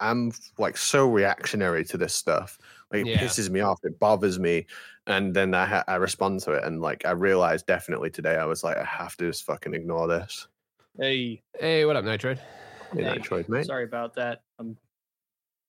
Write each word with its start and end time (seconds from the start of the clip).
I'm 0.00 0.32
like 0.58 0.76
so 0.76 1.08
reactionary 1.08 1.84
to 1.86 1.96
this 1.96 2.14
stuff. 2.14 2.58
Like, 2.92 3.02
it 3.02 3.06
Yeah. 3.08 3.20
pisses 3.20 3.50
me 3.50 3.60
off. 3.60 3.80
It 3.84 3.98
bothers 3.98 4.38
me, 4.38 4.66
and 5.06 5.34
then 5.34 5.54
I 5.54 5.66
ha- 5.66 5.84
I 5.88 5.96
respond 5.96 6.40
to 6.40 6.52
it, 6.52 6.64
and 6.64 6.80
like 6.80 7.04
I 7.04 7.10
realized 7.10 7.66
definitely 7.66 8.10
today 8.10 8.36
I 8.36 8.44
was 8.44 8.64
like 8.64 8.76
I 8.76 8.84
have 8.84 9.16
to 9.16 9.26
just 9.26 9.44
fucking 9.44 9.74
ignore 9.74 10.08
this. 10.08 10.46
Hey, 10.98 11.42
Hey, 11.58 11.84
what 11.84 11.96
up, 11.96 12.04
Nitroid? 12.04 12.38
Hey, 12.92 13.02
Hey, 13.04 13.18
Nitroid, 13.18 13.48
mate. 13.48 13.66
sorry 13.66 13.84
about 13.84 14.14
that. 14.14 14.42
I'm 14.58 14.76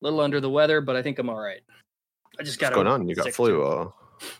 a 0.02 0.05
little 0.05 0.22
under 0.22 0.40
the 0.40 0.50
weather, 0.50 0.82
but 0.82 0.96
I 0.96 1.02
think 1.02 1.20
I'm 1.20 1.30
all 1.30 1.40
right. 1.40 1.62
I 2.40 2.44
just 2.44 2.60
got 2.60 2.74
going 2.74 2.88
on? 2.88 3.08
You 3.08 3.16
got 3.16 3.34
flu 3.34 3.62
or? 3.62 3.94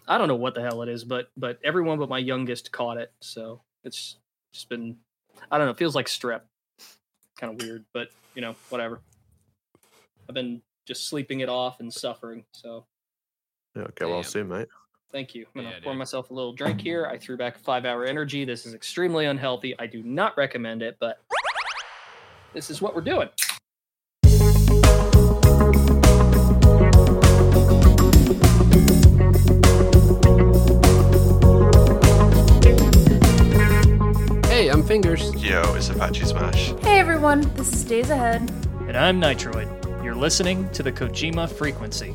I 0.08 0.18
don't 0.18 0.28
know 0.28 0.36
what 0.36 0.56
the 0.56 0.62
hell 0.62 0.82
it 0.84 0.90
is, 0.90 1.04
but 1.04 1.32
but 1.36 1.60
everyone 1.64 2.00
but 2.00 2.10
my 2.10 2.18
youngest 2.18 2.72
caught 2.72 2.98
it, 2.98 3.12
so 3.22 3.62
it's 3.84 4.18
just 4.54 4.70
been 4.70 4.98
I 5.52 5.58
don't 5.58 5.68
know. 5.68 5.72
It 5.72 5.78
feels 5.78 5.96
like 5.96 6.08
strep, 6.08 6.42
kind 7.38 7.54
of 7.54 7.62
weird, 7.62 7.86
but 7.94 8.10
you 8.36 8.42
know 8.42 8.56
whatever. 8.70 9.02
I've 10.30 10.36
been 10.36 10.62
just 10.86 11.08
sleeping 11.08 11.40
it 11.40 11.50
off 11.50 11.80
and 11.80 11.92
suffering. 11.92 12.46
So 12.52 12.86
Yeah, 13.76 13.84
okay, 13.84 14.06
well 14.06 14.22
Damn. 14.22 14.30
soon, 14.32 14.48
mate. 14.50 14.68
thank 15.12 15.34
you. 15.34 15.48
I'm 15.48 15.64
gonna 15.64 15.76
Yeah, 15.76 15.84
pour 15.84 15.94
dude. 15.94 15.98
myself 16.00 16.30
a 16.30 16.34
little 16.36 16.54
drink 16.54 16.80
here. 16.80 17.08
I 17.08 17.18
threw 17.18 17.36
back 17.36 17.56
a 17.56 17.60
five 17.60 17.84
hour 17.84 18.06
energy. 18.06 18.46
This 18.46 18.68
is 18.68 18.76
extremely 18.76 19.26
unhealthy. 19.26 19.78
I 19.80 19.88
do 19.88 20.04
not 20.04 20.38
recommend 20.38 20.84
it, 20.84 20.98
but 21.00 21.20
this 22.54 22.70
is 22.70 22.80
what 22.80 22.94
we're 22.96 23.02
doing. 23.02 23.30
Hey, 34.48 34.68
I'm 34.70 34.84
Fingers. 34.84 35.34
Yo, 35.42 35.62
it's 35.76 35.90
Apache 35.90 36.26
Smash. 36.26 36.74
Hey 36.82 37.00
everyone, 37.00 37.42
this 37.56 37.72
is 37.72 37.84
Days 37.86 38.10
Ahead. 38.10 38.42
And 38.88 38.98
I'm 38.98 39.22
Nitroid. 39.22 39.68
You're 40.20 40.26
listening 40.26 40.70
to 40.72 40.84
the 40.84 40.92
Kojima 40.92 41.50
Frequency. 41.50 42.14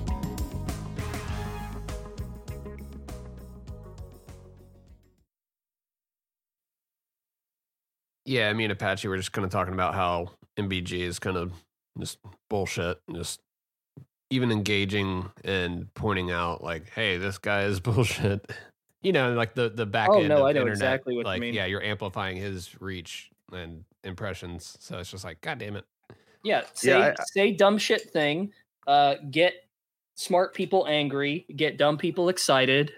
Yeah, 8.27 8.53
me 8.53 8.65
and 8.65 8.73
Apache 8.73 9.09
were 9.09 9.17
just 9.17 9.33
kind 9.33 9.47
of 9.47 9.51
talking 9.51 9.73
about 9.73 9.95
how 9.95 10.33
MBG 10.59 11.01
is 11.01 11.19
kind 11.19 11.39
of 11.39 11.55
just 11.99 12.19
bullshit. 12.51 12.99
Just 13.15 13.41
even 14.29 14.53
engaging 14.53 15.31
and 15.43 15.89
pointing 15.95 16.31
out, 16.31 16.63
like, 16.63 16.91
hey, 16.91 17.17
this 17.17 17.39
guy 17.39 17.63
is 17.63 17.81
bullshit. 17.81 18.53
You 19.01 19.13
know, 19.13 19.33
like 19.33 19.55
the 19.55 19.71
the 19.71 19.87
back 19.87 20.11
Oh, 20.11 20.19
end. 20.19 20.29
no, 20.29 20.41
of 20.41 20.43
I 20.45 20.53
know 20.53 20.61
internet, 20.61 20.73
exactly 20.73 21.17
what 21.17 21.35
you 21.35 21.41
mean. 21.41 21.55
Yeah, 21.55 21.65
you're 21.65 21.83
amplifying 21.83 22.37
his 22.37 22.79
reach 22.83 23.31
and 23.51 23.85
impressions. 24.03 24.77
So 24.79 24.99
it's 24.99 25.11
just 25.11 25.25
like, 25.25 25.41
god 25.41 25.57
damn 25.57 25.77
it. 25.77 25.87
Yeah, 26.45 26.63
say 26.75 26.91
Yeah, 26.91 27.15
I- 27.19 27.25
say 27.33 27.53
dumb 27.53 27.79
shit 27.79 28.11
thing. 28.11 28.53
Uh, 28.87 29.17
get 29.31 29.55
smart 30.15 30.55
people 30.55 30.87
angry. 30.87 31.47
Get 31.57 31.79
dumb 31.79 31.99
people 31.99 32.29
excited. 32.29 32.93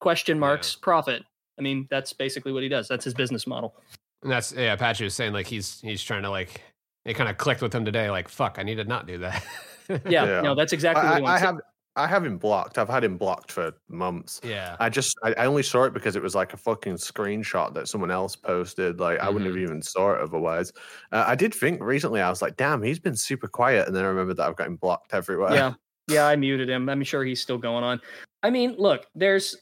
Question 0.00 0.38
marks. 0.38 0.74
Profit. 0.74 1.22
I 1.58 1.62
mean, 1.62 1.86
that's 1.90 2.12
basically 2.12 2.52
what 2.52 2.62
he 2.62 2.68
does. 2.68 2.88
That's 2.88 3.04
his 3.04 3.14
business 3.14 3.46
model. 3.46 3.76
And 4.22 4.32
that's 4.32 4.52
yeah. 4.52 4.72
Apache 4.72 5.04
was 5.04 5.14
saying 5.14 5.32
like 5.32 5.46
he's 5.46 5.80
he's 5.80 6.02
trying 6.02 6.22
to 6.22 6.30
like 6.30 6.62
it 7.04 7.14
kind 7.14 7.30
of 7.30 7.36
clicked 7.36 7.62
with 7.62 7.74
him 7.74 7.84
today. 7.84 8.10
Like, 8.10 8.28
fuck, 8.28 8.56
I 8.58 8.62
need 8.62 8.76
to 8.76 8.84
not 8.84 9.06
do 9.06 9.18
that. 9.18 9.44
Yeah, 9.88 9.98
Yeah. 10.08 10.40
no, 10.42 10.54
that's 10.54 10.72
exactly 10.72 11.04
what 11.04 11.12
I, 11.12 11.20
he 11.20 11.26
I, 11.26 11.34
I 11.34 11.38
have 11.38 11.60
I 11.96 12.06
have 12.06 12.24
him 12.24 12.36
blocked. 12.36 12.78
I've 12.78 12.88
had 12.88 13.02
him 13.02 13.16
blocked 13.16 13.50
for 13.50 13.72
months. 13.88 14.40
yeah. 14.44 14.76
I 14.78 14.88
just 14.88 15.16
I, 15.24 15.32
I 15.38 15.46
only 15.46 15.62
saw 15.62 15.84
it 15.84 15.94
because 15.94 16.14
it 16.14 16.22
was 16.22 16.34
like 16.34 16.52
a 16.52 16.56
fucking 16.56 16.96
screenshot 16.96 17.72
that 17.74 17.88
someone 17.88 18.10
else 18.10 18.36
posted. 18.36 19.00
Like 19.00 19.18
I 19.20 19.28
wouldn't 19.28 19.46
have 19.46 19.56
even 19.56 19.80
saw 19.82 20.12
it 20.12 20.20
otherwise. 20.20 20.72
Uh, 21.10 21.24
I 21.26 21.34
did 21.34 21.54
think 21.54 21.82
recently 21.82 22.20
I 22.20 22.28
was 22.28 22.42
like, 22.42 22.56
damn, 22.56 22.82
he's 22.82 22.98
been 22.98 23.16
super 23.16 23.48
quiet, 23.48 23.86
and 23.86 23.96
then 23.96 24.04
I 24.04 24.08
remembered 24.08 24.36
that 24.36 24.48
I've 24.48 24.56
got 24.56 24.66
him 24.66 24.76
blocked 24.76 25.14
everywhere. 25.14 25.54
yeah, 25.54 25.72
yeah, 26.08 26.26
I 26.26 26.36
muted 26.36 26.68
him. 26.68 26.88
I'm 26.88 27.02
sure 27.02 27.24
he's 27.24 27.40
still 27.40 27.58
going 27.58 27.82
on. 27.82 28.00
I 28.42 28.50
mean, 28.50 28.74
look, 28.78 29.06
there's 29.14 29.56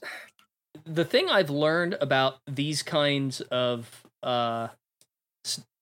the 0.84 1.04
thing 1.04 1.28
I've 1.30 1.50
learned 1.50 1.96
about 2.00 2.38
these 2.46 2.82
kinds 2.82 3.41
of 3.42 3.88
uh, 4.22 4.69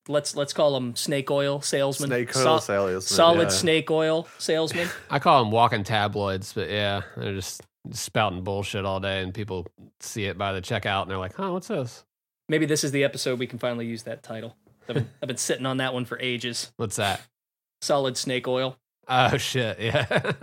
let's 0.09 0.37
let's 0.37 0.53
call 0.53 0.73
them 0.75 0.95
snake 0.97 1.31
oil 1.31 1.61
salesmen, 1.61 2.09
snake 2.09 2.33
Sol- 2.33 2.55
oil 2.55 2.59
salesman. 2.61 3.01
solid 3.01 3.43
yeah. 3.45 3.49
snake 3.49 3.91
oil 3.91 4.29
salesman. 4.39 4.89
I 5.11 5.19
call 5.19 5.43
them 5.43 5.53
walking 5.53 5.85
tabloids, 5.85 6.53
but 6.53 6.69
yeah, 6.71 7.03
they're 7.17 7.35
just 7.35 7.63
spouting 7.91 8.43
bullshit 8.43 8.85
all 8.85 9.01
day, 9.01 9.23
and 9.23 9.33
people 9.35 9.67
see 10.01 10.25
it 10.25 10.39
by 10.39 10.53
the 10.53 10.61
checkout, 10.63 11.03
and 11.03 11.11
they're 11.11 11.19
like, 11.19 11.35
"Huh, 11.35 11.53
what's 11.53 11.69
this? 11.69 12.05
Maybe 12.49 12.67
this 12.67 12.85
is 12.85 12.91
the 12.93 13.05
episode 13.05 13.39
we 13.39 13.47
can 13.47 13.59
finally 13.59 13.87
use 13.87 14.03
that 14.05 14.23
title. 14.23 14.57
I've 14.89 14.95
been, 14.97 15.09
I've 15.23 15.29
been 15.29 15.37
sitting 15.37 15.67
on 15.67 15.77
that 15.79 15.95
one 15.95 16.05
for 16.05 16.19
ages. 16.21 16.73
What's 16.77 16.97
that?" 16.97 17.21
Solid 17.81 18.17
snake 18.17 18.47
oil. 18.47 18.77
Oh 19.09 19.37
shit, 19.37 19.81
yeah. 19.81 20.33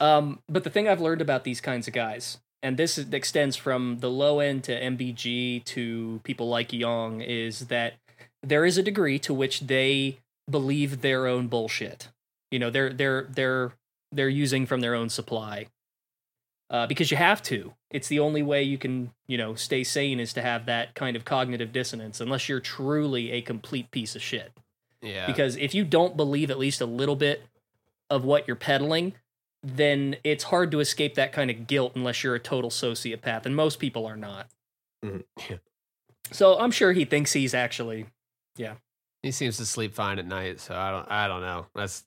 Um, 0.00 0.40
but 0.48 0.64
the 0.64 0.70
thing 0.70 0.88
I've 0.88 1.00
learned 1.00 1.20
about 1.20 1.44
these 1.44 1.60
kinds 1.60 1.86
of 1.86 1.94
guys, 1.94 2.38
and 2.62 2.76
this 2.76 2.98
extends 2.98 3.56
from 3.56 3.98
the 4.00 4.10
low 4.10 4.40
end 4.40 4.64
to 4.64 4.80
MBG 4.80 5.64
to 5.64 6.20
people 6.24 6.48
like 6.48 6.72
Young, 6.72 7.20
is 7.20 7.60
that 7.68 7.94
there 8.42 8.64
is 8.64 8.78
a 8.78 8.82
degree 8.82 9.18
to 9.20 9.32
which 9.34 9.60
they 9.60 10.18
believe 10.50 11.00
their 11.00 11.26
own 11.26 11.48
bullshit. 11.48 12.08
You 12.50 12.58
know, 12.58 12.70
they're 12.70 12.92
they're 12.92 13.26
they're 13.30 13.72
they're 14.10 14.28
using 14.28 14.66
from 14.66 14.80
their 14.80 14.94
own 14.94 15.08
supply. 15.08 15.66
Uh, 16.70 16.86
because 16.86 17.10
you 17.10 17.18
have 17.18 17.42
to. 17.42 17.74
It's 17.90 18.08
the 18.08 18.18
only 18.18 18.42
way 18.42 18.62
you 18.62 18.78
can, 18.78 19.10
you 19.26 19.36
know, 19.36 19.54
stay 19.54 19.84
sane 19.84 20.18
is 20.18 20.32
to 20.32 20.40
have 20.40 20.64
that 20.64 20.94
kind 20.94 21.16
of 21.16 21.24
cognitive 21.26 21.70
dissonance, 21.70 22.18
unless 22.18 22.48
you're 22.48 22.60
truly 22.60 23.30
a 23.32 23.42
complete 23.42 23.90
piece 23.90 24.16
of 24.16 24.22
shit. 24.22 24.52
yeah. 25.02 25.26
Because 25.26 25.56
if 25.56 25.74
you 25.74 25.84
don't 25.84 26.16
believe 26.16 26.50
at 26.50 26.58
least 26.58 26.80
a 26.80 26.86
little 26.86 27.16
bit 27.16 27.42
of 28.08 28.24
what 28.24 28.46
you're 28.48 28.56
peddling, 28.56 29.12
then 29.62 30.16
it's 30.24 30.44
hard 30.44 30.70
to 30.70 30.80
escape 30.80 31.14
that 31.16 31.30
kind 31.30 31.50
of 31.50 31.66
guilt 31.66 31.92
unless 31.94 32.24
you're 32.24 32.34
a 32.34 32.40
total 32.40 32.70
sociopath, 32.70 33.44
and 33.44 33.54
most 33.54 33.78
people 33.78 34.06
are 34.06 34.16
not. 34.16 34.48
Mhm. 35.04 35.24
Yeah. 35.50 35.56
So 36.30 36.58
I'm 36.58 36.70
sure 36.70 36.92
he 36.92 37.04
thinks 37.04 37.34
he's 37.34 37.52
actually 37.52 38.06
he 39.22 39.30
seems 39.30 39.56
to 39.58 39.66
sleep 39.66 39.94
fine 39.94 40.18
at 40.18 40.26
night, 40.26 40.60
so 40.60 40.74
I 40.74 40.90
don't. 40.90 41.10
I 41.10 41.28
don't 41.28 41.42
know. 41.42 41.66
That's. 41.74 42.04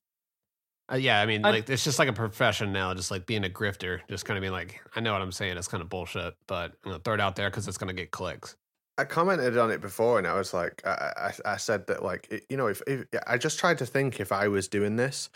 Uh, 0.91 0.97
yeah, 0.97 1.19
I 1.19 1.25
mean, 1.25 1.43
I- 1.45 1.51
like 1.51 1.69
it's 1.69 1.83
just 1.83 1.97
like 1.97 2.09
a 2.09 2.13
profession 2.13 2.71
now, 2.71 2.93
just 2.93 3.09
like 3.09 3.25
being 3.25 3.43
a 3.43 3.49
grifter, 3.49 4.01
just 4.09 4.25
kind 4.25 4.37
of 4.37 4.41
being 4.41 4.53
like, 4.53 4.79
I 4.95 4.99
know 4.99 5.13
what 5.13 5.21
I'm 5.21 5.31
saying, 5.31 5.57
it's 5.57 5.67
kind 5.67 5.81
of 5.81 5.89
bullshit, 5.89 6.35
but 6.47 6.73
I'm 6.83 6.91
gonna 6.91 6.99
throw 7.03 7.15
it 7.15 7.19
out 7.21 7.35
there 7.35 7.49
because 7.49 7.67
it's 7.67 7.77
gonna 7.77 7.93
get 7.93 8.11
clicks. 8.11 8.55
I 8.97 9.05
commented 9.05 9.57
on 9.57 9.71
it 9.71 9.81
before, 9.81 10.19
and 10.19 10.27
I 10.27 10.33
was 10.35 10.53
like, 10.53 10.81
I, 10.85 11.31
I, 11.45 11.53
I 11.53 11.57
said 11.57 11.87
that 11.87 12.03
like, 12.03 12.27
it- 12.29 12.45
you 12.49 12.57
know, 12.57 12.67
if, 12.67 12.81
if 12.85 13.05
I 13.25 13.37
just 13.39 13.57
tried 13.59 13.79
to 13.79 13.85
think 13.85 14.19
if 14.19 14.31
I 14.31 14.47
was 14.47 14.67
doing 14.67 14.95
this, 14.95 15.29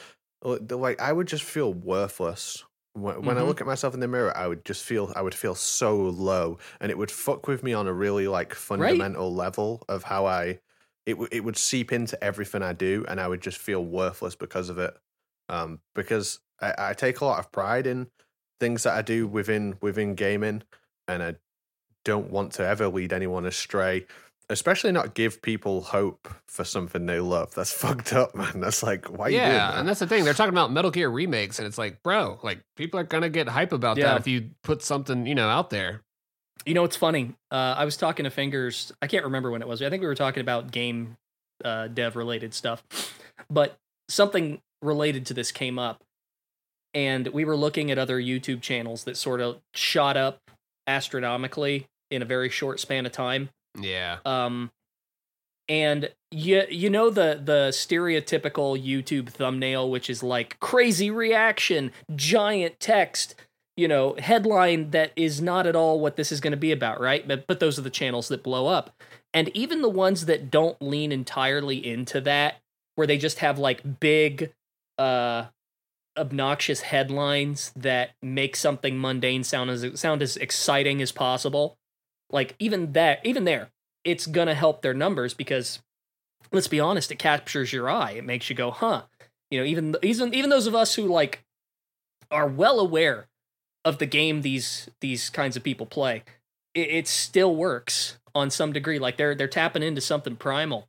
like 0.43 1.01
I 1.01 1.11
would 1.11 1.27
just 1.27 1.43
feel 1.43 1.73
worthless. 1.73 2.63
When, 2.93 3.21
when 3.23 3.37
I 3.37 3.41
look 3.43 3.59
at 3.61 3.67
myself 3.67 3.93
in 3.93 3.99
the 4.01 4.07
mirror, 4.07 4.35
I 4.37 4.45
would 4.47 4.65
just 4.65 4.83
feel 4.83 5.11
I 5.15 5.21
would 5.21 5.33
feel 5.35 5.55
so 5.55 5.95
low, 5.97 6.59
and 6.79 6.91
it 6.91 6.97
would 6.97 7.09
fuck 7.11 7.47
with 7.47 7.63
me 7.63 7.73
on 7.73 7.87
a 7.87 7.93
really 7.93 8.27
like 8.27 8.53
fundamental 8.53 9.33
level 9.33 9.83
of 9.89 10.03
how 10.03 10.25
I. 10.27 10.59
It 11.05 11.13
w- 11.13 11.29
it 11.31 11.43
would 11.43 11.57
seep 11.57 11.91
into 11.91 12.21
everything 12.23 12.61
I 12.61 12.73
do, 12.73 13.05
and 13.07 13.19
I 13.19 13.27
would 13.27 13.41
just 13.41 13.57
feel 13.57 13.83
worthless 13.83 14.35
because 14.35 14.69
of 14.69 14.77
it. 14.77 14.95
Um, 15.47 15.79
because 15.95 16.39
I, 16.61 16.73
I 16.89 16.93
take 16.93 17.21
a 17.21 17.25
lot 17.25 17.39
of 17.39 17.51
pride 17.51 17.87
in 17.87 18.07
things 18.59 18.83
that 18.83 18.93
I 18.95 19.01
do 19.01 19.27
within 19.27 19.77
within 19.81 20.13
gaming, 20.15 20.63
and 21.07 21.23
I 21.23 21.35
don't 22.05 22.29
want 22.29 22.53
to 22.53 22.65
ever 22.65 22.87
lead 22.87 23.11
anyone 23.13 23.45
astray, 23.45 24.05
especially 24.49 24.91
not 24.91 25.13
give 25.15 25.41
people 25.41 25.81
hope 25.81 26.27
for 26.47 26.63
something 26.63 27.05
they 27.05 27.19
love. 27.19 27.53
That's 27.55 27.71
fucked 27.83 28.13
up, 28.13 28.35
man. 28.35 28.59
That's 28.59 28.83
like 28.83 29.05
why 29.07 29.25
are 29.25 29.29
you 29.31 29.37
doing 29.37 29.49
yeah, 29.49 29.71
that? 29.71 29.79
and 29.79 29.87
that's 29.87 29.99
the 30.01 30.07
thing. 30.07 30.23
They're 30.25 30.33
talking 30.35 30.53
about 30.53 30.71
Metal 30.71 30.91
Gear 30.91 31.09
remakes, 31.09 31.57
and 31.59 31.67
it's 31.67 31.77
like, 31.77 32.03
bro, 32.03 32.39
like 32.43 32.61
people 32.75 32.99
are 32.99 33.03
gonna 33.03 33.29
get 33.29 33.47
hype 33.47 33.71
about 33.73 33.97
Yeah. 33.97 34.09
that 34.09 34.19
if 34.21 34.27
you 34.27 34.51
put 34.63 34.83
something, 34.83 35.25
you 35.25 35.35
know, 35.35 35.49
out 35.49 35.69
there. 35.71 36.01
You 36.65 36.73
know, 36.73 36.83
it's 36.83 36.95
funny. 36.95 37.33
Uh, 37.51 37.75
I 37.77 37.85
was 37.85 37.97
talking 37.97 38.25
to 38.25 38.29
Fingers. 38.29 38.91
I 39.01 39.07
can't 39.07 39.23
remember 39.23 39.49
when 39.51 39.61
it 39.61 39.67
was. 39.67 39.81
I 39.81 39.89
think 39.89 40.01
we 40.01 40.07
were 40.07 40.15
talking 40.15 40.41
about 40.41 40.71
game 40.71 41.17
uh, 41.63 41.87
dev 41.87 42.15
related 42.15 42.53
stuff, 42.53 42.83
but 43.49 43.77
something 44.07 44.61
related 44.81 45.25
to 45.27 45.33
this 45.33 45.51
came 45.51 45.79
up, 45.79 46.03
and 46.93 47.27
we 47.29 47.45
were 47.45 47.55
looking 47.55 47.91
at 47.91 47.97
other 47.97 48.19
YouTube 48.19 48.61
channels 48.61 49.03
that 49.05 49.17
sort 49.17 49.41
of 49.41 49.59
shot 49.73 50.17
up 50.17 50.39
astronomically 50.87 51.87
in 52.11 52.21
a 52.21 52.25
very 52.25 52.49
short 52.49 52.79
span 52.79 53.05
of 53.05 53.11
time. 53.11 53.49
Yeah, 53.79 54.17
Um, 54.25 54.71
and 55.69 56.09
you 56.31 56.63
you 56.69 56.89
know 56.89 57.09
the 57.09 57.39
the 57.43 57.69
stereotypical 57.71 58.81
YouTube 58.83 59.29
thumbnail, 59.29 59.89
which 59.89 60.09
is 60.09 60.23
like 60.23 60.59
crazy 60.59 61.11
reaction, 61.11 61.91
giant 62.15 62.79
text, 62.79 63.35
you 63.79 63.87
know, 63.87 64.13
headline 64.19 64.91
that 64.91 65.13
is 65.15 65.41
not 65.41 65.65
at 65.65 65.73
all 65.73 66.01
what 66.01 66.17
this 66.17 66.33
is 66.33 66.41
going 66.41 66.51
to 66.51 66.57
be 66.57 66.73
about, 66.73 66.99
right? 66.99 67.25
But 67.25 67.47
but 67.47 67.61
those 67.61 67.79
are 67.79 67.83
the 67.83 67.89
channels 67.89 68.27
that 68.27 68.43
blow 68.43 68.67
up, 68.67 69.01
and 69.33 69.49
even 69.55 69.81
the 69.81 69.89
ones 69.89 70.25
that 70.25 70.51
don't 70.51 70.79
lean 70.81 71.13
entirely 71.13 71.77
into 71.85 72.19
that, 72.21 72.59
where 72.95 73.07
they 73.07 73.17
just 73.17 73.39
have 73.39 73.57
like 73.57 74.01
big, 74.01 74.51
uh, 74.97 75.45
obnoxious 76.17 76.81
headlines 76.81 77.71
that 77.73 78.11
make 78.21 78.57
something 78.57 78.99
mundane 78.99 79.45
sound 79.45 79.69
as 79.69 79.97
sound 79.97 80.21
as 80.21 80.35
exciting 80.35 81.01
as 81.01 81.13
possible. 81.13 81.77
Like 82.29 82.55
even 82.59 82.91
that, 82.91 83.25
even 83.25 83.45
there, 83.45 83.69
it's 84.03 84.27
gonna 84.27 84.55
help 84.55 84.81
their 84.81 84.93
numbers 84.93 85.33
because 85.33 85.79
let's 86.51 86.67
be 86.67 86.81
honest, 86.81 87.13
it 87.13 87.17
captures 87.17 87.71
your 87.71 87.89
eye. 87.89 88.11
It 88.11 88.25
makes 88.25 88.49
you 88.49 88.57
go, 88.57 88.71
huh. 88.71 89.03
You 89.49 89.61
know, 89.61 89.65
even 89.65 89.95
even 90.03 90.33
even 90.33 90.49
those 90.49 90.67
of 90.67 90.75
us 90.75 90.95
who 90.95 91.03
like 91.03 91.45
are 92.29 92.45
well 92.45 92.81
aware 92.81 93.28
of 93.85 93.97
the 93.97 94.05
game 94.05 94.41
these 94.41 94.89
these 95.01 95.29
kinds 95.29 95.55
of 95.55 95.63
people 95.63 95.85
play, 95.85 96.23
it, 96.73 96.89
it 96.89 97.07
still 97.07 97.55
works 97.55 98.17
on 98.35 98.49
some 98.49 98.73
degree. 98.73 98.99
Like 98.99 99.17
they're 99.17 99.35
they're 99.35 99.47
tapping 99.47 99.83
into 99.83 100.01
something 100.01 100.35
primal. 100.35 100.87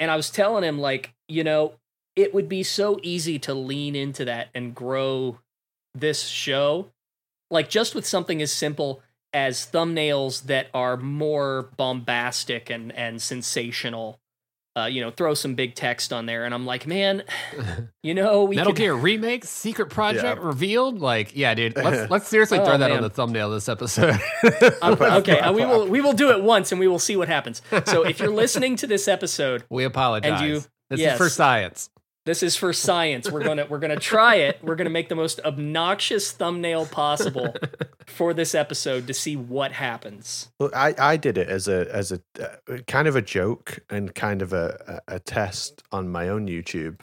And 0.00 0.10
I 0.10 0.16
was 0.16 0.30
telling 0.30 0.62
him 0.62 0.78
like, 0.78 1.14
you 1.26 1.42
know, 1.42 1.74
it 2.14 2.32
would 2.32 2.48
be 2.48 2.62
so 2.62 3.00
easy 3.02 3.38
to 3.40 3.54
lean 3.54 3.96
into 3.96 4.24
that 4.26 4.48
and 4.54 4.74
grow 4.74 5.38
this 5.94 6.22
show 6.24 6.90
like 7.50 7.68
just 7.68 7.94
with 7.94 8.06
something 8.06 8.42
as 8.42 8.52
simple 8.52 9.02
as 9.32 9.66
thumbnails 9.70 10.44
that 10.44 10.68
are 10.72 10.96
more 10.96 11.68
bombastic 11.76 12.70
and 12.70 12.92
and 12.92 13.20
sensational 13.20 14.18
uh, 14.78 14.86
you 14.86 15.00
know, 15.00 15.10
throw 15.10 15.34
some 15.34 15.54
big 15.54 15.74
text 15.74 16.12
on 16.12 16.26
there, 16.26 16.44
and 16.44 16.54
I'm 16.54 16.64
like, 16.66 16.86
man, 16.86 17.24
you 18.02 18.14
know, 18.14 18.44
we 18.44 18.56
Metal 18.56 18.72
could- 18.72 18.78
Gear 18.78 18.94
remake, 18.94 19.44
secret 19.44 19.90
project 19.90 20.24
Yeah. 20.24 20.46
revealed. 20.46 21.00
Like, 21.00 21.34
yeah, 21.36 21.54
dude, 21.54 21.76
let's 21.76 22.10
let's 22.10 22.28
seriously 22.28 22.58
Oh, 22.58 22.64
throw 22.64 22.78
that 22.78 22.88
man. 22.90 22.98
on 22.98 23.02
the 23.02 23.10
thumbnail 23.10 23.48
of 23.48 23.54
this 23.54 23.68
episode. 23.68 24.18
I'm- 24.82 24.94
okay, 25.00 25.40
uh, 25.40 25.52
we 25.52 25.64
will 25.64 25.86
we 25.88 26.00
will 26.00 26.12
do 26.12 26.30
it 26.30 26.42
once, 26.42 26.70
and 26.72 26.78
we 26.78 26.88
will 26.88 26.98
see 26.98 27.16
what 27.16 27.28
happens. 27.28 27.60
So 27.86 28.02
if 28.04 28.20
you're 28.20 28.30
listening 28.34 28.76
to 28.76 28.86
this 28.86 29.08
episode, 29.08 29.64
we 29.70 29.84
apologize. 29.84 30.40
And 30.40 30.50
you- 30.50 30.62
this 30.90 31.00
yes. 31.00 31.12
is 31.12 31.18
for 31.18 31.28
science. 31.28 31.90
This 32.28 32.42
is 32.42 32.56
for 32.56 32.74
science. 32.74 33.30
We're 33.30 33.42
gonna 33.42 33.64
we're 33.64 33.78
gonna 33.78 33.96
try 33.96 34.34
it. 34.34 34.58
We're 34.62 34.76
gonna 34.76 34.90
make 34.90 35.08
the 35.08 35.14
most 35.14 35.40
obnoxious 35.46 36.30
thumbnail 36.30 36.84
possible 36.84 37.54
for 38.06 38.34
this 38.34 38.54
episode 38.54 39.06
to 39.06 39.14
see 39.14 39.34
what 39.34 39.72
happens. 39.72 40.50
Well, 40.60 40.70
I, 40.74 40.94
I 40.98 41.16
did 41.16 41.38
it 41.38 41.48
as 41.48 41.68
a 41.68 41.90
as 41.90 42.12
a 42.12 42.20
uh, 42.38 42.78
kind 42.86 43.08
of 43.08 43.16
a 43.16 43.22
joke 43.22 43.78
and 43.88 44.14
kind 44.14 44.42
of 44.42 44.52
a, 44.52 45.00
a, 45.08 45.14
a 45.14 45.18
test 45.20 45.82
on 45.90 46.10
my 46.10 46.28
own 46.28 46.46
YouTube. 46.48 47.00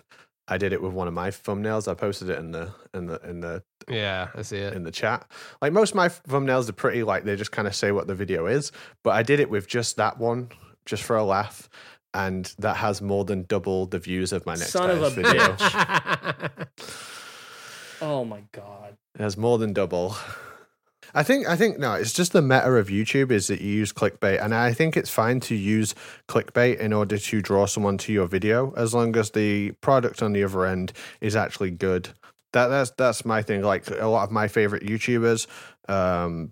I 0.47 0.59
did 0.59 0.73
it 0.73 0.81
with 0.83 0.93
one 0.93 1.07
of 1.07 1.13
my 1.15 1.31
thumbnails. 1.31 1.87
I 1.87 1.95
posted 1.95 2.29
it 2.29 2.37
in 2.37 2.51
the 2.51 2.71
in 2.93 3.07
the 3.07 3.19
in 3.27 3.39
the 3.39 3.63
Yeah, 3.89 4.27
I 4.35 4.43
see 4.43 4.57
it. 4.57 4.73
in 4.73 4.83
the 4.83 4.91
chat. 4.91 5.25
Like 5.59 5.73
most 5.73 5.89
of 5.89 5.95
my 5.95 6.09
thumbnails 6.09 6.69
are 6.69 6.73
pretty 6.73 7.01
like 7.01 7.23
they 7.23 7.35
just 7.35 7.51
kind 7.51 7.67
of 7.67 7.73
say 7.73 7.91
what 7.91 8.05
the 8.05 8.13
video 8.13 8.45
is, 8.45 8.71
but 9.03 9.15
I 9.15 9.23
did 9.23 9.39
it 9.39 9.49
with 9.49 9.67
just 9.67 9.97
that 9.97 10.19
one, 10.19 10.49
just 10.85 11.01
for 11.01 11.15
a 11.15 11.23
laugh, 11.23 11.67
and 12.15 12.55
that 12.59 12.77
has 12.77 13.01
more 13.01 13.25
than 13.25 13.43
double 13.43 13.85
the 13.85 13.99
views 13.99 14.31
of 14.31 14.45
my 14.45 14.53
next 14.53 14.71
Son 14.71 14.89
of 14.89 15.01
a 15.03 15.09
video. 15.09 15.53
bitch. 15.53 16.67
Oh 18.01 18.25
my 18.25 18.43
god. 18.51 18.97
It 19.17 19.21
has 19.21 19.37
more 19.37 19.57
than 19.57 19.71
double. 19.71 20.17
I 21.13 21.23
think 21.23 21.47
I 21.47 21.55
think 21.55 21.79
no, 21.79 21.93
it's 21.93 22.11
just 22.11 22.33
the 22.33 22.41
meta 22.41 22.69
of 22.73 22.89
YouTube 22.89 23.31
is 23.31 23.47
that 23.47 23.61
you 23.61 23.71
use 23.71 23.93
clickbait, 23.93 24.43
and 24.43 24.53
I 24.53 24.73
think 24.73 24.97
it's 24.97 25.09
fine 25.09 25.39
to 25.41 25.55
use 25.55 25.95
clickbait 26.27 26.77
in 26.79 26.91
order 26.91 27.17
to 27.17 27.41
draw 27.41 27.65
someone 27.67 27.97
to 27.99 28.11
your 28.11 28.27
video, 28.27 28.73
as 28.75 28.93
long 28.93 29.15
as 29.15 29.31
the 29.31 29.71
product 29.79 30.21
on 30.21 30.33
the 30.33 30.43
other 30.43 30.65
end 30.65 30.91
is 31.21 31.37
actually 31.37 31.71
good. 31.71 32.09
That 32.51 32.67
that's 32.67 32.91
that's 32.91 33.23
my 33.23 33.41
thing. 33.41 33.61
Like 33.61 33.89
a 33.89 34.07
lot 34.07 34.23
of 34.25 34.31
my 34.31 34.49
favorite 34.49 34.83
YouTubers, 34.83 35.47
um, 35.87 36.51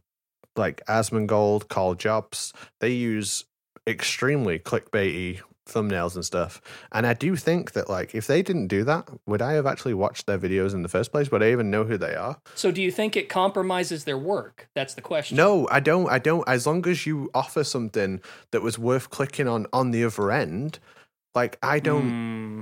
like 0.55 0.81
Asmongold, 0.87 1.67
Karl 1.67 1.93
Jobst, 1.93 2.53
they 2.79 2.91
use 2.91 3.43
extremely 3.85 4.59
clickbaity 4.59 5.41
thumbnails 5.65 6.15
and 6.15 6.25
stuff. 6.25 6.61
And 6.91 7.05
I 7.07 7.13
do 7.13 7.35
think 7.35 7.71
that 7.73 7.89
like 7.89 8.13
if 8.15 8.27
they 8.27 8.41
didn't 8.41 8.67
do 8.67 8.83
that, 8.83 9.09
would 9.25 9.41
I 9.41 9.53
have 9.53 9.65
actually 9.65 9.93
watched 9.93 10.25
their 10.25 10.37
videos 10.37 10.73
in 10.73 10.81
the 10.83 10.89
first 10.89 11.11
place? 11.11 11.31
Would 11.31 11.43
I 11.43 11.51
even 11.51 11.71
know 11.71 11.83
who 11.83 11.97
they 11.97 12.15
are? 12.15 12.37
So 12.55 12.71
do 12.71 12.81
you 12.81 12.91
think 12.91 13.15
it 13.15 13.29
compromises 13.29 14.03
their 14.03 14.17
work? 14.17 14.67
That's 14.75 14.93
the 14.93 15.01
question. 15.01 15.37
No, 15.37 15.67
I 15.71 15.79
don't. 15.79 16.09
I 16.09 16.19
don't. 16.19 16.47
As 16.47 16.67
long 16.67 16.87
as 16.87 17.05
you 17.05 17.29
offer 17.33 17.63
something 17.63 18.21
that 18.51 18.61
was 18.61 18.77
worth 18.77 19.09
clicking 19.09 19.47
on 19.47 19.67
on 19.73 19.91
the 19.91 20.03
other 20.03 20.31
end, 20.31 20.79
like 21.35 21.57
I 21.63 21.79
don't. 21.79 22.09
Hmm. 22.09 22.61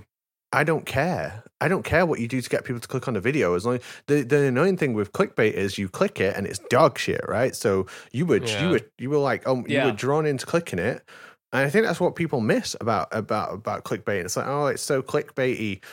I 0.53 0.65
don't 0.65 0.85
care. 0.85 1.45
I 1.61 1.69
don't 1.69 1.85
care 1.85 2.05
what 2.05 2.19
you 2.19 2.27
do 2.27 2.41
to 2.41 2.49
get 2.49 2.65
people 2.65 2.81
to 2.81 2.87
click 2.87 3.07
on 3.07 3.13
the 3.13 3.21
video. 3.21 3.55
As 3.55 3.65
long 3.65 3.79
the 4.07 4.23
the 4.23 4.47
annoying 4.47 4.75
thing 4.75 4.93
with 4.93 5.13
clickbait 5.13 5.53
is 5.53 5.77
you 5.77 5.87
click 5.87 6.19
it 6.19 6.35
and 6.35 6.45
it's 6.45 6.59
dog 6.69 6.99
shit, 6.99 7.21
right? 7.25 7.55
So 7.55 7.85
you 8.11 8.25
were 8.25 8.43
Yeah. 8.43 8.61
you 8.65 8.69
were 8.71 8.81
you 8.97 9.09
were 9.11 9.17
like 9.17 9.47
um 9.47 9.63
you 9.69 9.81
were 9.81 9.91
drawn 9.93 10.25
into 10.25 10.45
clicking 10.45 10.77
it, 10.77 11.03
and 11.53 11.65
I 11.65 11.69
think 11.69 11.85
that's 11.85 11.99
what 11.99 12.15
people 12.15 12.41
miss 12.41 12.75
about 12.79 13.07
about 13.11 13.53
about 13.53 13.83
clickbait. 13.83 14.23
It's 14.23 14.37
like 14.37 14.47
oh, 14.47 14.67
it's 14.67 14.81
so 14.81 15.01
clickbaity. 15.01 15.83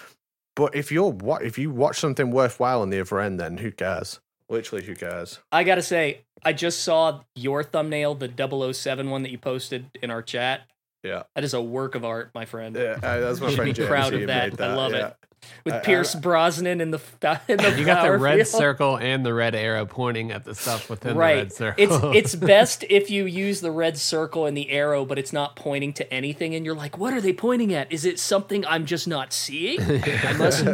But 0.54 0.74
if 0.74 0.90
you're 0.90 1.10
what 1.10 1.42
if 1.42 1.58
you 1.58 1.70
watch 1.70 1.98
something 1.98 2.30
worthwhile 2.30 2.82
on 2.82 2.90
the 2.90 3.00
other 3.00 3.20
end, 3.20 3.40
then 3.40 3.58
who 3.58 3.70
cares? 3.70 4.20
Literally, 4.48 4.84
who 4.84 4.94
cares? 4.94 5.40
I 5.52 5.62
gotta 5.64 5.82
say, 5.82 6.22
I 6.42 6.52
just 6.52 6.82
saw 6.82 7.20
your 7.34 7.62
thumbnail, 7.62 8.14
the 8.14 8.72
007 8.72 9.10
one 9.10 9.22
that 9.22 9.30
you 9.30 9.38
posted 9.38 9.90
in 10.02 10.10
our 10.10 10.22
chat. 10.22 10.62
Yeah, 11.04 11.22
That 11.34 11.44
is 11.44 11.54
a 11.54 11.62
work 11.62 11.94
of 11.94 12.04
art, 12.04 12.32
my 12.34 12.44
friend. 12.44 12.74
yeah. 12.76 12.98
uh, 13.02 13.20
that's 13.20 13.40
my 13.40 13.46
You 13.50 13.50
should 13.50 13.56
friend. 13.56 13.68
be 13.70 13.72
James, 13.74 13.88
proud 13.88 14.14
of 14.14 14.26
that. 14.26 14.50
made 14.52 14.60
I 14.60 14.74
love 14.74 14.92
yeah. 14.92 15.06
it. 15.08 15.16
With 15.64 15.74
I- 15.74 15.78
I- 15.78 15.80
Pierce 15.82 16.14
Brosnan 16.16 16.80
in 16.80 16.90
the 16.90 16.98
in 17.48 17.56
the 17.58 17.74
You 17.78 17.84
got 17.84 18.02
the 18.02 18.18
red 18.18 18.34
field. 18.36 18.46
circle 18.48 18.96
and 18.98 19.24
the 19.24 19.32
red 19.32 19.54
arrow 19.54 19.86
pointing 19.86 20.32
at 20.32 20.44
the 20.44 20.54
stuff 20.56 20.90
within 20.90 21.14
the 21.14 21.18
red 21.20 21.52
circle. 21.52 22.10
It's 22.12 22.34
it's 22.34 22.34
best 22.46 22.84
if 22.90 23.08
you 23.10 23.26
use 23.26 23.60
the 23.60 23.70
red 23.70 23.96
circle 23.96 24.46
and 24.46 24.56
the 24.56 24.70
arrow, 24.70 25.04
but 25.04 25.16
it's 25.18 25.32
not 25.32 25.54
pointing 25.54 25.92
to 25.94 26.12
anything, 26.12 26.56
and 26.56 26.66
you're 26.66 26.74
like, 26.74 26.98
"What 26.98 27.14
are 27.14 27.20
they 27.20 27.32
pointing 27.32 27.72
at? 27.72 27.92
Is 27.92 28.04
it 28.04 28.18
something 28.18 28.66
I'm 28.66 28.84
just 28.84 29.06
not 29.06 29.32
seeing?" 29.32 29.80
I 29.80 30.32
must 30.36 30.66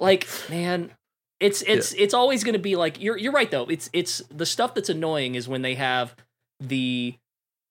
like, 0.00 0.26
man. 0.50 0.90
It's 1.38 1.62
it's 1.62 1.92
it's 1.94 2.14
always 2.14 2.42
going 2.44 2.54
to 2.54 2.58
be 2.60 2.74
like 2.74 3.00
you're 3.00 3.16
you're 3.16 3.32
right 3.32 3.50
though. 3.52 3.66
It's 3.66 3.88
it's 3.92 4.18
the 4.34 4.46
stuff 4.46 4.74
that's 4.74 4.88
annoying 4.88 5.36
is 5.36 5.46
when 5.48 5.62
they 5.62 5.74
have 5.76 6.14
the 6.60 7.14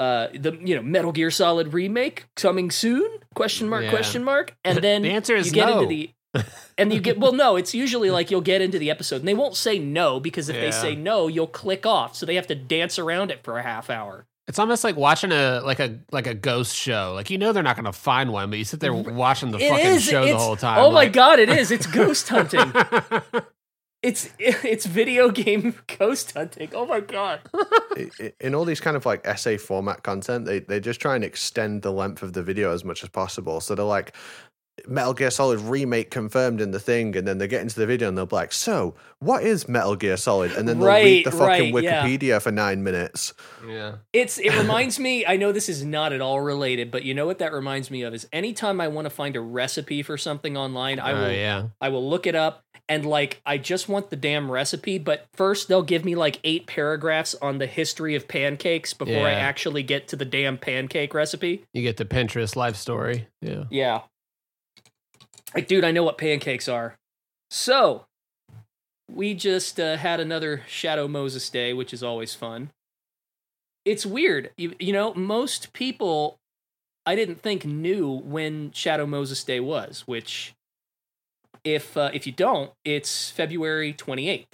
uh 0.02 0.28
the 0.34 0.52
you 0.68 0.76
know 0.76 0.82
Metal 0.82 1.12
Gear 1.12 1.32
Solid 1.32 1.74
remake 1.74 2.26
coming 2.36 2.72
soon 2.72 3.08
question 3.36 3.70
mark 3.70 3.84
Yeah. 3.84 3.90
question 3.92 4.24
mark 4.24 4.56
and 4.66 4.78
then 4.80 5.02
The 5.04 5.12
answer 5.12 5.36
is 5.36 5.48
you 5.48 5.54
get 5.54 5.68
no. 5.68 5.82
into 5.82 5.88
the 5.88 6.10
and 6.78 6.94
you 6.94 7.00
get 7.02 7.20
well 7.20 7.34
no 7.34 7.56
it's 7.58 7.74
usually 7.76 8.10
like 8.10 8.32
you'll 8.32 8.42
get 8.54 8.62
into 8.62 8.80
the 8.80 8.90
episode 8.90 9.18
and 9.18 9.28
they 9.28 9.34
won't 9.34 9.56
say 9.56 9.78
no 9.80 10.20
because 10.20 10.48
if 10.50 10.56
they 10.56 10.72
say 10.72 10.96
no 10.96 11.28
you'll 11.28 11.46
click 11.64 11.86
off 11.86 12.16
so 12.16 12.26
they 12.26 12.36
have 12.36 12.48
to 12.48 12.56
dance 12.56 12.98
around 12.98 13.32
it 13.32 13.44
for 13.44 13.58
a 13.60 13.64
half 13.64 13.90
hour 13.90 14.26
It's 14.48 14.58
almost 14.60 14.84
like 14.84 14.96
watching 14.96 15.32
a 15.34 15.60
like 15.64 15.80
a 15.80 16.00
like 16.12 16.28
a 16.28 16.34
ghost 16.34 16.74
show. 16.76 17.12
Like 17.16 17.30
you 17.30 17.38
know 17.38 17.52
they're 17.54 17.64
not 17.72 17.76
going 17.76 17.86
to 17.86 17.94
find 18.12 18.32
one, 18.34 18.50
but 18.50 18.58
you 18.60 18.66
sit 18.66 18.80
there 18.80 18.94
watching 18.94 19.52
the 19.52 19.60
It 19.60 19.70
fucking 19.70 19.86
is, 19.98 20.04
show 20.04 20.26
the 20.26 20.38
whole 20.38 20.56
time. 20.58 20.80
oh 20.84 20.92
my 20.92 21.08
god 21.08 21.40
it 21.40 21.50
is 21.50 21.70
it's 21.72 21.86
ghost 21.88 22.28
hunting 22.36 22.72
it's 24.04 24.30
it's 24.40 24.86
video 24.86 25.30
game 25.30 25.76
ghost 26.00 26.32
hunting 26.34 26.70
oh 26.74 26.86
my 26.86 27.00
god 27.00 27.40
i- 27.98 28.10
i- 28.20 28.34
in 28.40 28.56
all 28.56 28.66
these 28.66 28.80
kind 28.82 28.98
of 28.98 29.06
like 29.06 29.22
essay 29.26 29.58
format 29.58 30.04
content, 30.04 30.46
they 30.46 30.60
they 30.60 30.80
just 30.80 31.00
try 31.02 31.16
and 31.16 31.24
extend 31.24 31.82
the 31.82 31.92
length 31.92 32.24
of 32.24 32.34
the 32.34 32.44
video 32.44 32.74
as 32.74 32.84
much 32.84 33.04
as 33.04 33.10
possible. 33.10 33.60
So 33.62 33.76
they're 33.76 33.86
like 33.86 34.16
Metal 34.88 35.14
Gear 35.14 35.30
Solid 35.30 35.60
remake 35.60 36.10
confirmed 36.10 36.60
in 36.62 36.72
the 36.72 36.80
thing, 36.80 37.16
and 37.16 37.28
then 37.28 37.38
they 37.38 37.48
get 37.48 37.62
into 37.62 37.76
the 37.80 37.86
video 37.86 38.08
and 38.08 38.18
they'll 38.18 38.26
be 38.26 38.36
like, 38.36 38.52
"So, 38.54 38.96
what 39.20 39.44
is 39.44 39.68
Metal 39.68 39.96
Gear 39.96 40.18
Solid?" 40.18 40.52
And 40.54 40.68
then 40.68 40.80
they'll 40.80 40.88
Right, 40.88 41.04
read 41.04 41.26
the 41.26 41.32
fucking 41.32 41.72
right, 41.74 41.84
yeah. 41.84 42.04
Wikipedia 42.08 42.42
for 42.42 42.52
nine 42.52 42.82
minutes. 42.84 43.34
Yeah. 43.68 43.98
It's 44.14 44.40
it 44.40 44.58
reminds 44.60 44.98
me, 44.98 45.26
I 45.26 45.36
know 45.38 45.52
this 45.52 45.70
is 45.70 45.84
not 45.84 46.14
at 46.14 46.22
all 46.22 46.42
related, 46.42 46.90
but 46.90 47.04
you 47.04 47.14
know 47.14 47.28
what 47.28 47.38
that 47.40 47.54
reminds 47.54 47.92
me 47.92 48.02
of 48.04 48.14
is 48.14 48.28
anytime 48.34 48.82
I 48.82 48.88
want 48.88 49.06
to 49.06 49.10
find 49.12 49.36
a 49.36 49.42
recipe 49.42 50.02
for 50.02 50.18
something 50.18 50.58
online, 50.58 51.00
I 51.00 51.12
Oh 51.12 51.22
will 51.22 51.32
yeah. 51.32 51.68
I 51.80 51.90
will 51.90 52.10
look 52.10 52.26
it 52.26 52.36
up 52.36 52.64
and 52.92 53.06
like 53.06 53.42
I 53.46 53.58
just 53.58 53.88
want 53.88 54.10
the 54.10 54.18
damn 54.18 54.52
recipe, 54.52 54.98
but 54.98 55.26
first 55.32 55.70
they'll 55.70 55.82
give 55.82 56.04
me 56.04 56.16
like 56.16 56.42
eight 56.44 56.68
paragraphs 56.68 57.34
on 57.42 57.58
the 57.58 57.66
history 57.66 58.16
of 58.16 58.28
pancakes 58.28 58.94
before 58.94 59.26
I 59.26 59.32
actually 59.32 59.82
get 59.82 60.10
to 60.10 60.18
the 60.18 60.26
damn 60.26 60.58
pancake 60.58 61.14
recipe. 61.14 61.64
You 61.74 61.84
get 61.84 61.96
the 61.96 62.04
Pinterest 62.04 62.58
life 62.58 62.76
story. 62.76 63.30
Yeah. 63.42 63.64
Yeah. 63.70 64.02
Like 65.56 65.70
dude, 65.70 65.86
I 65.86 65.92
know 65.92 66.04
what 66.04 66.18
pancakes 66.18 66.68
are. 66.68 66.98
So, 67.50 68.08
we 69.10 69.36
just 69.36 69.80
uh, 69.80 69.96
had 69.96 70.20
another 70.20 70.64
Shadow 70.68 71.08
Moses 71.08 71.50
Day, 71.50 71.72
which 71.72 71.94
is 71.94 72.04
always 72.04 72.36
fun. 72.36 72.72
It's 73.86 74.06
weird. 74.06 74.52
You, 74.58 74.74
you 74.80 74.92
know, 74.92 75.14
most 75.14 75.72
people 75.72 76.40
I 77.06 77.16
didn't 77.16 77.42
think 77.42 77.66
knew 77.66 78.10
when 78.10 78.74
Shadow 78.74 79.06
Moses 79.06 79.44
Day 79.46 79.62
was, 79.62 80.04
which 80.06 80.54
if 81.64 81.96
uh, 81.98 82.10
if 82.14 82.26
you 82.26 82.34
don't, 82.34 82.72
it's 82.86 83.30
February 83.30 83.94
28th. 83.94 84.46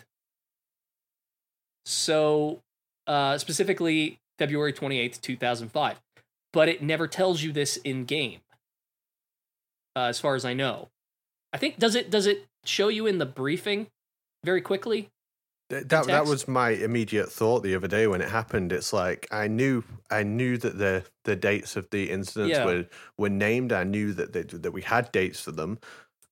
So, 1.86 2.62
uh, 3.06 3.38
specifically 3.38 4.20
February 4.38 4.74
28th, 4.74 5.22
2005. 5.22 6.02
But 6.54 6.70
it 6.70 6.82
never 6.82 7.08
tells 7.08 7.42
you 7.44 7.52
this 7.52 7.78
in 7.78 8.06
game. 8.06 8.40
Uh, 9.96 10.06
as 10.06 10.20
far 10.20 10.36
as 10.36 10.46
I 10.46 10.54
know. 10.54 10.90
I 11.54 11.58
think 11.58 11.80
does 11.80 11.96
it 11.96 12.12
does 12.12 12.28
it 12.28 12.46
show 12.66 12.88
you 12.90 13.08
in 13.08 13.18
the 13.18 13.26
briefing 13.26 13.88
very 14.44 14.62
quickly? 14.62 15.10
Th- 15.70 15.86
That 15.86 16.06
that 16.08 16.26
was 16.26 16.48
my 16.48 16.70
immediate 16.70 17.32
thought 17.32 17.64
the 17.64 17.74
other 17.74 17.88
day 17.88 18.06
when 18.06 18.22
it 18.22 18.30
happened. 18.30 18.72
It's 18.72 18.94
like 18.94 19.28
I 19.32 19.48
knew 19.48 19.84
I 20.12 20.24
knew 20.24 20.58
that 20.58 20.78
the 20.78 21.04
the 21.24 21.36
dates 21.36 21.76
of 21.76 21.90
the 21.90 22.12
incidents 22.12 22.52
Yeah. 22.58 22.66
were 22.66 22.86
were 23.18 23.30
named. 23.30 23.72
I 23.72 23.86
knew 23.86 24.14
that 24.14 24.34
they, 24.34 24.44
that 24.44 24.72
we 24.72 24.82
had 24.84 25.12
dates 25.12 25.40
for 25.40 25.52
them. 25.52 25.80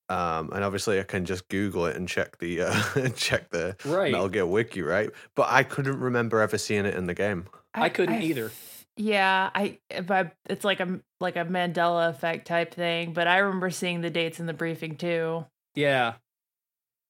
Um, 0.07 0.51
and 0.53 0.63
obviously, 0.63 0.99
I 0.99 1.03
can 1.03 1.25
just 1.25 1.47
Google 1.49 1.87
it 1.87 1.95
and 1.95 2.07
check 2.07 2.37
the 2.37 2.61
uh, 2.61 3.09
check 3.15 3.49
the 3.49 3.75
Right. 3.85 4.11
Metal 4.11 4.29
Gear 4.29 4.45
wiki, 4.45 4.81
right? 4.81 5.09
But 5.35 5.47
I 5.49 5.63
couldn't 5.63 5.99
remember 5.99 6.41
ever 6.41 6.57
seeing 6.57 6.85
it 6.85 6.95
in 6.95 7.07
the 7.07 7.13
game. 7.13 7.45
I 7.73 7.89
couldn't 7.89 8.21
either. 8.21 8.51
Yeah, 8.97 9.49
I, 9.53 9.79
if 9.89 10.09
I 10.09 10.31
it's 10.47 10.63
like 10.63 10.79
a 10.79 10.99
like 11.19 11.35
a 11.35 11.43
Mandela 11.43 12.09
effect 12.09 12.47
type 12.47 12.73
thing, 12.73 13.13
but 13.13 13.27
I 13.27 13.39
remember 13.39 13.69
seeing 13.69 14.01
the 14.01 14.09
dates 14.09 14.39
in 14.39 14.45
the 14.45 14.53
briefing 14.53 14.95
too. 14.95 15.45
Yeah. 15.73 16.13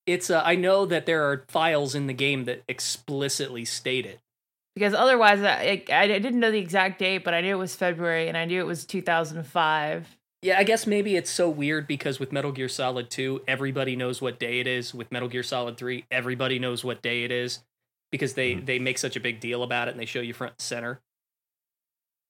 It's 0.07 0.29
uh, 0.29 0.41
I 0.43 0.55
know 0.55 0.85
that 0.85 1.05
there 1.05 1.29
are 1.29 1.45
files 1.47 1.93
in 1.95 2.07
the 2.07 2.13
game 2.13 2.45
that 2.45 2.63
explicitly 2.67 3.65
state 3.65 4.05
it. 4.05 4.19
Because 4.75 4.93
otherwise, 4.93 5.41
I, 5.41 5.83
I 5.91 6.07
didn't 6.07 6.39
know 6.39 6.51
the 6.51 6.59
exact 6.59 6.99
date, 6.99 7.23
but 7.23 7.33
I 7.33 7.41
knew 7.41 7.55
it 7.55 7.59
was 7.59 7.75
February 7.75 8.27
and 8.27 8.35
I 8.37 8.45
knew 8.45 8.59
it 8.59 8.65
was 8.67 8.85
2005. 8.85 10.17
Yeah, 10.45 10.59
I 10.59 10.63
guess 10.63 10.85
maybe 10.85 11.15
it's 11.15 11.31
so 11.31 11.49
weird 11.49 11.87
because 11.87 12.19
with 12.19 12.31
Metal 12.31 12.51
Gear 12.51 12.69
Solid 12.69 13.09
2, 13.09 13.41
everybody 13.47 13.95
knows 13.95 14.21
what 14.21 14.37
day 14.37 14.59
it 14.59 14.67
is. 14.67 14.93
With 14.93 15.11
Metal 15.11 15.27
Gear 15.27 15.41
Solid 15.41 15.75
3, 15.75 16.05
everybody 16.11 16.59
knows 16.59 16.83
what 16.83 17.01
day 17.01 17.23
it 17.23 17.31
is 17.31 17.63
because 18.11 18.35
they 18.35 18.53
Mhm. 18.53 18.65
they 18.67 18.77
make 18.77 18.99
such 18.99 19.15
a 19.15 19.19
big 19.19 19.39
deal 19.39 19.63
about 19.63 19.87
it 19.87 19.91
and 19.91 19.99
they 19.99 20.05
show 20.05 20.19
you 20.21 20.35
front 20.35 20.53
and 20.53 20.61
center. 20.61 21.01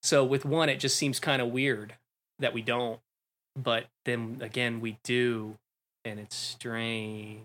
So 0.01 0.23
with 0.23 0.45
one, 0.45 0.69
it 0.69 0.79
just 0.79 0.95
seems 0.95 1.19
kind 1.19 1.41
of 1.41 1.49
weird 1.49 1.95
that 2.39 2.53
we 2.53 2.61
don't, 2.61 3.01
but 3.53 3.87
then 4.05 4.37
again, 4.39 4.79
we 4.79 4.97
do, 5.03 5.57
and 6.05 6.17
it's 6.17 6.37
strange. 6.37 7.43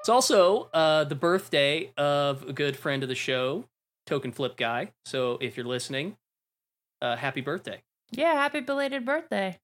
It's 0.00 0.10
also 0.10 0.68
uh, 0.74 1.04
the 1.04 1.14
birthday 1.14 1.92
of 1.96 2.42
a 2.42 2.52
good 2.52 2.76
friend 2.76 3.02
of 3.02 3.08
the 3.08 3.14
show, 3.14 3.64
Token 4.06 4.32
Flip 4.32 4.56
Guy. 4.56 4.92
So 5.06 5.38
if 5.40 5.56
you're 5.56 5.66
listening, 5.66 6.16
uh, 7.00 7.16
happy 7.16 7.40
birthday. 7.40 7.82
Yeah, 8.10 8.34
happy 8.34 8.60
belated 8.60 9.04
birthday. 9.04 9.58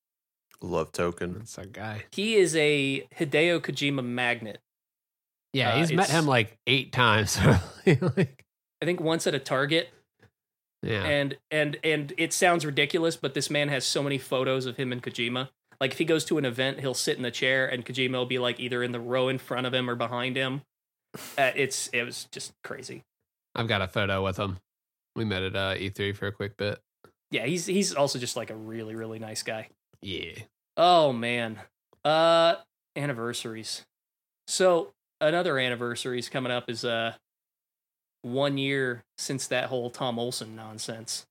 Love 0.63 0.93
token. 0.93 1.35
That's 1.39 1.57
a 1.59 1.67
guy. 1.67 2.05
He 2.13 2.35
is 2.37 2.55
a 2.55 3.07
Hideo 3.19 3.61
Kojima 3.61 4.05
magnet. 4.05 4.61
Yeah, 5.53 5.75
Uh, 5.75 5.79
he's 5.79 5.93
met 5.93 6.11
him 6.11 6.27
like 6.27 6.59
eight 6.67 6.93
times. 6.93 7.39
like, 7.87 8.45
I 8.83 8.85
think 8.85 9.01
once 9.01 9.27
at 9.27 9.35
a 9.35 9.39
Target, 9.39 9.91
yeah. 10.83 11.03
and 11.05 11.37
and 11.51 11.79
and 11.83 12.13
it 12.19 12.33
sounds 12.33 12.65
ridiculous, 12.67 13.17
but 13.17 13.35
this 13.35 13.51
man 13.51 13.69
has 13.69 13.85
so 13.85 14.03
many 14.03 14.19
photos 14.19 14.67
of 14.67 14.77
him 14.77 14.93
and 14.93 15.03
Kojima. 15.03 15.49
Like 15.81 15.93
if 15.93 15.99
he 15.99 16.05
goes 16.05 16.25
to 16.27 16.39
an 16.39 16.45
event, 16.45 16.81
he'll 16.81 16.95
sit 16.95 17.17
in 17.17 17.23
the 17.23 17.31
chair, 17.31 17.67
and 17.67 17.85
Kojima 17.85 18.13
will 18.13 18.27
be 18.27 18.39
like 18.39 18.61
either 18.61 18.83
in 18.83 18.93
the 18.93 19.01
row 19.01 19.29
in 19.29 19.39
front 19.39 19.67
of 19.67 19.75
him 19.75 19.89
or 19.89 19.95
behind 19.95 20.37
him. 20.37 20.63
Uh, 21.37 21.51
it's 21.57 21.89
it 21.89 22.05
was 22.05 22.29
just 22.31 22.53
crazy. 22.63 23.03
I've 23.61 23.69
got 23.69 23.83
a 23.83 23.89
photo 23.89 24.25
with 24.25 24.39
him. 24.39 24.59
We 25.15 25.27
met 25.27 25.43
at 25.43 25.55
uh, 25.55 25.75
E3 25.75 26.17
for 26.17 26.27
a 26.27 26.33
quick 26.33 26.57
bit. 26.57 26.81
Yeah, 27.31 27.45
he's 27.45 27.67
he's 27.67 27.95
also 27.95 28.19
just 28.19 28.35
like 28.35 28.49
a 28.49 28.57
really 28.57 28.95
really 28.95 29.19
nice 29.19 29.43
guy. 29.43 29.69
Yeah. 30.01 30.33
Oh 30.79 31.13
man. 31.13 31.61
Uh 32.03 32.57
anniversaries. 32.97 33.85
So 34.49 34.93
another 35.21 35.59
anniversaries 35.59 36.31
coming 36.31 36.51
up 36.51 36.71
is 36.71 36.85
uh 36.85 37.15
one 38.23 38.57
year 38.57 39.05
since 39.19 39.47
that 39.49 39.67
whole 39.67 39.91
Tom 39.91 40.19
Olson 40.19 40.57
nonsense. 40.57 41.27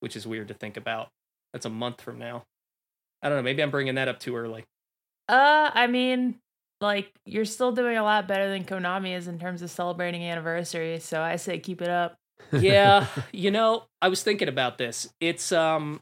Which 0.00 0.16
is 0.16 0.26
weird 0.26 0.48
to 0.48 0.54
think 0.54 0.76
about. 0.76 1.10
That's 1.52 1.64
a 1.66 1.70
month 1.70 2.00
from 2.00 2.18
now. 2.18 2.42
I 3.22 3.28
don't 3.28 3.38
know, 3.38 3.42
maybe 3.42 3.62
I'm 3.62 3.70
bringing 3.70 3.94
that 3.94 4.08
up 4.08 4.18
too 4.18 4.34
early. 4.34 4.64
Uh, 5.28 5.70
I 5.72 5.86
mean, 5.86 6.40
like 6.80 7.12
you're 7.26 7.44
still 7.44 7.72
doing 7.72 7.96
a 7.96 8.02
lot 8.02 8.26
better 8.26 8.48
than 8.48 8.64
Konami 8.64 9.16
is 9.16 9.28
in 9.28 9.38
terms 9.38 9.62
of 9.62 9.70
celebrating 9.70 10.24
anniversaries. 10.24 11.04
So 11.04 11.20
I 11.20 11.36
say 11.36 11.58
keep 11.58 11.82
it 11.82 11.88
up. 11.88 12.16
yeah, 12.52 13.06
you 13.32 13.50
know, 13.50 13.84
I 14.00 14.08
was 14.08 14.22
thinking 14.22 14.48
about 14.48 14.78
this. 14.78 15.12
It's 15.20 15.52
um 15.52 16.00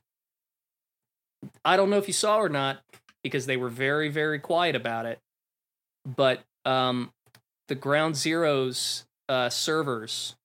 I 1.64 1.76
don't 1.76 1.90
know 1.90 1.98
if 1.98 2.06
you 2.06 2.14
saw 2.14 2.38
or 2.38 2.48
not 2.48 2.78
because 3.22 3.46
they 3.46 3.56
were 3.56 3.68
very 3.68 4.08
very 4.08 4.38
quiet 4.38 4.76
about 4.76 5.06
it. 5.06 5.18
But 6.04 6.42
um 6.64 7.12
the 7.68 7.74
Ground 7.74 8.14
Zeroes 8.14 9.04
uh 9.28 9.48
servers 9.48 10.36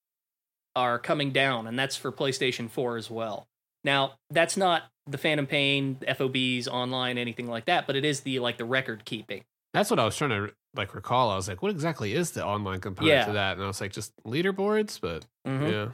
are 0.76 0.98
coming 0.98 1.32
down 1.32 1.68
and 1.68 1.78
that's 1.78 1.96
for 1.96 2.12
PlayStation 2.12 2.70
4 2.70 2.98
as 2.98 3.12
well. 3.12 3.48
Now, 3.84 4.14
that's 4.30 4.58
not 4.58 4.84
the 5.08 5.18
Phantom 5.18 5.46
Pain, 5.46 5.98
FOBs, 6.08 6.68
online, 6.68 7.18
anything 7.18 7.48
like 7.48 7.66
that, 7.66 7.86
but 7.86 7.96
it 7.96 8.06
is 8.06 8.22
the 8.22 8.40
like 8.40 8.58
the 8.58 8.66
record 8.66 9.06
keeping. 9.06 9.44
That's 9.74 9.90
what 9.90 10.00
I 10.00 10.06
was 10.06 10.16
trying 10.16 10.30
to 10.32 10.54
like 10.76 10.94
recall. 10.96 11.30
I 11.32 11.36
was 11.36 11.48
like, 11.48 11.62
what 11.62 11.72
exactly 11.72 12.14
is 12.14 12.32
the 12.32 12.46
online 12.46 12.80
component 12.80 13.14
Yeah. 13.14 13.26
to 13.26 13.32
that? 13.34 13.54
And 13.58 13.64
I 13.64 13.68
was 13.68 13.82
like, 13.82 13.92
just 13.92 14.14
leaderboards, 14.24 15.00
but 15.02 15.26
Mhm. 15.48 15.72
yeah. 15.72 15.88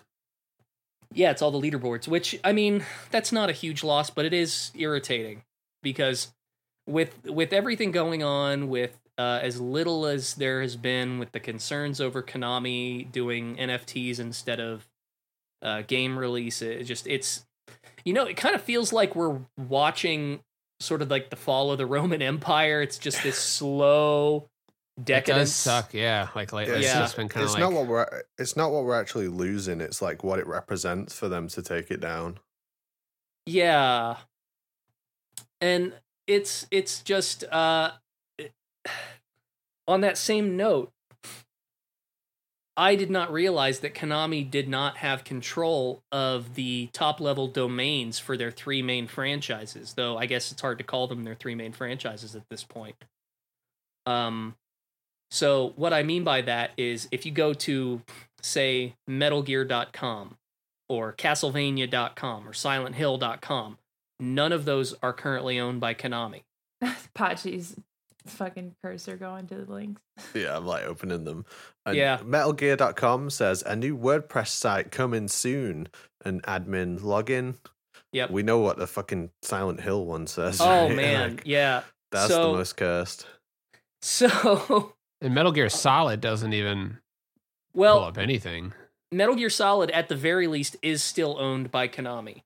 Yeah, 1.13 1.31
it's 1.31 1.41
all 1.41 1.49
the 1.51 1.59
leaderboards, 1.59 2.07
which 2.07 2.39
I 2.43 2.51
mean, 2.53 2.85
that's 3.09 3.31
not 3.31 3.49
a 3.49 3.53
huge 3.53 3.83
loss, 3.83 4.09
but 4.09 4.25
it 4.25 4.33
is 4.33 4.71
irritating 4.75 5.43
because 5.81 6.33
with 6.87 7.25
with 7.25 7.51
everything 7.53 7.91
going 7.91 8.21
on 8.23 8.67
with 8.69 8.99
uh, 9.17 9.39
as 9.43 9.59
little 9.59 10.05
as 10.05 10.35
there 10.35 10.61
has 10.61 10.75
been 10.77 11.19
with 11.19 11.31
the 11.33 11.39
concerns 11.39 11.99
over 11.99 12.21
Konami 12.23 13.11
doing 13.11 13.57
NFTs 13.57 14.17
instead 14.19 14.59
of 14.61 14.87
uh, 15.61 15.81
game 15.81 16.17
release, 16.17 16.61
it 16.61 16.83
just 16.83 17.05
it's 17.07 17.45
you 18.05 18.13
know, 18.13 18.25
it 18.25 18.37
kind 18.37 18.55
of 18.55 18.61
feels 18.61 18.93
like 18.93 19.15
we're 19.15 19.41
watching 19.57 20.41
sort 20.79 21.01
of 21.01 21.09
like 21.11 21.29
the 21.29 21.35
fall 21.35 21.71
of 21.71 21.77
the 21.77 21.85
Roman 21.85 22.21
Empire. 22.21 22.81
It's 22.81 22.97
just 22.97 23.21
this 23.23 23.37
slow 23.37 24.47
It 24.97 25.05
decadence. 25.05 25.49
does 25.49 25.55
suck. 25.55 25.93
Yeah. 25.93 26.29
Like 26.35 26.53
lately, 26.53 26.73
It's 26.75 26.85
it's 26.85 26.93
Yeah. 26.93 26.99
just 26.99 27.15
been 27.17 27.29
kind 27.29 27.43
of 27.43 27.47
It's 27.49 27.53
like, 27.53 27.61
not 27.61 27.73
what 27.73 27.87
we're. 27.87 28.23
It's 28.37 28.55
not 28.55 28.71
what 28.71 28.83
we're 28.85 28.99
actually 28.99 29.27
losing. 29.27 29.81
It's 29.81 30.01
like 30.01 30.23
what 30.23 30.39
it 30.39 30.47
represents 30.47 31.13
for 31.17 31.27
them 31.29 31.47
to 31.49 31.61
take 31.61 31.91
it 31.91 31.99
down. 31.99 32.39
Yeah. 33.45 34.17
And 35.61 35.93
it's 36.27 36.67
it's 36.71 37.01
just 37.01 37.43
uh 37.45 37.91
it- 38.37 38.53
on 39.87 40.01
that 40.01 40.17
same 40.17 40.55
note 40.55 40.91
I 42.79 42.95
did 42.95 43.11
not 43.11 43.33
realize 43.33 43.81
that 43.81 43.93
Konami 43.93 44.49
did 44.49 44.69
not 44.69 44.95
have 44.97 45.25
control 45.25 46.01
of 46.13 46.55
the 46.55 46.87
top 46.93 47.19
level 47.19 47.49
domains 47.49 48.19
for 48.19 48.37
their 48.37 48.51
three 48.51 48.81
main 48.81 49.05
franchises, 49.05 49.95
though 49.95 50.17
I 50.17 50.27
guess 50.27 50.49
it's 50.49 50.61
hard 50.61 50.77
to 50.77 50.85
call 50.85 51.05
them 51.07 51.25
their 51.25 51.35
three 51.35 51.55
main 51.55 51.73
franchises 51.73 52.37
at 52.37 52.47
this 52.49 52.63
point. 52.63 52.95
Um 54.05 54.55
so 55.29 55.73
what 55.75 55.91
I 55.91 56.03
mean 56.03 56.23
by 56.23 56.41
that 56.41 56.71
is 56.77 57.09
if 57.11 57.25
you 57.25 57.33
go 57.33 57.53
to 57.53 58.01
say 58.41 58.95
metalgear.com 59.09 60.37
or 60.87 61.13
castlevania.com 61.13 62.47
or 62.47 62.53
silenthill.com 62.53 63.77
none 64.21 64.53
of 64.53 64.63
those 64.63 64.95
are 65.03 65.13
currently 65.13 65.59
owned 65.59 65.81
by 65.81 65.93
konami 65.93 66.43
Pachi's 67.13 67.75
fucking 68.29 68.75
cursor 68.83 69.17
going 69.17 69.47
to 69.47 69.55
the 69.65 69.71
links. 69.71 70.01
Yeah, 70.33 70.55
I'm 70.57 70.65
like 70.65 70.83
opening 70.85 71.23
them. 71.23 71.45
And 71.85 71.95
Yeah. 71.97 72.17
MetalGear.com 72.19 73.29
says 73.29 73.63
a 73.65 73.75
new 73.75 73.97
WordPress 73.97 74.47
site 74.49 74.91
coming 74.91 75.27
soon. 75.27 75.87
An 76.25 76.41
admin 76.41 76.99
login. 76.99 77.55
Yep. 78.11 78.31
We 78.31 78.43
know 78.43 78.59
what 78.59 78.77
the 78.77 78.87
fucking 78.87 79.29
Silent 79.41 79.81
Hill 79.81 80.05
one 80.05 80.27
says. 80.27 80.59
oh 80.61 80.87
right? 80.87 80.95
man 80.95 81.29
Like, 81.37 81.41
yeah 81.45 81.81
that's 82.11 82.27
so 82.33 82.51
the 82.51 82.57
most 82.57 82.75
cursed. 82.77 83.27
so 84.01 84.93
and 85.21 85.33
Metal 85.35 85.51
Gear 85.51 85.69
Solid 85.69 86.21
doesn't 86.21 86.53
even 86.53 86.97
pull 87.73 87.81
well 87.81 87.99
up 88.05 88.17
anything. 88.17 88.73
metal 89.11 89.35
gear 89.35 89.49
solid 89.49 89.91
at 89.91 90.09
the 90.09 90.15
very 90.15 90.47
least 90.47 90.75
is 90.81 91.03
still 91.03 91.37
owned 91.39 91.71
by 91.71 91.87
konami 91.87 92.41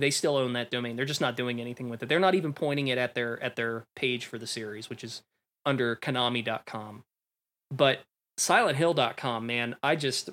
they 0.00 0.10
still 0.10 0.36
own 0.36 0.52
that 0.54 0.70
domain. 0.70 0.96
They're 0.96 1.04
just 1.04 1.20
not 1.20 1.36
doing 1.36 1.60
anything 1.60 1.88
with 1.88 2.02
it. 2.02 2.08
They're 2.08 2.18
not 2.18 2.34
even 2.34 2.52
pointing 2.52 2.88
it 2.88 2.98
at 2.98 3.14
their 3.14 3.42
at 3.42 3.56
their 3.56 3.84
page 3.94 4.26
for 4.26 4.38
the 4.38 4.46
series 4.46 4.90
which 4.90 5.04
is 5.04 5.22
under 5.66 5.94
konami.com 5.94 7.04
but 7.70 8.00
silenthill.com 8.38 9.46
man 9.46 9.76
i 9.82 9.94
just 9.94 10.30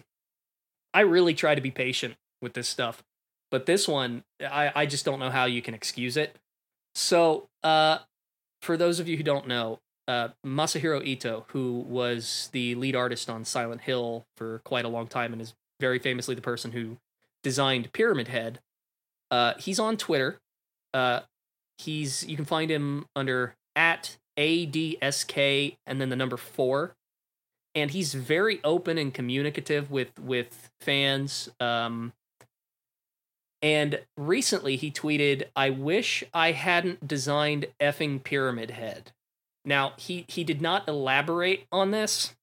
i 0.93 1.01
really 1.01 1.33
try 1.33 1.53
to 1.53 1.61
be 1.61 1.71
patient 1.71 2.15
with 2.41 2.53
this 2.53 2.67
stuff. 2.67 3.03
But 3.51 3.65
this 3.65 3.87
one 3.87 4.23
i 4.41 4.71
i 4.75 4.85
just 4.85 5.05
don't 5.05 5.19
know 5.19 5.29
how 5.29 5.45
you 5.45 5.61
can 5.61 5.73
excuse 5.73 6.17
it. 6.17 6.35
So 6.95 7.47
uh 7.63 7.99
for 8.61 8.77
those 8.77 8.99
of 8.99 9.07
you 9.07 9.17
who 9.17 9.23
don't 9.23 9.47
know 9.47 9.79
uh 10.07 10.29
masahiro 10.45 11.05
ito 11.05 11.45
who 11.49 11.85
was 11.87 12.49
the 12.51 12.75
lead 12.75 12.95
artist 12.95 13.29
on 13.29 13.45
silent 13.45 13.81
hill 13.81 14.25
for 14.35 14.59
quite 14.65 14.85
a 14.85 14.89
long 14.89 15.07
time 15.07 15.33
and 15.33 15.41
is 15.41 15.53
very 15.79 15.99
famously 15.99 16.33
the 16.33 16.41
person 16.41 16.71
who 16.71 16.97
designed 17.43 17.93
pyramid 17.93 18.27
head 18.27 18.59
uh 19.31 19.53
he's 19.59 19.79
on 19.79 19.97
twitter. 19.97 20.39
Uh 20.93 21.21
he's 21.77 22.25
you 22.25 22.35
can 22.35 22.45
find 22.45 22.71
him 22.71 23.05
under 23.15 23.55
at 23.75 24.17
adsk 24.37 25.75
and 25.85 26.01
then 26.01 26.09
the 26.09 26.15
number 26.15 26.37
four. 26.37 26.95
And 27.75 27.91
he's 27.91 28.15
very 28.15 28.59
open 28.63 28.97
and 28.97 29.13
communicative 29.13 29.91
with 29.91 30.17
with 30.19 30.69
fans 30.81 31.49
um 31.59 32.13
and 33.61 34.01
recently 34.17 34.75
he 34.75 34.91
tweeted 34.91 35.43
i 35.55 35.69
wish 35.69 36.23
i 36.33 36.51
hadn't 36.51 37.07
designed 37.07 37.67
effing 37.79 38.23
pyramid 38.23 38.71
head. 38.71 39.11
Now 39.65 39.93
he 39.97 40.25
he 40.27 40.43
did 40.43 40.61
not 40.61 40.87
elaborate 40.87 41.65
on 41.71 41.91
this 41.91 42.35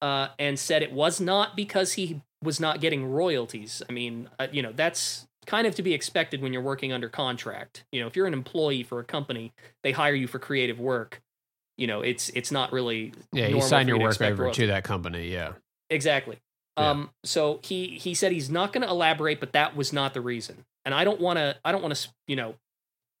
uh 0.00 0.28
and 0.38 0.58
said 0.58 0.82
it 0.82 0.92
was 0.92 1.20
not 1.20 1.56
because 1.56 1.94
he 1.94 2.22
was 2.42 2.60
not 2.60 2.80
getting 2.80 3.10
royalties. 3.10 3.82
I 3.88 3.92
mean 3.92 4.30
uh, 4.38 4.46
you 4.50 4.62
know 4.62 4.72
that's 4.72 5.26
kind 5.48 5.66
of 5.66 5.74
to 5.74 5.82
be 5.82 5.94
expected 5.94 6.40
when 6.42 6.52
you're 6.52 6.62
working 6.62 6.92
under 6.92 7.08
contract 7.08 7.84
you 7.90 8.00
know 8.00 8.06
if 8.06 8.14
you're 8.14 8.26
an 8.26 8.34
employee 8.34 8.82
for 8.82 9.00
a 9.00 9.04
company 9.04 9.52
they 9.82 9.90
hire 9.90 10.14
you 10.14 10.28
for 10.28 10.38
creative 10.38 10.78
work 10.78 11.20
you 11.78 11.86
know 11.86 12.02
it's 12.02 12.28
it's 12.30 12.52
not 12.52 12.72
really 12.72 13.12
Yeah, 13.32 13.46
you 13.46 13.62
sign 13.62 13.88
your 13.88 13.96
you 13.96 14.02
work 14.02 14.20
over 14.20 14.50
to 14.50 14.66
that 14.66 14.84
company. 14.84 15.28
Yeah. 15.32 15.52
Exactly. 15.88 16.38
Yeah. 16.76 16.90
Um, 16.90 17.10
so 17.24 17.60
he 17.62 17.86
he 17.86 18.12
said 18.14 18.32
he's 18.32 18.50
not 18.50 18.72
going 18.72 18.82
to 18.82 18.90
elaborate, 18.90 19.40
but 19.40 19.52
that 19.52 19.74
was 19.74 19.92
not 19.92 20.12
the 20.12 20.20
reason. 20.20 20.64
and 20.84 20.94
I 20.94 21.04
don't 21.04 21.20
want 21.20 21.38
to 21.38 21.56
I 21.64 21.72
don't 21.72 21.80
want 21.80 21.94
to 21.94 22.08
you 22.26 22.36
know 22.36 22.56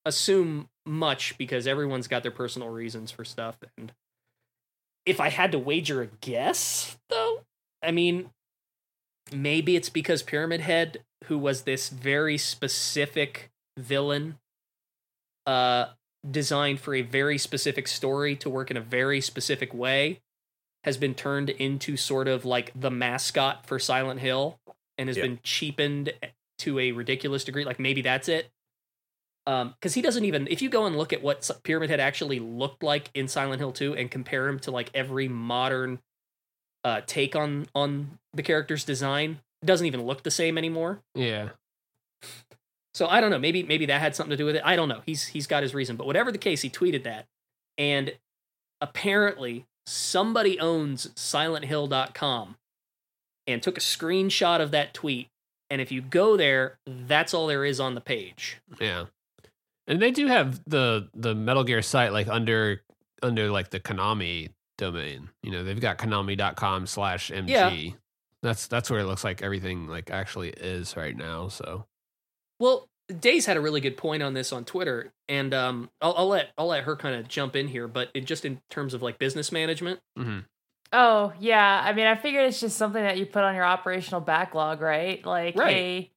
assume 0.04 0.68
much 0.84 1.38
because 1.38 1.66
everyone's 1.66 2.08
got 2.08 2.22
their 2.22 2.32
personal 2.32 2.68
reasons 2.68 3.10
for 3.10 3.24
stuff 3.24 3.56
and 3.78 3.92
if 5.06 5.20
I 5.20 5.30
had 5.30 5.52
to 5.52 5.58
wager 5.58 6.02
a 6.02 6.06
guess 6.20 6.98
though, 7.08 7.40
I 7.82 7.92
mean 7.92 8.30
maybe 9.32 9.76
it's 9.76 9.88
because 9.88 10.22
Pyramid 10.22 10.60
Head 10.60 11.04
who 11.28 11.38
was 11.38 11.62
this 11.62 11.88
very 11.88 12.36
specific 12.38 13.50
villain 13.78 14.38
uh 15.46 15.86
designed 16.28 16.80
for 16.80 16.94
a 16.94 17.02
very 17.02 17.38
specific 17.38 17.86
story 17.86 18.34
to 18.36 18.50
work 18.50 18.70
in 18.70 18.76
a 18.76 18.80
very 18.80 19.20
specific 19.20 19.72
way 19.72 20.20
has 20.84 20.96
been 20.96 21.14
turned 21.14 21.50
into 21.50 21.96
sort 21.96 22.28
of 22.28 22.44
like 22.44 22.72
the 22.74 22.90
mascot 22.90 23.66
for 23.66 23.78
Silent 23.78 24.20
Hill 24.20 24.58
and 24.96 25.08
has 25.08 25.16
Yep. 25.16 25.24
been 25.24 25.38
cheapened 25.42 26.12
to 26.58 26.78
a 26.78 26.92
ridiculous 26.92 27.44
degree. 27.44 27.64
Like 27.64 27.78
maybe 27.78 28.02
that's 28.02 28.28
it. 28.28 28.50
Um, 29.46 29.70
because 29.70 29.94
he 29.94 30.02
doesn't 30.02 30.24
even 30.24 30.46
if 30.48 30.60
you 30.60 30.68
go 30.68 30.86
and 30.86 30.96
look 30.96 31.12
at 31.12 31.22
what 31.22 31.48
Pyramid 31.62 31.88
Head 31.90 32.00
actually 32.00 32.38
looked 32.40 32.82
like 32.82 33.10
in 33.14 33.28
Silent 33.28 33.60
Hill 33.60 33.72
2 33.72 33.94
and 33.96 34.10
compare 34.10 34.48
him 34.48 34.58
to 34.60 34.70
like 34.70 34.90
every 34.94 35.28
modern 35.28 36.00
uh 36.84 37.00
take 37.06 37.34
on 37.34 37.66
on 37.74 38.18
the 38.34 38.42
character's 38.42 38.84
design, 38.84 39.40
doesn't 39.64 39.86
even 39.86 40.02
look 40.02 40.22
the 40.22 40.30
same 40.30 40.58
anymore. 40.58 41.00
Yeah. 41.14 41.50
So 42.94 43.06
I 43.06 43.20
don't 43.20 43.30
know. 43.30 43.38
Maybe 43.38 43.62
maybe 43.62 43.86
that 43.86 44.00
had 44.00 44.16
something 44.16 44.30
to 44.30 44.36
do 44.36 44.44
with 44.44 44.56
it. 44.56 44.62
I 44.64 44.76
don't 44.76 44.88
know. 44.88 45.02
He's 45.06 45.26
he's 45.28 45.46
got 45.46 45.62
his 45.62 45.74
reason. 45.74 45.96
But 45.96 46.06
whatever 46.06 46.32
the 46.32 46.38
case, 46.38 46.62
he 46.62 46.70
tweeted 46.70 47.04
that. 47.04 47.26
And 47.76 48.12
apparently 48.80 49.66
somebody 49.86 50.58
owns 50.58 51.08
silenthill.com 51.08 52.56
and 53.46 53.62
took 53.62 53.76
a 53.76 53.80
screenshot 53.80 54.60
of 54.60 54.70
that 54.72 54.94
tweet. 54.94 55.28
And 55.70 55.80
if 55.80 55.92
you 55.92 56.02
go 56.02 56.36
there, 56.36 56.78
that's 56.86 57.34
all 57.34 57.46
there 57.46 57.64
is 57.64 57.78
on 57.78 57.94
the 57.94 58.00
page. 58.00 58.60
Yeah. 58.80 59.06
And 59.86 60.02
they 60.02 60.10
do 60.10 60.26
have 60.26 60.60
the 60.66 61.08
the 61.14 61.34
Metal 61.34 61.64
Gear 61.64 61.82
site 61.82 62.12
like 62.12 62.28
under 62.28 62.82
under 63.22 63.50
like 63.50 63.70
the 63.70 63.80
Konami 63.80 64.50
domain. 64.76 65.28
You 65.42 65.50
know, 65.50 65.64
they've 65.64 65.80
got 65.80 65.98
konami.com 65.98 66.86
slash 66.86 67.30
MG. 67.30 67.48
Yeah. 67.48 67.90
That's 68.42 68.66
that's 68.66 68.90
where 68.90 69.00
it 69.00 69.04
looks 69.06 69.24
like 69.24 69.42
everything 69.42 69.86
like 69.88 70.10
actually 70.10 70.50
is 70.50 70.96
right 70.96 71.16
now. 71.16 71.48
So 71.48 71.86
Well, 72.60 72.88
Days 73.20 73.46
had 73.46 73.56
a 73.56 73.60
really 73.60 73.80
good 73.80 73.96
point 73.96 74.22
on 74.22 74.34
this 74.34 74.52
on 74.52 74.64
Twitter, 74.66 75.12
and 75.28 75.54
um, 75.54 75.90
I'll, 76.00 76.14
I'll 76.18 76.28
let 76.28 76.50
I'll 76.58 76.66
let 76.68 76.84
her 76.84 76.94
kind 76.94 77.16
of 77.16 77.26
jump 77.26 77.56
in 77.56 77.66
here. 77.68 77.88
But 77.88 78.10
it, 78.14 78.26
just 78.26 78.44
in 78.44 78.60
terms 78.70 78.92
of 78.94 79.02
like 79.02 79.18
business 79.18 79.50
management, 79.50 80.00
mhm. 80.18 80.44
Oh, 80.92 81.34
yeah. 81.38 81.82
I 81.84 81.92
mean, 81.92 82.06
I 82.06 82.14
figured 82.14 82.46
it's 82.46 82.60
just 82.60 82.78
something 82.78 83.02
that 83.02 83.18
you 83.18 83.26
put 83.26 83.44
on 83.44 83.54
your 83.54 83.64
operational 83.64 84.22
backlog, 84.22 84.80
right? 84.80 85.22
Like, 85.24 85.54
Right. 85.54 85.68
hey, 85.76 86.10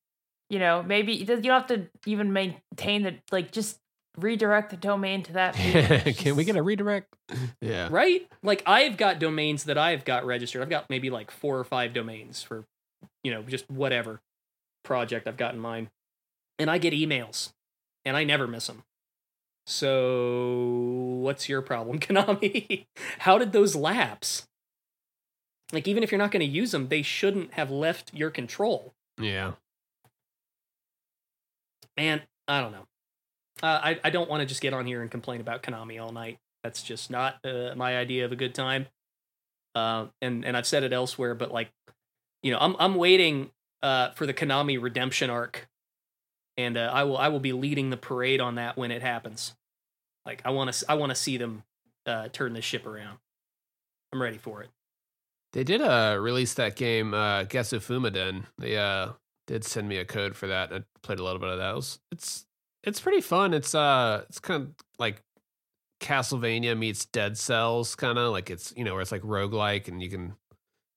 you 0.50 0.60
know, 0.60 0.82
maybe 0.82 1.12
you 1.14 1.26
don't 1.26 1.44
have 1.44 1.68
to 1.68 1.90
even 2.06 2.32
maintain 2.32 3.04
the, 3.04 3.16
like, 3.32 3.52
just 3.52 3.81
redirect 4.18 4.70
the 4.72 4.78
domain 4.78 5.24
to 5.24 5.34
that. 5.34 5.54
page. 5.56 6.18
can 6.18 6.36
we 6.36 6.44
get 6.44 6.56
a 6.56 6.62
redirect? 6.62 7.14
Yeah. 7.62 7.88
right? 7.92 8.28
Like 8.44 8.62
I've 8.66 8.98
got 8.98 9.20
domains 9.20 9.64
that 9.66 9.78
I've 9.78 10.04
got 10.04 10.26
registered. 10.26 10.62
I've 10.62 10.70
got 10.70 10.90
maybe 10.90 11.10
like 11.10 11.32
four 11.32 11.58
or 11.58 11.64
five 11.64 11.94
domains 11.94 12.44
for, 12.44 12.66
you 13.24 13.32
know, 13.32 13.42
just 13.44 13.70
whatever 13.70 14.20
project 14.84 15.28
I've 15.28 15.38
got 15.38 15.54
in 15.54 15.60
mind. 15.60 15.88
And 16.60 16.70
I 16.70 16.78
get 16.78 16.94
emails 16.94 17.52
and 18.04 18.18
I 18.18 18.24
never 18.24 18.48
miss 18.48 18.68
them. 18.68 18.84
So 19.66 21.20
what's 21.22 21.48
your 21.48 21.62
problem, 21.62 22.00
Konami? 22.02 22.86
How 23.20 23.38
did 23.38 23.52
those 23.54 23.76
lapse? 23.76 24.48
Like 25.72 25.88
even 25.88 26.04
if 26.04 26.12
you're 26.12 26.20
not 26.20 26.32
going 26.32 26.42
to 26.46 26.46
use 26.52 26.72
them, 26.72 26.90
they 26.90 27.02
shouldn't 27.04 27.54
have 27.54 27.72
left 27.72 28.14
your 28.14 28.30
control. 28.30 28.94
Yeah. 29.20 29.54
Man, 31.96 32.22
I 32.48 32.60
don't 32.60 32.72
know. 32.74 32.88
Uh, 33.62 33.80
I 33.84 34.00
I 34.04 34.10
don't 34.10 34.30
want 34.30 34.42
to 34.42 34.46
just 34.46 34.62
get 34.62 34.74
on 34.74 34.86
here 34.86 35.02
and 35.02 35.12
complain 35.12 35.42
about 35.42 35.64
Konami 35.64 36.02
all 36.02 36.12
night. 36.12 36.40
That's 36.64 36.84
just 36.84 37.10
not 37.10 37.38
uh, 37.46 37.74
my 37.76 37.98
idea 37.98 38.26
of 38.26 38.32
a 38.32 38.36
good 38.36 38.54
time. 38.54 38.88
Uh, 39.74 40.08
and 40.22 40.44
and 40.46 40.58
I've 40.58 40.68
said 40.68 40.84
it 40.84 40.94
elsewhere, 40.94 41.36
but 41.36 41.52
like, 41.52 41.70
you 42.44 42.52
know, 42.52 42.58
I'm 42.60 42.76
I'm 42.80 42.96
waiting 42.96 43.52
uh, 43.82 44.12
for 44.12 44.26
the 44.26 44.34
Konami 44.34 44.82
redemption 44.82 45.30
arc, 45.30 45.68
and 46.58 46.78
uh, 46.78 46.92
I 46.94 47.04
will 47.04 47.18
I 47.18 47.30
will 47.30 47.40
be 47.40 47.54
leading 47.54 47.90
the 47.90 47.98
parade 47.98 48.42
on 48.42 48.56
that 48.56 48.78
when 48.78 48.92
it 48.92 49.02
happens. 49.02 49.54
Like 50.26 50.42
I 50.46 50.52
want 50.52 50.74
to 50.74 50.86
I 50.90 50.96
want 50.96 51.12
to 51.12 51.16
see 51.16 51.38
them 51.38 51.64
uh, 52.06 52.28
turn 52.30 52.54
this 52.54 52.66
ship 52.66 52.86
around. 52.86 53.18
I'm 54.14 54.22
ready 54.22 54.38
for 54.38 54.62
it. 54.62 54.70
They 55.54 55.64
did 55.64 55.82
uh 55.82 56.18
release 56.20 56.54
that 56.56 56.76
game, 56.76 57.14
uh 57.14 57.44
Getsu 57.44 57.80
Fuma 57.80 58.12
Den. 58.12 58.46
They 58.58 58.78
uh 58.78 59.10
did 59.48 59.64
send 59.64 59.88
me 59.90 59.98
a 59.98 60.06
code 60.06 60.36
for 60.36 60.48
that. 60.48 60.72
I 60.74 60.84
played 61.02 61.20
a 61.20 61.24
little 61.24 61.40
bit 61.40 61.50
of 61.50 61.58
that. 61.58 61.72
It 61.72 61.76
was, 61.76 62.00
it's 62.12 62.46
it's 62.84 63.00
pretty 63.00 63.22
fun. 63.22 63.54
It's 63.54 63.76
uh 63.76 64.24
it's 64.30 64.40
kind 64.40 64.64
of 64.64 64.70
like 65.00 65.22
Castlevania 66.00 66.78
meets 66.78 67.06
Dead 67.06 67.38
Cells 67.38 67.96
kind 67.96 68.18
of 68.18 68.32
like 68.32 68.50
it's 68.50 68.74
you 68.76 68.84
know 68.84 68.94
where 68.94 69.02
it's 69.02 69.12
like 69.12 69.22
roguelike 69.22 69.88
and 69.88 70.02
you 70.02 70.10
can 70.10 70.34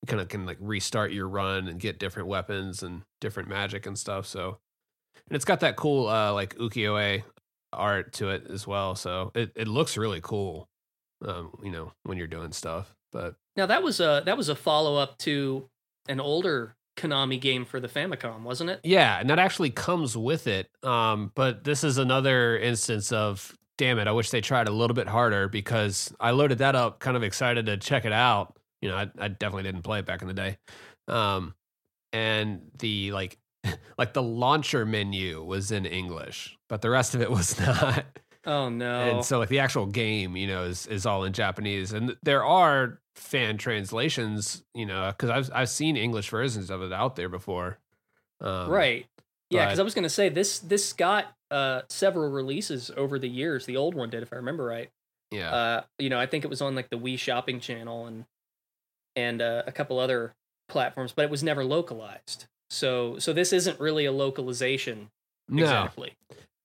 kind 0.06 0.20
of 0.20 0.28
can 0.28 0.46
like 0.46 0.58
restart 0.60 1.12
your 1.12 1.28
run 1.28 1.68
and 1.68 1.80
get 1.80 1.98
different 1.98 2.28
weapons 2.28 2.82
and 2.82 3.02
different 3.20 3.48
magic 3.48 3.86
and 3.86 3.98
stuff. 3.98 4.26
So 4.26 4.58
and 5.28 5.36
it's 5.36 5.44
got 5.44 5.60
that 5.60 5.76
cool 5.76 6.08
uh 6.08 6.32
like 6.32 6.56
ukiyo-e 6.56 7.24
art 7.72 8.12
to 8.14 8.30
it 8.30 8.46
as 8.50 8.66
well. 8.66 8.94
So 8.94 9.30
it 9.34 9.52
it 9.54 9.68
looks 9.68 9.96
really 9.96 10.20
cool. 10.22 10.68
Um, 11.24 11.52
you 11.62 11.70
know, 11.70 11.92
when 12.02 12.18
you're 12.18 12.26
doing 12.26 12.52
stuff. 12.52 12.94
But 13.12 13.36
Now 13.56 13.66
that 13.66 13.82
was 13.82 14.00
a 14.00 14.22
that 14.26 14.36
was 14.36 14.48
a 14.48 14.54
follow 14.54 14.96
up 14.96 15.16
to 15.18 15.68
an 16.08 16.20
older 16.20 16.76
Konami 16.96 17.40
game 17.40 17.64
for 17.64 17.80
the 17.80 17.88
Famicom, 17.88 18.42
wasn't 18.42 18.70
it? 18.70 18.80
Yeah, 18.84 19.18
and 19.18 19.28
that 19.30 19.38
actually 19.38 19.70
comes 19.70 20.16
with 20.16 20.46
it. 20.46 20.70
Um, 20.82 21.32
but 21.34 21.64
this 21.64 21.84
is 21.84 21.98
another 21.98 22.56
instance 22.58 23.12
of 23.12 23.56
damn 23.76 23.98
it, 23.98 24.06
I 24.06 24.12
wish 24.12 24.30
they 24.30 24.40
tried 24.40 24.68
a 24.68 24.72
little 24.72 24.94
bit 24.94 25.08
harder 25.08 25.48
because 25.48 26.12
I 26.20 26.30
loaded 26.30 26.58
that 26.58 26.76
up, 26.76 27.00
kind 27.00 27.16
of 27.16 27.22
excited 27.22 27.66
to 27.66 27.76
check 27.76 28.04
it 28.04 28.12
out. 28.12 28.56
You 28.80 28.90
know, 28.90 28.96
I, 28.96 29.10
I 29.18 29.28
definitely 29.28 29.64
didn't 29.64 29.82
play 29.82 29.98
it 30.00 30.06
back 30.06 30.22
in 30.22 30.28
the 30.28 30.34
day. 30.34 30.58
Um, 31.08 31.54
and 32.12 32.70
the 32.78 33.12
like 33.12 33.38
like 33.98 34.12
the 34.12 34.22
launcher 34.22 34.84
menu 34.86 35.42
was 35.42 35.72
in 35.72 35.86
English, 35.86 36.56
but 36.68 36.82
the 36.82 36.90
rest 36.90 37.14
of 37.14 37.22
it 37.22 37.30
was 37.32 37.58
not. 37.58 38.04
Oh 38.46 38.68
no! 38.68 39.10
And 39.10 39.24
so 39.24 39.38
like 39.38 39.48
the 39.48 39.60
actual 39.60 39.86
game, 39.86 40.36
you 40.36 40.46
know, 40.46 40.64
is 40.64 40.86
is 40.86 41.06
all 41.06 41.24
in 41.24 41.32
Japanese, 41.32 41.92
and 41.92 42.16
there 42.22 42.44
are 42.44 43.00
fan 43.14 43.56
translations, 43.56 44.62
you 44.74 44.86
know, 44.86 45.08
because 45.08 45.30
I've 45.30 45.50
I've 45.54 45.68
seen 45.68 45.96
English 45.96 46.30
versions 46.30 46.70
of 46.70 46.82
it 46.82 46.92
out 46.92 47.16
there 47.16 47.28
before. 47.28 47.78
Um, 48.40 48.68
right. 48.68 49.06
Yeah, 49.50 49.66
because 49.66 49.78
I 49.78 49.82
was 49.82 49.94
going 49.94 50.04
to 50.04 50.10
say 50.10 50.28
this 50.28 50.58
this 50.58 50.92
got 50.92 51.34
uh, 51.50 51.82
several 51.88 52.30
releases 52.30 52.90
over 52.96 53.18
the 53.18 53.28
years. 53.28 53.66
The 53.66 53.76
old 53.76 53.94
one 53.94 54.10
did, 54.10 54.22
if 54.22 54.32
I 54.32 54.36
remember 54.36 54.64
right. 54.64 54.90
Yeah. 55.30 55.50
Uh, 55.50 55.82
you 55.98 56.10
know, 56.10 56.18
I 56.18 56.26
think 56.26 56.44
it 56.44 56.48
was 56.48 56.60
on 56.60 56.74
like 56.74 56.90
the 56.90 56.98
Wii 56.98 57.18
Shopping 57.18 57.60
Channel 57.60 58.06
and 58.06 58.24
and 59.16 59.40
uh, 59.40 59.62
a 59.66 59.72
couple 59.72 59.98
other 59.98 60.34
platforms, 60.68 61.12
but 61.12 61.24
it 61.24 61.30
was 61.30 61.42
never 61.42 61.64
localized. 61.64 62.46
So 62.70 63.18
so 63.18 63.32
this 63.32 63.52
isn't 63.52 63.78
really 63.78 64.06
a 64.06 64.12
localization 64.12 65.10
no, 65.48 65.62
exactly. 65.62 66.14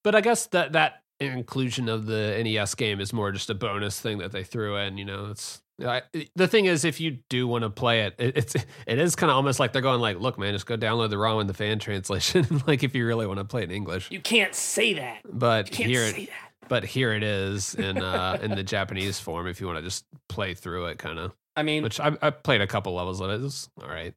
but 0.04 0.16
I 0.16 0.22
guess 0.22 0.48
that 0.48 0.72
that 0.72 1.04
inclusion 1.20 1.90
of 1.90 2.06
the 2.06 2.42
NES 2.44 2.76
game 2.76 3.02
is 3.02 3.12
more 3.12 3.32
just 3.32 3.50
a 3.50 3.54
bonus 3.54 4.00
thing 4.00 4.20
that 4.20 4.32
they 4.32 4.44
threw 4.44 4.78
in. 4.78 4.98
You 4.98 5.06
know, 5.06 5.28
it's 5.30 5.62
I, 5.82 6.02
the 6.36 6.48
thing 6.48 6.66
is 6.66 6.84
if 6.86 7.00
you 7.00 7.20
do 7.30 7.48
want 7.48 7.64
to 7.64 7.70
play 7.70 8.02
it, 8.02 8.16
it 8.18 8.38
it's 8.38 8.56
it 8.88 9.00
is 9.00 9.16
kind 9.16 9.30
of 9.32 9.36
almost 9.38 9.60
like 9.60 9.72
they're 9.74 9.82
going 9.82 10.02
like, 10.02 10.20
look, 10.20 10.38
man, 10.38 10.54
just 10.54 10.66
go 10.66 10.76
download 10.78 11.10
the 11.10 11.18
ROM 11.18 11.40
and 11.40 11.50
the 11.50 11.54
fan 11.54 11.80
translation. 11.80 12.62
like 12.68 12.84
if 12.84 12.94
you 12.96 13.06
really 13.06 13.26
want 13.28 13.40
to 13.40 13.46
play 13.46 13.62
it 13.62 13.70
in 13.70 13.76
English, 13.76 14.12
You 14.12 14.20
can't 14.20 14.54
say 14.54 14.94
that. 14.94 15.22
but 15.32 15.70
You 15.72 15.76
can't 15.78 15.90
here 15.90 16.08
say 16.12 16.22
it, 16.24 16.30
that. 16.30 16.68
but 16.70 16.84
here 16.84 17.14
it 17.14 17.24
is 17.24 17.76
in 17.76 17.98
uh 18.02 18.38
in 18.42 18.52
the 18.52 18.64
Japanese 18.64 19.20
form. 19.20 19.48
If 19.48 19.62
you 19.62 19.68
want 19.68 19.78
to 19.80 19.84
just 19.84 20.06
play 20.28 20.54
through 20.54 20.86
it, 20.88 20.98
kind 20.98 21.18
of. 21.20 21.34
I 21.56 21.64
mean, 21.64 21.84
Which 21.84 22.00
I, 22.00 22.16
I 22.22 22.30
played 22.30 22.62
a 22.62 22.68
couple 22.68 22.94
levels 22.94 23.20
of 23.22 23.30
it. 23.30 23.36
It 23.36 23.42
was 23.42 23.70
all 23.82 23.90
right. 23.90 24.14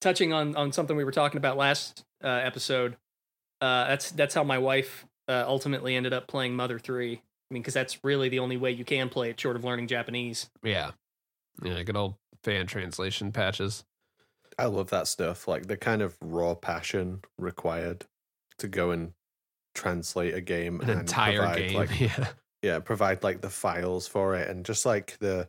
touching 0.00 0.32
on 0.32 0.56
on 0.56 0.72
something 0.72 0.96
we 0.96 1.04
were 1.04 1.12
talking 1.12 1.38
about 1.38 1.56
last 1.56 2.04
uh, 2.22 2.28
episode. 2.28 2.96
Uh, 3.60 3.88
that's 3.88 4.10
that's 4.12 4.34
how 4.34 4.44
my 4.44 4.58
wife 4.58 5.06
uh, 5.28 5.44
ultimately 5.46 5.96
ended 5.96 6.12
up 6.12 6.26
playing 6.26 6.54
Mother 6.54 6.78
Three. 6.78 7.22
I 7.54 7.56
mean, 7.56 7.62
because 7.62 7.74
that's 7.74 8.02
really 8.02 8.28
the 8.28 8.40
only 8.40 8.56
way 8.56 8.72
you 8.72 8.84
can 8.84 9.08
play 9.08 9.30
it, 9.30 9.38
short 9.38 9.54
of 9.54 9.62
learning 9.62 9.86
Japanese. 9.86 10.50
Yeah, 10.64 10.90
yeah, 11.62 11.84
good 11.84 11.96
old 11.96 12.16
fan 12.42 12.66
translation 12.66 13.30
patches. 13.30 13.84
I 14.58 14.64
love 14.64 14.90
that 14.90 15.06
stuff. 15.06 15.46
Like 15.46 15.68
the 15.68 15.76
kind 15.76 16.02
of 16.02 16.16
raw 16.20 16.56
passion 16.56 17.20
required 17.38 18.06
to 18.58 18.66
go 18.66 18.90
and 18.90 19.12
translate 19.72 20.34
a 20.34 20.40
game 20.40 20.80
An 20.80 20.90
and 20.90 21.00
entire 21.02 21.38
provide, 21.38 21.58
game. 21.58 21.74
Like, 21.76 22.00
yeah. 22.00 22.28
yeah, 22.60 22.78
provide 22.80 23.22
like 23.22 23.40
the 23.40 23.50
files 23.50 24.08
for 24.08 24.34
it 24.34 24.48
and 24.48 24.64
just 24.66 24.84
like 24.84 25.16
the. 25.20 25.48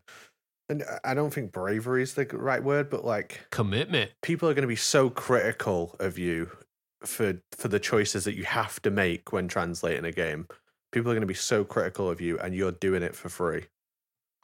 And 0.70 0.84
I 1.04 1.16
don't 1.16 1.34
think 1.34 1.52
bravery 1.52 2.04
is 2.04 2.14
the 2.14 2.26
right 2.26 2.64
word, 2.64 2.92
but 2.92 3.04
like 3.04 3.48
Commitment. 3.50 4.12
people 4.22 4.48
are 4.48 4.54
going 4.54 4.62
to 4.62 4.68
be 4.68 4.76
so 4.76 5.10
critical 5.10 5.96
of 6.00 6.20
you 6.20 6.52
for 7.04 7.42
for 7.52 7.68
the 7.68 7.80
choices 7.80 8.26
that 8.26 8.36
you 8.36 8.44
have 8.44 8.80
to 8.84 8.92
make 8.92 9.34
when 9.34 9.48
translating 9.48 10.06
a 10.06 10.12
game. 10.12 10.48
People 10.96 11.12
are 11.12 11.14
going 11.14 11.24
to 11.24 11.28
be 11.28 11.34
so 11.34 11.66
critical 11.66 12.10
of 12.10 12.22
you, 12.22 12.40
and 12.40 12.56
you're 12.56 12.72
doing 12.72 13.04
it 13.04 13.14
for 13.14 13.28
free. 13.28 13.66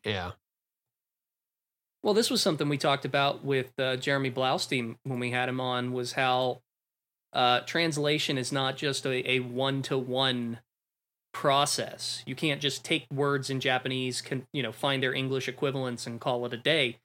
Yeah. 0.03 0.31
Well, 2.03 2.13
this 2.13 2.29
was 2.29 2.41
something 2.41 2.67
we 2.67 2.77
talked 2.77 3.05
about 3.05 3.45
with 3.45 3.71
uh, 3.79 3.95
Jeremy 3.95 4.31
Blaustein 4.31 4.97
when 5.03 5.19
we 5.19 5.31
had 5.31 5.47
him 5.47 5.61
on. 5.61 5.93
Was 5.93 6.11
how 6.11 6.59
uh, 7.31 7.61
translation 7.61 8.37
is 8.37 8.51
not 8.51 8.75
just 8.75 9.05
a 9.05 9.39
one 9.39 9.81
to 9.83 9.97
one 9.97 10.59
process. 11.33 12.21
You 12.25 12.35
can't 12.35 12.59
just 12.59 12.83
take 12.83 13.05
words 13.09 13.49
in 13.49 13.61
Japanese, 13.61 14.19
can 14.19 14.45
you 14.51 14.61
know, 14.61 14.73
find 14.73 15.01
their 15.01 15.13
English 15.13 15.47
equivalents 15.47 16.05
and 16.05 16.19
call 16.19 16.45
it 16.45 16.51
a 16.51 16.57
day. 16.57 16.97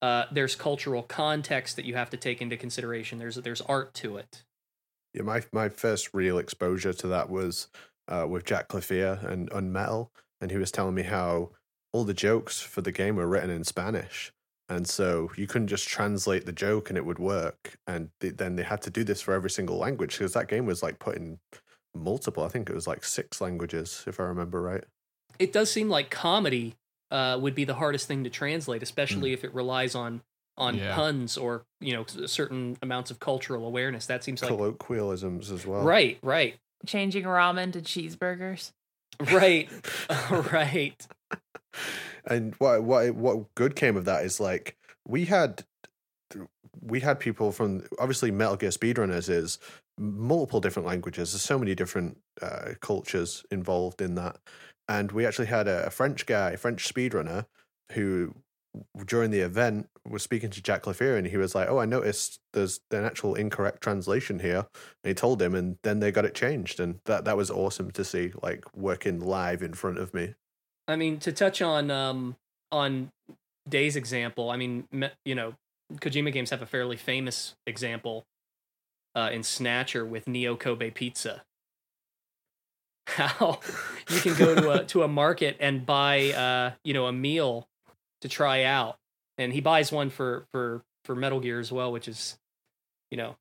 Uh, 0.00 0.26
there's 0.30 0.54
cultural 0.54 1.02
context 1.02 1.74
that 1.74 1.86
you 1.86 1.96
have 1.96 2.10
to 2.10 2.16
take 2.16 2.40
into 2.40 2.56
consideration. 2.56 3.18
There's 3.18 3.34
there's 3.34 3.62
art 3.62 3.94
to 3.94 4.16
it. 4.16 4.44
Yeah, 5.12 5.22
my 5.22 5.42
my 5.52 5.70
first 5.70 6.10
real 6.14 6.38
exposure 6.38 6.92
to 6.92 7.08
that 7.08 7.28
was 7.28 7.66
uh, 8.08 8.26
with 8.28 8.44
Jack 8.44 8.68
Klafir 8.68 9.24
and 9.28 9.50
Unmetal, 9.50 10.08
and 10.40 10.50
he 10.50 10.56
was 10.56 10.70
telling 10.70 10.94
me 10.94 11.02
how 11.02 11.50
all 11.92 12.04
the 12.04 12.14
jokes 12.14 12.60
for 12.60 12.82
the 12.82 12.92
game 12.92 13.16
were 13.16 13.26
written 13.26 13.50
in 13.50 13.64
Spanish, 13.64 14.32
and 14.68 14.88
so 14.88 15.30
you 15.36 15.46
couldn't 15.46 15.68
just 15.68 15.88
translate 15.88 16.44
the 16.46 16.52
joke 16.52 16.90
and 16.90 16.96
it 16.96 17.06
would 17.06 17.18
work. 17.18 17.78
And 17.86 18.10
th- 18.20 18.36
then 18.36 18.56
they 18.56 18.64
had 18.64 18.82
to 18.82 18.90
do 18.90 19.04
this 19.04 19.20
for 19.20 19.32
every 19.32 19.50
single 19.50 19.76
language 19.76 20.18
because 20.18 20.32
that 20.32 20.48
game 20.48 20.66
was 20.66 20.82
like 20.82 20.98
put 20.98 21.16
in 21.16 21.38
multiple. 21.94 22.44
I 22.44 22.48
think 22.48 22.68
it 22.68 22.74
was 22.74 22.86
like 22.86 23.04
six 23.04 23.40
languages, 23.40 24.04
if 24.06 24.18
I 24.18 24.24
remember 24.24 24.60
right. 24.60 24.84
It 25.38 25.52
does 25.52 25.70
seem 25.70 25.88
like 25.88 26.10
comedy 26.10 26.76
uh, 27.10 27.38
would 27.40 27.54
be 27.54 27.64
the 27.64 27.74
hardest 27.74 28.08
thing 28.08 28.24
to 28.24 28.30
translate, 28.30 28.82
especially 28.82 29.30
mm. 29.30 29.34
if 29.34 29.44
it 29.44 29.54
relies 29.54 29.94
on 29.94 30.22
on 30.58 30.74
yeah. 30.74 30.94
puns 30.94 31.36
or 31.36 31.66
you 31.80 31.92
know 31.92 32.04
certain 32.26 32.78
amounts 32.82 33.10
of 33.10 33.20
cultural 33.20 33.66
awareness. 33.66 34.06
That 34.06 34.24
seems 34.24 34.42
like 34.42 34.48
colloquialisms 34.48 35.50
as 35.50 35.66
well. 35.66 35.82
Right, 35.82 36.18
right. 36.22 36.56
Changing 36.84 37.24
ramen 37.24 37.72
to 37.72 37.80
cheeseburgers. 37.80 38.72
Right, 39.32 39.68
right. 40.52 41.06
and 42.26 42.54
what 42.56 42.82
what 42.82 43.14
what 43.14 43.54
good 43.54 43.76
came 43.76 43.96
of 43.96 44.04
that 44.04 44.24
is 44.24 44.40
like 44.40 44.76
we 45.06 45.24
had 45.24 45.64
we 46.82 47.00
had 47.00 47.18
people 47.18 47.52
from 47.52 47.84
obviously 47.98 48.30
Metal 48.30 48.56
Gear 48.56 48.70
Speedrunners 48.70 49.28
is 49.28 49.58
multiple 49.98 50.60
different 50.60 50.86
languages. 50.86 51.32
There's 51.32 51.42
so 51.42 51.58
many 51.58 51.74
different 51.74 52.18
uh, 52.42 52.72
cultures 52.80 53.44
involved 53.50 54.02
in 54.02 54.14
that, 54.16 54.36
and 54.88 55.10
we 55.12 55.26
actually 55.26 55.46
had 55.46 55.68
a, 55.68 55.86
a 55.86 55.90
French 55.90 56.26
guy, 56.26 56.50
a 56.50 56.56
French 56.56 56.92
speedrunner, 56.92 57.46
who 57.92 58.34
during 59.06 59.30
the 59.30 59.40
event 59.40 59.88
was 60.08 60.22
speaking 60.22 60.50
to 60.50 60.62
Jack 60.62 60.82
Klafir 60.84 61.16
and 61.16 61.26
he 61.26 61.36
was 61.36 61.54
like, 61.54 61.68
"Oh, 61.68 61.78
I 61.78 61.86
noticed 61.86 62.40
there's 62.52 62.80
an 62.90 63.04
actual 63.04 63.34
incorrect 63.34 63.82
translation 63.82 64.40
here." 64.40 64.66
And 65.02 65.08
he 65.08 65.14
told 65.14 65.40
him, 65.42 65.54
and 65.54 65.78
then 65.82 66.00
they 66.00 66.12
got 66.12 66.24
it 66.24 66.34
changed, 66.34 66.80
and 66.80 67.00
that 67.04 67.24
that 67.24 67.36
was 67.36 67.50
awesome 67.50 67.90
to 67.92 68.04
see, 68.04 68.32
like 68.42 68.64
working 68.74 69.20
live 69.20 69.62
in 69.62 69.74
front 69.74 69.98
of 69.98 70.14
me. 70.14 70.34
I 70.88 70.96
mean, 70.96 71.18
to 71.20 71.32
touch 71.32 71.62
on 71.62 71.90
um 71.90 72.36
on 72.72 73.10
Day's 73.68 73.96
example, 73.96 74.50
I 74.50 74.56
mean, 74.56 74.86
you 75.24 75.34
know, 75.34 75.54
Kojima 75.94 76.32
games 76.32 76.50
have 76.50 76.62
a 76.62 76.66
fairly 76.66 76.96
famous 76.96 77.54
example 77.66 78.26
uh, 79.14 79.30
in 79.32 79.42
Snatcher 79.42 80.04
with 80.04 80.28
Neo 80.28 80.56
Kobe 80.56 80.90
Pizza. 80.90 81.42
How 83.06 83.60
you 84.10 84.20
can 84.20 84.34
go 84.34 84.54
to 84.54 84.70
a 84.70 84.84
to 84.84 85.02
a 85.04 85.08
market 85.08 85.56
and 85.60 85.86
buy 85.86 86.30
uh, 86.32 86.72
you 86.84 86.92
know 86.92 87.06
a 87.06 87.12
meal 87.12 87.68
to 88.20 88.28
try 88.28 88.64
out, 88.64 88.96
and 89.38 89.52
he 89.52 89.60
buys 89.60 89.92
one 89.92 90.10
for 90.10 90.46
for 90.52 90.82
for 91.04 91.14
Metal 91.14 91.40
Gear 91.40 91.60
as 91.60 91.70
well, 91.70 91.92
which 91.92 92.08
is 92.08 92.38
you 93.10 93.16
know 93.16 93.36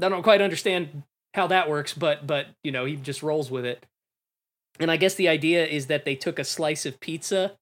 I 0.00 0.08
don't 0.08 0.22
quite 0.22 0.40
understand 0.40 1.02
how 1.34 1.46
that 1.48 1.68
works, 1.68 1.94
but 1.94 2.26
but 2.26 2.46
you 2.62 2.72
know 2.72 2.84
he 2.84 2.96
just 2.96 3.22
rolls 3.22 3.50
with 3.50 3.64
it. 3.64 3.84
And 4.78 4.90
I 4.90 4.96
guess 4.96 5.14
the 5.14 5.28
idea 5.28 5.66
is 5.66 5.86
that 5.88 6.04
they 6.04 6.14
took 6.14 6.38
a 6.38 6.44
slice 6.44 6.86
of 6.86 7.00
pizza 7.00 7.52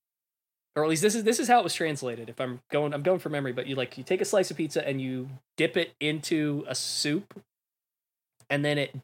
or 0.79 0.85
at 0.85 0.91
least 0.91 1.03
this 1.03 1.17
is 1.17 1.25
this 1.25 1.41
is 1.41 1.49
how 1.49 1.59
it 1.59 1.65
was 1.65 1.75
translated. 1.75 2.29
If 2.29 2.41
I'm 2.41 2.61
going, 2.71 2.95
I'm 2.95 3.03
going 3.03 3.19
from 3.19 3.33
memory, 3.33 3.53
but 3.53 3.67
you 3.67 3.75
like 3.75 3.99
you 3.99 4.05
take 4.05 4.21
a 4.21 4.25
slice 4.25 4.51
of 4.51 4.57
pizza 4.57 4.87
and 4.87 5.01
you 5.01 5.29
dip 5.57 5.77
it 5.77 5.93
into 5.99 6.65
a 6.69 6.75
soup, 6.75 7.43
and 8.49 8.65
then 8.65 8.79
it 8.79 8.95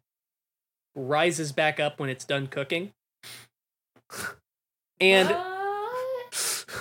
rises 0.94 1.50
back 1.50 1.80
up 1.80 1.98
when 1.98 2.08
it's 2.08 2.24
done 2.24 2.46
cooking. 2.46 2.92
and 5.00 5.28
what? 5.28 5.53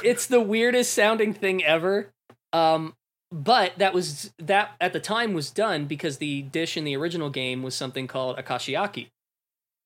It's 0.04 0.28
the 0.28 0.42
weirdest 0.42 0.94
sounding 0.94 1.34
thing 1.34 1.64
ever. 1.64 2.12
Um, 2.52 2.96
but 3.32 3.74
that 3.80 3.94
was 3.96 4.32
that 4.38 4.72
at 4.80 4.94
the 4.94 5.00
time 5.00 5.34
was 5.34 5.50
done 5.50 5.86
because 5.86 6.20
the 6.20 6.44
dish 6.44 6.78
in 6.78 6.84
the 6.84 6.96
original 6.96 7.32
game 7.32 7.64
was 7.64 7.74
something 7.74 8.06
called 8.06 8.38
akashiyaki, 8.38 9.10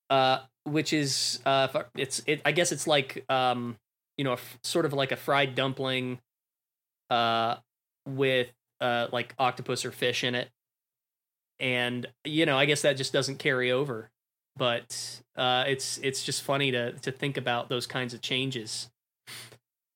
uh, 0.10 0.40
which 0.66 0.92
is 0.92 1.40
uh, 1.46 1.68
it's 1.96 2.22
it. 2.28 2.42
I 2.44 2.52
guess 2.52 2.74
it's 2.74 2.88
like 2.88 3.24
um 3.30 3.78
you 4.18 4.24
know, 4.26 4.36
sort 4.64 4.86
of 4.86 4.94
like 4.94 5.12
a 5.12 5.16
fried 5.16 5.56
dumpling 5.56 6.20
uh 7.10 7.56
with 8.06 8.50
uh 8.82 9.08
like 9.14 9.34
octopus 9.40 9.86
or 9.86 9.92
fish 9.92 10.26
in 10.26 10.36
it. 10.36 10.50
And 11.60 12.06
you 12.26 12.46
know, 12.46 12.58
I 12.58 12.66
guess 12.66 12.82
that 12.82 12.98
just 12.98 13.14
doesn't 13.14 13.40
carry 13.40 13.72
over. 13.72 14.10
But 14.58 15.22
uh 15.38 15.64
it's 15.68 16.00
it's 16.00 16.22
just 16.24 16.44
funny 16.44 16.72
to 16.72 16.92
to 16.94 17.12
think 17.14 17.38
about 17.38 17.70
those 17.70 17.88
kinds 17.88 18.14
of 18.14 18.22
changes. 18.22 18.90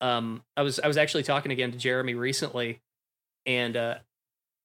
Um 0.01 0.43
I 0.57 0.63
was 0.63 0.79
I 0.79 0.87
was 0.87 0.97
actually 0.97 1.23
talking 1.23 1.51
again 1.51 1.71
to 1.71 1.77
Jeremy 1.77 2.13
recently 2.13 2.81
and 3.45 3.77
uh 3.77 3.95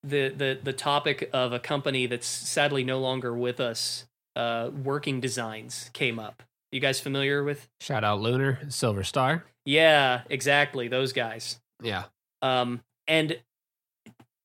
the 0.03 0.29
the 0.29 0.59
the 0.61 0.73
topic 0.73 1.29
of 1.33 1.53
a 1.53 1.59
company 1.59 2.05
that's 2.05 2.27
sadly 2.27 2.83
no 2.83 2.99
longer 2.99 3.35
with 3.35 3.59
us 3.59 4.05
uh 4.35 4.69
working 4.83 5.19
designs 5.19 5.89
came 5.93 6.19
up 6.19 6.43
you 6.71 6.79
guys 6.79 6.99
familiar 6.99 7.43
with? 7.43 7.67
Shout 7.79 8.03
out 8.03 8.19
Lunar, 8.19 8.59
Silver 8.69 9.03
Star. 9.03 9.45
Yeah, 9.65 10.21
exactly. 10.29 10.87
Those 10.87 11.13
guys. 11.13 11.59
Yeah. 11.81 12.05
Um, 12.41 12.81
and 13.07 13.39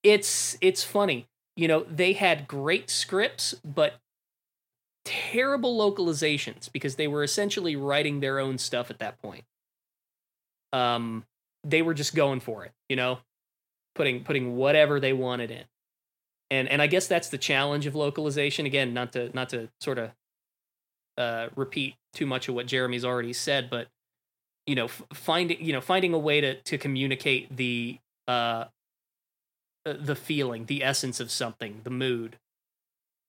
it's 0.03 0.57
it's 0.61 0.85
funny. 0.85 1.27
You 1.57 1.69
know, 1.69 1.85
they 1.91 2.13
had 2.13 2.49
great 2.49 2.91
scripts, 2.91 3.55
but 3.65 3.95
terrible 5.05 5.77
localizations 5.77 6.71
because 6.73 6.95
they 6.95 7.09
were 7.09 7.25
essentially 7.25 7.75
writing 7.77 8.21
their 8.21 8.39
own 8.39 8.57
stuff 8.57 8.91
at 8.91 9.01
that 9.01 9.21
point. 9.21 9.45
Um, 10.73 11.25
they 11.65 11.83
were 11.83 11.95
just 11.95 12.15
going 12.15 12.41
for 12.41 12.65
it, 12.65 12.73
you 12.89 12.97
know, 12.97 13.19
putting 13.95 14.25
putting 14.25 14.57
whatever 14.57 15.01
they 15.01 15.13
wanted 15.13 15.51
in. 15.51 15.65
And 16.51 16.69
and 16.69 16.83
I 16.83 16.87
guess 16.87 17.07
that's 17.07 17.29
the 17.29 17.39
challenge 17.39 17.87
of 17.87 17.95
localization. 17.95 18.67
Again, 18.67 18.95
not 18.95 19.13
to 19.13 19.31
not 19.35 19.51
to 19.51 19.69
sort 19.81 19.99
of 19.99 20.11
uh, 21.19 21.49
repeat 21.57 21.95
too 22.13 22.27
much 22.27 22.49
of 22.49 22.55
what 22.55 22.67
Jeremy's 22.67 23.05
already 23.05 23.33
said, 23.33 23.71
but 23.71 23.89
you 24.67 24.75
know, 24.75 24.85
f- 24.87 25.03
finding 25.13 25.65
you 25.65 25.73
know 25.73 25.81
finding 25.81 26.15
a 26.15 26.19
way 26.19 26.41
to 26.41 26.55
to 26.55 26.79
communicate 26.79 27.57
the 27.57 27.99
uh, 28.29 28.65
uh, 29.85 29.95
the 29.99 30.15
feeling, 30.15 30.67
the 30.67 30.85
essence 30.85 31.21
of 31.21 31.31
something, 31.31 31.81
the 31.85 31.91
mood, 31.91 32.39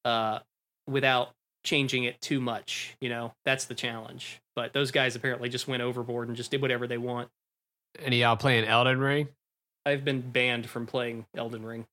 uh, 0.06 0.40
without 0.88 1.32
changing 1.64 2.04
it 2.04 2.20
too 2.22 2.40
much. 2.40 2.96
You 3.02 3.10
know, 3.10 3.34
that's 3.46 3.66
the 3.66 3.76
challenge. 3.76 4.42
But 4.56 4.74
those 4.74 4.92
guys 4.92 5.16
apparently 5.16 5.50
just 5.50 5.68
went 5.68 5.84
overboard 5.84 6.28
and 6.28 6.38
just 6.38 6.52
did 6.52 6.62
whatever 6.62 6.88
they 6.88 6.98
want. 6.98 7.30
Any 8.00 8.22
y'all 8.22 8.36
playing 8.36 8.66
Elden 8.66 9.00
Ring? 9.00 9.28
I've 9.86 10.06
been 10.06 10.22
banned 10.22 10.70
from 10.70 10.86
playing 10.86 11.26
Elden 11.36 11.66
Ring 11.66 11.86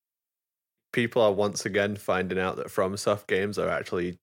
people 0.91 1.21
are 1.21 1.31
once 1.31 1.65
again 1.65 1.95
finding 1.95 2.39
out 2.39 2.57
that 2.57 2.67
FromSoft 2.67 3.27
games 3.27 3.57
are 3.57 3.69
actually 3.69 4.17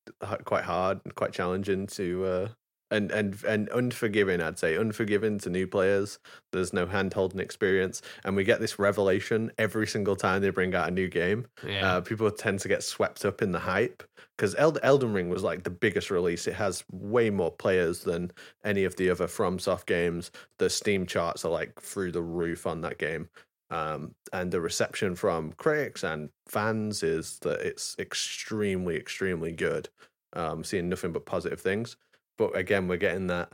quite 0.44 0.64
hard 0.64 1.00
and 1.04 1.14
quite 1.14 1.32
challenging 1.32 1.86
to 1.86 2.24
uh, 2.24 2.48
and 2.90 3.10
and 3.10 3.42
and 3.44 3.68
unforgiving. 3.70 4.40
I'd 4.40 4.58
say 4.58 4.76
unforgiving 4.76 5.38
to 5.40 5.50
new 5.50 5.66
players. 5.66 6.18
There's 6.52 6.72
no 6.72 6.86
hand 6.86 7.14
holding 7.14 7.40
experience, 7.40 8.02
and 8.24 8.36
we 8.36 8.44
get 8.44 8.60
this 8.60 8.78
revelation 8.78 9.50
every 9.58 9.86
single 9.86 10.16
time 10.16 10.42
they 10.42 10.50
bring 10.50 10.74
out 10.74 10.88
a 10.88 10.92
new 10.92 11.08
game. 11.08 11.46
Yeah. 11.66 11.96
Uh, 11.96 12.00
people 12.00 12.30
tend 12.30 12.60
to 12.60 12.68
get 12.68 12.82
swept 12.82 13.24
up 13.24 13.42
in 13.42 13.52
the 13.52 13.58
hype 13.58 14.02
because 14.36 14.54
Eld- 14.54 14.78
Elden 14.82 15.12
Ring 15.12 15.28
was 15.28 15.42
like 15.42 15.64
the 15.64 15.70
biggest 15.70 16.10
release. 16.10 16.46
It 16.46 16.54
has 16.54 16.84
way 16.90 17.30
more 17.30 17.50
players 17.50 18.00
than 18.00 18.30
any 18.64 18.84
of 18.84 18.96
the 18.96 19.10
other 19.10 19.26
FromSoft 19.26 19.86
games. 19.86 20.30
The 20.58 20.70
Steam 20.70 21.06
charts 21.06 21.44
are 21.44 21.50
like 21.50 21.80
through 21.80 22.12
the 22.12 22.22
roof 22.22 22.66
on 22.66 22.80
that 22.82 22.98
game 22.98 23.28
um, 23.70 24.14
and 24.32 24.50
the 24.50 24.60
reception 24.60 25.14
from 25.14 25.52
critics 25.52 26.02
and 26.02 26.30
fans 26.46 27.02
is 27.02 27.38
that 27.40 27.60
it's 27.60 27.96
extremely, 27.98 28.96
extremely 28.96 29.52
good. 29.52 29.88
Um, 30.34 30.62
seeing 30.62 30.88
nothing 30.88 31.12
but 31.12 31.26
positive 31.26 31.60
things. 31.60 31.96
But 32.38 32.56
again, 32.56 32.88
we're 32.88 32.96
getting 32.96 33.26
that. 33.26 33.52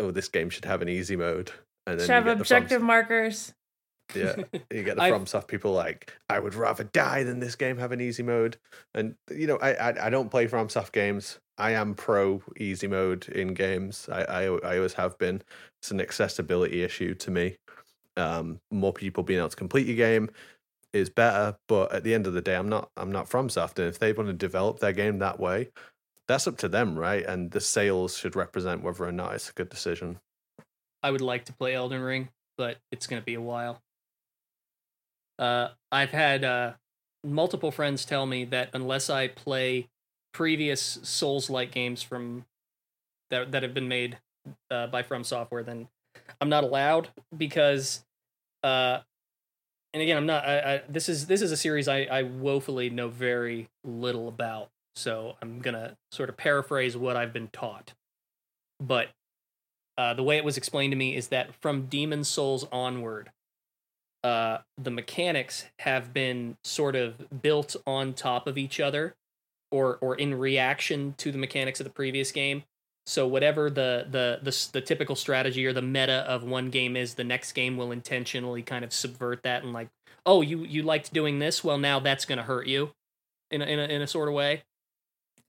Oh, 0.00 0.10
this 0.10 0.28
game 0.28 0.50
should 0.50 0.64
have 0.64 0.82
an 0.82 0.88
easy 0.88 1.16
mode, 1.16 1.52
and 1.86 1.98
then 1.98 2.06
should 2.06 2.12
have 2.12 2.40
objective 2.40 2.78
from, 2.80 2.86
markers. 2.86 3.54
Yeah, 4.14 4.34
you 4.70 4.82
get 4.82 4.96
the 4.96 5.02
FromSoft 5.02 5.48
people 5.48 5.72
like, 5.72 6.12
I 6.28 6.38
would 6.38 6.54
rather 6.54 6.84
die 6.84 7.22
than 7.22 7.40
this 7.40 7.54
game 7.54 7.78
have 7.78 7.92
an 7.92 8.00
easy 8.00 8.22
mode. 8.22 8.58
And 8.92 9.14
you 9.30 9.46
know, 9.46 9.58
I 9.62 9.74
I, 9.74 10.06
I 10.06 10.10
don't 10.10 10.30
play 10.30 10.46
FromSoft 10.46 10.92
games. 10.92 11.38
I 11.56 11.70
am 11.70 11.94
pro 11.94 12.42
easy 12.58 12.88
mode 12.88 13.28
in 13.28 13.54
games. 13.54 14.08
I, 14.12 14.22
I 14.24 14.42
I 14.42 14.76
always 14.76 14.94
have 14.94 15.16
been. 15.18 15.42
It's 15.80 15.90
an 15.90 16.00
accessibility 16.00 16.82
issue 16.82 17.14
to 17.14 17.30
me 17.30 17.56
um, 18.16 18.60
more 18.70 18.92
people 18.92 19.22
being 19.22 19.38
able 19.38 19.48
to 19.48 19.56
complete 19.56 19.86
your 19.86 19.96
game 19.96 20.30
is 20.92 21.10
better. 21.10 21.56
But 21.68 21.92
at 21.92 22.04
the 22.04 22.14
end 22.14 22.26
of 22.26 22.32
the 22.32 22.40
day, 22.40 22.56
I'm 22.56 22.68
not 22.68 22.90
I'm 22.96 23.12
not 23.12 23.28
FromSoft, 23.28 23.78
and 23.78 23.88
if 23.88 23.98
they 23.98 24.12
want 24.12 24.28
to 24.28 24.32
develop 24.32 24.80
their 24.80 24.92
game 24.92 25.18
that 25.18 25.40
way, 25.40 25.70
that's 26.28 26.46
up 26.46 26.56
to 26.58 26.68
them, 26.68 26.98
right? 26.98 27.24
And 27.24 27.50
the 27.50 27.60
sales 27.60 28.16
should 28.16 28.36
represent 28.36 28.82
whether 28.82 29.04
or 29.04 29.12
not 29.12 29.34
it's 29.34 29.50
a 29.50 29.52
good 29.52 29.68
decision. 29.68 30.20
I 31.02 31.10
would 31.10 31.20
like 31.20 31.44
to 31.46 31.52
play 31.52 31.74
Elden 31.74 32.00
Ring, 32.00 32.30
but 32.56 32.78
it's 32.90 33.06
going 33.06 33.20
to 33.20 33.26
be 33.26 33.34
a 33.34 33.40
while. 33.40 33.82
Uh, 35.38 35.68
I've 35.92 36.12
had 36.12 36.44
uh, 36.44 36.72
multiple 37.24 37.70
friends 37.70 38.04
tell 38.04 38.24
me 38.24 38.44
that 38.46 38.70
unless 38.72 39.10
I 39.10 39.28
play 39.28 39.88
previous 40.32 40.98
Souls-like 41.02 41.72
games 41.72 42.02
from 42.02 42.44
that 43.30 43.52
that 43.52 43.62
have 43.62 43.74
been 43.74 43.88
made 43.88 44.18
uh, 44.70 44.86
by 44.86 45.02
From 45.02 45.24
Software, 45.24 45.62
then 45.62 45.88
I'm 46.40 46.48
not 46.48 46.64
allowed 46.64 47.08
because, 47.36 48.04
uh, 48.62 49.00
and 49.92 50.02
again, 50.02 50.16
I'm 50.16 50.26
not. 50.26 50.44
I, 50.44 50.74
I 50.74 50.82
this 50.88 51.08
is 51.08 51.26
this 51.26 51.42
is 51.42 51.52
a 51.52 51.56
series 51.56 51.88
I 51.88 52.02
I 52.04 52.22
woefully 52.22 52.90
know 52.90 53.08
very 53.08 53.68
little 53.84 54.28
about, 54.28 54.70
so 54.96 55.36
I'm 55.42 55.60
gonna 55.60 55.96
sort 56.12 56.28
of 56.28 56.36
paraphrase 56.36 56.96
what 56.96 57.16
I've 57.16 57.32
been 57.32 57.48
taught. 57.52 57.92
But 58.80 59.08
uh, 59.96 60.14
the 60.14 60.22
way 60.22 60.36
it 60.36 60.44
was 60.44 60.56
explained 60.56 60.92
to 60.92 60.96
me 60.96 61.14
is 61.16 61.28
that 61.28 61.54
from 61.60 61.86
Demon 61.86 62.24
Souls 62.24 62.66
onward, 62.72 63.30
uh, 64.24 64.58
the 64.76 64.90
mechanics 64.90 65.66
have 65.80 66.12
been 66.12 66.56
sort 66.64 66.96
of 66.96 67.42
built 67.42 67.76
on 67.86 68.12
top 68.12 68.46
of 68.46 68.58
each 68.58 68.80
other, 68.80 69.14
or 69.70 69.98
or 70.00 70.14
in 70.14 70.34
reaction 70.34 71.14
to 71.18 71.30
the 71.30 71.38
mechanics 71.38 71.80
of 71.80 71.84
the 71.84 71.92
previous 71.92 72.32
game. 72.32 72.64
So 73.06 73.28
whatever 73.28 73.68
the, 73.68 74.06
the 74.10 74.38
the 74.42 74.68
the 74.72 74.80
typical 74.80 75.14
strategy 75.14 75.66
or 75.66 75.74
the 75.74 75.82
meta 75.82 76.24
of 76.26 76.42
one 76.42 76.70
game 76.70 76.96
is, 76.96 77.14
the 77.14 77.24
next 77.24 77.52
game 77.52 77.76
will 77.76 77.92
intentionally 77.92 78.62
kind 78.62 78.84
of 78.84 78.92
subvert 78.94 79.42
that 79.42 79.62
and 79.62 79.72
like, 79.74 79.88
oh, 80.24 80.40
you 80.40 80.64
you 80.64 80.82
liked 80.82 81.12
doing 81.12 81.38
this, 81.38 81.62
well 81.62 81.76
now 81.76 82.00
that's 82.00 82.24
going 82.24 82.38
to 82.38 82.44
hurt 82.44 82.66
you, 82.66 82.92
in 83.50 83.60
a, 83.60 83.66
in 83.66 83.78
a, 83.78 83.84
in 83.84 84.02
a 84.02 84.06
sort 84.06 84.28
of 84.28 84.34
way. 84.34 84.62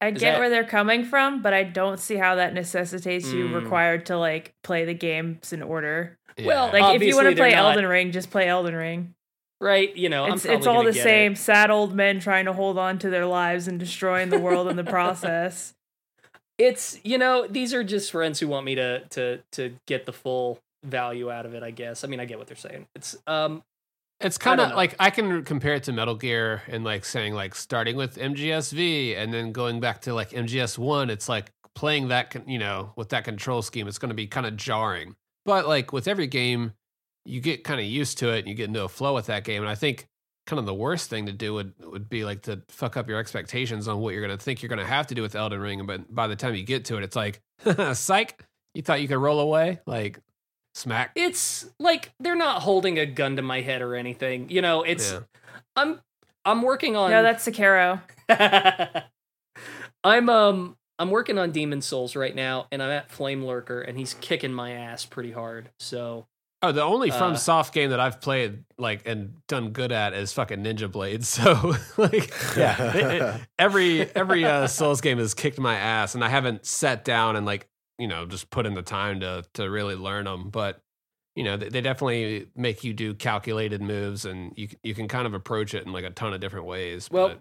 I 0.01 0.09
Is 0.09 0.19
get 0.19 0.33
that- 0.33 0.39
where 0.39 0.49
they're 0.49 0.63
coming 0.65 1.03
from, 1.05 1.41
but 1.41 1.53
I 1.53 1.63
don't 1.63 1.99
see 1.99 2.15
how 2.15 2.35
that 2.35 2.53
necessitates 2.53 3.31
you 3.31 3.47
Mm. 3.47 3.55
required 3.63 4.05
to 4.07 4.17
like 4.17 4.53
play 4.63 4.85
the 4.85 4.93
games 4.93 5.53
in 5.53 5.63
order. 5.63 6.17
Well, 6.43 6.65
Like 6.67 6.95
if 6.95 7.01
you 7.01 7.15
want 7.15 7.27
Obviously, 7.27 7.35
to 7.35 7.35
play 7.35 7.49
they're 7.51 7.61
not- 7.61 7.69
Elden 7.75 7.85
Ring, 7.87 8.11
just 8.11 8.29
play 8.29 8.47
Elden 8.47 8.75
Ring. 8.75 9.13
Right? 9.61 9.95
You 9.95 10.09
know, 10.09 10.25
I'm 10.25 10.33
it's 10.33 10.43
probably 10.43 10.57
it's 10.57 10.67
all 10.67 10.75
gonna 10.75 10.89
the 10.89 10.95
get 10.95 11.03
same. 11.03 11.31
It. 11.31 11.37
Sad 11.37 11.71
old 11.71 11.95
men 11.95 12.19
trying 12.19 12.43
to 12.45 12.53
hold 12.53 12.77
on 12.77 12.99
to 12.99 13.09
their 13.09 13.25
lives 13.25 13.69
and 13.69 13.79
destroying 13.79 14.29
the 14.29 14.37
world 14.39 14.67
in 14.67 14.75
the 14.75 14.83
process. 14.83 15.73
It's 16.57 16.99
you 17.03 17.17
know 17.17 17.47
these 17.47 17.73
are 17.73 17.83
just 17.83 18.11
friends 18.13 18.39
who 18.39 18.47
want 18.47 18.65
me 18.65 18.75
to 18.75 18.99
to 19.09 19.39
to 19.53 19.75
get 19.87 20.05
the 20.05 20.13
full 20.13 20.59
value 20.85 21.29
out 21.29 21.45
of 21.45 21.53
it. 21.53 21.63
I 21.63 21.71
guess. 21.71 22.03
I 22.05 22.07
mean, 22.07 22.19
I 22.21 22.25
get 22.25 22.37
what 22.37 22.47
they're 22.47 22.55
saying. 22.55 22.87
It's 22.95 23.17
um 23.27 23.61
It's 24.21 24.37
kind 24.37 24.61
of 24.61 24.71
like 24.71 24.95
I 24.99 25.09
can 25.09 25.43
compare 25.43 25.73
it 25.73 25.83
to 25.83 25.91
Metal 25.91 26.15
Gear 26.15 26.63
and 26.67 26.83
like 26.83 27.03
saying 27.03 27.33
like 27.33 27.53
starting 27.53 27.95
with 27.97 28.17
MGSV 28.17 29.17
and 29.17 29.33
then 29.33 29.51
going 29.51 29.79
back 29.79 30.01
to 30.01 30.13
like 30.13 30.29
MGS 30.29 30.77
one. 30.77 31.09
It's 31.09 31.27
like 31.27 31.51
playing 31.75 32.07
that 32.07 32.31
con- 32.31 32.47
you 32.47 32.57
know 32.57 32.93
with 32.95 33.09
that 33.09 33.25
control 33.25 33.61
scheme. 33.61 33.87
It's 33.87 33.97
going 33.97 34.09
to 34.09 34.15
be 34.15 34.27
kind 34.27 34.45
of 34.45 34.55
jarring. 34.55 35.15
But 35.45 35.67
like 35.67 35.91
with 35.91 36.07
every 36.07 36.27
game, 36.27 36.73
you 37.25 37.41
get 37.41 37.63
kind 37.63 37.79
of 37.79 37.85
used 37.85 38.17
to 38.19 38.29
it 38.29 38.39
and 38.39 38.47
you 38.47 38.53
get 38.53 38.67
into 38.69 38.83
a 38.83 38.89
flow 38.89 39.13
with 39.13 39.25
that 39.25 39.43
game. 39.43 39.61
And 39.61 39.69
I 39.69 39.75
think 39.75 40.07
kind 40.45 40.59
of 40.59 40.65
the 40.65 40.73
worst 40.73 41.09
thing 41.09 41.25
to 41.25 41.31
do 41.33 41.53
would 41.53 41.73
would 41.81 42.09
be 42.09 42.23
like 42.23 42.43
to 42.43 42.61
fuck 42.69 42.97
up 42.97 43.09
your 43.09 43.19
expectations 43.19 43.87
on 43.87 43.99
what 43.99 44.13
you're 44.13 44.25
going 44.25 44.37
to 44.37 44.43
think 44.43 44.61
you're 44.61 44.69
going 44.69 44.79
to 44.79 44.85
have 44.85 45.07
to 45.07 45.15
do 45.15 45.21
with 45.21 45.35
Elden 45.35 45.59
Ring. 45.59 45.85
But 45.85 46.13
by 46.13 46.27
the 46.27 46.35
time 46.35 46.55
you 46.55 46.63
get 46.63 46.85
to 46.85 46.97
it, 46.97 47.03
it's 47.03 47.15
like 47.15 47.41
psych. 47.93 48.43
You 48.73 48.81
thought 48.81 49.01
you 49.01 49.07
could 49.07 49.17
roll 49.17 49.39
away 49.39 49.79
like 49.85 50.19
smack. 50.75 51.11
it's 51.15 51.65
like 51.79 52.11
they're 52.19 52.35
not 52.35 52.61
holding 52.61 52.99
a 52.99 53.05
gun 53.07 53.37
to 53.37 53.41
my 53.41 53.61
head 53.61 53.81
or 53.81 53.95
anything. 53.95 54.49
You 54.49 54.61
know, 54.61 54.83
it's 54.83 55.11
Yeah. 55.13 55.19
I'm 55.75 55.99
I'm 56.45 56.61
working 56.61 56.95
on 56.95 57.09
No, 57.09 57.23
that's 57.23 57.47
Sekiro. 57.47 58.01
I'm 60.03 60.29
um 60.29 60.77
I'm 60.97 61.09
working 61.09 61.37
on 61.37 61.51
Demon 61.51 61.81
Souls 61.81 62.15
right 62.15 62.33
now, 62.33 62.67
and 62.71 62.81
I'm 62.81 62.89
at 62.91 63.11
Flame 63.11 63.43
Lurker, 63.43 63.81
and 63.81 63.97
he's 63.97 64.13
kicking 64.15 64.53
my 64.53 64.71
ass 64.71 65.05
pretty 65.05 65.31
hard. 65.31 65.69
So 65.79 66.27
Oh, 66.61 66.71
the 66.71 66.81
only 66.81 67.11
from 67.11 67.33
Uh, 67.33 67.35
soft 67.35 67.73
game 67.73 67.89
that 67.91 67.99
I've 67.99 68.21
played 68.21 68.63
like 68.77 69.05
and 69.05 69.33
done 69.47 69.69
good 69.71 69.91
at 69.91 70.13
is 70.13 70.31
fucking 70.33 70.63
Ninja 70.63 70.91
Blade. 70.91 71.23
So 71.25 71.75
like, 71.97 72.31
yeah, 72.55 72.95
it- 72.95 73.21
it- 73.21 73.41
every 73.59 74.01
every 74.15 74.45
uh, 74.45 74.67
Souls 74.67 75.01
game 75.01 75.17
has 75.17 75.33
kicked 75.33 75.59
my 75.59 75.75
ass, 75.75 76.15
and 76.15 76.23
I 76.23 76.29
haven't 76.29 76.65
sat 76.65 77.03
down 77.03 77.35
and 77.35 77.45
like 77.45 77.67
you 77.97 78.07
know 78.07 78.25
just 78.25 78.49
put 78.49 78.65
in 78.65 78.73
the 78.73 78.81
time 78.81 79.19
to 79.21 79.43
to 79.53 79.69
really 79.69 79.95
learn 79.95 80.25
them. 80.25 80.49
But 80.49 80.81
you 81.35 81.43
know, 81.43 81.57
they, 81.57 81.69
they 81.69 81.81
definitely 81.81 82.47
make 82.55 82.83
you 82.83 82.93
do 82.93 83.13
calculated 83.13 83.81
moves, 83.81 84.25
and 84.25 84.53
you 84.55 84.69
you 84.83 84.95
can 84.95 85.07
kind 85.07 85.27
of 85.27 85.33
approach 85.33 85.73
it 85.73 85.85
in 85.85 85.91
like 85.91 86.05
a 86.05 86.09
ton 86.09 86.33
of 86.33 86.39
different 86.39 86.65
ways. 86.65 87.09
Well, 87.11 87.29
but, 87.29 87.39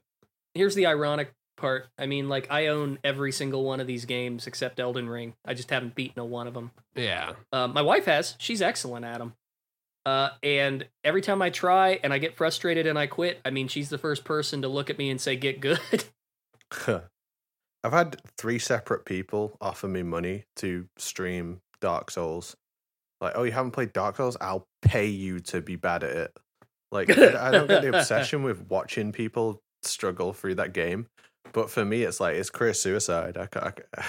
here's 0.55 0.75
the 0.75 0.87
ironic 0.87 1.33
part. 1.57 1.87
I 1.99 2.07
mean, 2.07 2.29
like 2.29 2.51
I 2.51 2.67
own 2.69 2.99
every 3.05 3.31
single 3.31 3.65
one 3.65 3.81
of 3.81 3.87
these 3.87 4.05
games 4.05 4.47
except 4.47 4.81
Elden 4.81 5.09
Ring. 5.09 5.35
I 5.45 5.55
just 5.55 5.71
haven't 5.71 5.95
beaten 5.95 6.19
a 6.19 6.25
one 6.25 6.47
of 6.47 6.55
them. 6.55 6.73
yeah, 6.97 7.35
Uh, 7.53 7.69
my 7.69 7.83
wife 7.83 8.07
has. 8.07 8.35
She's 8.39 8.61
excellent 8.61 9.05
at 9.05 9.19
them. 9.19 9.35
Uh, 10.07 10.31
and 10.43 10.87
every 11.03 11.23
time 11.23 11.41
I 11.41 11.49
try 11.49 11.99
and 12.03 12.13
I 12.13 12.19
get 12.19 12.37
frustrated 12.37 12.87
and 12.87 12.99
I 12.99 13.07
quit, 13.07 13.41
I 13.45 13.51
mean, 13.51 13.69
she's 13.69 13.89
the 13.89 13.97
first 13.97 14.25
person 14.25 14.61
to 14.63 14.69
look 14.69 14.91
at 14.91 14.99
me 14.99 15.09
and 15.09 15.21
say, 15.21 15.37
"Get 15.37 15.61
good." 15.61 16.05
I've 17.85 17.93
had 17.93 18.21
three 18.39 18.59
separate 18.59 19.05
people 19.05 19.57
offer 19.61 19.87
me 19.87 20.03
money 20.03 20.45
to 20.57 20.89
stream 20.97 21.61
Dark 21.81 22.11
Souls. 22.11 22.57
Like, 23.21 23.35
oh, 23.37 23.43
you 23.45 23.53
haven't 23.53 23.73
played 23.73 23.93
Dark 23.93 24.17
Souls? 24.17 24.37
I'll 24.41 24.67
pay 24.83 25.07
you 25.07 25.39
to 25.41 25.61
be 25.61 25.77
bad 25.77 26.03
at 26.03 26.11
it. 26.17 26.37
Like, 26.91 27.11
I 27.11 27.51
don't 27.51 27.69
get 27.69 27.83
the 27.83 27.89
obsession 27.99 28.43
with 28.43 28.69
watching 28.71 29.13
people 29.13 29.61
struggle 29.83 30.33
through 30.33 30.55
that 30.57 30.73
game. 30.73 31.07
But 31.53 31.71
for 31.71 31.85
me, 31.85 32.03
it's 32.03 32.21
like 32.21 32.37
it's 32.37 32.51
career 32.51 32.75
suicide. 32.75 33.37
I 33.37 33.47
can't, 33.47 33.67
I 33.67 33.71
can't, 33.71 34.07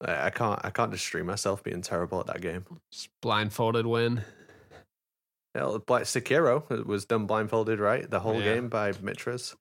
I 0.00 0.30
can't, 0.30 0.60
I 0.64 0.70
can't 0.70 0.92
just 0.92 1.04
stream 1.04 1.26
myself 1.26 1.62
being 1.62 1.82
terrible 1.82 2.20
at 2.20 2.26
that 2.26 2.40
game. 2.40 2.64
just 2.92 3.08
blindfolded 3.22 3.86
win. 3.86 4.22
Hell, 5.54 5.82
like 5.88 6.02
Sekiro 6.04 6.70
it 6.70 6.86
was 6.86 7.06
done 7.06 7.26
blindfolded, 7.26 7.78
right? 7.80 8.08
The 8.10 8.20
whole 8.20 8.38
Yeah. 8.40 8.54
game 8.54 8.68
by 8.68 8.92
Mitras 8.92 9.54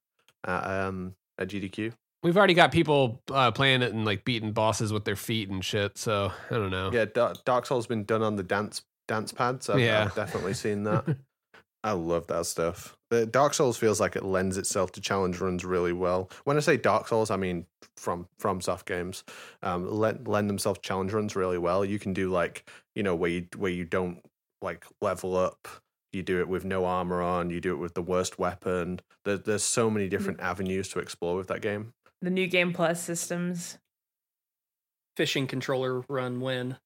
at, 0.45 0.63
um, 0.65 1.15
at 1.37 1.47
GDQ. 1.47 1.93
We've 2.25 2.37
already 2.37 2.55
got 2.55 2.71
people 2.71 3.21
uh, 3.31 3.51
playing 3.51 3.83
it 3.83 3.93
and 3.93 4.03
like 4.03 4.25
beating 4.25 4.51
bosses 4.51 4.91
with 4.91 5.05
their 5.05 5.15
feet 5.15 5.47
and 5.51 5.63
shit. 5.63 5.95
So 5.95 6.31
I 6.49 6.55
don't 6.55 6.71
know. 6.71 6.89
Yeah, 6.91 7.05
Dark, 7.05 7.45
Dark 7.45 7.67
Souls 7.67 7.85
been 7.85 8.03
done 8.03 8.23
on 8.23 8.35
the 8.35 8.41
dance 8.41 8.81
dance 9.07 9.31
pads. 9.31 9.69
I've, 9.69 9.79
Yeah. 9.79 10.05
I've 10.05 10.15
definitely 10.15 10.55
seen 10.55 10.85
that. 10.85 11.17
I 11.83 11.91
love 11.91 12.25
that 12.25 12.47
stuff. 12.47 12.97
The 13.11 13.27
Dark 13.27 13.53
Souls 13.53 13.77
feels 13.77 13.99
like 13.99 14.15
it 14.15 14.25
lends 14.25 14.57
itself 14.57 14.91
to 14.93 15.01
challenge 15.01 15.39
runs 15.39 15.63
really 15.63 15.93
well. 15.93 16.31
When 16.45 16.57
I 16.57 16.61
say 16.61 16.77
Dark 16.77 17.07
Souls, 17.07 17.29
I 17.29 17.37
mean 17.37 17.67
from 17.95 18.27
from 18.39 18.59
soft 18.59 18.87
games. 18.87 19.23
Um, 19.61 19.87
lend, 19.87 20.27
lend 20.27 20.49
themselves 20.49 20.79
to 20.79 20.81
challenge 20.81 21.13
runs 21.13 21.35
really 21.35 21.59
well. 21.59 21.85
You 21.85 21.99
can 21.99 22.13
do 22.13 22.31
like 22.31 22.67
you 22.95 23.03
know 23.03 23.13
where 23.13 23.29
you 23.29 23.45
where 23.55 23.71
you 23.71 23.85
don't 23.85 24.19
like 24.63 24.83
level 24.99 25.37
up. 25.37 25.67
You 26.11 26.23
do 26.23 26.39
it 26.39 26.47
with 26.47 26.65
no 26.65 26.85
armor 26.85 27.21
on. 27.21 27.51
You 27.51 27.61
do 27.61 27.73
it 27.73 27.77
with 27.77 27.93
the 27.93 28.01
worst 28.01 28.39
weapon. 28.39 28.99
There, 29.25 29.37
there's 29.37 29.63
so 29.63 29.91
many 29.91 30.09
different 30.09 30.39
avenues 30.39 30.89
to 30.89 30.99
explore 30.99 31.35
with 31.35 31.49
that 31.49 31.61
game. 31.61 31.93
The 32.25 32.31
new 32.31 32.47
game 32.47 32.73
plus 32.73 33.03
systems. 33.03 33.77
Fishing 35.15 35.45
controller 35.45 36.01
run 36.09 36.41
win. 36.41 36.77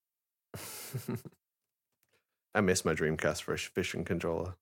I 2.53 2.59
miss 2.59 2.83
my 2.83 2.93
Dreamcast 2.93 3.43
for 3.43 3.53
a 3.53 3.57
fishing 3.57 4.03
controller. 4.03 4.55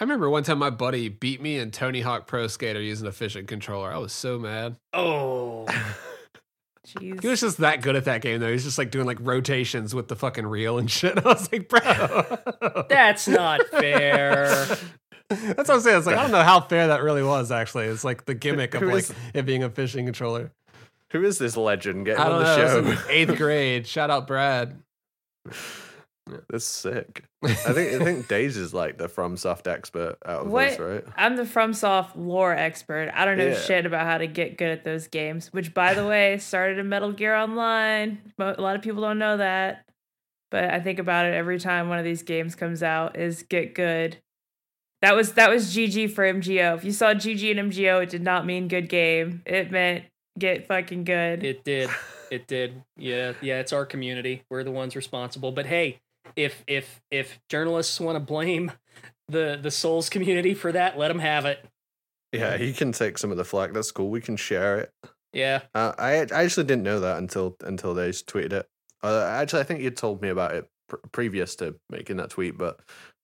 I 0.00 0.02
remember 0.02 0.30
one 0.30 0.42
time 0.42 0.56
my 0.56 0.70
buddy 0.70 1.10
beat 1.10 1.42
me 1.42 1.58
in 1.58 1.70
Tony 1.70 2.00
Hawk 2.00 2.26
Pro 2.26 2.46
Skater 2.46 2.80
using 2.80 3.06
a 3.06 3.12
fishing 3.12 3.44
controller. 3.44 3.92
I 3.92 3.98
was 3.98 4.14
so 4.14 4.38
mad. 4.38 4.76
Oh, 4.94 5.66
Jeez. 6.86 7.20
He 7.20 7.28
was 7.28 7.42
just 7.42 7.58
that 7.58 7.82
good 7.82 7.94
at 7.94 8.06
that 8.06 8.22
game 8.22 8.40
though. 8.40 8.46
He 8.46 8.54
was 8.54 8.64
just 8.64 8.78
like 8.78 8.90
doing 8.90 9.04
like 9.04 9.18
rotations 9.20 9.94
with 9.94 10.08
the 10.08 10.16
fucking 10.16 10.46
reel 10.46 10.78
and 10.78 10.90
shit. 10.90 11.18
I 11.26 11.28
was 11.28 11.52
like, 11.52 11.68
bro. 11.68 12.86
that's 12.88 13.28
not 13.28 13.66
fair. 13.68 14.78
That's 15.56 15.68
what 15.68 15.70
I'm 15.76 15.80
saying. 15.80 15.98
It's 15.98 16.06
like 16.06 16.16
I 16.16 16.22
don't 16.22 16.30
know 16.32 16.42
how 16.42 16.60
fair 16.60 16.88
that 16.88 17.02
really 17.02 17.22
was. 17.22 17.50
Actually, 17.50 17.86
it's 17.86 18.04
like 18.04 18.24
the 18.24 18.34
gimmick 18.34 18.74
of 18.74 18.82
like 18.82 19.06
it 19.34 19.42
being 19.46 19.62
a 19.62 19.70
fishing 19.70 20.04
controller. 20.04 20.52
Who 21.12 21.24
is 21.24 21.38
this 21.38 21.56
legend 21.56 22.06
getting 22.06 22.22
I 22.22 22.26
on 22.26 22.30
don't 22.30 22.40
the 22.82 22.82
know. 22.90 22.94
show? 22.94 23.02
eighth 23.10 23.36
grade. 23.36 23.86
Shout 23.86 24.10
out 24.10 24.26
Brad. 24.26 24.80
That's 26.48 26.64
sick. 26.64 27.24
I 27.42 27.48
think 27.52 28.00
I 28.00 28.04
think 28.04 28.28
Days 28.28 28.56
is 28.56 28.72
like 28.72 28.96
the 28.96 29.08
FromSoft 29.08 29.66
expert 29.66 30.16
out 30.24 30.42
of 30.46 30.50
What? 30.50 30.68
us, 30.68 30.78
right? 30.78 31.04
I'm 31.16 31.36
the 31.36 31.42
FromSoft 31.42 32.10
lore 32.14 32.54
expert. 32.54 33.10
I 33.12 33.24
don't 33.24 33.36
know 33.38 33.48
Yeah. 33.48 33.58
shit 33.58 33.86
about 33.86 34.06
how 34.06 34.18
to 34.18 34.28
get 34.28 34.56
good 34.56 34.70
at 34.70 34.84
those 34.84 35.08
games, 35.08 35.52
which, 35.52 35.74
by 35.74 35.94
the 35.94 36.06
way, 36.06 36.38
started 36.38 36.78
in 36.78 36.88
Metal 36.88 37.10
Gear 37.12 37.34
Online. 37.34 38.20
A 38.38 38.60
lot 38.60 38.76
of 38.76 38.82
people 38.82 39.02
don't 39.02 39.18
know 39.18 39.36
that. 39.36 39.84
But 40.52 40.64
I 40.64 40.80
think 40.80 40.98
about 41.00 41.26
it 41.26 41.34
every 41.34 41.58
time 41.58 41.88
one 41.88 41.98
of 41.98 42.04
these 42.04 42.22
games 42.22 42.54
comes 42.54 42.82
out 42.82 43.16
is 43.18 43.42
get 43.42 43.74
good. 43.74 44.18
That 45.02 45.16
was 45.16 45.32
that 45.32 45.50
was 45.50 45.74
GG 45.74 46.12
for 46.12 46.24
MGO. 46.24 46.76
If 46.76 46.84
you 46.84 46.92
saw 46.92 47.12
GG 47.12 47.58
and 47.58 47.72
MGO, 47.72 48.02
it 48.02 48.08
did 48.08 48.22
not 48.22 48.46
mean 48.46 48.68
good 48.68 48.88
game. 48.88 49.42
It 49.44 49.70
meant 49.70 50.04
get 50.38 50.66
fucking 50.66 51.04
good. 51.04 51.44
It 51.44 51.64
did. 51.64 51.90
It 52.32 52.46
did. 52.46 52.82
Yeah, 52.96 53.34
yeah. 53.42 53.60
It's 53.60 53.74
our 53.74 53.84
community. 53.84 54.42
We're 54.48 54.64
the 54.64 54.70
ones 54.70 54.96
responsible. 54.96 55.52
But 55.52 55.66
hey, 55.66 56.00
if 56.34 56.64
if 56.66 57.02
if 57.10 57.38
journalists 57.50 58.00
want 58.00 58.16
to 58.16 58.20
blame 58.20 58.72
the 59.28 59.58
the 59.62 59.70
Souls 59.70 60.08
community 60.08 60.54
for 60.54 60.72
that, 60.72 60.96
let 60.96 61.08
them 61.08 61.18
have 61.18 61.44
it. 61.44 61.62
Yeah, 62.32 62.56
he 62.56 62.72
can 62.72 62.92
take 62.92 63.18
some 63.18 63.30
of 63.30 63.36
the 63.36 63.44
flack. 63.44 63.74
That's 63.74 63.92
cool. 63.92 64.08
We 64.08 64.22
can 64.22 64.38
share 64.38 64.78
it. 64.78 64.92
Yeah. 65.34 65.60
Uh, 65.74 65.92
I 65.98 66.26
I 66.32 66.44
actually 66.44 66.64
didn't 66.64 66.84
know 66.84 67.00
that 67.00 67.18
until 67.18 67.54
until 67.60 67.92
they 67.92 68.08
tweeted 68.08 68.54
it. 68.54 68.66
Uh, 69.02 69.26
actually, 69.26 69.60
I 69.60 69.64
think 69.64 69.80
you 69.80 69.90
told 69.90 70.22
me 70.22 70.30
about 70.30 70.54
it 70.54 70.70
pr- 70.88 70.96
previous 71.12 71.54
to 71.56 71.74
making 71.90 72.16
that 72.16 72.30
tweet, 72.30 72.56
but 72.56 72.80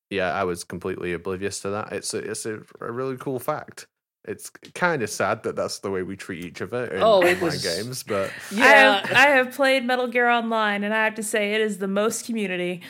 yeah, 0.09 0.31
I 0.33 0.43
was 0.43 0.63
completely 0.63 1.13
oblivious 1.13 1.59
to 1.61 1.69
that. 1.71 1.91
It's 1.93 2.13
a, 2.13 2.17
it's 2.19 2.45
a, 2.45 2.59
a 2.81 2.91
really 2.91 3.17
cool 3.17 3.39
fact. 3.39 3.87
it's 4.25 4.49
kind 4.75 5.01
of 5.01 5.09
sad 5.09 5.43
that 5.43 5.55
that's 5.55 5.79
the 5.79 5.89
way 5.91 6.03
we 6.03 6.15
treat 6.17 6.43
each 6.45 6.61
other 6.61 6.85
in 6.85 7.01
Oh, 7.03 7.21
online 7.21 7.39
was- 7.41 7.63
games. 7.63 8.03
But 8.03 8.33
I 8.59 8.65
Yeah, 8.65 9.01
have, 9.01 9.11
I 9.15 9.27
have 9.27 9.51
played 9.55 9.85
Metal 9.85 10.07
Gear 10.07 10.29
Online, 10.29 10.83
and 10.83 10.93
I 10.93 11.05
have 11.05 11.15
to 11.15 11.23
say 11.23 11.53
it 11.53 11.61
is 11.61 11.77
the 11.77 11.87
most 11.87 12.25
community. 12.25 12.81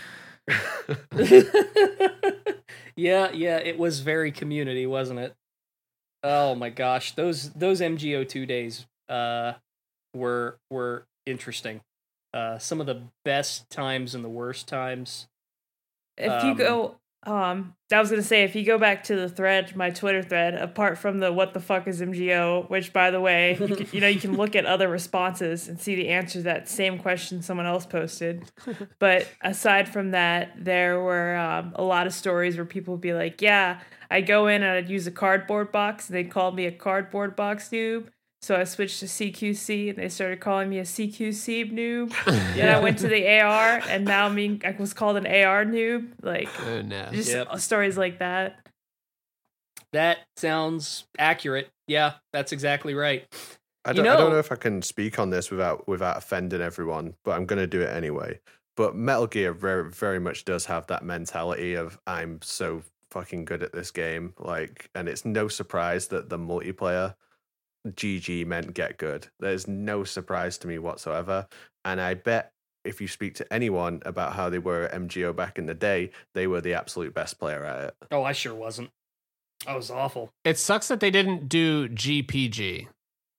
yeah, 2.95 3.32
yeah, 3.32 3.58
it 3.58 3.77
was 3.77 3.99
very 3.99 4.32
community, 4.32 4.86
wasn't 4.86 5.19
it? 5.19 5.36
Oh 6.23 6.55
my 6.55 6.69
gosh, 6.69 7.13
those 7.13 7.51
those 7.53 7.82
MGO2 7.82 8.47
days 8.47 8.86
uh 9.08 9.53
were 10.13 10.60
were 10.69 11.05
interesting. 11.25 11.82
Uh 12.34 12.58
some 12.58 12.79
of 12.82 12.88
the 12.88 13.03
best 13.25 13.69
times 13.69 14.15
and 14.15 14.23
the 14.23 14.29
worst 14.29 14.67
times. 14.67 15.27
If 16.17 16.43
you 16.43 16.51
Um, 16.51 16.58
go, 16.58 16.98
um, 17.23 17.75
I 17.91 17.99
was 17.99 18.10
gonna 18.10 18.23
say 18.23 18.43
if 18.43 18.55
you 18.55 18.63
go 18.63 18.77
back 18.77 19.03
to 19.05 19.15
the 19.15 19.27
thread, 19.27 19.75
my 19.75 19.89
Twitter 19.89 20.23
thread, 20.23 20.55
apart 20.55 20.97
from 20.97 21.19
the 21.19 21.34
"What 21.34 21.53
the 21.53 21.60
fuck 21.60 21.88
is 21.88 22.01
MGO," 22.01 22.69
which 22.69 22.93
by 22.93 23.12
the 23.12 23.19
way, 23.19 23.58
you, 23.60 23.75
can, 23.75 23.88
you 23.91 23.99
know 23.99 24.08
you 24.08 24.21
can 24.21 24.38
look 24.38 24.55
at 24.55 24.65
other 24.65 24.88
responses 24.88 25.67
and 25.67 25.79
see 25.79 25.95
the 25.95 26.10
answer 26.10 26.39
to 26.39 26.43
that 26.43 26.69
same 26.69 26.97
question 26.97 27.41
someone 27.41 27.65
else 27.65 27.86
posted. 27.86 28.49
But 28.99 29.27
aside 29.41 29.89
from 29.89 30.12
that, 30.12 30.53
there 30.58 31.01
were 31.01 31.36
um, 31.36 31.73
a 31.75 31.84
lot 31.84 32.08
of 32.08 32.13
stories 32.13 32.55
where 32.55 32.65
people 32.65 32.93
would 32.93 33.01
be 33.01 33.13
like, 33.13 33.41
"Yeah, 33.41 33.82
I 34.10 34.21
go 34.21 34.47
in 34.47 34.63
and 34.63 34.71
I'd 34.71 34.89
use 34.89 35.05
a 35.08 35.12
cardboard 35.12 35.71
box, 35.71 36.08
and 36.08 36.15
they 36.15 36.23
called 36.23 36.55
me 36.55 36.65
a 36.67 36.71
cardboard 36.71 37.36
box 37.36 37.69
noob." 37.69 38.08
So 38.41 38.56
I 38.56 38.63
switched 38.63 38.99
to 39.02 39.06
CQC, 39.06 39.89
and 39.89 39.97
they 39.97 40.08
started 40.08 40.39
calling 40.39 40.69
me 40.69 40.80
a 40.80 40.84
CQC 40.84 41.71
noob. 41.73 42.13
Then 42.56 42.73
I 42.73 42.80
went 42.80 42.97
to 42.99 43.08
the 43.10 43.39
AR, 43.41 43.82
and 43.89 44.06
now 44.06 44.28
I'm 44.28 44.36
being, 44.36 44.62
I 44.63 44.71
was 44.80 44.93
called 44.93 45.17
an 45.17 45.28
AR 45.28 45.65
noob. 45.65 46.08
Like 46.21 46.47
Oh, 46.62 46.82
no. 46.82 47.10
just 47.12 47.30
Yep. 47.32 47.60
stories 47.60 47.97
like 47.97 48.19
that. 48.19 48.60
That 49.91 50.19
sounds 50.38 51.06
accurate. 51.17 51.69
Yeah, 51.88 52.13
that's 52.32 52.52
exactly 52.52 52.93
right. 52.93 53.25
I 53.86 53.93
don't, 53.93 54.06
I 54.06 54.10
don't 54.15 54.19
know- 54.25 54.30
know 54.34 54.39
if 54.39 54.52
I 54.52 54.56
can 54.56 54.82
speak 54.82 55.19
on 55.19 55.30
this 55.32 55.49
without 55.52 55.88
without 55.88 56.17
offending 56.17 56.62
everyone, 56.62 57.15
but 57.23 57.32
I'm 57.32 57.45
going 57.45 57.60
to 57.60 57.67
do 57.67 57.82
it 57.82 57.89
anyway. 57.89 58.39
But 58.78 58.95
Metal 58.95 59.28
Gear 59.28 59.52
very 59.54 59.89
very 59.91 60.19
much 60.19 60.45
does 60.45 60.65
have 60.65 60.88
that 60.88 61.04
mentality 61.04 61.73
of 61.73 61.97
I'm 62.08 62.39
so 62.41 62.84
fucking 63.12 63.45
good 63.45 63.63
at 63.63 63.73
this 63.73 63.89
game, 63.91 64.34
like, 64.38 64.89
and 64.93 65.10
it's 65.10 65.25
no 65.25 65.47
surprise 65.47 66.08
that 66.10 66.30
the 66.30 66.38
multiplayer 66.38 67.15
GG 67.87 68.45
meant 68.45 68.73
get 68.73 68.97
good. 68.97 69.27
There's 69.39 69.67
no 69.67 70.03
surprise 70.03 70.57
to 70.59 70.67
me 70.67 70.77
whatsoever, 70.79 71.47
and 71.85 72.01
I 72.01 72.13
bet 72.15 72.51
if 72.85 73.01
you 73.01 73.07
speak 73.07 73.35
to 73.35 73.53
anyone 73.53 74.01
about 74.05 74.33
how 74.33 74.49
they 74.49 74.59
were 74.59 74.83
at 74.83 74.93
MGO 74.93 75.35
back 75.35 75.57
in 75.57 75.65
the 75.65 75.73
day, 75.73 76.11
they 76.33 76.47
were 76.47 76.61
the 76.61 76.73
absolute 76.73 77.13
best 77.13 77.39
player 77.39 77.63
at 77.65 77.83
it. 77.85 77.95
Oh, 78.11 78.23
I 78.23 78.31
sure 78.31 78.55
wasn't. 78.55 78.89
I 79.67 79.75
was 79.75 79.91
awful. 79.91 80.31
It 80.45 80.57
sucks 80.57 80.87
that 80.87 80.99
they 80.99 81.11
didn't 81.11 81.49
do 81.49 81.89
GPG. 81.89 82.87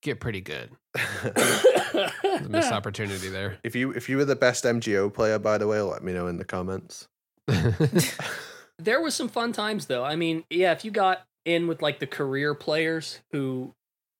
Get 0.03 0.20
pretty 0.20 0.40
good. 0.40 0.70
A 0.94 2.12
missed 2.48 2.72
opportunity 2.72 3.29
there. 3.29 3.59
if 3.64 3.74
you 3.74 3.90
if 3.92 4.09
you 4.09 4.16
were 4.16 4.24
the 4.24 4.37
best 4.37 4.64
MGO 4.64 5.12
player, 5.12 5.38
by 5.38 5.59
the 5.59 5.66
way, 5.66 5.81
let 5.81 6.03
me 6.03 6.12
know 6.12 6.26
in 6.26 6.37
the 6.37 6.44
comments. 6.44 7.09
there 8.79 9.00
was 9.00 9.14
some 9.14 9.29
fun 9.29 9.53
times 9.53 9.87
though. 9.87 10.05
I 10.05 10.16
mean, 10.16 10.44
yeah, 10.50 10.72
if 10.72 10.85
you 10.85 10.90
got 10.90 11.26
in 11.44 11.66
with 11.66 11.83
like 11.83 11.98
the 11.98 12.07
career 12.07 12.55
players 12.55 13.20
who 13.33 13.74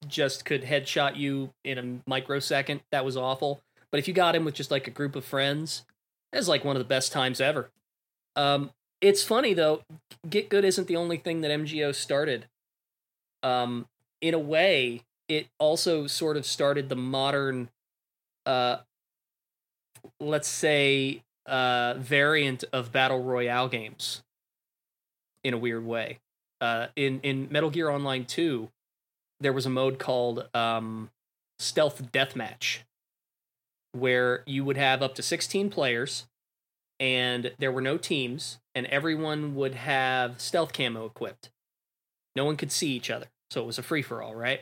just 0.07 0.45
could 0.45 0.63
headshot 0.63 1.15
you 1.15 1.53
in 1.63 1.77
a 1.77 2.09
microsecond, 2.09 2.81
that 2.91 3.05
was 3.05 3.15
awful. 3.15 3.61
But 3.91 3.99
if 3.99 4.07
you 4.07 4.13
got 4.13 4.35
him 4.35 4.45
with 4.45 4.55
just 4.55 4.71
like 4.71 4.87
a 4.87 4.91
group 4.91 5.15
of 5.15 5.25
friends, 5.25 5.83
that 6.31 6.39
was 6.39 6.47
like 6.47 6.63
one 6.63 6.75
of 6.75 6.79
the 6.79 6.87
best 6.87 7.11
times 7.11 7.41
ever. 7.41 7.69
Um, 8.35 8.71
it's 9.01 9.23
funny 9.23 9.53
though, 9.53 9.81
Get 10.29 10.49
Good 10.49 10.63
isn't 10.63 10.87
the 10.87 10.95
only 10.95 11.17
thing 11.17 11.41
that 11.41 11.51
MGO 11.51 11.93
started. 11.93 12.47
Um, 13.43 13.87
in 14.21 14.33
a 14.33 14.39
way, 14.39 15.03
it 15.27 15.47
also 15.59 16.07
sort 16.07 16.37
of 16.37 16.45
started 16.45 16.89
the 16.89 16.95
modern, 16.95 17.69
uh, 18.45 18.77
let's 20.19 20.47
say, 20.47 21.23
uh, 21.47 21.95
variant 21.97 22.63
of 22.71 22.91
battle 22.91 23.23
royale 23.23 23.67
games. 23.67 24.21
In 25.43 25.55
a 25.55 25.57
weird 25.57 25.83
way, 25.83 26.19
uh, 26.59 26.87
in 26.95 27.19
in 27.21 27.47
Metal 27.49 27.71
Gear 27.71 27.89
Online 27.89 28.25
Two, 28.25 28.69
there 29.41 29.53
was 29.53 29.65
a 29.65 29.69
mode 29.69 29.99
called 29.99 30.47
um, 30.53 31.09
Stealth 31.59 32.11
Deathmatch, 32.11 32.79
where 33.91 34.43
you 34.45 34.63
would 34.63 34.77
have 34.77 35.01
up 35.01 35.15
to 35.15 35.21
sixteen 35.21 35.69
players, 35.69 36.27
and 36.99 37.51
there 37.59 37.71
were 37.71 37.81
no 37.81 37.97
teams, 37.97 38.59
and 38.73 38.85
everyone 38.85 39.55
would 39.55 39.75
have 39.75 40.39
stealth 40.39 40.71
camo 40.71 41.05
equipped. 41.05 41.49
No 42.35 42.45
one 42.45 42.55
could 42.55 42.71
see 42.71 42.91
each 42.91 43.09
other, 43.09 43.27
so 43.49 43.61
it 43.61 43.67
was 43.67 43.77
a 43.77 43.83
free 43.83 44.01
for 44.01 44.21
all, 44.21 44.35
right? 44.35 44.61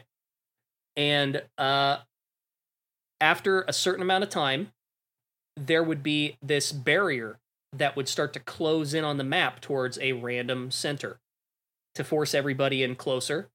And 0.98 1.44
uh, 1.58 1.98
after 3.22 3.62
a 3.68 3.74
certain 3.74 4.02
amount 4.02 4.24
of 4.24 4.30
time, 4.30 4.72
there 5.56 5.84
would 5.84 6.02
be 6.02 6.38
this 6.42 6.72
barrier 6.72 7.38
that 7.72 7.96
would 7.96 8.08
start 8.08 8.34
to 8.34 8.40
close 8.40 8.94
in 8.94 9.04
on 9.04 9.18
the 9.18 9.24
map 9.24 9.62
towards 9.62 10.00
a 10.00 10.14
random 10.14 10.72
center 10.72 11.20
to 11.94 12.04
force 12.04 12.34
everybody 12.34 12.82
in 12.82 12.96
closer. 12.96 13.50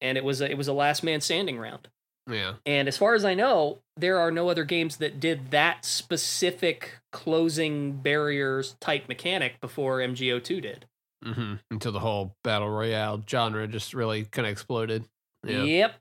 And 0.00 0.16
it 0.18 0.24
was 0.24 0.40
a, 0.40 0.50
it 0.50 0.56
was 0.56 0.68
a 0.68 0.72
last 0.72 1.02
man 1.02 1.20
standing 1.20 1.58
round. 1.58 1.88
yeah. 2.30 2.54
And 2.66 2.88
as 2.88 2.96
far 2.96 3.14
as 3.14 3.24
I 3.24 3.34
know, 3.34 3.78
there 3.96 4.18
are 4.18 4.30
no 4.30 4.48
other 4.48 4.64
games 4.64 4.96
that 4.98 5.18
did 5.20 5.50
that 5.50 5.84
specific 5.84 6.98
closing 7.12 7.92
barriers 7.96 8.76
type 8.80 9.08
mechanic 9.08 9.60
before 9.60 9.98
MGO2 9.98 10.62
did. 10.62 10.86
hmm 11.24 11.54
Until 11.70 11.92
the 11.92 12.00
whole 12.00 12.36
battle 12.44 12.68
royale 12.70 13.22
genre 13.28 13.66
just 13.66 13.94
really 13.94 14.24
kind 14.24 14.46
of 14.46 14.52
exploded. 14.52 15.04
Yeah. 15.46 15.62
Yep. 15.64 15.94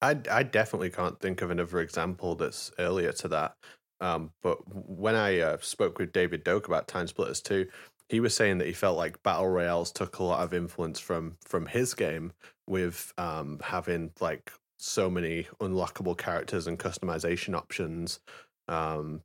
I 0.00 0.16
I 0.30 0.42
definitely 0.44 0.90
can't 0.90 1.18
think 1.18 1.42
of 1.42 1.50
another 1.50 1.80
example 1.80 2.34
that's 2.34 2.70
earlier 2.78 3.12
to 3.12 3.28
that. 3.28 3.56
Um, 4.00 4.30
but 4.42 4.58
when 4.72 5.16
I 5.16 5.40
uh, 5.40 5.56
spoke 5.60 5.98
with 5.98 6.12
David 6.12 6.44
Doak 6.44 6.68
about 6.68 6.86
Time 6.86 7.08
Splitters 7.08 7.40
2, 7.42 7.66
he 8.08 8.20
was 8.20 8.34
saying 8.34 8.58
that 8.58 8.66
he 8.66 8.72
felt 8.72 8.96
like 8.96 9.22
battle 9.22 9.48
royales 9.48 9.92
took 9.92 10.18
a 10.18 10.24
lot 10.24 10.42
of 10.42 10.54
influence 10.54 10.98
from 10.98 11.36
from 11.44 11.66
his 11.66 11.94
game 11.94 12.32
with 12.66 13.12
um, 13.18 13.60
having 13.62 14.10
like 14.20 14.52
so 14.78 15.10
many 15.10 15.46
unlockable 15.60 16.16
characters 16.16 16.66
and 16.66 16.78
customization 16.78 17.54
options, 17.54 18.20
um, 18.68 19.22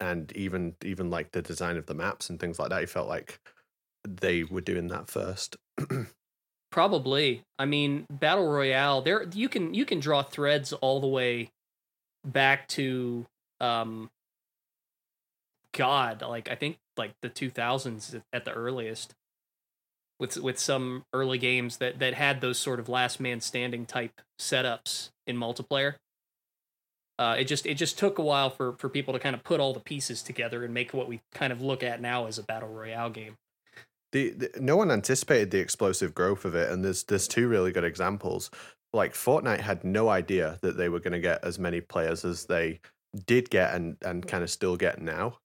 and 0.00 0.32
even 0.34 0.74
even 0.84 1.10
like 1.10 1.32
the 1.32 1.42
design 1.42 1.76
of 1.76 1.86
the 1.86 1.94
maps 1.94 2.30
and 2.30 2.40
things 2.40 2.58
like 2.58 2.70
that. 2.70 2.80
He 2.80 2.86
felt 2.86 3.08
like 3.08 3.40
they 4.04 4.44
were 4.44 4.60
doing 4.60 4.88
that 4.88 5.08
first. 5.08 5.56
Probably. 6.70 7.42
I 7.58 7.64
mean, 7.64 8.06
battle 8.10 8.48
royale. 8.48 9.02
There, 9.02 9.22
you 9.32 9.48
can 9.48 9.72
you 9.72 9.84
can 9.84 10.00
draw 10.00 10.22
threads 10.22 10.72
all 10.72 11.00
the 11.00 11.06
way 11.06 11.50
back 12.24 12.66
to, 12.68 13.24
um, 13.60 14.10
God, 15.72 16.22
like 16.22 16.50
I 16.50 16.56
think 16.56 16.78
like 16.96 17.12
the 17.22 17.28
two 17.28 17.50
thousands 17.50 18.14
at 18.32 18.44
the 18.44 18.52
earliest, 18.52 19.14
with 20.18 20.36
with 20.38 20.58
some 20.58 21.04
early 21.12 21.38
games 21.38 21.78
that 21.78 21.98
that 21.98 22.14
had 22.14 22.40
those 22.40 22.58
sort 22.58 22.80
of 22.80 22.88
last 22.88 23.20
man 23.20 23.40
standing 23.40 23.86
type 23.86 24.20
setups 24.40 25.10
in 25.26 25.36
multiplayer. 25.36 25.94
Uh, 27.18 27.36
it 27.38 27.44
just 27.44 27.66
it 27.66 27.74
just 27.74 27.98
took 27.98 28.18
a 28.18 28.22
while 28.22 28.50
for 28.50 28.74
for 28.74 28.88
people 28.88 29.14
to 29.14 29.20
kind 29.20 29.34
of 29.34 29.42
put 29.42 29.60
all 29.60 29.72
the 29.72 29.80
pieces 29.80 30.22
together 30.22 30.64
and 30.64 30.74
make 30.74 30.92
what 30.92 31.08
we 31.08 31.20
kind 31.32 31.52
of 31.52 31.62
look 31.62 31.82
at 31.82 32.00
now 32.00 32.26
as 32.26 32.38
a 32.38 32.42
battle 32.42 32.68
royale 32.68 33.10
game. 33.10 33.36
the, 34.12 34.30
the 34.30 34.50
no 34.60 34.76
one 34.76 34.90
anticipated 34.90 35.50
the 35.50 35.58
explosive 35.58 36.14
growth 36.14 36.44
of 36.44 36.54
it 36.54 36.70
and 36.70 36.84
there's 36.84 37.04
there's 37.04 37.28
two 37.28 37.48
really 37.48 37.72
good 37.72 37.84
examples 37.84 38.50
like 38.92 39.14
fortnite 39.14 39.60
had 39.60 39.84
no 39.84 40.08
idea 40.08 40.58
that 40.62 40.76
they 40.76 40.88
were 40.88 41.00
going 41.00 41.12
to 41.12 41.20
get 41.20 41.44
as 41.44 41.58
many 41.58 41.80
players 41.80 42.24
as 42.24 42.46
they 42.46 42.80
did 43.26 43.50
get 43.50 43.74
and 43.74 43.96
and 44.02 44.26
kind 44.26 44.44
of 44.44 44.50
still 44.50 44.76
get 44.76 45.00
now 45.00 45.38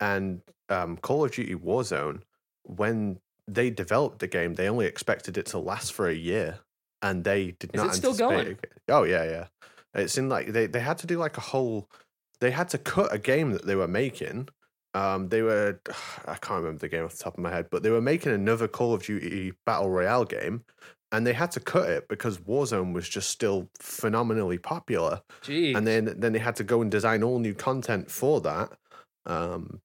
and 0.00 0.42
um, 0.68 0.96
call 0.96 1.24
of 1.24 1.32
duty 1.32 1.54
warzone 1.54 2.20
when 2.64 3.18
they 3.48 3.70
developed 3.70 4.18
the 4.18 4.26
game 4.26 4.54
they 4.54 4.68
only 4.68 4.86
expected 4.86 5.38
it 5.38 5.46
to 5.46 5.58
last 5.58 5.92
for 5.92 6.08
a 6.08 6.14
year 6.14 6.58
and 7.02 7.22
they 7.24 7.52
did 7.60 7.70
Is 7.74 7.80
not 7.82 7.90
it 7.94 7.96
still 7.96 8.14
going? 8.14 8.46
it- 8.48 8.72
oh 8.88 9.04
yeah 9.04 9.24
yeah 9.24 9.46
it's 9.94 10.18
in 10.18 10.28
like 10.28 10.48
they, 10.52 10.66
they 10.66 10.80
had 10.80 10.98
to 10.98 11.06
do 11.06 11.18
like 11.18 11.36
a 11.38 11.40
whole 11.42 11.88
they 12.40 12.50
had 12.50 12.68
to 12.70 12.78
cut 12.78 13.14
a 13.14 13.18
game 13.18 13.52
that 13.52 13.64
they 13.66 13.76
were 13.76 13.88
making 13.88 14.48
um, 14.94 15.28
they 15.28 15.42
were 15.42 15.78
I 16.26 16.34
can't 16.36 16.62
remember 16.62 16.78
the 16.80 16.88
game 16.88 17.04
off 17.04 17.12
the 17.16 17.22
top 17.24 17.34
of 17.34 17.40
my 17.44 17.50
head, 17.50 17.68
but 17.70 17.82
they 17.82 17.90
were 17.90 18.00
making 18.00 18.32
another 18.32 18.66
Call 18.66 18.94
of 18.94 19.02
Duty 19.02 19.52
battle 19.66 19.90
royale 19.90 20.24
game, 20.24 20.64
and 21.12 21.26
they 21.26 21.34
had 21.34 21.50
to 21.50 21.60
cut 21.60 21.90
it 21.90 22.08
because 22.08 22.38
Warzone 22.38 22.94
was 22.94 23.06
just 23.06 23.28
still 23.28 23.68
phenomenally 23.78 24.56
popular. 24.56 25.20
Gee, 25.42 25.74
And 25.74 25.86
then 25.86 26.14
then 26.18 26.32
they 26.32 26.38
had 26.38 26.56
to 26.56 26.64
go 26.64 26.80
and 26.80 26.90
design 26.90 27.22
all 27.22 27.38
new 27.40 27.52
content 27.52 28.10
for 28.10 28.40
that. 28.40 28.72
Um, 29.26 29.82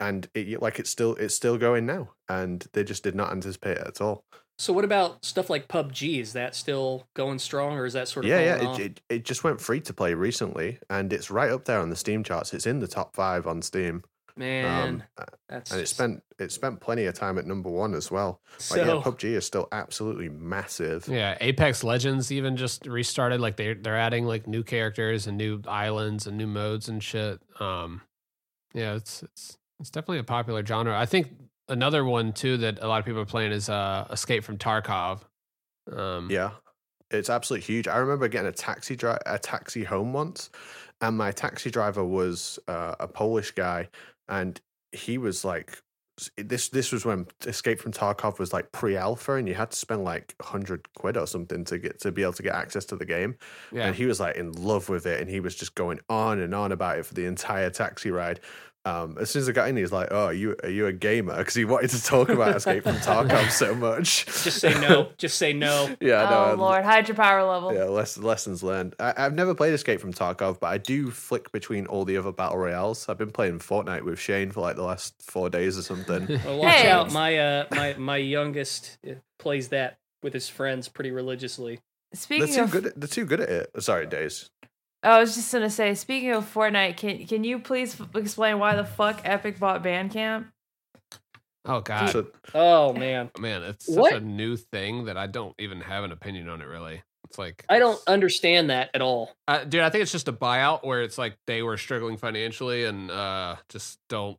and 0.00 0.28
it, 0.34 0.60
like 0.60 0.78
it's 0.78 0.90
still 0.90 1.14
it's 1.16 1.34
still 1.34 1.58
going 1.58 1.86
now, 1.86 2.10
and 2.28 2.66
they 2.72 2.84
just 2.84 3.02
did 3.02 3.14
not 3.14 3.32
anticipate 3.32 3.78
it 3.78 3.86
at 3.86 4.00
all. 4.00 4.24
So 4.58 4.72
what 4.72 4.86
about 4.86 5.22
stuff 5.24 5.50
like 5.50 5.68
PUBG? 5.68 6.20
Is 6.20 6.32
that 6.32 6.54
still 6.54 7.06
going 7.14 7.38
strong, 7.38 7.76
or 7.76 7.84
is 7.84 7.92
that 7.92 8.08
sort 8.08 8.24
of 8.24 8.30
yeah, 8.30 8.40
yeah, 8.40 8.74
it, 8.74 8.80
it 8.80 9.00
it 9.08 9.24
just 9.24 9.44
went 9.44 9.60
free 9.60 9.80
to 9.80 9.92
play 9.92 10.14
recently, 10.14 10.78
and 10.88 11.12
it's 11.12 11.30
right 11.30 11.50
up 11.50 11.66
there 11.66 11.80
on 11.80 11.90
the 11.90 11.96
Steam 11.96 12.24
charts. 12.24 12.54
It's 12.54 12.66
in 12.66 12.80
the 12.80 12.88
top 12.88 13.14
five 13.14 13.46
on 13.46 13.60
Steam. 13.62 14.02
Man, 14.38 15.02
Um, 15.16 15.26
that's 15.48 15.72
and 15.72 15.80
it 15.80 15.88
spent 15.88 16.22
it 16.38 16.52
spent 16.52 16.80
plenty 16.80 17.06
of 17.06 17.14
time 17.14 17.38
at 17.38 17.46
number 17.46 17.70
one 17.70 17.94
as 17.94 18.10
well. 18.10 18.42
Like, 18.52 18.60
so. 18.60 18.76
yeah, 18.84 19.02
PUBG 19.02 19.24
is 19.24 19.46
still 19.46 19.66
absolutely 19.72 20.28
massive. 20.28 21.08
Yeah, 21.08 21.38
Apex 21.40 21.82
Legends 21.82 22.30
even 22.30 22.56
just 22.56 22.86
restarted. 22.86 23.40
Like 23.40 23.56
they 23.56 23.72
they're 23.72 23.96
adding 23.96 24.26
like 24.26 24.46
new 24.46 24.62
characters 24.62 25.26
and 25.26 25.38
new 25.38 25.62
islands 25.66 26.26
and 26.26 26.36
new 26.36 26.46
modes 26.46 26.88
and 26.90 27.02
shit. 27.02 27.40
Um, 27.60 28.02
yeah, 28.74 28.94
it's 28.94 29.22
it's 29.22 29.56
it's 29.80 29.90
definitely 29.90 30.18
a 30.18 30.24
popular 30.24 30.64
genre. 30.64 30.98
I 30.98 31.06
think 31.06 31.28
another 31.68 32.04
one 32.04 32.32
too 32.32 32.56
that 32.58 32.82
a 32.82 32.88
lot 32.88 32.98
of 32.98 33.04
people 33.04 33.20
are 33.20 33.26
playing 33.26 33.52
is 33.52 33.68
uh 33.68 34.06
Escape 34.10 34.44
from 34.44 34.58
Tarkov. 34.58 35.20
Um, 35.92 36.28
Yeah, 36.30 36.50
it's 37.10 37.30
absolutely 37.30 37.66
huge. 37.66 37.88
I 37.88 37.98
remember 37.98 38.28
getting 38.28 38.48
a 38.48 38.52
taxi 38.52 38.96
drive 38.96 39.20
a 39.26 39.38
taxi 39.38 39.84
home 39.84 40.12
once, 40.12 40.50
and 41.00 41.16
my 41.16 41.32
taxi 41.32 41.70
driver 41.70 42.04
was 42.04 42.58
uh, 42.68 42.94
a 42.98 43.08
Polish 43.08 43.52
guy, 43.52 43.88
and 44.28 44.60
he 44.92 45.18
was 45.18 45.44
like. 45.44 45.78
This 46.38 46.70
this 46.70 46.92
was 46.92 47.04
when 47.04 47.26
Escape 47.44 47.78
from 47.78 47.92
Tarkov 47.92 48.38
was 48.38 48.50
like 48.50 48.72
pre-alpha, 48.72 49.34
and 49.34 49.46
you 49.46 49.52
had 49.52 49.72
to 49.72 49.76
spend 49.76 50.02
like 50.02 50.34
hundred 50.40 50.90
quid 50.94 51.14
or 51.14 51.26
something 51.26 51.62
to 51.66 51.78
get 51.78 52.00
to 52.00 52.10
be 52.10 52.22
able 52.22 52.32
to 52.32 52.42
get 52.42 52.54
access 52.54 52.86
to 52.86 52.96
the 52.96 53.04
game. 53.04 53.36
yeah. 53.70 53.84
and 53.84 53.94
he 53.94 54.06
was 54.06 54.18
like 54.18 54.34
in 54.34 54.52
love 54.52 54.88
with 54.88 55.04
it 55.04 55.20
and 55.20 55.28
he 55.28 55.40
was 55.40 55.54
just 55.54 55.74
going 55.74 56.00
on 56.08 56.40
and 56.40 56.54
on 56.54 56.72
about 56.72 56.98
it 56.98 57.04
for 57.04 57.12
the 57.12 57.26
entire 57.26 57.68
taxi 57.68 58.10
ride 58.10 58.40
um, 58.86 59.18
as 59.20 59.30
soon 59.30 59.42
as 59.42 59.48
I 59.48 59.52
got 59.52 59.68
in, 59.68 59.76
he 59.76 59.82
was 59.82 59.92
like, 59.92 60.08
"Oh, 60.10 60.26
are 60.26 60.32
you 60.32 60.56
are 60.62 60.70
you 60.70 60.86
a 60.86 60.92
gamer?" 60.92 61.36
Because 61.36 61.54
he 61.54 61.64
wanted 61.64 61.90
to 61.90 62.02
talk 62.02 62.28
about 62.28 62.56
Escape 62.56 62.84
from 62.84 62.96
Tarkov 62.96 63.50
so 63.62 63.74
much. 63.74 64.24
Just 64.26 64.58
say 64.60 64.72
no. 64.80 65.08
Just 65.18 65.36
say 65.38 65.52
no. 65.52 65.94
yeah, 66.00 66.26
oh 66.30 66.54
no, 66.56 66.62
Lord, 66.62 66.84
hide 66.84 67.08
your 67.08 67.16
power 67.16 67.42
level. 67.42 67.74
yeah, 67.74 67.84
less, 67.84 68.16
lessons 68.16 68.62
learned. 68.62 68.94
I, 69.00 69.12
I've 69.16 69.34
never 69.34 69.54
played 69.54 69.74
Escape 69.74 70.00
from 70.00 70.12
Tarkov, 70.12 70.60
but 70.60 70.68
I 70.68 70.78
do 70.78 71.10
flick 71.10 71.50
between 71.52 71.86
all 71.86 72.04
the 72.04 72.16
other 72.16 72.30
battle 72.32 72.58
royales. 72.58 73.08
I've 73.08 73.18
been 73.18 73.32
playing 73.32 73.58
Fortnite 73.58 74.02
with 74.02 74.18
Shane 74.20 74.50
for 74.52 74.60
like 74.60 74.76
the 74.76 74.84
last 74.84 75.20
four 75.20 75.50
days 75.50 75.76
or 75.76 75.82
something. 75.82 76.40
Well, 76.46 76.58
watch 76.60 76.74
Hey. 76.74 76.88
out. 76.88 77.12
My 77.12 77.36
uh, 77.38 77.64
my 77.72 77.94
my 77.98 78.16
youngest 78.18 78.98
uh, 79.06 79.14
plays 79.38 79.68
that 79.68 79.98
with 80.22 80.32
his 80.32 80.48
friends 80.48 80.88
pretty 80.88 81.10
religiously. 81.10 81.80
Speaking 82.14 82.46
they're 82.46 82.54
too 82.56 82.62
of, 82.62 82.70
good. 82.70 82.86
At, 82.86 83.00
they're 83.00 83.08
too 83.08 83.24
good 83.26 83.40
at 83.40 83.48
it. 83.48 83.70
Sorry, 83.82 84.06
Days. 84.06 84.48
I 85.02 85.20
was 85.20 85.34
just 85.34 85.52
gonna 85.52 85.70
say, 85.70 85.94
speaking 85.94 86.32
of 86.32 86.52
Fortnite, 86.52 86.96
can 86.96 87.26
can 87.26 87.44
you 87.44 87.58
please 87.58 88.00
f- 88.00 88.08
explain 88.14 88.58
why 88.58 88.74
the 88.76 88.84
fuck 88.84 89.20
Epic 89.24 89.58
bought 89.58 89.82
Bandcamp? 89.84 90.46
oh 91.64 91.80
god, 91.80 92.10
So, 92.10 92.26
Oh 92.54 92.92
man, 92.92 93.30
man, 93.38 93.62
it's 93.62 93.86
such 93.86 93.96
What? 93.96 94.12
a 94.14 94.20
new 94.20 94.56
thing 94.56 95.06
that 95.06 95.16
I 95.16 95.26
don't 95.26 95.54
even 95.58 95.80
have 95.80 96.04
an 96.04 96.12
opinion 96.12 96.48
on 96.48 96.60
it. 96.60 96.66
Really, 96.66 97.02
it's 97.28 97.38
like 97.38 97.64
I 97.68 97.78
don't 97.78 98.00
understand 98.06 98.70
that 98.70 98.90
at 98.94 99.02
all. 99.02 99.32
Uh, 99.48 99.64
dude, 99.64 99.80
I 99.82 99.90
think 99.90 100.02
it's 100.02 100.12
just 100.12 100.28
a 100.28 100.32
buyout 100.32 100.84
where 100.84 101.02
it's 101.02 101.18
like 101.18 101.36
they 101.46 101.62
were 101.62 101.76
struggling 101.76 102.16
financially 102.16 102.84
and 102.84 103.10
uh 103.10 103.56
just 103.68 103.98
don't, 104.08 104.38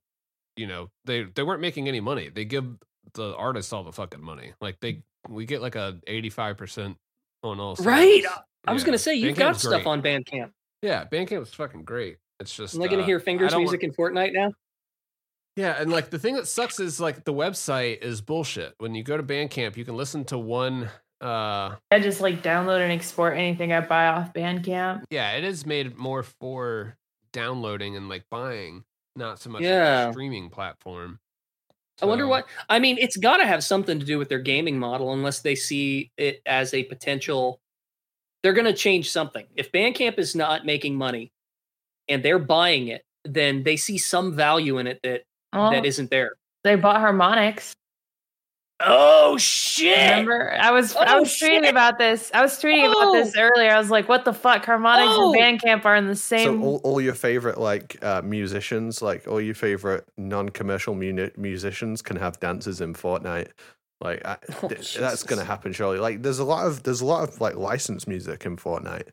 you 0.55 0.67
know, 0.67 0.89
they 1.05 1.23
they 1.23 1.43
weren't 1.43 1.61
making 1.61 1.87
any 1.87 1.99
money. 2.01 2.29
They 2.29 2.45
give 2.45 2.65
the 3.13 3.35
artists 3.35 3.71
all 3.73 3.83
the 3.83 3.93
fucking 3.93 4.21
money. 4.21 4.53
Like 4.61 4.79
they 4.81 5.03
we 5.29 5.45
get 5.45 5.61
like 5.61 5.75
a 5.75 5.99
eighty 6.07 6.29
five 6.29 6.57
percent 6.57 6.97
on 7.43 7.59
all. 7.59 7.75
Right. 7.75 8.23
Sales. 8.65 8.69
I 8.69 8.73
was 8.73 8.81
Yeah. 8.81 8.85
gonna 8.85 8.97
say 8.97 9.15
you've 9.15 9.37
got 9.37 9.59
stuff 9.59 9.83
great. 9.83 9.87
on 9.87 10.01
Bandcamp. 10.01 10.51
Yeah, 10.81 11.05
Bandcamp 11.05 11.39
was 11.39 11.53
fucking 11.53 11.83
great. 11.83 12.17
It's 12.39 12.55
just 12.55 12.75
Am 12.75 12.81
I 12.83 12.87
gonna 12.87 13.03
uh, 13.03 13.05
hear 13.05 13.19
fingers 13.19 13.51
don't 13.51 13.61
music 13.61 13.83
in 13.83 13.91
Fortnite 13.91 14.33
now? 14.33 14.53
Yeah, 15.55 15.75
and 15.81 15.91
like 15.91 16.11
the 16.11 16.19
thing 16.19 16.35
that 16.35 16.47
sucks 16.47 16.79
is 16.79 16.99
like 16.99 17.23
the 17.23 17.33
website 17.33 18.03
is 18.03 18.21
bullshit. 18.21 18.75
When 18.77 18.93
you 18.93 19.03
go 19.03 19.17
to 19.17 19.23
Bandcamp, 19.23 19.75
you 19.75 19.85
can 19.85 19.95
listen 19.97 20.23
to 20.25 20.37
one. 20.37 20.89
uh 21.19 21.75
I 21.89 21.99
just 21.99 22.21
like 22.21 22.43
download 22.43 22.79
and 22.81 22.91
export 22.91 23.35
anything 23.35 23.73
I 23.73 23.81
buy 23.81 24.05
off 24.07 24.33
Bandcamp. 24.33 25.05
Yeah, 25.09 25.31
it 25.31 25.43
is 25.43 25.65
made 25.65 25.97
more 25.97 26.21
for 26.21 26.95
downloading 27.33 27.95
and 27.95 28.07
like 28.07 28.25
buying, 28.29 28.83
not 29.15 29.39
so 29.39 29.49
much 29.49 29.61
like 29.61 29.69
Yeah. 29.69 30.09
a 30.09 30.11
streaming 30.13 30.51
platform. 30.51 31.19
I 31.99 32.05
wonder 32.05 32.27
what. 32.27 32.45
I 32.69 32.77
mean, 32.77 32.99
it's 32.99 33.17
got 33.17 33.37
to 33.37 33.47
have 33.47 33.63
something 33.63 33.99
to 33.99 34.05
do 34.05 34.19
with 34.19 34.29
their 34.29 34.37
gaming 34.37 34.77
model, 34.77 35.11
unless 35.13 35.39
they 35.39 35.55
see 35.55 36.11
it 36.17 36.43
as 36.45 36.75
a 36.75 36.83
potential. 36.83 37.59
They're 38.43 38.53
going 38.53 38.65
to 38.65 38.73
change 38.73 39.11
something. 39.11 39.45
If 39.55 39.71
Bandcamp 39.71 40.17
is 40.19 40.35
not 40.35 40.65
making 40.65 40.95
money, 40.95 41.31
and 42.07 42.23
they're 42.23 42.39
buying 42.39 42.87
it, 42.87 43.01
then 43.25 43.63
they 43.63 43.75
see 43.77 43.97
some 43.97 44.33
value 44.35 44.77
in 44.77 44.87
it 44.87 44.99
that 45.03 45.23
Well, 45.53 45.71
that 45.71 45.85
isn't 45.85 46.09
there. 46.09 46.33
they 46.63 46.75
bought 46.75 47.01
Harmonix. 47.01 47.73
Oh 48.79 49.37
shit! 49.39 49.97
Remember, 50.11 50.53
I 50.53 50.69
was 50.69 50.95
I 50.95 51.15
Oh, 51.15 51.21
was 51.21 51.29
tweeting 51.29 51.67
about 51.67 51.97
this. 51.97 52.29
I 52.31 52.43
was 52.43 52.53
tweeting 52.61 52.85
about 52.91 53.11
this 53.13 53.33
Oh. 53.35 53.41
earlier. 53.41 53.71
I 53.71 53.79
was 53.79 53.89
like, 53.89 54.07
"What 54.07 54.23
the 54.23 54.33
fuck? 54.33 54.65
Harmonix 54.65 55.07
Oh. 55.09 55.33
and 55.33 55.59
Bandcamp 55.59 55.83
are 55.83 55.95
in 55.95 56.05
the 56.05 56.15
same." 56.15 56.61
so 56.61 56.63
all, 56.63 56.81
all 56.83 57.01
your 57.01 57.15
favorite 57.15 57.57
like 57.57 57.97
uh, 58.03 58.21
musicians, 58.23 59.01
like 59.01 59.27
all 59.27 59.41
your 59.41 59.55
favorite 59.55 60.05
non-commercial 60.15 60.93
muni- 60.93 61.31
musicians, 61.37 62.03
can 62.03 62.17
have 62.17 62.39
dances 62.39 62.79
in 62.79 62.93
Fortnite. 62.93 63.47
Like 64.01 64.25
I, 64.25 64.37
Oh, 64.63 64.67
th- 64.67 64.95
that's 64.95 65.23
gonna 65.23 65.43
happen 65.43 65.73
surely. 65.73 65.99
Like 65.99 66.21
there's 66.21 66.39
a 66.39 66.45
lot 66.45 66.67
of 66.67 66.83
there's 66.83 67.01
a 67.01 67.05
lot 67.05 67.27
of 67.27 67.41
like 67.41 67.55
licensed 67.55 68.07
music 68.07 68.45
in 68.45 68.57
Fortnite. 68.57 69.09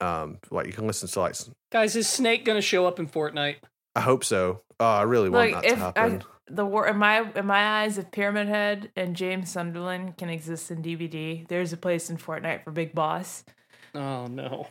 Um, 0.00 0.38
like 0.50 0.66
you 0.66 0.72
can 0.72 0.86
listen 0.86 1.08
to 1.08 1.20
like 1.20 1.36
Guys, 1.70 1.94
is 1.94 2.08
Snake 2.08 2.44
going 2.44 2.56
to 2.56 2.62
show 2.62 2.86
up 2.86 2.98
in 2.98 3.06
Fortnite? 3.06 3.56
I 3.94 4.00
hope 4.00 4.24
so. 4.24 4.60
Oh, 4.80 4.84
I 4.84 5.02
really 5.02 5.30
want 5.30 5.52
Look, 5.52 5.62
that 5.62 5.68
to 5.68 5.76
happen. 5.76 6.22
I, 6.22 6.52
the 6.52 6.66
war 6.66 6.88
in 6.88 6.96
my 6.96 7.30
in 7.34 7.46
my 7.46 7.82
eyes, 7.82 7.98
if 7.98 8.10
Pyramid 8.10 8.48
Head 8.48 8.90
and 8.96 9.14
James 9.14 9.50
Sunderland 9.52 10.18
can 10.18 10.28
exist 10.28 10.70
in 10.70 10.82
DBD, 10.82 11.46
there's 11.48 11.72
a 11.72 11.76
place 11.76 12.10
in 12.10 12.16
Fortnite 12.16 12.64
for 12.64 12.72
Big 12.72 12.94
Boss. 12.94 13.44
Oh 13.94 14.26
no! 14.26 14.66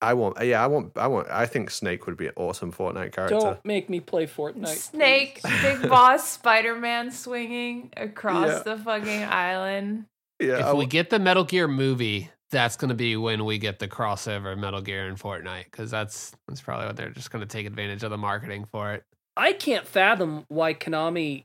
I 0.00 0.14
want, 0.14 0.38
uh, 0.40 0.44
yeah, 0.44 0.62
I 0.62 0.66
want, 0.68 0.96
I 0.96 1.08
want. 1.08 1.28
I 1.30 1.46
think 1.46 1.70
Snake 1.70 2.06
would 2.06 2.16
be 2.16 2.28
an 2.28 2.32
awesome 2.36 2.72
Fortnite 2.72 3.12
character. 3.12 3.38
Don't 3.38 3.64
make 3.64 3.90
me 3.90 3.98
play 4.00 4.26
Fortnite. 4.26 4.68
Snake, 4.68 5.40
please. 5.42 5.62
Big 5.62 5.88
Boss, 5.88 6.28
Spider 6.30 6.76
Man 6.76 7.10
swinging 7.10 7.90
across 7.96 8.48
Yeah. 8.48 8.58
the 8.62 8.76
fucking 8.78 9.24
island. 9.24 10.04
Yeah, 10.40 10.66
I 10.66 10.70
if 10.70 10.76
we 10.76 10.86
get 10.86 11.10
the 11.10 11.18
Metal 11.18 11.42
Gear 11.42 11.66
movie, 11.66 12.30
that's 12.50 12.76
going 12.76 12.90
to 12.90 12.94
be 12.94 13.16
when 13.16 13.44
we 13.44 13.58
get 13.58 13.80
the 13.80 13.88
crossover 13.88 14.56
Metal 14.56 14.80
Gear 14.80 15.08
and 15.08 15.18
Fortnite 15.18 15.64
because 15.64 15.90
that's 15.90 16.32
that's 16.46 16.60
probably 16.60 16.86
what 16.86 16.96
they're 16.96 17.10
just 17.10 17.32
going 17.32 17.40
to 17.40 17.46
take 17.48 17.66
advantage 17.66 18.04
of 18.04 18.10
the 18.10 18.18
marketing 18.18 18.66
for 18.70 18.92
it. 18.94 19.02
I 19.36 19.52
can't 19.52 19.86
fathom 19.86 20.44
why 20.48 20.74
Konami 20.74 21.44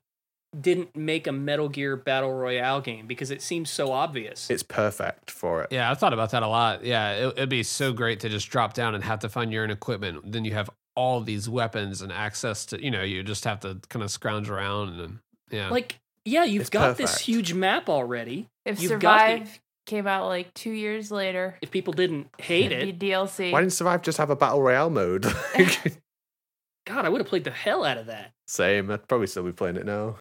didn't 0.59 0.95
make 0.95 1.27
a 1.27 1.31
Metal 1.31 1.69
Gear 1.69 1.95
Battle 1.95 2.33
Royale 2.33 2.81
game 2.81 3.07
because 3.07 3.31
it 3.31 3.41
seems 3.41 3.69
so 3.69 3.91
obvious. 3.91 4.49
it's 4.49 4.63
perfect 4.63 5.31
for 5.31 5.63
it. 5.63 5.71
Yeah, 5.71 5.89
I've 5.89 5.99
thought 5.99 6.13
about 6.13 6.31
that 6.31 6.43
a 6.43 6.47
lot. 6.47 6.83
Yeah, 6.83 7.11
it, 7.11 7.27
it'd 7.37 7.49
be 7.49 7.63
so 7.63 7.93
great 7.93 8.19
to 8.21 8.29
just 8.29 8.49
drop 8.49 8.73
down 8.73 8.95
and 8.95 9.03
have 9.03 9.19
to 9.19 9.29
find 9.29 9.51
your 9.51 9.63
own 9.63 9.71
equipment. 9.71 10.31
Then 10.31 10.45
you 10.45 10.53
have 10.53 10.69
all 10.95 11.21
these 11.21 11.49
weapons 11.49 12.01
and 12.01 12.11
access 12.11 12.65
to, 12.67 12.83
you 12.83 12.91
know, 12.91 13.01
you 13.03 13.23
just 13.23 13.45
have 13.45 13.59
to 13.61 13.79
kind 13.89 14.03
of 14.03 14.11
scrounge 14.11 14.49
around 14.49 14.99
and 14.99 15.19
yeah. 15.49 15.69
like, 15.69 15.99
yeah, 16.25 16.43
you've 16.43 16.61
It's 16.61 16.69
got 16.69 16.97
this 16.97 17.19
huge 17.19 17.53
map 17.53 17.89
already. 17.89 18.47
If 18.65 18.81
You've 18.81 18.99
got 18.99 19.27
the- 19.27 19.37
Survive 19.37 19.59
came 19.85 20.07
out 20.07 20.27
like 20.27 20.53
two 20.53 20.71
years 20.71 21.11
later, 21.11 21.57
If 21.61 21.71
people 21.71 21.93
didn't 21.93 22.27
hate 22.37 22.71
it'd 22.71 22.87
it, 22.87 22.99
be 22.99 23.09
DLC. 23.09 23.51
Why 23.51 23.59
didn't 23.59 23.73
Survive 23.73 24.01
just 24.01 24.17
have 24.17 24.29
a 24.29 24.35
battle 24.35 24.61
royale 24.61 24.89
mode? 24.89 25.23
God, 26.85 27.05
I 27.05 27.09
would 27.09 27.21
have 27.21 27.27
played 27.27 27.43
the 27.43 27.51
hell 27.51 27.83
out 27.83 27.97
of 27.97 28.05
that. 28.07 28.31
Same. 28.47 28.91
I'd 28.91 29.07
probably 29.07 29.27
still 29.27 29.43
be 29.43 29.51
playing 29.51 29.77
it 29.77 29.85
now. 29.85 30.17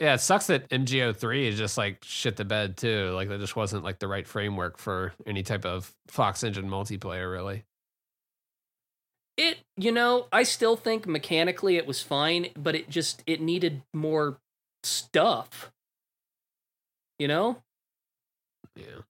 Yeah, 0.00 0.14
it 0.14 0.18
sucks 0.20 0.48
that 0.48 0.68
MGO3 0.70 1.46
is 1.48 1.56
just 1.58 1.78
like 1.78 1.98
shit 2.02 2.36
the 2.36 2.44
bed 2.44 2.76
too. 2.76 3.10
Like 3.10 3.28
there 3.28 3.38
just 3.38 3.54
wasn't 3.54 3.84
like 3.84 4.00
the 4.00 4.08
right 4.08 4.26
framework 4.26 4.78
for 4.78 5.12
any 5.26 5.42
type 5.44 5.64
of 5.64 5.92
Fox 6.08 6.42
Engine 6.42 6.68
multiplayer 6.68 7.30
really. 7.30 7.64
It, 9.36 9.58
you 9.76 9.92
know, 9.92 10.26
I 10.32 10.42
still 10.42 10.76
think 10.76 11.06
mechanically 11.06 11.76
it 11.76 11.86
was 11.86 12.02
fine, 12.02 12.48
but 12.56 12.74
it 12.74 12.90
just 12.90 13.22
it 13.26 13.40
needed 13.40 13.82
more 13.94 14.38
stuff. 14.82 15.70
You 17.18 17.28
know, 17.28 17.62
Yeah. 18.74 19.02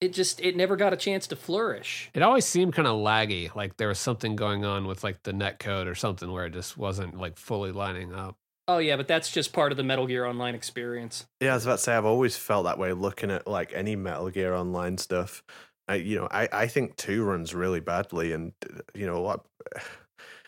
it 0.00 0.12
just 0.12 0.40
it 0.42 0.56
never 0.56 0.76
got 0.76 0.92
a 0.92 0.96
chance 0.96 1.26
to 1.28 1.36
flourish. 1.36 2.10
It 2.14 2.22
always 2.22 2.44
seemed 2.44 2.74
kind 2.74 2.86
of 2.86 2.96
laggy, 2.96 3.54
like 3.54 3.78
there 3.78 3.88
was 3.88 3.98
something 3.98 4.36
going 4.36 4.64
on 4.64 4.86
with 4.86 5.02
like 5.02 5.22
the 5.22 5.32
net 5.32 5.58
code 5.58 5.88
or 5.88 5.94
something 5.94 6.30
where 6.30 6.44
it 6.46 6.52
just 6.52 6.76
wasn't 6.76 7.16
like 7.18 7.38
fully 7.38 7.72
lining 7.72 8.12
up. 8.14 8.36
Oh 8.66 8.78
yeah, 8.78 8.96
but 8.96 9.08
that's 9.08 9.30
just 9.30 9.52
part 9.52 9.72
of 9.72 9.76
the 9.76 9.84
Metal 9.84 10.06
Gear 10.06 10.24
Online 10.24 10.54
experience. 10.54 11.26
Yeah, 11.40 11.52
I 11.52 11.54
was 11.54 11.66
about 11.66 11.76
to 11.76 11.82
say 11.82 11.94
I've 11.94 12.04
always 12.04 12.36
felt 12.36 12.64
that 12.64 12.78
way 12.78 12.92
looking 12.92 13.30
at 13.30 13.46
like 13.46 13.72
any 13.74 13.94
Metal 13.94 14.30
Gear 14.30 14.54
Online 14.54 14.96
stuff. 14.96 15.42
I, 15.86 15.96
you 15.96 16.16
know, 16.16 16.28
I, 16.30 16.48
I 16.50 16.66
think 16.66 16.96
two 16.96 17.24
runs 17.24 17.54
really 17.54 17.80
badly, 17.80 18.32
and 18.32 18.52
uh, 18.64 18.80
you 18.94 19.06
know, 19.06 19.16
a 19.16 19.20
lot. 19.20 19.46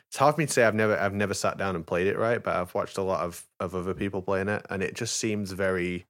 It's 0.08 0.18
hard 0.18 0.36
for 0.36 0.40
me 0.40 0.46
to 0.46 0.52
say 0.52 0.62
I've 0.62 0.74
never 0.74 0.96
I've 0.96 1.12
never 1.12 1.34
sat 1.34 1.58
down 1.58 1.74
and 1.74 1.84
played 1.84 2.06
it 2.06 2.16
right, 2.16 2.42
but 2.42 2.54
I've 2.54 2.72
watched 2.74 2.96
a 2.96 3.02
lot 3.02 3.24
of 3.24 3.44
of 3.58 3.74
other 3.74 3.92
people 3.92 4.22
playing 4.22 4.48
it, 4.48 4.64
and 4.70 4.80
it 4.80 4.94
just 4.94 5.16
seems 5.16 5.50
very 5.50 6.06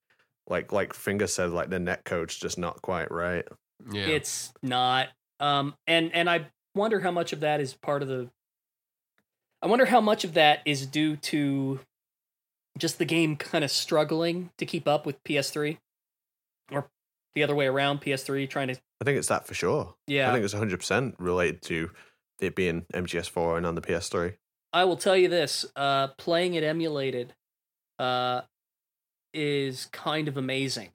like 0.49 0.71
like 0.71 0.93
Finger 0.93 1.27
said, 1.27 1.51
like 1.51 1.71
the 1.71 1.79
net 1.79 2.05
code's 2.05 2.37
just 2.37 2.59
not 2.59 2.83
quite 2.83 3.11
right. 3.11 3.49
Yeah. 3.91 4.07
It's 4.07 4.53
not. 4.63 5.09
Um, 5.41 5.75
and 5.87 6.15
and 6.15 6.29
I 6.29 6.47
wonder 6.75 7.01
how 7.01 7.11
much 7.11 7.33
of 7.33 7.41
that 7.41 7.61
is 7.61 7.73
part 7.73 8.03
of 8.03 8.09
the. 8.09 8.31
I 9.63 9.67
wonder 9.67 9.87
how 9.87 10.03
much 10.03 10.25
of 10.25 10.35
that 10.35 10.61
is 10.67 10.87
due 10.87 11.17
to 11.17 11.81
just 12.77 12.99
the 12.99 13.05
game 13.05 13.37
kind 13.37 13.65
of 13.65 13.71
struggling 13.71 14.51
to 14.59 14.67
keep 14.67 14.87
up 14.87 15.07
with 15.07 15.23
PS3, 15.25 15.79
or 16.71 16.89
the 17.35 17.43
other 17.43 17.55
way 17.55 17.67
around, 17.67 18.01
PS3 18.01 18.49
trying 18.49 18.69
to. 18.69 18.75
I 19.01 19.05
think 19.05 19.19
it's 19.19 19.29
that 19.29 19.47
for 19.47 19.55
sure. 19.55 19.95
Yeah, 20.07 20.31
I 20.31 20.33
think 20.33 20.45
it's 20.45 20.55
100 20.55 20.79
percent 20.79 21.15
related 21.19 21.63
to 21.63 21.91
it 22.41 22.55
being 22.55 22.87
MGS4 22.93 23.59
and 23.59 23.67
on 23.67 23.75
the 23.75 23.81
PS3. 23.81 24.35
I 24.73 24.85
will 24.85 24.97
tell 24.97 25.17
you 25.17 25.29
this: 25.29 25.65
uh, 25.77 26.09
playing 26.19 26.55
it 26.55 26.65
emulated 26.65 27.35
uh, 27.99 28.43
is 29.33 29.87
kind 29.93 30.29
of 30.29 30.37
amazing. 30.37 30.91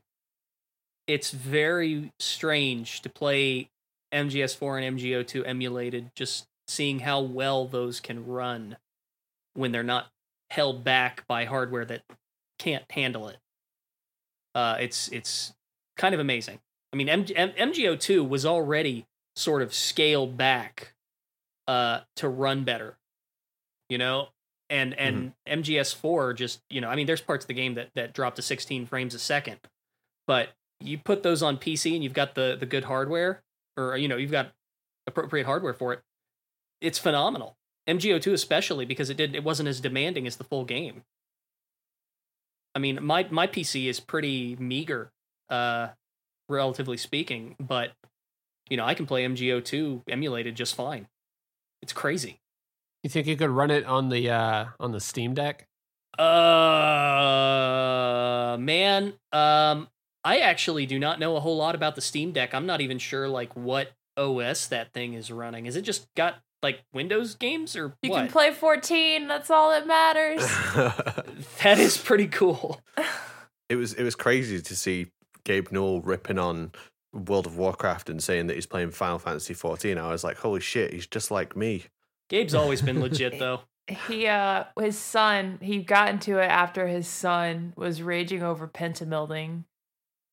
It's 1.07 1.31
very 1.31 2.11
strange 2.19 3.01
to 3.01 3.09
play 3.09 3.69
MGS4 4.13 4.83
and 4.85 4.97
MGO2 4.97 5.43
emulated, 5.45 6.11
just 6.15 6.47
seeing 6.67 6.99
how 6.99 7.21
well 7.21 7.65
those 7.65 7.99
can 7.99 8.25
run 8.25 8.77
when 9.53 9.71
they're 9.71 9.83
not 9.83 10.07
held 10.51 10.83
back 10.83 11.25
by 11.27 11.45
hardware 11.45 11.85
that 11.85 12.03
can't 12.59 12.83
handle 12.91 13.29
it. 13.29 13.37
Uh, 14.53 14.75
it's 14.81 15.07
it's 15.09 15.53
kind 15.95 16.13
of 16.13 16.19
amazing. 16.19 16.59
I 16.91 16.97
mean, 16.97 17.07
M- 17.07 17.25
M- 17.35 17.71
MGO2 17.71 18.27
was 18.27 18.45
already 18.45 19.05
sort 19.37 19.61
of 19.61 19.73
scaled 19.73 20.35
back 20.35 20.93
uh, 21.69 22.01
to 22.17 22.27
run 22.27 22.65
better, 22.65 22.97
you 23.89 23.97
know, 23.97 24.27
and 24.69 24.93
and 24.95 25.31
MGS4 25.47 26.35
just 26.35 26.59
you 26.69 26.81
know, 26.81 26.89
I 26.89 26.95
mean, 26.97 27.07
there's 27.07 27.21
parts 27.21 27.45
of 27.45 27.47
the 27.47 27.53
game 27.53 27.75
that 27.75 27.89
that 27.95 28.13
drop 28.13 28.35
to 28.35 28.41
16 28.41 28.85
frames 28.87 29.15
a 29.15 29.19
second, 29.19 29.57
but 30.27 30.49
you 30.81 30.97
put 30.97 31.23
those 31.23 31.41
on 31.41 31.57
PC 31.57 31.93
and 31.95 32.03
you've 32.03 32.13
got 32.13 32.35
the 32.35 32.57
the 32.59 32.65
good 32.65 32.83
hardware, 32.83 33.41
or 33.77 33.95
you 33.95 34.09
know, 34.09 34.17
you've 34.17 34.31
got 34.31 34.51
appropriate 35.07 35.45
hardware 35.45 35.73
for 35.73 35.93
it. 35.93 36.01
It's 36.81 36.99
phenomenal. 36.99 37.55
MGO2 37.87 38.33
especially 38.33 38.85
because 38.85 39.09
it 39.09 39.17
did 39.17 39.35
it 39.35 39.43
wasn't 39.43 39.69
as 39.69 39.79
demanding 39.79 40.27
as 40.27 40.37
the 40.37 40.43
full 40.43 40.65
game. 40.65 41.03
I 42.75 42.79
mean, 42.79 43.03
my 43.03 43.27
my 43.29 43.47
PC 43.47 43.87
is 43.87 43.99
pretty 43.99 44.55
meager, 44.57 45.11
uh, 45.49 45.89
relatively 46.47 46.97
speaking, 46.97 47.55
but 47.59 47.91
you 48.69 48.77
know, 48.77 48.85
I 48.85 48.93
can 48.93 49.05
play 49.05 49.25
MGO2 49.25 50.03
emulated 50.07 50.55
just 50.55 50.75
fine. 50.75 51.07
It's 51.81 51.91
crazy. 51.93 52.39
You 53.03 53.09
think 53.09 53.27
you 53.27 53.35
could 53.35 53.49
run 53.49 53.71
it 53.71 53.85
on 53.85 54.09
the 54.09 54.29
uh 54.29 54.67
on 54.79 54.91
the 54.91 54.99
Steam 54.99 55.33
Deck? 55.33 55.67
Uh, 56.17 56.27
man, 58.59 59.13
um, 59.31 59.87
I 60.23 60.39
actually 60.39 60.85
do 60.85 60.99
not 60.99 61.19
know 61.19 61.35
a 61.35 61.39
whole 61.39 61.57
lot 61.57 61.73
about 61.73 61.95
the 61.95 62.01
Steam 62.01 62.31
Deck. 62.31 62.53
I'm 62.53 62.65
not 62.65 62.81
even 62.81 62.99
sure 62.99 63.27
like 63.27 63.55
what 63.55 63.93
OS 64.17 64.67
that 64.67 64.93
thing 64.93 65.13
is 65.13 65.31
running. 65.31 65.65
Is 65.65 65.75
it 65.75 65.81
just 65.81 66.07
got 66.15 66.41
like 66.63 66.83
Windows 66.93 67.35
games 67.35 67.75
or 67.75 67.95
You 68.01 68.11
what? 68.11 68.19
can 68.23 68.27
play 68.31 68.51
14. 68.51 69.27
That's 69.27 69.49
all 69.49 69.71
that 69.71 69.87
matters. 69.87 70.41
that 71.63 71.79
is 71.79 71.97
pretty 71.97 72.27
cool. 72.27 72.81
it 73.69 73.75
was 73.75 73.93
it 73.93 74.03
was 74.03 74.15
crazy 74.15 74.61
to 74.61 74.75
see 74.75 75.07
Gabe 75.43 75.71
Newell 75.71 76.01
ripping 76.01 76.37
on 76.39 76.71
World 77.13 77.45
of 77.45 77.57
Warcraft 77.57 78.09
and 78.09 78.21
saying 78.23 78.47
that 78.47 78.53
he's 78.55 78.65
playing 78.65 78.91
Final 78.91 79.19
Fantasy 79.19 79.53
14. 79.53 79.97
I 79.97 80.09
was 80.11 80.23
like, 80.23 80.37
holy 80.37 80.61
shit, 80.61 80.93
he's 80.93 81.07
just 81.07 81.31
like 81.31 81.55
me. 81.55 81.85
Gabe's 82.29 82.55
always 82.55 82.81
been 82.81 83.01
legit 83.01 83.37
though. 83.39 83.61
he 84.07 84.27
uh 84.27 84.63
his 84.79 84.97
son 84.97 85.57
he 85.61 85.79
got 85.79 86.09
into 86.09 86.37
it 86.37 86.45
after 86.45 86.87
his 86.87 87.07
son 87.07 87.73
was 87.75 88.01
raging 88.01 88.43
over 88.43 88.67
pentamelding 88.67 89.65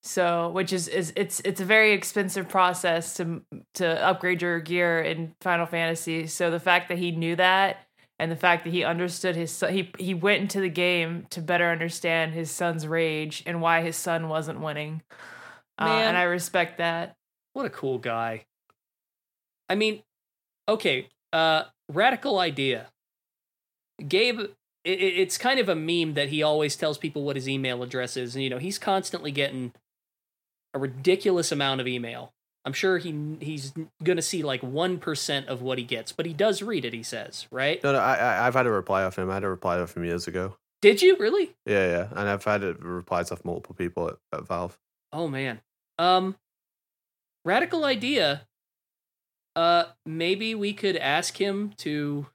so 0.03 0.49
which 0.51 0.73
is 0.73 0.87
is 0.89 1.13
it's 1.17 1.41
it's 1.45 1.61
a 1.61 1.65
very 1.65 1.93
expensive 1.93 2.49
process 2.49 3.15
to 3.15 3.43
to 3.75 3.87
upgrade 4.05 4.41
your 4.41 4.61
gear 4.61 5.01
in 5.01 5.35
final 5.41 5.67
fantasy 5.67 6.27
so 6.27 6.51
the 6.51 6.61
fact 6.61 6.89
that 6.89 6.99
he 6.99 7.11
knew 7.11 7.35
that 7.37 7.79
and 8.21 8.31
the 8.31 8.37
fact 8.37 8.65
that 8.65 8.71
he 8.71 8.85
understood 8.85 9.35
his 9.37 9.51
son 9.51 9.73
he 9.73 9.91
he 9.99 10.15
went 10.15 10.41
into 10.41 10.61
the 10.61 10.69
game 10.69 11.27
to 11.31 11.41
better 11.41 11.71
understand 11.71 12.33
his 12.33 12.51
son's 12.51 12.87
rage 12.87 13.43
and 13.47 13.61
why 13.61 13.83
his 13.83 13.97
son 13.97 14.29
wasn't 14.29 14.61
winning 14.61 15.03
uh, 15.81 15.85
and 15.85 16.17
i 16.17 16.23
respect 16.23 16.79
that 16.79 17.17
What 17.53 17.67
a 17.67 17.71
cool 17.71 17.99
guy. 17.99 18.45
I 19.69 19.75
mean, 19.75 20.03
okay, 20.69 21.09
uh 21.33 21.65
radical 21.93 22.39
idea. 22.39 22.87
Gabe 24.07 24.41
it, 24.41 24.51
it- 24.85 25.19
it's 25.19 25.37
kind 25.39 25.59
of 25.61 25.69
a 25.69 25.75
meme 25.75 26.15
that 26.15 26.29
he 26.29 26.43
always 26.43 26.77
tells 26.77 26.99
people 26.99 27.25
what 27.25 27.37
his 27.37 27.49
email 27.49 27.83
address 27.83 28.17
is 28.17 28.35
and 28.35 28.45
you 28.45 28.51
know, 28.51 28.59
he's 28.59 28.79
constantly 28.79 29.31
getting 29.33 29.73
a 30.79 30.81
ridiculous 30.81 31.51
amount 31.51 31.81
of 31.81 31.89
email. 31.89 32.33
I'm 32.65 32.73
sure 32.73 32.99
he 32.99 33.37
he's 33.41 33.73
to 34.05 34.23
see 34.23 34.43
like 34.43 34.61
1% 34.61 35.47
of 35.47 35.63
what 35.63 35.79
he 35.79 35.85
gets, 35.85 36.13
but 36.13 36.27
he 36.27 36.33
does 36.33 36.63
read 36.63 36.85
it, 36.85 36.93
he 36.93 37.03
says, 37.03 37.47
right? 37.51 37.83
No, 37.83 37.93
no, 37.93 37.99
I, 37.99 38.15
I, 38.15 38.47
I've 38.47 38.55
had 38.55 38.67
a 38.67 38.71
reply 38.71 39.05
off 39.05 39.19
him. 39.19 39.31
I 39.31 39.35
had 39.35 39.45
a 39.45 39.49
reply 39.49 39.79
off 39.79 39.97
him 39.97 40.05
years 40.05 40.29
ago. 40.29 40.57
Did 40.81 41.03
you 41.03 41.17
really? 41.17 41.55
Yeah, 41.67 41.89
yeah. 41.89 42.09
And 42.11 42.29
I've 42.29 42.45
had 42.45 42.63
a 42.63 42.75
replies 42.75 43.33
off 43.33 43.45
multiple 43.45 43.75
people 43.75 44.09
at, 44.09 44.17
at 44.33 44.47
Valve. 44.47 44.79
Oh 45.13 45.29
man. 45.29 45.61
Um 45.99 46.37
radical 47.45 47.85
idea. 47.85 48.43
Uh 49.57 49.87
maybe 50.07 50.55
we 50.55 50.73
could 50.73 50.97
ask 50.97 51.41
him 51.41 51.73
to 51.79 52.27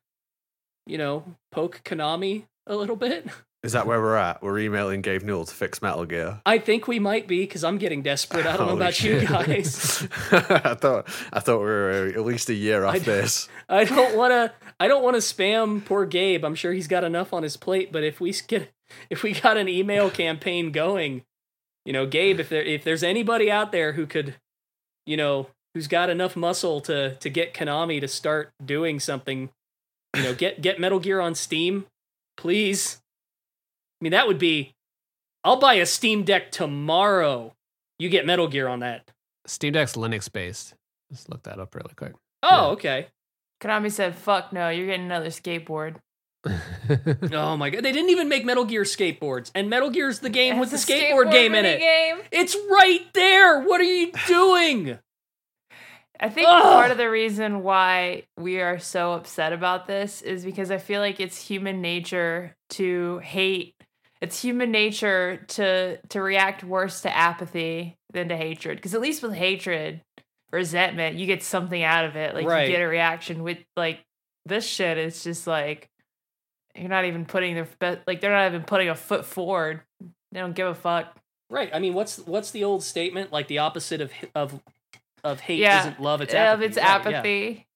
you 0.85 0.97
know, 0.97 1.23
poke 1.51 1.81
Konami 1.85 2.45
a 2.67 2.75
little 2.75 2.97
bit. 2.97 3.27
Is 3.63 3.71
that 3.71 3.87
where 3.87 4.01
we're 4.01 4.17
at? 4.17 4.43
We're 4.43 4.59
emailing 4.59 5.01
Gabe 5.01 5.23
Newell 5.23 5.45
to 5.45 5.53
fix 5.53 5.81
Metal 5.81 6.03
Gear. 6.05 6.41
I 6.45 6.57
think 6.59 6.85
we 6.87 6.99
might 6.99 7.27
be 7.29 7.47
cuz 7.47 7.63
I'm 7.63 7.77
getting 7.77 8.01
desperate. 8.01 8.45
I 8.45 8.57
don't 8.57 8.67
know 8.67 8.73
Holy 8.73 8.81
about 8.81 9.01
you 9.01 9.21
guys. 9.25 10.05
I 10.31 10.73
thought 10.75 11.07
I 11.31 11.39
thought 11.39 11.59
we 11.59 11.65
were 11.65 12.11
at 12.13 12.25
least 12.25 12.49
a 12.49 12.53
year 12.53 12.83
off 12.83 12.95
I- 12.95 12.99
this. 12.99 13.47
I 13.69 13.85
don't 13.85 14.17
want 14.17 14.31
to 14.31 14.51
I 14.81 14.89
don't 14.89 15.01
want 15.01 15.15
to 15.15 15.21
spam 15.21 15.83
poor 15.85 16.05
Gabe. 16.05 16.43
I'm 16.43 16.55
sure 16.55 16.73
he's 16.73 16.89
got 16.89 17.05
enough 17.05 17.31
on 17.31 17.43
his 17.43 17.55
plate, 17.55 17.91
but 17.93 18.03
if 18.03 18.19
we 18.19 18.33
get 18.47 18.69
if 19.09 19.23
we 19.23 19.31
got 19.33 19.55
an 19.55 19.69
email 19.69 20.09
campaign 20.09 20.73
going, 20.73 21.23
you 21.85 21.93
know, 21.93 22.05
Gabe, 22.05 22.41
if 22.41 22.49
there 22.49 22.63
if 22.63 22.83
there's 22.83 23.01
anybody 23.03 23.49
out 23.49 23.71
there 23.71 23.93
who 23.93 24.05
could, 24.05 24.35
you 25.05 25.15
know, 25.15 25.47
who's 25.73 25.87
got 25.87 26.09
enough 26.09 26.35
muscle 26.35 26.81
to 26.81 27.15
to 27.15 27.29
get 27.29 27.53
Konami 27.53 28.01
to 28.01 28.09
start 28.09 28.51
doing 28.63 28.99
something, 28.99 29.51
you 30.17 30.23
know, 30.23 30.35
get 30.35 30.61
get 30.61 30.81
Metal 30.81 30.99
Gear 30.99 31.21
on 31.21 31.33
Steam, 31.33 31.85
please. 32.35 32.99
I 34.03 34.05
mean, 34.05 34.11
that 34.11 34.27
would 34.27 34.37
be 34.39 34.73
I'll 35.45 35.59
buy 35.59 35.75
a 35.75 35.85
Steam 35.85 36.23
Deck 36.23 36.51
tomorrow. 36.51 37.53
You 37.99 38.09
get 38.09 38.25
Metal 38.25 38.49
Gear 38.49 38.67
on 38.67 38.79
that. 38.81 39.09
Steam 39.47 39.71
Deck's 39.71 39.93
Linux 39.93 40.29
based. 40.31 40.73
Let's 41.09 41.29
look 41.29 41.43
that 41.43 41.57
up 41.59 41.73
really 41.73 41.93
quick. 41.95 42.13
Oh, 42.41 42.49
Yeah. 42.49 42.67
okay. 42.73 43.07
konami 43.61 43.89
said 43.89 44.13
fuck 44.15 44.51
no 44.51 44.67
you're 44.67 44.87
getting 44.87 45.05
another 45.05 45.29
skateboard 45.29 45.95
Oh 47.31 47.55
my 47.55 47.69
god, 47.69 47.81
they 47.85 47.93
didn't 47.93 48.09
even 48.09 48.27
make 48.27 48.43
Metal 48.43 48.65
Gear 48.65 48.81
skateboards, 48.83 49.49
and 49.55 49.69
Metal 49.69 49.89
Gear's 49.89 50.19
the 50.19 50.29
game 50.29 50.59
with 50.59 50.71
the 50.71 50.75
It's 50.75 50.89
a 50.89 50.93
skateboard, 50.93 51.31
game 51.31 51.55
in 51.55 51.63
it. 51.63 51.79
game. 51.79 52.17
It's 52.33 52.57
right 52.69 53.05
there. 53.13 53.61
What 53.61 53.79
are 53.79 53.85
you 53.85 54.11
doing? 54.27 54.99
I 56.19 56.27
think 56.29 56.47
Ugh. 56.49 56.61
part 56.61 56.91
of 56.91 56.97
the 56.97 57.09
reason 57.09 57.63
why 57.63 58.23
we 58.37 58.59
are 58.59 58.77
so 58.79 59.13
upset 59.13 59.53
about 59.53 59.87
this 59.87 60.21
is 60.21 60.43
because 60.43 60.69
I 60.71 60.77
feel 60.77 60.99
like 60.99 61.21
it's 61.21 61.37
human 61.47 61.81
nature 61.81 62.55
to 62.71 63.19
hate. 63.19 63.75
It's 64.23 64.41
human 64.41 64.71
nature 64.71 65.43
to 65.49 65.97
to 66.09 66.21
react 66.21 66.63
worse 66.63 67.01
to 67.01 67.15
apathy 67.15 67.97
than 68.13 68.29
to 68.29 68.37
hatred. 68.37 68.77
Because 68.77 68.93
at 68.95 69.01
least 69.01 69.21
with 69.21 69.33
hatred, 69.33 70.01
resentment, 70.51 71.17
you 71.17 71.25
get 71.25 71.43
something 71.43 71.83
out 71.83 72.05
of 72.05 72.15
it. 72.15 72.33
Like 72.33 72.45
Right. 72.47 72.65
you 72.67 72.71
get 72.71 72.81
a 72.81 72.87
reaction. 72.87 73.43
With 73.43 73.59
like 73.75 73.99
this 74.45 74.65
shit, 74.67 74.97
it's 74.97 75.23
just 75.23 75.45
like 75.47 75.89
you're 76.75 76.89
not 76.89 77.05
even 77.05 77.25
putting 77.25 77.53
their 77.55 77.67
be- 77.79 78.01
like 78.07 78.21
they're 78.21 78.31
not 78.31 78.47
even 78.47 78.63
putting 78.63 78.89
a 78.89 78.95
foot 78.95 79.25
forward. 79.25 79.81
They 80.31 80.39
don't 80.39 80.55
give 80.55 80.67
a 80.67 80.73
fuck. 80.75 81.15
Right. 81.49 81.69
I 81.73 81.79
mean, 81.79 81.93
what's 81.93 82.17
what's 82.19 82.51
the 82.51 82.63
old 82.63 82.81
statement? 82.83 83.31
Like 83.31 83.47
the 83.47 83.59
opposite 83.59 83.99
of 84.01 84.11
of 84.33 84.59
of 85.23 85.39
hate 85.41 85.59
Yeah. 85.59 85.81
isn't 85.81 86.01
love. 86.01 86.21
It's 86.21 86.33
Of 86.33 86.39
apathy. 86.39 86.65
its 86.65 86.77
Right, 86.77 86.83
yeah. 86.85 86.95
apathy. 86.95 87.67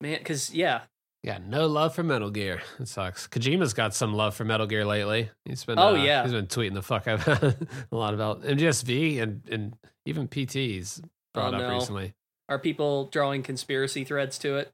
man. 0.00 0.18
Because 0.18 0.52
yeah. 0.54 0.82
Yeah, 1.22 1.38
no 1.46 1.66
love 1.66 1.94
for 1.94 2.02
Metal 2.02 2.30
Gear. 2.30 2.62
It 2.78 2.88
sucks. 2.88 3.26
Kojima's 3.28 3.74
got 3.74 3.94
some 3.94 4.14
love 4.14 4.34
for 4.34 4.44
Metal 4.44 4.66
Gear 4.66 4.84
lately. 4.84 5.30
He's 5.44 5.64
been 5.64 5.78
Oh, 5.78 5.94
uh, 5.96 6.02
yeah. 6.02 6.22
he's 6.22 6.32
been 6.32 6.46
tweeting 6.46 6.74
the 6.74 6.82
fuck 6.82 7.06
out 7.06 7.26
a 7.28 7.56
lot 7.90 8.14
about 8.14 8.42
MGSV 8.42 9.20
and 9.20 9.42
and 9.50 9.74
even 10.06 10.28
PTs 10.28 11.02
brought 11.34 11.52
Oh, 11.54 11.58
up 11.58 11.62
no. 11.62 11.74
recently. 11.74 12.14
Are 12.48 12.58
people 12.58 13.06
drawing 13.06 13.42
conspiracy 13.42 14.02
threads 14.04 14.38
to 14.38 14.56
it? 14.56 14.72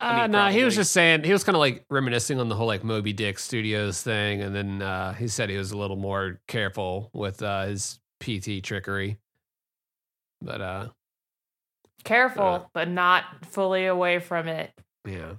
I 0.00 0.18
Uh, 0.18 0.22
mean, 0.22 0.32
no, 0.32 0.48
he 0.48 0.64
was 0.64 0.74
just 0.74 0.90
saying 0.92 1.22
he 1.22 1.32
was 1.32 1.44
kind 1.44 1.54
of 1.56 1.60
like 1.60 1.84
reminiscing 1.88 2.40
on 2.40 2.48
the 2.48 2.56
whole 2.56 2.66
like 2.66 2.82
Moby 2.82 3.12
Dick 3.12 3.38
Studios 3.38 4.02
thing, 4.02 4.42
and 4.42 4.54
then 4.54 4.82
uh, 4.82 5.14
he 5.14 5.28
said 5.28 5.48
he 5.50 5.56
was 5.56 5.70
a 5.70 5.78
little 5.78 5.96
more 5.96 6.40
careful 6.48 7.10
with 7.14 7.42
uh, 7.42 7.66
his 7.66 8.00
PT 8.18 8.60
trickery. 8.62 9.18
But 10.42 10.60
uh, 10.60 10.88
Careful, 12.02 12.44
Uh, 12.44 12.64
but 12.74 12.88
not 12.88 13.24
fully 13.46 13.86
away 13.86 14.18
from 14.18 14.46
it. 14.48 14.72
yeah, 15.06 15.34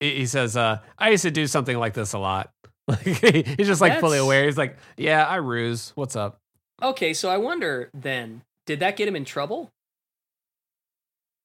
he, 0.00 0.16
he 0.16 0.26
says 0.26 0.56
uh, 0.56 0.78
I 0.98 1.10
used 1.10 1.22
to 1.22 1.30
do 1.30 1.46
something 1.46 1.78
like 1.78 1.94
this 1.94 2.12
a 2.12 2.18
lot. 2.18 2.50
Like 2.88 3.00
he's 3.02 3.66
just 3.66 3.80
like 3.80 3.98
fully 3.98 4.18
aware. 4.18 4.44
He's 4.44 4.56
like, 4.56 4.76
yeah, 4.96 5.26
I 5.26 5.36
ruse. 5.36 5.90
What's 5.96 6.14
up? 6.14 6.38
Okay, 6.80 7.14
so 7.14 7.28
I 7.28 7.36
wonder 7.36 7.90
then, 7.92 8.42
did 8.64 8.78
that 8.78 8.96
get 8.96 9.08
him 9.08 9.16
in 9.16 9.24
trouble? 9.24 9.72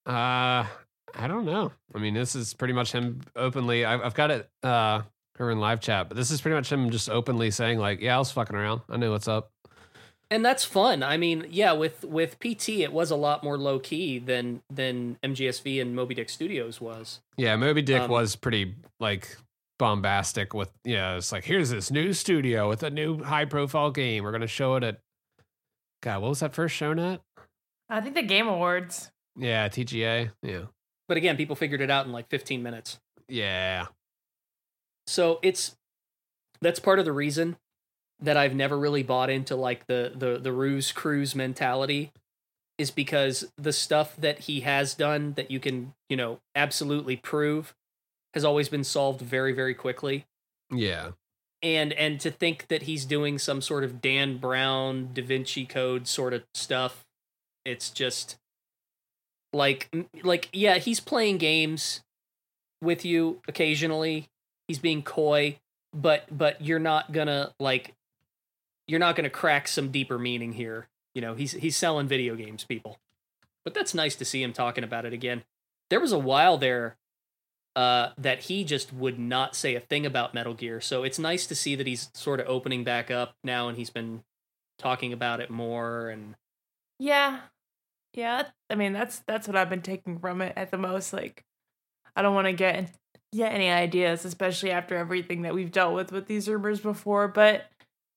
Uh, 0.05 0.65
I 1.15 1.27
don't 1.27 1.45
know. 1.45 1.71
I 1.95 1.97
mean, 1.97 2.13
this 2.13 2.35
is 2.35 2.53
pretty 2.53 2.75
much 2.75 2.91
him 2.91 3.21
openly. 3.35 3.85
I've, 3.85 4.01
I've 4.01 4.13
got 4.13 4.29
it 4.29 4.49
uh, 4.61 5.01
over 5.39 5.49
in 5.49 5.59
live 5.59 5.79
chat, 5.79 6.09
but 6.09 6.17
this 6.17 6.31
is 6.31 6.41
pretty 6.41 6.55
much 6.55 6.71
him 6.71 6.91
just 6.91 7.09
openly 7.09 7.49
saying 7.49 7.79
like, 7.79 8.01
yeah, 8.01 8.15
I 8.15 8.19
was 8.19 8.31
fucking 8.31 8.55
around. 8.55 8.81
I 8.87 8.97
knew 8.97 9.11
what's 9.11 9.27
up. 9.27 9.51
And 10.31 10.43
that's 10.43 10.63
fun. 10.63 11.03
I 11.03 11.17
mean, 11.17 11.45
yeah, 11.49 11.73
with 11.73 12.03
with 12.03 12.39
PT, 12.39 12.69
it 12.79 12.91
was 12.91 13.11
a 13.11 13.15
lot 13.15 13.43
more 13.43 13.57
low 13.57 13.77
key 13.77 14.17
than 14.17 14.63
than 14.73 15.17
MGSV 15.23 15.79
and 15.81 15.95
Moby 15.95 16.15
Dick 16.15 16.29
Studios 16.29 16.81
was. 16.81 17.19
Yeah, 17.37 17.55
Moby 17.57 17.83
Dick 17.83 18.01
Um, 18.03 18.09
was 18.09 18.35
pretty 18.35 18.73
like 18.99 19.37
bombastic 19.77 20.53
with 20.53 20.71
yeah, 20.83 21.15
it's 21.17 21.31
like 21.31 21.43
here's 21.43 21.69
this 21.69 21.91
new 21.91 22.13
studio 22.13 22.67
with 22.69 22.81
a 22.81 22.89
new 22.89 23.21
high 23.23 23.45
profile 23.45 23.91
game. 23.91 24.23
We're 24.23 24.31
gonna 24.31 24.47
show 24.47 24.75
it 24.77 24.83
at 24.83 24.99
God, 26.01 26.21
what 26.21 26.29
was 26.29 26.39
that 26.39 26.55
first 26.55 26.75
shown 26.75 26.97
at? 26.97 27.21
I 27.89 28.01
think 28.01 28.15
the 28.15 28.23
Game 28.23 28.47
Awards. 28.47 29.11
Yeah, 29.37 29.67
TGA. 29.69 30.31
Yeah. 30.41 30.61
But 31.07 31.17
again, 31.17 31.37
people 31.37 31.55
figured 31.55 31.81
it 31.81 31.91
out 31.91 32.05
in 32.05 32.11
like 32.11 32.29
15 32.29 32.63
minutes. 32.63 32.99
Yeah. 33.27 33.87
So 35.07 35.39
it's 35.43 35.75
that's 36.61 36.79
part 36.79 36.99
of 36.99 37.05
the 37.05 37.11
reason 37.11 37.57
that 38.21 38.37
I've 38.37 38.55
never 38.55 38.77
really 38.77 39.03
bought 39.03 39.29
into 39.29 39.55
like 39.55 39.87
the 39.87 40.11
the 40.15 40.37
the 40.37 40.51
ruse 40.51 40.91
cruise 40.91 41.35
mentality 41.35 42.11
is 42.77 42.91
because 42.91 43.51
the 43.57 43.73
stuff 43.73 44.15
that 44.17 44.39
he 44.39 44.61
has 44.61 44.93
done 44.93 45.33
that 45.33 45.51
you 45.51 45.59
can, 45.59 45.93
you 46.09 46.17
know, 46.17 46.39
absolutely 46.55 47.15
prove 47.15 47.75
has 48.33 48.43
always 48.43 48.69
been 48.69 48.83
solved 48.83 49.21
very 49.21 49.53
very 49.53 49.73
quickly. 49.73 50.25
Yeah. 50.71 51.11
And 51.63 51.93
and 51.93 52.19
to 52.21 52.31
think 52.31 52.67
that 52.69 52.83
he's 52.83 53.05
doing 53.05 53.37
some 53.37 53.61
sort 53.61 53.83
of 53.83 54.01
Dan 54.01 54.37
Brown 54.37 55.09
Da 55.13 55.23
Vinci 55.23 55.65
Code 55.65 56.07
sort 56.07 56.33
of 56.33 56.43
stuff, 56.53 57.05
it's 57.65 57.89
just 57.89 58.37
like 59.53 59.89
like 60.23 60.49
yeah, 60.53 60.77
he's 60.77 60.99
playing 60.99 61.37
games 61.37 62.01
with 62.81 63.05
you 63.05 63.41
occasionally. 63.47 64.27
He's 64.67 64.79
being 64.79 65.03
coy, 65.03 65.59
but 65.93 66.25
but 66.35 66.61
you're 66.61 66.79
not 66.79 67.11
gonna 67.11 67.53
like 67.59 67.93
you're 68.91 68.99
not 68.99 69.15
gonna 69.15 69.29
crack 69.29 69.69
some 69.69 69.89
deeper 69.89 70.19
meaning 70.19 70.51
here. 70.51 70.89
You 71.15 71.21
know, 71.21 71.33
he's 71.33 71.53
he's 71.53 71.77
selling 71.77 72.09
video 72.09 72.35
games, 72.35 72.65
people. 72.65 72.99
But 73.63 73.73
that's 73.73 73.93
nice 73.93 74.15
to 74.17 74.25
see 74.25 74.43
him 74.43 74.51
talking 74.51 74.83
about 74.83 75.05
it 75.05 75.13
again. 75.13 75.43
There 75.89 76.01
was 76.01 76.11
a 76.11 76.19
while 76.19 76.57
there 76.57 76.97
uh, 77.75 78.09
that 78.17 78.41
he 78.41 78.65
just 78.65 78.91
would 78.91 79.17
not 79.17 79.55
say 79.55 79.75
a 79.75 79.79
thing 79.79 80.05
about 80.05 80.33
Metal 80.33 80.53
Gear, 80.53 80.81
so 80.81 81.03
it's 81.03 81.17
nice 81.17 81.47
to 81.47 81.55
see 81.55 81.75
that 81.75 81.87
he's 81.87 82.09
sort 82.13 82.41
of 82.41 82.49
opening 82.49 82.83
back 82.83 83.09
up 83.09 83.35
now, 83.45 83.69
and 83.69 83.77
he's 83.77 83.89
been 83.89 84.23
talking 84.77 85.13
about 85.13 85.39
it 85.39 85.49
more. 85.49 86.09
And 86.09 86.35
Yeah. 86.99 87.39
Yeah. 88.13 88.47
I 88.69 88.75
mean, 88.75 88.91
that's 88.91 89.19
that's 89.19 89.47
what 89.47 89.55
I've 89.55 89.69
been 89.69 89.81
taking 89.81 90.19
from 90.19 90.41
it 90.41 90.51
at 90.57 90.69
the 90.69 90.77
most. 90.77 91.13
Like, 91.13 91.45
I 92.13 92.21
don't 92.21 92.35
want 92.35 92.47
to 92.47 92.53
get 92.53 92.89
get 93.31 93.53
any 93.53 93.69
ideas, 93.69 94.25
especially 94.25 94.71
after 94.71 94.97
everything 94.97 95.43
that 95.43 95.53
we've 95.53 95.71
dealt 95.71 95.95
with 95.95 96.11
with 96.11 96.27
these 96.27 96.49
rumors 96.49 96.81
before. 96.81 97.29
But 97.29 97.70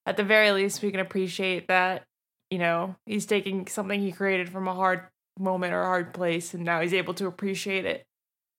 at 0.07 0.17
the 0.17 0.25
very 0.25 0.51
least, 0.53 0.83
we 0.83 0.91
can 0.91 1.01
appreciate 1.01 1.69
that 1.69 2.05
you 2.51 2.59
know 2.59 2.97
he's 3.07 3.27
taking 3.27 3.67
something 3.67 4.01
he 4.01 4.13
created 4.13 4.49
from 4.49 4.69
a 4.69 4.75
hard 4.75 5.09
moment 5.39 5.73
or 5.73 5.83
a 5.83 5.87
hard 5.87 6.15
place, 6.15 6.55
and 6.55 6.65
now 6.65 6.81
he's 6.81 6.95
able 6.95 7.15
to 7.15 7.27
appreciate 7.27 7.85
it. 7.85 8.05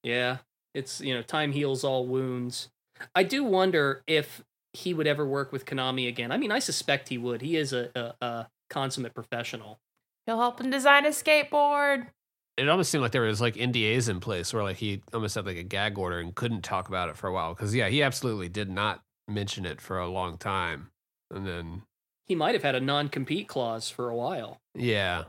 yeah, 0.03 0.37
it's 0.73 1.01
you 1.01 1.13
know, 1.13 1.21
time 1.21 1.51
heals 1.51 1.83
all 1.83 2.05
wounds. 2.05 2.69
I 3.15 3.23
do 3.23 3.43
wonder 3.43 4.03
if 4.07 4.43
he 4.73 4.93
would 4.93 5.07
ever 5.07 5.25
work 5.25 5.51
with 5.51 5.65
Konami 5.65 6.07
again. 6.07 6.31
I 6.31 6.37
mean, 6.37 6.51
I 6.51 6.59
suspect 6.59 7.09
he 7.09 7.17
would. 7.17 7.41
He 7.41 7.55
is 7.55 7.73
a, 7.73 7.89
a, 7.95 8.25
a 8.25 8.47
consummate 8.69 9.13
professional. 9.13 9.79
He'll 10.25 10.39
help 10.39 10.59
him 10.59 10.69
design 10.69 11.05
a 11.05 11.09
skateboard. 11.09 12.07
It 12.57 12.69
almost 12.69 12.89
seemed 12.91 13.01
like 13.01 13.11
there 13.11 13.21
was 13.21 13.41
like 13.41 13.55
NDAs 13.55 14.09
in 14.09 14.19
place 14.19 14.53
where 14.53 14.63
like 14.63 14.77
he 14.77 15.01
almost 15.13 15.35
had 15.35 15.45
like 15.45 15.57
a 15.57 15.63
gag 15.63 15.97
order 15.97 16.19
and 16.19 16.33
couldn't 16.35 16.63
talk 16.63 16.87
about 16.87 17.09
it 17.09 17.17
for 17.17 17.27
a 17.27 17.33
while. 17.33 17.53
Cause 17.55 17.73
yeah, 17.75 17.89
he 17.89 18.01
absolutely 18.01 18.49
did 18.49 18.69
not 18.69 19.01
mention 19.27 19.65
it 19.65 19.81
for 19.81 19.97
a 19.97 20.07
long 20.07 20.37
time. 20.37 20.89
And 21.35 21.45
then 21.45 21.83
He 22.25 22.33
might 22.33 22.55
have 22.55 22.63
had 22.63 22.73
a 22.73 22.79
non-compete 22.79 23.47
clause 23.47 23.89
for 23.89 24.09
a 24.09 24.15
while. 24.15 24.59
yeah. 24.73 25.25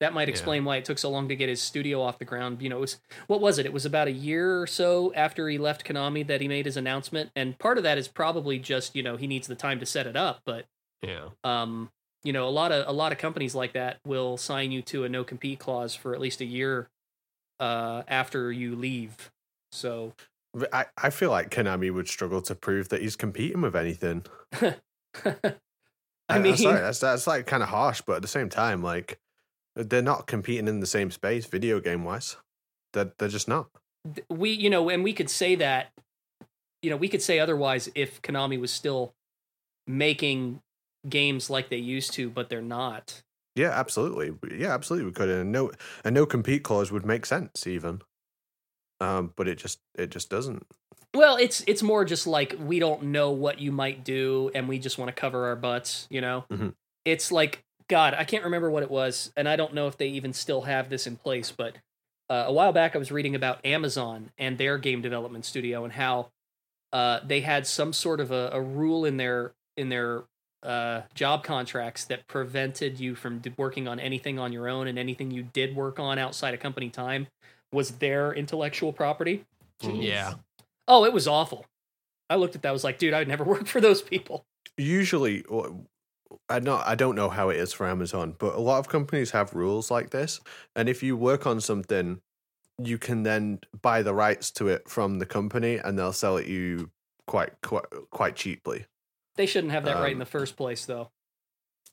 That 0.00 0.12
might 0.14 0.26
Yeah. 0.26 0.32
explain 0.32 0.64
why 0.64 0.78
it 0.78 0.84
took 0.84 0.98
so 0.98 1.10
long 1.10 1.28
to 1.28 1.36
get 1.36 1.48
his 1.48 1.62
studio 1.62 2.02
off 2.02 2.18
the 2.18 2.24
ground. 2.24 2.60
You 2.60 2.68
know, 2.70 2.78
it 2.78 2.80
was 2.80 3.00
what 3.28 3.40
was 3.40 3.58
it? 3.58 3.66
It 3.66 3.72
was 3.72 3.86
about 3.86 4.08
a 4.08 4.12
year 4.12 4.60
or 4.60 4.66
so 4.66 5.12
after 5.14 5.48
he 5.48 5.58
left 5.58 5.84
Konami 5.84 6.26
that 6.26 6.40
he 6.40 6.48
made 6.48 6.66
his 6.66 6.76
announcement, 6.76 7.30
and 7.36 7.56
part 7.58 7.76
of 7.78 7.84
that 7.84 7.98
is 7.98 8.08
probably 8.08 8.58
just 8.58 8.96
you 8.96 9.02
know 9.04 9.16
he 9.16 9.28
needs 9.28 9.46
the 9.46 9.54
time 9.54 9.78
to 9.78 9.86
set 9.86 10.08
it 10.08 10.16
up. 10.16 10.40
But 10.44 10.66
Yeah. 11.02 11.28
um, 11.44 11.92
you 12.24 12.32
know, 12.32 12.48
a 12.48 12.50
lot 12.50 12.72
of 12.72 12.88
a 12.88 12.92
lot 12.92 13.12
of 13.12 13.18
companies 13.18 13.54
like 13.54 13.74
that 13.74 14.00
will 14.04 14.36
sign 14.36 14.72
you 14.72 14.82
to 14.82 15.04
a 15.04 15.08
no 15.08 15.22
compete 15.22 15.60
clause 15.60 15.94
for 15.94 16.14
at 16.14 16.20
least 16.20 16.40
a 16.40 16.44
year 16.46 16.88
uh, 17.60 18.02
after 18.08 18.50
you 18.50 18.74
leave. 18.74 19.30
So 19.70 20.14
I, 20.72 20.86
I 20.98 21.10
feel 21.10 21.30
like 21.30 21.50
Konami 21.50 21.92
would 21.94 22.08
struggle 22.08 22.42
to 22.42 22.56
prove 22.56 22.88
that 22.88 23.02
he's 23.02 23.14
competing 23.14 23.60
with 23.60 23.76
anything. 23.76 24.24
I 26.28 26.38
mean, 26.38 26.56
sorry, 26.56 26.80
that's 26.80 27.00
that's 27.00 27.26
like 27.26 27.46
kind 27.46 27.62
of 27.62 27.68
harsh, 27.68 28.00
but 28.00 28.16
at 28.16 28.22
the 28.22 28.28
same 28.28 28.48
time, 28.48 28.82
like 28.82 29.18
they're 29.76 30.02
not 30.02 30.26
competing 30.26 30.68
in 30.68 30.80
the 30.80 30.86
same 30.86 31.10
space, 31.10 31.46
video 31.46 31.80
game 31.80 32.04
wise. 32.04 32.36
They're 32.92 33.12
they're 33.18 33.28
just 33.28 33.48
not. 33.48 33.68
we 34.28 34.50
you 34.50 34.70
know 34.70 34.88
and 34.88 35.04
we 35.04 35.12
could 35.12 35.30
say 35.30 35.54
that 35.56 35.92
you 36.82 36.90
know 36.90 36.96
we 36.96 37.08
could 37.08 37.22
say 37.22 37.38
otherwise 37.38 37.88
if 37.94 38.20
konami 38.22 38.60
was 38.60 38.70
still 38.72 39.14
making 39.86 40.60
games 41.08 41.50
like 41.50 41.68
they 41.68 41.76
used 41.76 42.12
to 42.12 42.30
but 42.30 42.48
they're 42.48 42.62
not 42.62 43.22
Yeah, 43.54 43.70
absolutely. 43.70 44.32
Yeah, 44.56 44.72
absolutely. 44.72 45.06
We 45.06 45.12
could. 45.12 45.28
And 45.28 45.52
no 45.52 45.70
a 46.04 46.10
no 46.10 46.26
compete 46.26 46.62
clause 46.62 46.90
would 46.90 47.04
make 47.04 47.26
sense 47.26 47.66
even. 47.66 48.02
Um, 49.00 49.32
but 49.36 49.48
it 49.48 49.56
just 49.58 49.80
it 49.94 50.10
just 50.10 50.30
doesn't. 50.30 50.66
Well 51.14 51.36
it's 51.36 51.62
it's 51.66 51.82
more 51.82 52.04
just 52.04 52.26
like 52.26 52.54
we 52.58 52.78
don't 52.78 53.02
know 53.04 53.30
what 53.30 53.58
you 53.60 53.72
might 53.72 54.04
do 54.04 54.50
and 54.54 54.68
we 54.68 54.78
just 54.78 54.98
want 54.98 55.08
to 55.08 55.20
cover 55.20 55.46
our 55.46 55.56
butts 55.56 56.06
you 56.10 56.20
know 56.20 56.44
Mhm. 56.50 56.74
it's 57.04 57.30
like 57.32 57.62
god 57.88 58.14
i 58.14 58.24
can't 58.24 58.44
remember 58.44 58.70
what 58.70 58.82
it 58.82 58.90
was 58.90 59.32
and 59.36 59.48
i 59.48 59.56
don't 59.56 59.74
know 59.74 59.86
if 59.88 59.96
they 59.98 60.08
even 60.08 60.32
still 60.32 60.62
have 60.62 60.88
this 60.88 61.06
in 61.06 61.16
place 61.16 61.50
but 61.50 61.76
uh, 62.30 62.44
a 62.46 62.52
while 62.52 62.72
back 62.72 62.94
i 62.94 62.98
was 62.98 63.12
reading 63.12 63.34
about 63.34 63.64
amazon 63.66 64.30
and 64.38 64.56
their 64.58 64.78
game 64.78 65.02
development 65.02 65.44
studio 65.44 65.84
and 65.84 65.92
how 65.94 66.28
uh, 66.92 67.20
they 67.26 67.40
had 67.40 67.66
some 67.66 67.90
sort 67.92 68.20
of 68.20 68.30
a, 68.30 68.50
a 68.52 68.60
rule 68.60 69.04
in 69.06 69.16
their 69.16 69.52
in 69.76 69.88
their 69.88 70.24
uh, 70.62 71.00
job 71.14 71.42
contracts 71.42 72.04
that 72.04 72.26
prevented 72.28 73.00
you 73.00 73.14
from 73.14 73.40
working 73.56 73.88
on 73.88 73.98
anything 73.98 74.38
on 74.38 74.52
your 74.52 74.68
own 74.68 74.86
and 74.86 74.98
anything 74.98 75.30
you 75.30 75.42
did 75.42 75.74
work 75.74 75.98
on 75.98 76.18
outside 76.18 76.52
of 76.54 76.60
company 76.60 76.88
time 76.90 77.26
was 77.72 77.92
their 77.92 78.32
intellectual 78.34 78.92
property 78.92 79.44
Jeez. 79.82 80.02
Yeah. 80.04 80.34
Oh, 80.88 81.04
it 81.04 81.12
was 81.12 81.28
awful. 81.28 81.66
I 82.28 82.36
looked 82.36 82.56
at 82.56 82.62
that. 82.62 82.68
I 82.68 82.72
was 82.72 82.84
like, 82.84 82.98
dude, 82.98 83.14
I'd 83.14 83.28
never 83.28 83.44
work 83.54 83.66
for 83.66 83.80
those 83.80 84.02
people. 84.02 84.44
Usually, 84.76 85.44
I 86.48 86.60
not 86.60 86.86
I 86.86 86.94
don't 86.94 87.14
know 87.14 87.28
how 87.28 87.50
it 87.50 87.56
is 87.58 87.72
for 87.72 87.86
Amazon, 87.86 88.34
but 88.38 88.54
a 88.54 88.60
lot 88.60 88.78
of 88.78 88.88
companies 88.88 89.30
have 89.32 89.54
rules 89.54 89.90
like 89.90 90.10
this. 90.10 90.40
And 90.74 90.88
if 90.88 91.02
you 91.02 91.16
work 91.16 91.46
on 91.46 91.60
something, 91.60 92.20
you 92.82 92.98
can 92.98 93.22
then 93.22 93.60
buy 93.82 94.02
the 94.02 94.14
rights 94.14 94.50
to 94.52 94.68
it 94.68 94.88
from 94.88 95.18
the 95.18 95.26
company, 95.26 95.76
and 95.76 95.98
they'll 95.98 96.12
sell 96.12 96.36
it 96.38 96.46
you 96.46 96.90
quite 97.26 97.52
quite 97.62 97.84
quite 98.10 98.36
cheaply. 98.36 98.86
They 99.36 99.46
shouldn't 99.46 99.72
have 99.72 99.84
that 99.84 99.96
right 99.96 100.08
in 100.08 100.14
Um, 100.14 100.20
the 100.20 100.26
first 100.26 100.56
place, 100.56 100.84
though. 100.86 101.10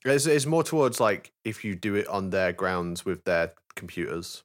It's, 0.04 0.26
it's 0.26 0.46
more 0.46 0.62
towards 0.62 1.00
like 1.00 1.32
if 1.44 1.64
you 1.64 1.74
do 1.74 1.94
it 1.94 2.06
on 2.06 2.30
their 2.30 2.52
grounds 2.52 3.04
with 3.04 3.24
their 3.24 3.52
computers. 3.76 4.42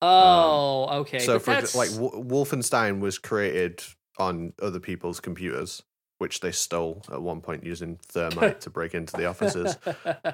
Oh, 0.00 1.00
okay. 1.00 1.18
um, 1.18 1.24
so, 1.24 1.32
but 1.34 1.42
for 1.42 1.50
that's 1.50 1.74
like 1.74 1.90
W- 1.92 2.24
Wolfenstein 2.24 3.00
was 3.00 3.18
created 3.18 3.82
on 4.18 4.52
other 4.60 4.80
people's 4.80 5.20
computers, 5.20 5.82
which 6.18 6.40
they 6.40 6.52
stole 6.52 7.04
at 7.12 7.20
one 7.22 7.40
point 7.40 7.64
using 7.64 7.98
thermite 8.06 8.60
to 8.62 8.70
break 8.70 8.94
into 8.94 9.16
the 9.16 9.26
offices. 9.26 9.76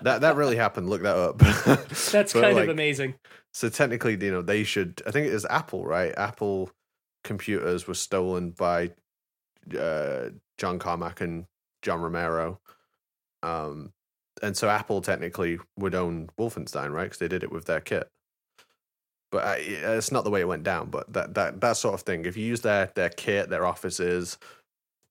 That 0.02 0.20
that 0.20 0.36
really 0.36 0.56
happened. 0.64 0.90
Look 0.90 1.02
that 1.02 1.16
up. 1.16 1.38
that's 2.10 2.32
kind 2.32 2.56
like, 2.56 2.64
of 2.64 2.68
amazing. 2.68 3.14
So 3.52 3.68
technically, 3.68 4.16
you 4.20 4.30
know, 4.30 4.42
they 4.42 4.64
should. 4.64 5.02
I 5.06 5.10
think 5.10 5.26
it 5.26 5.32
is 5.32 5.46
Apple, 5.48 5.84
right? 5.84 6.12
Apple 6.16 6.70
computers 7.22 7.86
were 7.86 7.94
stolen 7.94 8.50
by 8.50 8.92
uh, 9.78 10.30
John 10.58 10.78
Carmack 10.78 11.20
and 11.20 11.46
John 11.82 12.00
Romero, 12.00 12.60
um, 13.42 13.92
and 14.42 14.56
so 14.56 14.68
Apple 14.68 15.00
technically 15.00 15.58
would 15.78 15.94
own 15.94 16.28
Wolfenstein, 16.38 16.92
right? 16.92 17.04
Because 17.04 17.18
they 17.18 17.28
did 17.28 17.42
it 17.42 17.52
with 17.52 17.66
their 17.66 17.80
kit. 17.80 18.10
But 19.34 19.44
I, 19.44 19.56
it's 19.56 20.12
not 20.12 20.22
the 20.22 20.30
way 20.30 20.40
it 20.42 20.48
went 20.48 20.62
down. 20.62 20.90
But 20.90 21.12
that 21.12 21.34
that 21.34 21.60
that 21.60 21.76
sort 21.76 21.94
of 21.94 22.02
thing. 22.02 22.24
If 22.24 22.36
you 22.36 22.44
use 22.46 22.60
their 22.60 22.92
their 22.94 23.08
kit, 23.10 23.50
their 23.50 23.66
offices, 23.66 24.38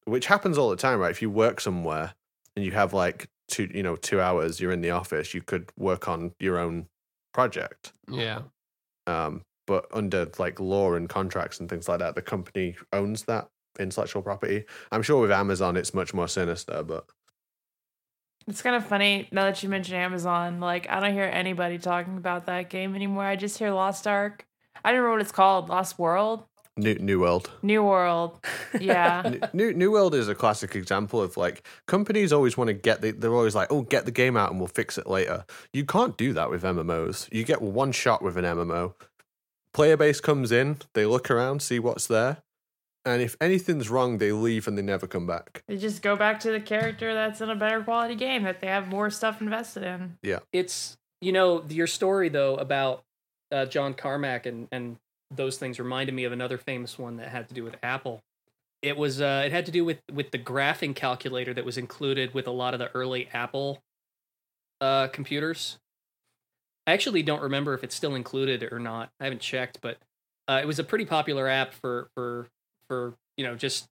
which 0.06 0.28
happens 0.28 0.58
all 0.58 0.70
the 0.70 0.78
time, 0.78 1.00
right? 1.00 1.12
If 1.12 1.22
you 1.22 1.30
work 1.30 1.60
somewhere 1.60 2.14
and 2.56 2.64
you 2.64 2.72
have 2.72 2.94
like 2.94 3.28
two, 3.50 3.70
you 3.74 3.84
know, 3.84 3.98
two 3.98 4.22
hours, 4.22 4.62
you're 4.62 4.72
in 4.72 4.80
the 4.82 4.92
office, 4.92 5.34
you 5.34 5.42
could 5.42 5.72
work 5.78 6.08
on 6.08 6.32
your 6.40 6.58
own 6.58 6.88
project 7.34 7.92
Yeah. 8.08 8.44
um, 9.08 9.42
but 9.68 9.88
under 9.92 10.30
like 10.40 10.60
law 10.60 10.94
and 10.94 11.10
contracts 11.10 11.60
and 11.60 11.68
things 11.70 11.90
like 11.90 12.00
that, 12.00 12.16
the 12.16 12.22
company 12.22 12.76
owns 12.94 13.24
that 13.24 13.50
intellectual 13.80 14.22
property. 14.22 14.66
I'm 14.92 15.02
sure 15.02 15.20
with 15.22 15.32
Amazon, 15.32 15.76
it's 15.76 15.94
much 15.94 16.14
more 16.14 16.28
sinister, 16.30 16.84
but 16.84 17.06
It's 18.48 18.62
kind 18.62 18.76
of 18.76 18.86
funny 18.86 19.28
now 19.32 19.46
that 19.46 19.64
you 19.64 19.70
mention 19.70 19.96
Amazon. 19.96 20.60
Like, 20.60 20.90
I 20.90 21.00
don't 21.00 21.14
hear 21.14 21.30
anybody 21.32 21.78
talking 21.78 22.18
about 22.18 22.46
that 22.48 22.70
game 22.70 22.96
anymore. 22.96 23.24
I 23.24 23.36
just 23.36 23.58
hear 23.58 23.72
Lost 23.72 24.08
Ark. 24.08 24.46
I 24.84 24.92
don't 24.92 25.00
remember 25.00 25.18
what 25.18 25.22
it's 25.22 25.32
called. 25.32 25.70
Lost 25.70 25.98
World. 25.98 26.44
New 26.76 26.96
New 26.96 27.20
World. 27.20 27.52
New 27.62 27.84
World. 27.84 28.40
Yeah. 28.80 29.36
New 29.54 29.74
New 29.74 29.92
World 29.92 30.16
is 30.16 30.28
a 30.28 30.36
classic 30.36 30.76
example 30.76 31.22
of 31.22 31.38
like 31.38 31.66
companies 31.88 32.34
always 32.34 32.58
want 32.58 32.70
to 32.70 32.74
get 32.74 33.02
the, 33.02 33.12
they're 33.12 33.34
always 33.34 33.56
like, 33.56 33.72
oh, 33.72 33.84
get 33.84 34.06
the 34.06 34.12
game 34.12 34.36
out 34.36 34.50
and 34.50 34.60
we'll 34.60 34.68
fix 34.68 34.98
it 34.98 35.08
later. 35.08 35.46
You 35.72 35.86
can't 35.86 36.18
do 36.18 36.34
that 36.34 36.50
with 36.50 36.64
MMOs. 36.64 37.32
You 37.32 37.44
get 37.44 37.62
one 37.62 37.92
shot 37.92 38.24
with 38.24 38.38
an 38.38 38.46
MMO. 38.46 38.96
Player 39.74 39.98
base 39.98 40.20
comes 40.20 40.52
in, 40.52 40.78
they 40.94 41.06
look 41.06 41.32
around, 41.32 41.62
see 41.62 41.80
what's 41.80 42.06
there, 42.06 42.44
and 43.06 43.22
if 43.22 43.36
anything's 43.42 43.90
wrong, 43.90 44.18
they 44.18 44.32
leave 44.32 44.68
and 44.68 44.78
they 44.78 44.82
never 44.82 45.08
come 45.08 45.28
back. 45.28 45.64
they 45.68 45.78
just 45.78 46.02
go 46.02 46.16
back 46.16 46.40
to 46.42 46.52
the 46.52 46.60
character 46.60 47.14
that's 47.14 47.42
in 47.42 47.50
a 47.50 47.56
better 47.56 47.84
quality 47.84 48.16
game 48.16 48.44
that 48.44 48.62
they 48.62 48.68
have 48.68 48.88
more 48.88 49.10
stuff 49.10 49.42
invested 49.42 49.84
in. 49.84 50.18
Yeah, 50.22 50.40
it's 50.52 50.98
you 51.22 51.32
know 51.32 51.64
your 51.70 51.88
story 51.88 52.30
though 52.30 52.56
about 52.56 53.04
uh, 53.52 53.66
John 53.66 53.94
Carmack 53.94 54.46
and 54.46 54.68
and 54.72 54.98
those 55.32 55.58
things 55.58 55.80
reminded 55.80 56.14
me 56.14 56.24
of 56.26 56.32
another 56.32 56.58
famous 56.58 56.98
one 56.98 57.18
that 57.18 57.30
had 57.30 57.48
to 57.50 57.54
do 57.54 57.64
with 57.64 57.76
Apple. 57.84 58.22
It 58.82 58.98
was 58.98 59.22
uh, 59.22 59.44
it 59.46 59.52
had 59.52 59.66
to 59.66 59.72
do 59.72 59.86
with 59.86 60.00
with 60.12 60.32
the 60.32 60.40
graphing 60.40 60.96
calculator 60.96 61.54
that 61.54 61.66
was 61.66 61.78
included 61.78 62.34
with 62.34 62.48
a 62.48 62.52
lot 62.52 62.74
of 62.74 62.80
the 62.80 62.92
early 62.94 63.30
Apple 63.34 63.82
uh, 64.82 65.08
computers. 65.08 65.80
I 66.86 66.92
actually 66.92 67.24
don't 67.24 67.42
remember 67.42 67.74
if 67.74 67.84
it's 67.84 67.96
still 67.96 68.14
included 68.14 68.68
or 68.72 68.80
not. 68.80 69.10
I 69.20 69.24
haven't 69.24 69.42
checked, 69.42 69.80
but 69.82 69.98
uh, 70.50 70.60
it 70.62 70.66
was 70.66 70.80
a 70.80 70.84
pretty 70.84 71.06
popular 71.06 71.48
app 71.48 71.74
for 71.74 72.10
for 72.14 72.48
for 72.94 73.16
you 73.38 73.46
know 73.46 73.56
just 73.56 73.88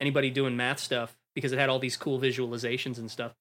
anybody 0.00 0.30
doing 0.30 0.56
math 0.56 0.78
stuff 0.78 1.14
because 1.34 1.52
it 1.52 1.58
had 1.58 1.68
all 1.68 1.78
these 1.78 1.96
cool 1.96 2.18
visualizations 2.18 2.98
and 2.98 3.10
stuff. 3.10 3.32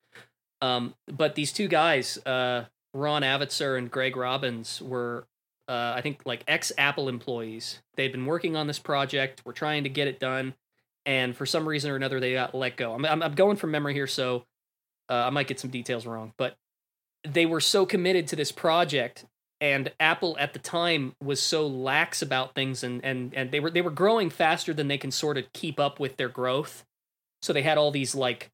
Um, 0.62 0.94
but 1.08 1.36
these 1.36 1.54
two 1.54 1.68
guys, 1.68 2.18
uh, 2.26 2.66
Ron 2.94 3.22
Avitzur 3.22 3.78
and 3.78 3.90
Greg 3.90 4.18
Robbins, 4.18 4.82
were 4.82 5.26
uh, 5.70 5.94
I 5.96 6.02
think 6.02 6.22
like 6.26 6.44
ex 6.48 6.72
Apple 6.78 7.08
employees. 7.08 7.80
They'd 7.96 8.12
been 8.12 8.26
working 8.26 8.56
on 8.56 8.68
this 8.68 8.80
project, 8.80 9.42
were 9.46 9.54
trying 9.54 9.84
to 9.84 9.90
get 9.90 10.08
it 10.08 10.20
done, 10.20 10.54
and 11.06 11.36
for 11.36 11.46
some 11.46 11.68
reason 11.68 11.90
or 11.90 11.96
another, 11.96 12.20
they 12.20 12.34
got 12.34 12.54
let 12.54 12.76
go. 12.76 12.94
I'm 12.94 13.06
I'm, 13.06 13.24
I'm 13.24 13.36
going 13.36 13.56
from 13.56 13.72
memory 13.72 13.94
here, 13.94 14.08
so 14.08 14.44
uh, 15.10 15.14
I 15.14 15.30
might 15.30 15.48
get 15.48 15.60
some 15.60 15.70
details 15.70 16.06
wrong, 16.06 16.34
but 16.38 16.58
they 17.26 17.46
were 17.46 17.62
so 17.62 17.86
committed 17.86 18.28
to 18.28 18.36
this 18.36 18.52
project 18.52 19.26
and 19.64 19.94
Apple 19.98 20.36
at 20.42 20.52
the 20.52 20.60
time 20.60 21.16
was 21.24 21.42
so 21.42 21.66
lax 21.66 22.22
about 22.22 22.54
things 22.54 22.84
and 22.84 23.04
and 23.04 23.34
and 23.34 23.50
they 23.50 23.62
were 23.62 23.70
they 23.70 23.82
were 23.82 23.90
growing 23.90 24.30
faster 24.30 24.74
than 24.74 24.90
they 24.90 24.98
can 24.98 25.10
sort 25.10 25.38
of 25.38 25.52
keep 25.54 25.80
up 25.80 26.02
with 26.02 26.18
their 26.18 26.28
growth. 26.28 26.84
So 27.42 27.54
they 27.54 27.62
had 27.62 27.78
all 27.78 27.90
these 27.90 28.14
like 28.14 28.52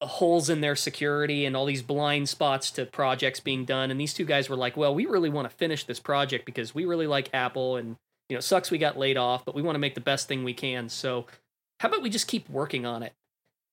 holes 0.00 0.48
in 0.48 0.62
their 0.62 0.74
security 0.74 1.44
and 1.44 1.54
all 1.54 1.66
these 1.66 1.82
blind 1.82 2.30
spots 2.30 2.70
to 2.70 2.86
projects 2.86 3.40
being 3.40 3.66
done 3.66 3.90
and 3.90 4.00
these 4.00 4.14
two 4.14 4.24
guys 4.24 4.48
were 4.48 4.56
like, 4.56 4.74
"Well, 4.74 4.94
we 4.94 5.04
really 5.04 5.28
want 5.28 5.50
to 5.50 5.54
finish 5.54 5.84
this 5.84 6.00
project 6.00 6.46
because 6.46 6.74
we 6.74 6.86
really 6.86 7.06
like 7.06 7.28
Apple 7.34 7.76
and 7.76 7.96
you 8.30 8.36
know, 8.36 8.40
sucks 8.40 8.70
we 8.70 8.78
got 8.78 8.98
laid 8.98 9.18
off, 9.18 9.44
but 9.44 9.54
we 9.54 9.60
want 9.60 9.74
to 9.74 9.80
make 9.80 9.94
the 9.94 10.00
best 10.00 10.28
thing 10.28 10.44
we 10.44 10.54
can. 10.54 10.88
So 10.88 11.26
how 11.80 11.88
about 11.88 12.00
we 12.00 12.08
just 12.08 12.26
keep 12.26 12.48
working 12.48 12.86
on 12.86 13.02
it?" 13.02 13.12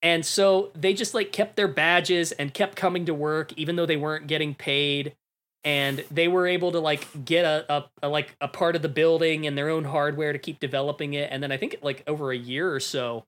And 0.01 0.25
so 0.25 0.71
they 0.75 0.93
just 0.93 1.13
like 1.13 1.31
kept 1.31 1.55
their 1.55 1.69
badges 1.69 2.33
and 2.33 2.53
kept 2.53 2.75
coming 2.75 3.05
to 3.05 3.13
work 3.13 3.53
even 3.53 3.77
though 3.77 3.85
they 3.85 3.95
weren't 3.95 4.27
getting 4.27 4.55
paid 4.55 5.15
and 5.63 6.03
they 6.09 6.27
were 6.27 6.47
able 6.47 6.71
to 6.71 6.79
like 6.79 7.07
get 7.25 7.43
a, 7.43 7.65
a, 7.71 7.85
a 8.03 8.09
like 8.09 8.35
a 8.39 8.47
part 8.47 8.75
of 8.75 8.81
the 8.81 8.89
building 8.89 9.45
and 9.45 9.57
their 9.57 9.69
own 9.69 9.83
hardware 9.83 10.31
to 10.31 10.39
keep 10.39 10.59
developing 10.59 11.13
it 11.13 11.29
and 11.31 11.43
then 11.43 11.51
i 11.51 11.57
think 11.57 11.75
like 11.81 12.03
over 12.07 12.31
a 12.31 12.37
year 12.37 12.73
or 12.73 12.79
so 12.79 13.25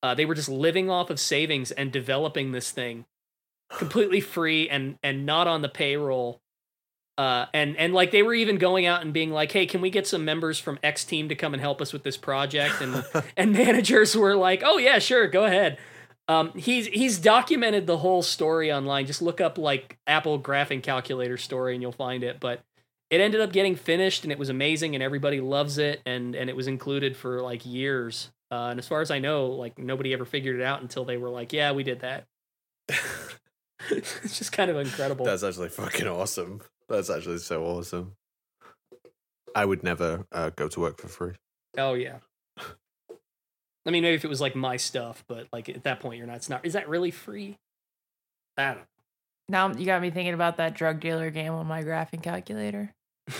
uh, 0.00 0.14
they 0.14 0.24
were 0.24 0.34
just 0.34 0.48
living 0.48 0.88
off 0.88 1.10
of 1.10 1.18
savings 1.18 1.72
and 1.72 1.90
developing 1.90 2.52
this 2.52 2.70
thing 2.70 3.04
completely 3.70 4.20
free 4.20 4.68
and 4.68 4.98
and 5.02 5.26
not 5.26 5.46
on 5.46 5.62
the 5.62 5.68
payroll 5.68 6.40
uh, 7.18 7.46
and 7.52 7.76
and 7.76 7.92
like 7.92 8.12
they 8.12 8.22
were 8.22 8.32
even 8.32 8.58
going 8.58 8.86
out 8.86 9.02
and 9.02 9.12
being 9.12 9.32
like, 9.32 9.50
"Hey, 9.50 9.66
can 9.66 9.80
we 9.80 9.90
get 9.90 10.06
some 10.06 10.24
members 10.24 10.60
from 10.60 10.78
X 10.84 11.04
team 11.04 11.28
to 11.28 11.34
come 11.34 11.52
and 11.52 11.60
help 11.60 11.82
us 11.82 11.92
with 11.92 12.04
this 12.04 12.16
project?" 12.16 12.80
And 12.80 13.04
and 13.36 13.52
managers 13.52 14.16
were 14.16 14.36
like, 14.36 14.62
"Oh 14.64 14.78
yeah, 14.78 15.00
sure, 15.00 15.26
go 15.26 15.44
ahead." 15.44 15.78
Um, 16.28 16.52
he's 16.52 16.86
he's 16.86 17.18
documented 17.18 17.86
the 17.86 17.96
whole 17.96 18.22
story 18.22 18.70
online. 18.70 19.06
Just 19.06 19.22
look 19.22 19.40
up 19.40 19.56
like 19.56 19.98
Apple 20.06 20.38
graphing 20.38 20.82
calculator 20.82 21.38
story, 21.38 21.74
and 21.74 21.82
you'll 21.82 21.90
find 21.92 22.22
it. 22.22 22.38
But 22.38 22.60
it 23.10 23.20
ended 23.20 23.40
up 23.40 23.52
getting 23.52 23.74
finished, 23.74 24.24
and 24.24 24.32
it 24.32 24.38
was 24.38 24.50
amazing, 24.50 24.94
and 24.94 25.02
everybody 25.02 25.40
loves 25.40 25.78
it, 25.78 26.02
and 26.04 26.34
and 26.34 26.50
it 26.50 26.56
was 26.56 26.66
included 26.66 27.16
for 27.16 27.40
like 27.40 27.64
years. 27.64 28.30
Uh, 28.50 28.68
and 28.70 28.78
as 28.78 28.86
far 28.86 29.00
as 29.00 29.10
I 29.10 29.18
know, 29.18 29.46
like 29.46 29.78
nobody 29.78 30.12
ever 30.12 30.24
figured 30.26 30.60
it 30.60 30.62
out 30.62 30.82
until 30.82 31.04
they 31.04 31.16
were 31.16 31.30
like, 31.30 31.52
"Yeah, 31.52 31.72
we 31.72 31.82
did 31.82 32.00
that." 32.00 32.24
it's 33.90 34.38
just 34.38 34.52
kind 34.52 34.70
of 34.70 34.76
incredible. 34.76 35.24
That's 35.24 35.42
actually 35.42 35.70
fucking 35.70 36.06
awesome. 36.06 36.60
That's 36.88 37.08
actually 37.08 37.38
so 37.38 37.64
awesome. 37.64 38.12
I 39.54 39.64
would 39.64 39.82
never 39.82 40.26
uh, 40.30 40.50
go 40.50 40.68
to 40.68 40.80
work 40.80 41.00
for 41.00 41.08
free. 41.08 41.34
Oh 41.78 41.94
yeah. 41.94 42.18
I 43.88 43.90
mean, 43.90 44.02
maybe 44.02 44.14
if 44.16 44.24
it 44.24 44.28
was 44.28 44.40
like 44.40 44.54
my 44.54 44.76
stuff, 44.76 45.24
but 45.26 45.46
like 45.52 45.68
at 45.70 45.82
that 45.84 45.98
point, 46.00 46.18
you're 46.18 46.26
not. 46.26 46.36
It's 46.36 46.50
not. 46.50 46.64
Is 46.66 46.74
that 46.74 46.88
really 46.88 47.10
free? 47.10 47.56
I 48.58 48.74
don't. 48.74 48.84
Now 49.48 49.72
you 49.72 49.86
got 49.86 50.02
me 50.02 50.10
thinking 50.10 50.34
about 50.34 50.58
that 50.58 50.74
drug 50.74 51.00
dealer 51.00 51.30
game 51.30 51.52
on 51.54 51.66
my 51.66 51.82
graphing 51.82 52.22
calculator. 52.22 52.92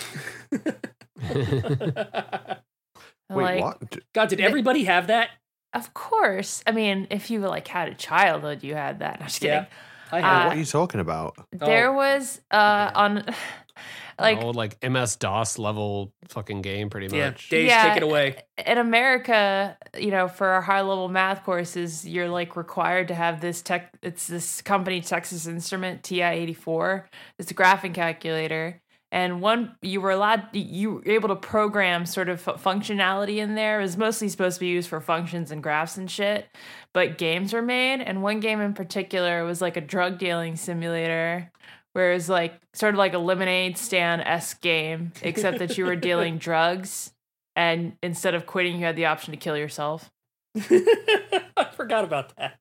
Wait, 3.30 3.60
like, 3.60 3.60
what? 3.62 3.96
God, 4.14 4.28
did 4.30 4.40
everybody 4.40 4.84
have 4.84 5.08
that? 5.08 5.30
Of 5.74 5.92
course. 5.92 6.62
I 6.66 6.72
mean, 6.72 7.06
if 7.10 7.30
you 7.30 7.40
like 7.40 7.68
had 7.68 7.88
a 7.88 7.94
childhood, 7.94 8.62
you 8.64 8.74
had 8.74 9.00
that. 9.00 9.16
I'm 9.20 9.26
just 9.26 9.40
kidding. 9.40 9.56
Yeah. 9.56 9.66
I 10.10 10.20
Uh, 10.22 10.46
what 10.46 10.56
are 10.56 10.60
you 10.60 10.64
talking 10.64 11.00
about? 11.00 11.36
There 11.52 11.90
Oh. 11.90 11.96
was 11.96 12.40
uh 12.50 12.90
on 12.94 13.24
like 14.18 14.38
An 14.38 14.44
old 14.44 14.56
like 14.56 14.82
MS 14.82 15.16
DOS 15.16 15.58
level 15.58 16.12
fucking 16.28 16.62
game, 16.62 16.90
pretty 16.90 17.14
yeah, 17.16 17.30
much. 17.30 17.48
Dave, 17.48 17.66
Yeah. 17.66 17.88
take 17.88 17.96
it 17.98 18.02
away. 18.02 18.36
in 18.66 18.78
America, 18.78 19.76
you 19.98 20.10
know, 20.10 20.28
for 20.28 20.48
our 20.48 20.60
high 20.62 20.80
level 20.82 21.08
math 21.08 21.44
courses, 21.44 22.06
you're 22.06 22.28
like 22.28 22.56
required 22.56 23.08
to 23.08 23.14
have 23.14 23.40
this 23.40 23.62
tech. 23.62 23.92
It's 24.02 24.26
this 24.26 24.60
company, 24.62 25.00
Texas 25.00 25.46
Instrument 25.46 26.02
TI 26.02 26.22
eighty 26.22 26.54
four. 26.54 27.08
It's 27.38 27.50
a 27.50 27.54
graphing 27.54 27.94
calculator, 27.94 28.80
and 29.12 29.40
one 29.40 29.76
you 29.82 30.00
were 30.00 30.10
allowed, 30.10 30.48
you 30.52 30.94
were 30.94 31.02
able 31.08 31.28
to 31.28 31.36
program 31.36 32.04
sort 32.04 32.28
of 32.28 32.40
fu- 32.40 32.52
functionality 32.52 33.36
in 33.38 33.54
there. 33.54 33.78
It 33.78 33.82
was 33.82 33.96
mostly 33.96 34.28
supposed 34.28 34.56
to 34.56 34.60
be 34.60 34.66
used 34.68 34.88
for 34.88 35.00
functions 35.00 35.50
and 35.50 35.62
graphs 35.62 35.96
and 35.96 36.10
shit, 36.10 36.46
but 36.92 37.18
games 37.18 37.52
were 37.52 37.62
made, 37.62 38.00
and 38.00 38.22
one 38.22 38.40
game 38.40 38.60
in 38.60 38.74
particular 38.74 39.44
was 39.44 39.60
like 39.62 39.76
a 39.76 39.80
drug 39.80 40.18
dealing 40.18 40.56
simulator. 40.56 41.50
Where 41.98 42.12
it 42.12 42.14
was 42.14 42.28
like 42.28 42.54
sort 42.74 42.94
of 42.94 42.98
like 42.98 43.12
a 43.12 43.18
lemonade 43.18 43.76
stand 43.76 44.22
s 44.24 44.54
game, 44.54 45.10
except 45.20 45.58
that 45.58 45.76
you 45.76 45.84
were 45.84 45.96
dealing 46.10 46.38
drugs 46.38 47.12
and 47.56 47.96
instead 48.04 48.36
of 48.36 48.46
quitting, 48.46 48.78
you 48.78 48.84
had 48.84 48.94
the 48.94 49.06
option 49.06 49.32
to 49.32 49.36
kill 49.36 49.56
yourself. 49.56 50.08
I 50.56 51.66
forgot 51.74 52.04
about 52.04 52.36
that. 52.36 52.56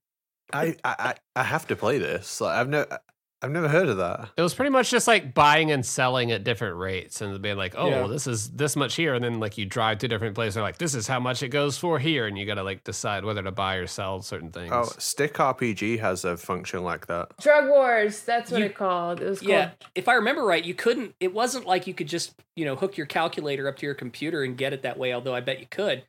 I, 0.51 0.75
I 0.83 0.95
I- 0.99 1.15
I 1.35 1.43
have 1.43 1.67
to 1.67 1.75
play 1.75 1.99
this. 1.99 2.41
Like, 2.41 2.57
I've 2.57 2.67
never 2.67 2.97
I've 3.41 3.51
never 3.51 3.67
heard 3.67 3.88
of 3.88 3.97
that. 3.97 4.29
It 4.35 4.41
was 4.41 4.55
pretty 4.55 4.71
much 4.71 4.89
just 4.89 5.07
like 5.07 5.35
buying 5.35 5.69
and 5.71 5.85
selling 5.85 6.31
at 6.31 6.43
different 6.43 6.77
rates 6.77 7.21
and 7.21 7.39
being 7.39 7.55
like, 7.55 7.75
oh, 7.77 7.88
Yeah. 7.89 8.07
this 8.07 8.25
is 8.25 8.49
this 8.49 8.75
much 8.75 8.95
here. 8.95 9.13
And 9.13 9.23
then 9.23 9.39
like 9.39 9.59
you 9.59 9.65
drive 9.65 9.99
to 9.99 10.07
different 10.07 10.33
places. 10.33 10.55
They're 10.55 10.63
like, 10.63 10.79
this 10.79 10.95
is 10.95 11.07
how 11.07 11.19
much 11.19 11.43
it 11.43 11.49
goes 11.49 11.77
for 11.77 11.99
here. 11.99 12.25
And 12.25 12.35
you 12.35 12.47
got 12.47 12.55
to 12.55 12.63
like 12.63 12.83
decide 12.83 13.23
whether 13.23 13.43
to 13.43 13.51
buy 13.51 13.75
or 13.75 13.85
sell 13.85 14.23
certain 14.23 14.51
things. 14.51 14.71
Oh, 14.73 14.85
Stick 14.97 15.35
RPG 15.35 15.99
has 15.99 16.25
a 16.25 16.35
function 16.35 16.83
like 16.83 17.05
that. 17.07 17.27
Drug 17.39 17.67
Wars, 17.69 18.21
that's 18.21 18.49
what 18.49 18.59
You- 18.61 18.65
it 18.65 18.75
called. 18.75 19.21
It 19.21 19.29
was 19.29 19.39
called. 19.39 19.49
Yeah, 19.51 19.69
if 19.93 20.07
I 20.07 20.13
remember 20.15 20.43
right, 20.43 20.65
you 20.65 20.73
couldn't. 20.73 21.13
It 21.19 21.31
wasn't 21.31 21.67
like 21.67 21.85
you 21.85 21.93
could 21.93 22.07
just 22.07 22.33
you 22.55 22.65
know 22.65 22.75
hook 22.75 22.97
your 22.97 23.05
calculator 23.05 23.67
up 23.67 23.75
to 23.77 23.85
your 23.85 23.93
computer 23.95 24.43
and 24.43 24.57
get 24.57 24.73
it 24.73 24.81
that 24.81 24.97
way. 24.97 25.13
Although 25.13 25.35
I 25.35 25.41
bet 25.41 25.59
you 25.59 25.67
could, 25.69 26.01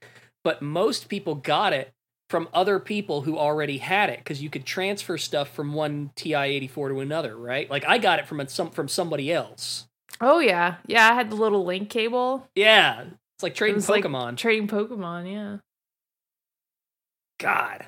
but 0.44 0.62
most 0.62 1.10
people 1.10 1.34
got 1.34 1.74
it 1.74 1.92
from 2.30 2.48
other 2.52 2.78
people 2.78 3.22
who 3.22 3.38
already 3.38 3.78
had 3.78 4.10
it 4.10 4.18
because 4.18 4.42
you 4.42 4.50
could 4.50 4.64
transfer 4.66 5.16
stuff 5.18 5.48
from 5.54 5.72
one 5.72 6.10
TI 6.16 6.34
eighty 6.34 6.68
four 6.68 6.88
to 6.88 7.00
another. 7.00 7.36
Right? 7.36 7.70
Like 7.70 7.84
I 7.86 7.98
got 7.98 8.18
it 8.18 8.26
from 8.26 8.40
a, 8.40 8.48
some 8.48 8.70
from 8.70 8.88
somebody 8.88 9.32
else. 9.32 9.86
Oh 10.20 10.40
yeah, 10.40 10.76
yeah. 10.86 11.10
I 11.10 11.14
had 11.14 11.30
the 11.30 11.36
little 11.36 11.64
link 11.64 11.90
cable. 11.90 12.48
Yeah, 12.54 13.02
it's 13.36 13.42
like 13.42 13.52
It 13.52 13.56
trading 13.56 13.82
like 13.88 14.04
Pokemon. 14.04 14.36
trading 14.36 14.68
Pokemon. 14.68 15.32
Yeah. 15.32 15.56
God, 17.40 17.86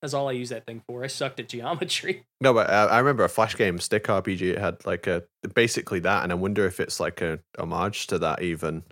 that's 0.00 0.14
all 0.14 0.28
I 0.28 0.32
use 0.32 0.50
that 0.50 0.66
thing 0.66 0.82
for. 0.86 1.02
I 1.02 1.08
sucked 1.08 1.40
at 1.40 1.48
geometry. 1.48 2.24
No, 2.40 2.52
but 2.52 2.68
uh, 2.68 2.88
I 2.90 2.98
remember 2.98 3.24
a 3.24 3.28
Flash 3.30 3.56
game, 3.56 3.78
Stick 3.78 4.04
RPG. 4.04 4.42
It 4.42 4.58
had 4.58 4.84
like 4.84 5.06
a 5.06 5.22
basically 5.54 5.98
that, 6.00 6.24
and 6.24 6.30
I 6.30 6.34
wonder 6.34 6.66
if 6.66 6.78
it's 6.78 7.00
like 7.00 7.22
a 7.22 7.38
homage 7.58 8.06
to 8.08 8.18
that. 8.18 8.42
Even 8.42 8.82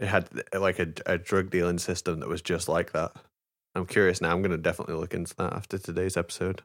it 0.00 0.06
had 0.06 0.30
like 0.58 0.78
a, 0.78 0.88
a 1.04 1.18
drug 1.18 1.50
dealing 1.50 1.76
system 1.78 2.20
that 2.20 2.28
was 2.28 2.40
just 2.40 2.68
like 2.70 2.92
that. 2.92 3.12
I'm 3.76 3.86
curious 3.86 4.20
now. 4.20 4.30
I'm 4.32 4.40
going 4.40 4.52
to 4.52 4.56
definitely 4.56 4.94
look 4.94 5.12
into 5.12 5.36
that 5.36 5.52
after 5.52 5.76
today's 5.78 6.16
episode. 6.16 6.62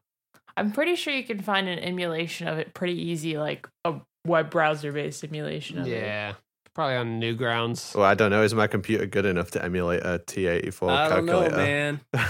I'm 0.56 0.72
pretty 0.72 0.96
sure 0.96 1.14
you 1.14 1.24
can 1.24 1.42
find 1.42 1.68
an 1.68 1.80
emulation 1.80 2.48
of 2.48 2.58
it 2.58 2.74
pretty 2.74 3.00
easy, 3.00 3.38
like 3.38 3.68
a 3.86 3.96
web 4.26 4.50
browser 4.50 4.92
based 4.92 5.24
emulation 5.24 5.80
of 5.80 5.88
it. 5.88 5.92
yeah. 5.92 6.34
Probably 6.74 6.96
on 6.96 7.20
Newgrounds. 7.20 7.94
Well, 7.96 8.06
I 8.06 8.14
don't 8.14 8.32
know. 8.32 8.44
Is 8.44 8.54
my 8.54 8.68
computer 8.68 9.06
good 9.06 9.26
enough 9.26 9.52
to 9.52 9.64
emulate 9.64 10.04
a 10.04 10.20
T84 10.26 10.90
I 10.90 11.10
don't 11.10 11.26
know, 11.26 11.42
calculator? 11.42 11.58
man. 11.58 12.00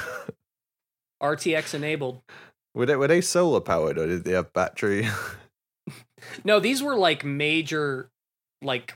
RTX 1.22 1.76
enabled. 1.76 2.22
were 2.74 2.88
they 2.88 2.96
were 2.96 3.08
they 3.08 3.22
solar 3.22 3.60
powered 3.62 4.00
or 4.00 4.08
did 4.08 4.24
they 4.24 4.32
have 4.32 4.52
battery? 4.54 5.08
No, 6.44 6.60
these 6.60 6.84
were 6.84 6.96
like 6.96 7.26
major, 7.26 8.10
like 8.62 8.96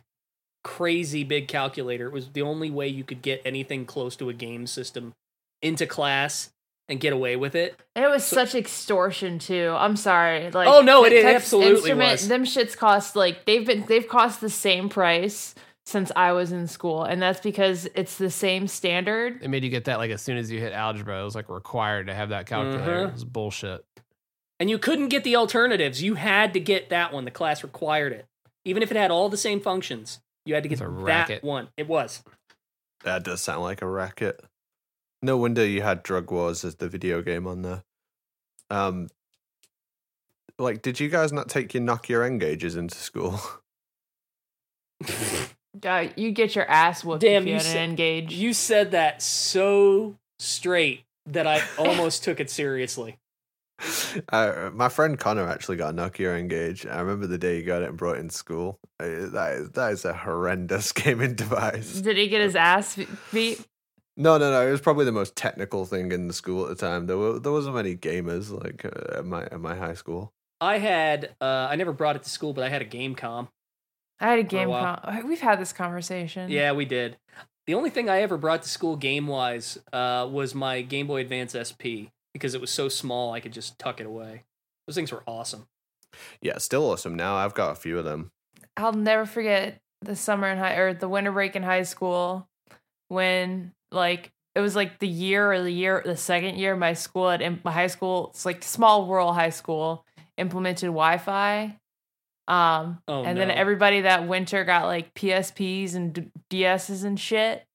crazy 0.64 1.24
big 1.24 1.48
calculator. 1.48 2.06
It 2.06 2.14
was 2.14 2.30
the 2.30 2.44
only 2.44 2.70
way 2.70 2.88
you 2.88 3.04
could 3.04 3.24
get 3.24 3.42
anything 3.44 3.86
close 3.86 4.16
to 4.18 4.30
a 4.30 4.34
game 4.34 4.68
system 4.68 5.14
into 5.62 5.86
class 5.88 6.52
and 6.88 7.00
get 7.00 7.14
away 7.14 7.36
with 7.36 7.56
it. 7.56 7.80
It 7.96 8.08
was 8.10 8.24
such 8.26 8.54
extortion 8.56 9.40
too. 9.40 9.74
I'm 9.78 9.96
sorry. 9.96 10.52
Like 10.52 10.68
Oh, 10.68 10.82
no, 10.82 11.04
it 11.06 11.10
te- 11.10 11.24
absolutely 11.24 11.72
instrument, 11.92 12.12
was. 12.12 12.28
Them 12.28 12.44
shits 12.46 12.78
cost 12.78 13.16
like 13.16 13.46
they've 13.46 13.66
been 13.66 13.86
they've 13.88 14.08
cost 14.08 14.42
the 14.42 14.50
same 14.50 14.90
price 14.90 15.56
since 15.88 16.12
I 16.16 16.32
was 16.32 16.52
in 16.52 16.68
school, 16.68 17.04
and 17.04 17.22
that's 17.22 17.40
because 17.40 17.88
it's 17.96 18.18
the 18.18 18.32
same 18.32 18.68
standard. 18.68 19.40
They 19.42 19.48
made 19.48 19.64
you 19.64 19.70
get 19.70 19.86
that 19.86 19.98
like 20.00 20.12
as 20.12 20.22
soon 20.22 20.38
as 20.38 20.52
you 20.52 20.60
hit 20.60 20.74
algebra. 20.74 21.22
It 21.22 21.26
was 21.26 21.36
like 21.36 21.50
required 21.50 22.08
to 22.08 22.14
have 22.14 22.30
that 22.30 22.46
calculator. 22.48 23.06
Mhm. 23.06 23.08
It 23.10 23.14
was 23.14 23.24
bullshit. 23.24 23.86
And 24.60 24.70
you 24.70 24.78
couldn't 24.80 25.10
get 25.10 25.24
the 25.24 25.36
alternatives. 25.36 26.02
You 26.02 26.16
had 26.16 26.54
to 26.54 26.60
get 26.60 26.90
that 26.90 27.12
one. 27.12 27.26
The 27.26 27.32
class 27.32 27.62
required 27.64 28.14
it. 28.14 28.26
Even 28.64 28.82
if 28.84 28.90
it 28.90 28.98
had 28.98 29.12
all 29.12 29.28
the 29.30 29.38
same 29.38 29.60
functions, 29.60 30.22
you 30.46 30.54
had 30.54 30.64
to 30.64 30.70
get 30.70 30.76
It's 30.76 30.82
that 30.82 30.88
racket. 30.90 31.44
one. 31.44 31.68
It 31.78 31.88
was. 31.88 32.24
That 33.04 33.24
does 33.24 33.42
sound 33.42 33.62
like 33.64 33.82
a 33.82 33.88
racket. 33.88 34.40
No 35.26 35.38
wonder 35.38 35.66
you 35.66 35.82
had 35.82 36.04
Drug 36.04 36.30
Wars 36.30 36.64
as 36.64 36.76
the 36.76 36.88
video 36.88 37.24
game 37.24 37.48
on 37.48 37.64
there. 37.64 37.84
Um, 38.70 39.08
like, 40.60 40.84
did 40.84 41.00
you 41.00 41.10
guys 41.10 41.34
not 41.34 41.50
take 41.50 41.74
your 41.74 41.82
Nokia 41.82 42.24
N-Gages 42.28 42.76
into 42.76 42.96
school? 42.96 43.42
Uh, 45.84 46.08
you 46.16 46.32
get 46.32 46.56
your 46.56 46.64
ass 46.72 47.04
whooped 47.04 47.20
Damn, 47.20 47.42
if 47.44 47.48
you, 47.48 47.50
you 47.50 47.58
had 47.58 47.64
said- 47.66 47.76
an 47.76 47.90
N-Gage. 47.92 48.34
You 48.34 48.54
said 48.54 48.92
that 48.92 49.22
so 49.22 50.16
straight 50.40 51.04
that 51.26 51.46
I 51.46 51.62
almost 51.78 52.24
took 52.24 52.40
it 52.40 52.50
seriously. 52.50 53.18
Uh, 54.32 54.70
my 54.74 54.88
friend 54.88 55.20
Connor 55.20 55.46
actually 55.50 55.76
got 55.76 55.94
a 55.94 55.98
Nokia 55.98 56.40
N-Gage. 56.40 56.86
I 56.86 57.02
remember 57.02 57.28
the 57.28 57.38
day 57.38 57.58
he 57.58 57.62
got 57.62 57.82
it 57.82 57.90
and 57.90 57.98
brought 57.98 58.16
it 58.16 58.20
in 58.22 58.30
school. 58.30 58.80
Uh, 59.02 59.28
That 59.34 59.54
is 59.58 59.70
that 59.72 59.92
is 59.92 60.06
a 60.06 60.14
horrendous 60.14 60.92
gaming 60.94 61.36
device. 61.36 62.00
Did 62.00 62.16
he 62.16 62.30
get 62.30 62.40
his 62.40 62.56
ass 62.56 62.98
beat? 63.34 63.60
No, 64.18 64.38
no, 64.38 64.50
no. 64.52 64.66
It 64.68 64.72
was 64.72 64.82
probably 64.82 65.06
the 65.06 65.12
most 65.12 65.36
technical 65.36 65.86
thing 65.86 66.12
in 66.12 66.28
the 66.28 66.34
school 66.34 66.64
at 66.64 66.70
the 66.70 66.76
time. 66.76 67.08
There 67.08 67.18
were 67.18 67.40
there 67.40 67.52
wasn't 67.52 67.76
many 67.76 67.96
gamers 67.96 68.50
like 68.52 68.86
uh, 68.86 69.18
at 69.20 69.26
my 69.26 69.44
at 69.44 69.60
my 69.60 69.76
high 69.76 69.94
school. 69.94 70.32
I 70.62 70.78
had, 70.78 71.36
uh, 71.42 71.68
I 71.70 71.76
never 71.76 71.92
brought 71.92 72.16
it 72.16 72.24
to 72.24 72.30
school, 72.30 72.54
but 72.54 72.64
I 72.64 72.70
had 72.70 72.82
a 72.82 72.86
Game.com. 72.86 73.50
I 74.22 74.30
had 74.30 74.40
a 74.40 74.44
For 74.44 74.48
game. 74.50 74.70
while. 74.70 75.02
Con- 75.04 75.28
We've 75.28 75.42
had 75.42 75.60
this 75.60 75.74
conversation. 75.74 76.50
Yeah, 76.50 76.72
we 76.72 76.86
did. 76.86 77.18
The 77.68 77.74
only 77.74 77.90
thing 77.90 78.10
I 78.10 78.22
ever 78.22 78.38
brought 78.38 78.64
to 78.64 78.70
school 78.70 78.96
game 78.96 79.28
wise 79.28 79.78
uh, 79.92 80.28
was 80.32 80.56
my 80.56 80.82
Game 80.82 81.08
Boy 81.08 81.20
Advance 81.22 81.54
SP 81.60 82.08
because 82.34 82.56
it 82.56 82.62
was 82.62 82.72
so 82.72 82.88
small 82.88 83.34
I 83.34 83.42
could 83.42 83.52
just 83.52 83.78
tuck 83.78 84.00
it 84.00 84.06
away. 84.06 84.44
Those 84.88 84.96
things 84.96 85.12
were 85.12 85.24
awesome. 85.28 85.68
Yeah, 86.42 86.58
still 86.60 86.90
awesome. 86.90 87.16
Now 87.16 87.36
I've 87.36 87.54
got 87.54 87.72
a 87.72 87.76
few 87.76 88.00
of 88.00 88.06
them. 88.06 88.32
I'll 88.78 88.94
never 88.94 89.26
forget 89.26 89.82
the 90.02 90.16
summer 90.16 90.48
in 90.48 90.58
high 90.58 90.76
or 90.76 90.94
the 90.94 91.10
winter 91.10 91.32
break 91.34 91.56
in 91.58 91.64
high 91.64 91.84
school 91.84 92.48
when 93.10 93.74
like 93.96 94.32
it 94.54 94.60
was 94.60 94.76
like 94.76 95.00
the 95.00 95.08
year 95.08 95.52
or 95.52 95.62
the 95.62 95.72
year 95.72 96.02
the 96.06 96.16
second 96.16 96.56
year 96.58 96.76
my 96.76 96.94
school 96.94 97.30
at 97.30 97.42
my 97.66 97.72
high 97.72 97.88
school 97.88 98.30
it's 98.30 98.46
like 98.46 98.64
small 98.64 99.08
rural 99.08 99.34
high 99.34 99.50
school 99.50 100.06
implemented 100.38 100.88
Wi-Fi. 100.88 101.78
Um, 102.48 103.00
Oh, 103.08 103.24
and 103.24 103.38
then 103.38 103.50
everybody 103.50 104.02
that 104.02 104.28
winter 104.28 104.64
got 104.66 104.86
like 104.86 105.14
PSPs 105.16 105.96
and 105.96 106.32
DSs 106.52 107.04
and 107.04 107.20
shit, 107.20 107.66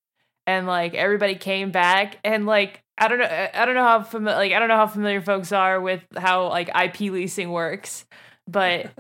and 0.47 0.67
like 0.67 0.95
everybody 0.95 1.35
came 1.35 1.73
back 1.73 2.19
and 2.23 2.47
like 2.47 2.83
I 2.97 3.09
don't 3.09 3.19
know 3.19 3.49
I 3.53 3.65
don't 3.65 3.75
know 3.75 3.83
how 3.83 4.03
familiar 4.03 4.37
like 4.39 4.53
I 4.53 4.59
don't 4.61 4.69
know 4.69 4.77
how 4.77 4.87
familiar 4.87 5.21
folks 5.23 5.51
are 5.53 5.81
with 5.81 6.05
how 6.17 6.49
like 6.49 6.69
IP 6.69 7.01
leasing 7.13 7.51
works, 7.51 8.05
but 8.51 8.91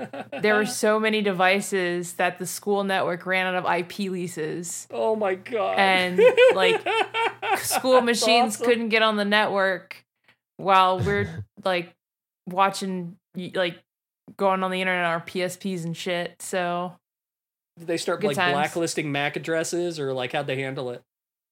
there 0.42 0.54
were 0.54 0.66
so 0.84 1.00
many 1.00 1.22
devices 1.22 2.14
that 2.14 2.38
the 2.38 2.46
school 2.46 2.84
network 2.84 3.26
ran 3.26 3.46
out 3.46 3.64
of 3.64 3.78
IP 3.78 4.10
leases. 4.10 4.86
oh 4.90 5.16
my 5.16 5.34
god. 5.34 5.78
And, 5.78 6.20
like, 6.54 6.86
School 7.58 8.00
machines 8.02 8.54
awesome. 8.56 8.66
couldn't 8.66 8.88
get 8.90 9.02
on 9.02 9.16
the 9.16 9.24
network 9.24 10.04
while 10.56 11.00
we're 11.00 11.44
like 11.64 11.92
watching 12.46 13.16
like 13.54 13.78
going 14.36 14.62
on 14.62 14.70
the 14.70 14.80
internet 14.80 15.04
on 15.04 15.10
our 15.12 15.20
PSPs 15.20 15.84
and 15.84 15.96
shit. 15.96 16.40
So 16.40 16.92
Did 17.78 17.88
they 17.88 17.96
start 17.96 18.20
Good 18.20 18.28
like 18.28 18.36
times. 18.36 18.52
blacklisting 18.54 19.10
MAC 19.10 19.36
addresses 19.36 19.98
or 19.98 20.12
like 20.12 20.32
how'd 20.32 20.46
they 20.46 20.60
handle 20.60 20.90
it? 20.90 21.02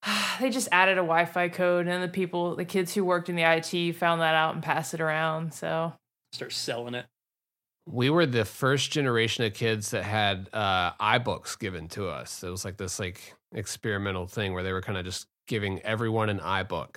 they 0.41 0.51
just 0.51 0.69
added 0.71 0.93
a 0.93 1.03
Wi-Fi 1.03 1.49
code, 1.49 1.89
and 1.89 2.03
the 2.03 2.09
people, 2.09 2.55
the 2.55 2.65
kids 2.65 2.95
who 2.95 3.05
worked 3.05 3.29
in 3.29 3.35
the 3.35 3.43
IT, 3.43 3.95
found 3.97 4.21
that 4.21 4.35
out 4.35 4.55
and 4.55 4.63
passed 4.63 4.95
it 4.95 5.01
around. 5.01 5.53
So 5.53 5.93
Start 6.33 6.53
selling 6.53 6.95
it. 6.95 7.07
We 7.91 8.11
were 8.11 8.27
the 8.27 8.45
first 8.45 8.91
generation 8.91 9.45
of 9.45 9.55
kids 9.55 9.91
that 9.91 10.05
had 10.05 10.49
uh, 10.53 10.93
iBooks 10.95 11.59
given 11.59 11.89
to 11.89 12.09
us. 12.09 12.43
It 12.43 12.51
was 12.51 12.65
like 12.65 12.77
this 12.77 12.99
like 12.99 13.35
experimental 13.53 14.27
thing 14.27 14.53
where 14.53 14.63
they 14.63 14.73
were 14.73 14.83
kind 14.83 14.99
of 14.99 15.05
just 15.05 15.27
giving 15.47 15.81
everyone 15.81 16.29
an 16.29 16.39
iBook, 16.39 16.97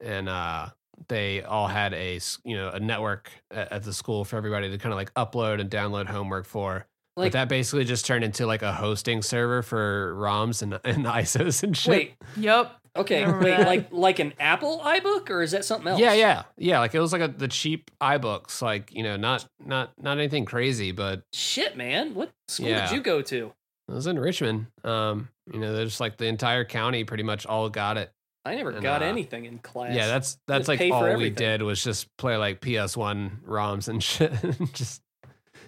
and 0.00 0.28
uh, 0.28 0.70
they 1.08 1.42
all 1.42 1.68
had 1.68 1.94
a 1.94 2.18
you 2.44 2.56
know 2.56 2.70
a 2.70 2.80
network 2.80 3.30
at, 3.50 3.72
at 3.72 3.82
the 3.82 3.92
school 3.92 4.24
for 4.24 4.36
everybody 4.36 4.70
to 4.70 4.78
kind 4.78 4.92
of 4.92 4.96
like 4.96 5.12
upload 5.14 5.60
and 5.60 5.70
download 5.70 6.06
homework 6.06 6.46
for. 6.46 6.86
Like 7.16 7.32
but 7.32 7.38
that 7.38 7.48
basically 7.48 7.84
just 7.84 8.06
turned 8.06 8.24
into 8.24 8.46
like 8.46 8.62
a 8.62 8.72
hosting 8.72 9.20
server 9.20 9.62
for 9.62 10.14
ROMs 10.14 10.62
and, 10.62 10.74
and 10.84 11.04
ISOs 11.04 11.62
and 11.62 11.76
shit. 11.76 11.90
wait, 11.90 12.14
yep, 12.36 12.79
okay, 12.96 13.22
Remember 13.24 13.44
wait, 13.44 13.56
that? 13.56 13.66
like 13.66 13.88
like 13.92 14.18
an 14.18 14.34
Apple 14.40 14.80
iBook 14.84 15.30
or 15.30 15.42
is 15.42 15.50
that 15.52 15.64
something 15.64 15.88
else? 15.88 16.00
Yeah, 16.00 16.12
yeah, 16.14 16.42
yeah. 16.56 16.78
Like 16.80 16.94
it 16.94 17.00
was 17.00 17.12
like 17.12 17.22
a, 17.22 17.28
the 17.28 17.48
cheap 17.48 17.90
iBooks, 18.00 18.60
like 18.62 18.92
you 18.94 19.02
know, 19.02 19.16
not 19.16 19.46
not 19.64 19.92
not 20.00 20.18
anything 20.18 20.44
crazy, 20.44 20.92
but 20.92 21.22
Shit, 21.32 21.76
man. 21.76 22.14
What 22.14 22.30
school 22.48 22.68
Yeah. 22.68 22.86
did 22.88 22.94
you 22.94 23.02
go 23.02 23.22
to? 23.22 23.52
I 23.90 23.94
was 23.94 24.06
in 24.06 24.18
Richmond. 24.18 24.66
Um, 24.84 25.28
you 25.52 25.58
know, 25.58 25.74
there's 25.74 25.98
like 26.00 26.16
the 26.16 26.26
entire 26.26 26.64
county 26.64 27.04
pretty 27.04 27.24
much 27.24 27.44
all 27.46 27.68
got 27.68 27.96
it. 27.96 28.10
I 28.44 28.54
never 28.54 28.70
And, 28.70 28.82
got 28.82 29.02
uh, 29.02 29.06
anything 29.06 29.44
in 29.44 29.58
class. 29.58 29.94
Yeah, 29.94 30.06
that's 30.06 30.38
that's 30.46 30.60
Just 30.60 30.68
like 30.68 30.78
pay 30.78 30.88
for 30.90 30.94
all 30.94 31.02
we 31.04 31.10
everything. 31.10 31.34
did 31.34 31.62
was 31.62 31.82
just 31.84 32.06
play 32.16 32.36
like 32.36 32.60
PS1 32.60 33.42
ROMs 33.46 33.88
and 33.88 34.02
shit, 34.02 34.32
and 34.42 34.72
just 34.74 35.02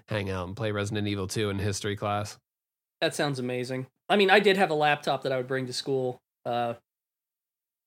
hang 0.08 0.30
out 0.30 0.46
and 0.46 0.56
play 0.56 0.70
Resident 0.72 1.06
Evil 1.06 1.26
2 1.26 1.50
in 1.50 1.58
history 1.58 1.96
class. 1.96 2.38
That 3.00 3.14
sounds 3.14 3.38
amazing. 3.38 3.88
I 4.08 4.16
mean, 4.16 4.30
I 4.30 4.40
did 4.40 4.56
have 4.56 4.70
a 4.70 4.74
laptop 4.74 5.22
that 5.24 5.32
I 5.32 5.36
would 5.36 5.48
bring 5.48 5.66
to 5.66 5.72
school 5.72 6.20
uh, 6.46 6.74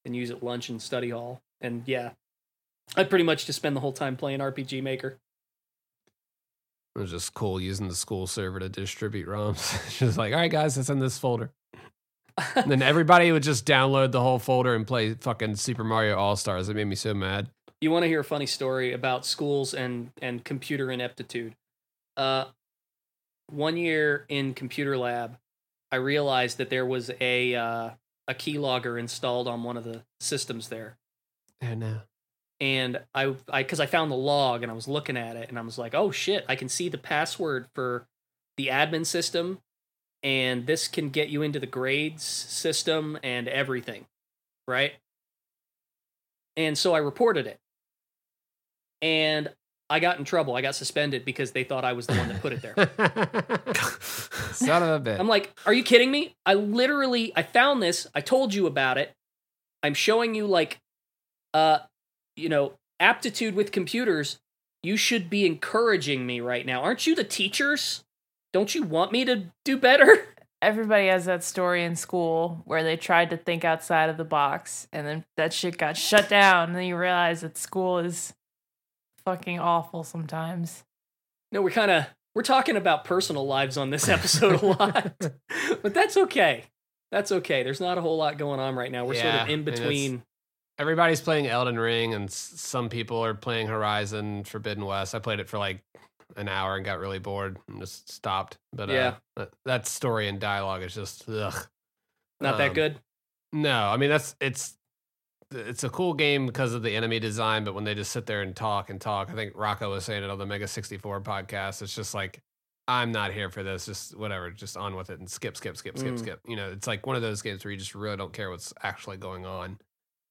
and 0.05 0.15
use 0.15 0.31
at 0.31 0.43
lunch 0.43 0.69
and 0.69 0.81
study 0.81 1.09
hall. 1.09 1.41
And 1.61 1.83
yeah, 1.85 2.11
I 2.95 3.03
pretty 3.03 3.25
much 3.25 3.45
just 3.45 3.57
spend 3.57 3.75
the 3.75 3.79
whole 3.79 3.93
time 3.93 4.15
playing 4.15 4.39
RPG 4.39 4.83
Maker. 4.83 5.17
It 6.95 6.99
was 6.99 7.11
just 7.11 7.33
cool 7.33 7.59
using 7.59 7.89
the 7.89 7.95
school 7.95 8.25
server 8.25 8.59
to 8.59 8.69
distribute 8.69 9.27
ROMs. 9.27 9.97
just 9.99 10.17
like, 10.17 10.33
all 10.33 10.39
right, 10.39 10.51
guys, 10.51 10.77
it's 10.77 10.89
in 10.89 10.99
this 10.99 11.17
folder. 11.17 11.51
And 12.55 12.71
then 12.71 12.81
everybody 12.81 13.31
would 13.31 13.43
just 13.43 13.65
download 13.65 14.11
the 14.11 14.21
whole 14.21 14.39
folder 14.39 14.75
and 14.75 14.87
play 14.87 15.13
fucking 15.13 15.57
Super 15.57 15.83
Mario 15.83 16.17
All 16.17 16.35
Stars. 16.35 16.69
It 16.69 16.75
made 16.75 16.85
me 16.85 16.95
so 16.95 17.13
mad. 17.13 17.49
you 17.81 17.91
want 17.91 18.03
to 18.03 18.07
hear 18.07 18.21
a 18.21 18.25
funny 18.25 18.45
story 18.45 18.93
about 18.93 19.25
schools 19.25 19.73
and 19.73 20.11
and 20.21 20.43
computer 20.43 20.89
ineptitude? 20.89 21.55
Uh, 22.15 22.45
one 23.47 23.75
year 23.77 24.25
in 24.29 24.53
computer 24.53 24.97
lab, 24.97 25.37
I 25.91 25.97
realized 25.97 26.57
that 26.57 26.69
there 26.69 26.85
was 26.85 27.11
a 27.19 27.55
uh, 27.55 27.89
a 28.27 28.33
keylogger 28.33 28.99
installed 28.99 29.47
on 29.47 29.63
one 29.63 29.77
of 29.77 29.83
the 29.83 30.03
systems 30.19 30.69
there. 30.69 30.97
And 31.61 31.83
uh, 31.83 31.99
and 32.59 33.01
I, 33.13 33.35
I, 33.49 33.63
because 33.63 33.79
I 33.79 33.85
found 33.85 34.11
the 34.11 34.15
log 34.15 34.63
and 34.63 34.71
I 34.71 34.75
was 34.75 34.87
looking 34.87 35.17
at 35.17 35.35
it 35.35 35.49
and 35.49 35.59
I 35.59 35.61
was 35.61 35.77
like, 35.77 35.93
oh 35.93 36.11
shit, 36.11 36.45
I 36.47 36.55
can 36.55 36.69
see 36.69 36.89
the 36.89 36.97
password 36.97 37.67
for 37.73 38.07
the 38.57 38.67
admin 38.67 39.05
system, 39.05 39.59
and 40.23 40.65
this 40.65 40.87
can 40.87 41.09
get 41.09 41.27
you 41.29 41.41
into 41.41 41.59
the 41.59 41.65
grades 41.65 42.23
system 42.23 43.19
and 43.21 43.47
everything, 43.47 44.05
right? 44.67 44.93
And 46.55 46.77
so 46.77 46.93
I 46.93 46.99
reported 46.99 47.47
it, 47.47 47.59
and 49.01 49.49
I 49.89 49.99
got 49.99 50.17
in 50.17 50.25
trouble. 50.25 50.55
I 50.55 50.61
got 50.61 50.75
suspended 50.75 51.25
because 51.25 51.51
they 51.51 51.63
thought 51.63 51.85
I 51.85 51.93
was 51.93 52.07
the 52.07 52.15
one 52.15 52.27
that 52.29 52.41
put 52.41 52.53
it 52.53 52.61
there. 52.61 52.73
son 54.53 54.83
of 54.83 54.89
a 54.89 55.09
bitch. 55.09 55.19
I'm 55.19 55.27
like, 55.27 55.53
are 55.65 55.73
you 55.73 55.83
kidding 55.83 56.11
me? 56.11 56.35
I 56.45 56.55
literally 56.55 57.31
I 57.35 57.43
found 57.43 57.81
this. 57.83 58.07
I 58.15 58.21
told 58.21 58.53
you 58.53 58.65
about 58.65 58.97
it. 58.97 59.13
I'm 59.83 59.93
showing 59.93 60.33
you 60.33 60.47
like 60.47 60.79
uh 61.53 61.79
you 62.35 62.49
know, 62.49 62.73
aptitude 62.99 63.55
with 63.55 63.71
computers. 63.71 64.39
You 64.81 64.97
should 64.97 65.29
be 65.29 65.45
encouraging 65.45 66.25
me 66.25 66.39
right 66.41 66.65
now. 66.65 66.81
Aren't 66.81 67.07
you 67.07 67.15
the 67.15 67.23
teachers? 67.23 68.03
Don't 68.53 68.73
you 68.73 68.83
want 68.83 69.11
me 69.11 69.25
to 69.25 69.45
do 69.63 69.77
better? 69.77 70.27
everybody 70.65 71.07
has 71.07 71.25
that 71.25 71.43
story 71.43 71.83
in 71.83 71.95
school 71.95 72.63
where 72.65 72.83
they 72.83 72.97
tried 72.97 73.29
to 73.29 73.37
think 73.37 73.63
outside 73.63 74.09
of 74.09 74.17
the 74.17 74.23
box, 74.23 74.87
and 74.91 75.05
then 75.05 75.23
that 75.37 75.53
shit 75.53 75.77
got 75.77 75.95
shut 75.95 76.27
down. 76.27 76.69
And 76.69 76.75
then 76.75 76.85
you 76.85 76.97
realize 76.97 77.41
that 77.41 77.57
school 77.57 77.99
is 77.99 78.33
fucking 79.25 79.59
awful 79.59 80.03
sometimes. 80.03 80.83
No, 81.51 81.61
we're 81.61 81.69
kind 81.71 81.91
of 81.91 82.05
we're 82.33 82.41
talking 82.43 82.75
about 82.75 83.03
personal 83.05 83.45
lives 83.47 83.77
on 83.77 83.89
this 83.89 84.09
episode 84.09 84.61
a 84.61 84.65
lot. 84.65 85.13
but 85.81 85.93
that's 85.93 86.17
okay. 86.17 86.65
That's 87.11 87.31
okay. 87.31 87.63
There's 87.63 87.79
not 87.79 87.97
a 87.97 88.01
whole 88.01 88.17
lot 88.17 88.37
going 88.37 88.59
on 88.59 88.75
right 88.75 88.91
now. 88.91 89.05
We're 89.05 89.21
sort 89.21 89.35
of 89.35 89.49
in 89.49 89.63
between. 89.63 90.23
Everybody's 90.77 91.21
playing 91.21 91.47
Elden 91.47 91.79
Ring, 91.79 92.13
and 92.13 92.25
s- 92.29 92.35
some 92.57 92.89
people 92.89 93.23
are 93.23 93.33
playing 93.33 93.67
Horizon 93.67 94.43
Forbidden 94.43 94.85
West. 94.85 95.15
I 95.15 95.19
played 95.19 95.39
it 95.39 95.47
for 95.47 95.57
like 95.57 95.81
an 96.35 96.49
hour 96.49 96.75
and 96.75 96.83
got 96.83 96.99
really 96.99 97.19
bored 97.19 97.57
and 97.69 97.79
just 97.79 98.11
stopped. 98.11 98.57
But 98.73 98.89
Yeah. 98.89 99.07
uh, 99.07 99.13
that, 99.37 99.49
that 99.65 99.87
story 99.87 100.27
and 100.27 100.37
dialogue 100.39 100.81
is 100.83 100.93
just 100.93 101.29
ugh. 101.29 101.67
Not 102.41 102.57
that 102.57 102.69
Um, 102.69 102.73
good. 102.73 102.99
No, 103.53 103.87
I 103.87 103.95
mean 103.95 104.09
that's 104.09 104.35
it's 104.41 104.75
it's 105.51 105.83
a 105.83 105.89
cool 105.89 106.13
game 106.13 106.45
because 106.45 106.73
of 106.73 106.81
the 106.83 106.95
enemy 106.95 107.19
design, 107.19 107.63
but 107.63 107.73
when 107.75 107.83
they 107.83 107.93
just 107.95 108.11
sit 108.11 108.25
there 108.25 108.41
and 108.41 108.55
talk 108.55 108.89
and 108.89 108.99
talk, 108.99 109.29
I 109.29 109.33
think 109.33 109.53
Rocco 109.55 109.91
was 109.91 110.05
saying 110.05 110.23
it 110.23 110.29
on 110.29 110.37
the 110.37 110.45
Mega 110.45 110.67
64 110.67 111.21
podcast. 111.21 111.81
It's 111.81 111.95
just 111.95 112.13
like 112.13 112.41
I'm 112.87 113.11
not 113.11 113.31
here 113.33 113.49
for 113.49 113.63
this. 113.63 113.85
Just 113.85 114.15
whatever, 114.17 114.51
just 114.51 114.77
on 114.77 114.95
with 114.95 115.09
it 115.09 115.19
and 115.19 115.29
skip, 115.29 115.57
skip, 115.57 115.75
skip, 115.77 115.97
skip, 115.97 116.13
Mm. 116.15 116.19
skip. 116.19 116.39
You 116.47 116.55
know, 116.55 116.69
it's 116.71 116.87
like 116.87 117.07
one 117.07 117.15
of 117.15 117.21
those 117.21 117.41
games 117.41 117.63
where 117.65 117.71
you 117.71 117.77
just 117.77 117.95
really 117.95 118.17
don't 118.17 118.33
care 118.33 118.49
what's 118.51 118.73
actually 118.83 119.17
going 119.17 119.45
on. 119.45 119.79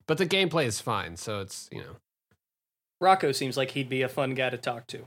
But 0.07 0.19
the 0.19 0.27
gameplay 0.27 0.67
is 0.67 0.81
fine, 0.81 1.17
so 1.17 1.41
it's 1.41 1.69
you 1.73 1.79
know, 1.81 1.97
Rocco 3.01 3.33
seems 3.33 3.57
like 3.57 3.73
he'd 3.73 3.89
be 3.89 4.03
a 4.03 4.09
fun 4.09 4.35
guy 4.35 4.51
to 4.51 4.59
talk 4.59 4.87
to. 4.89 5.07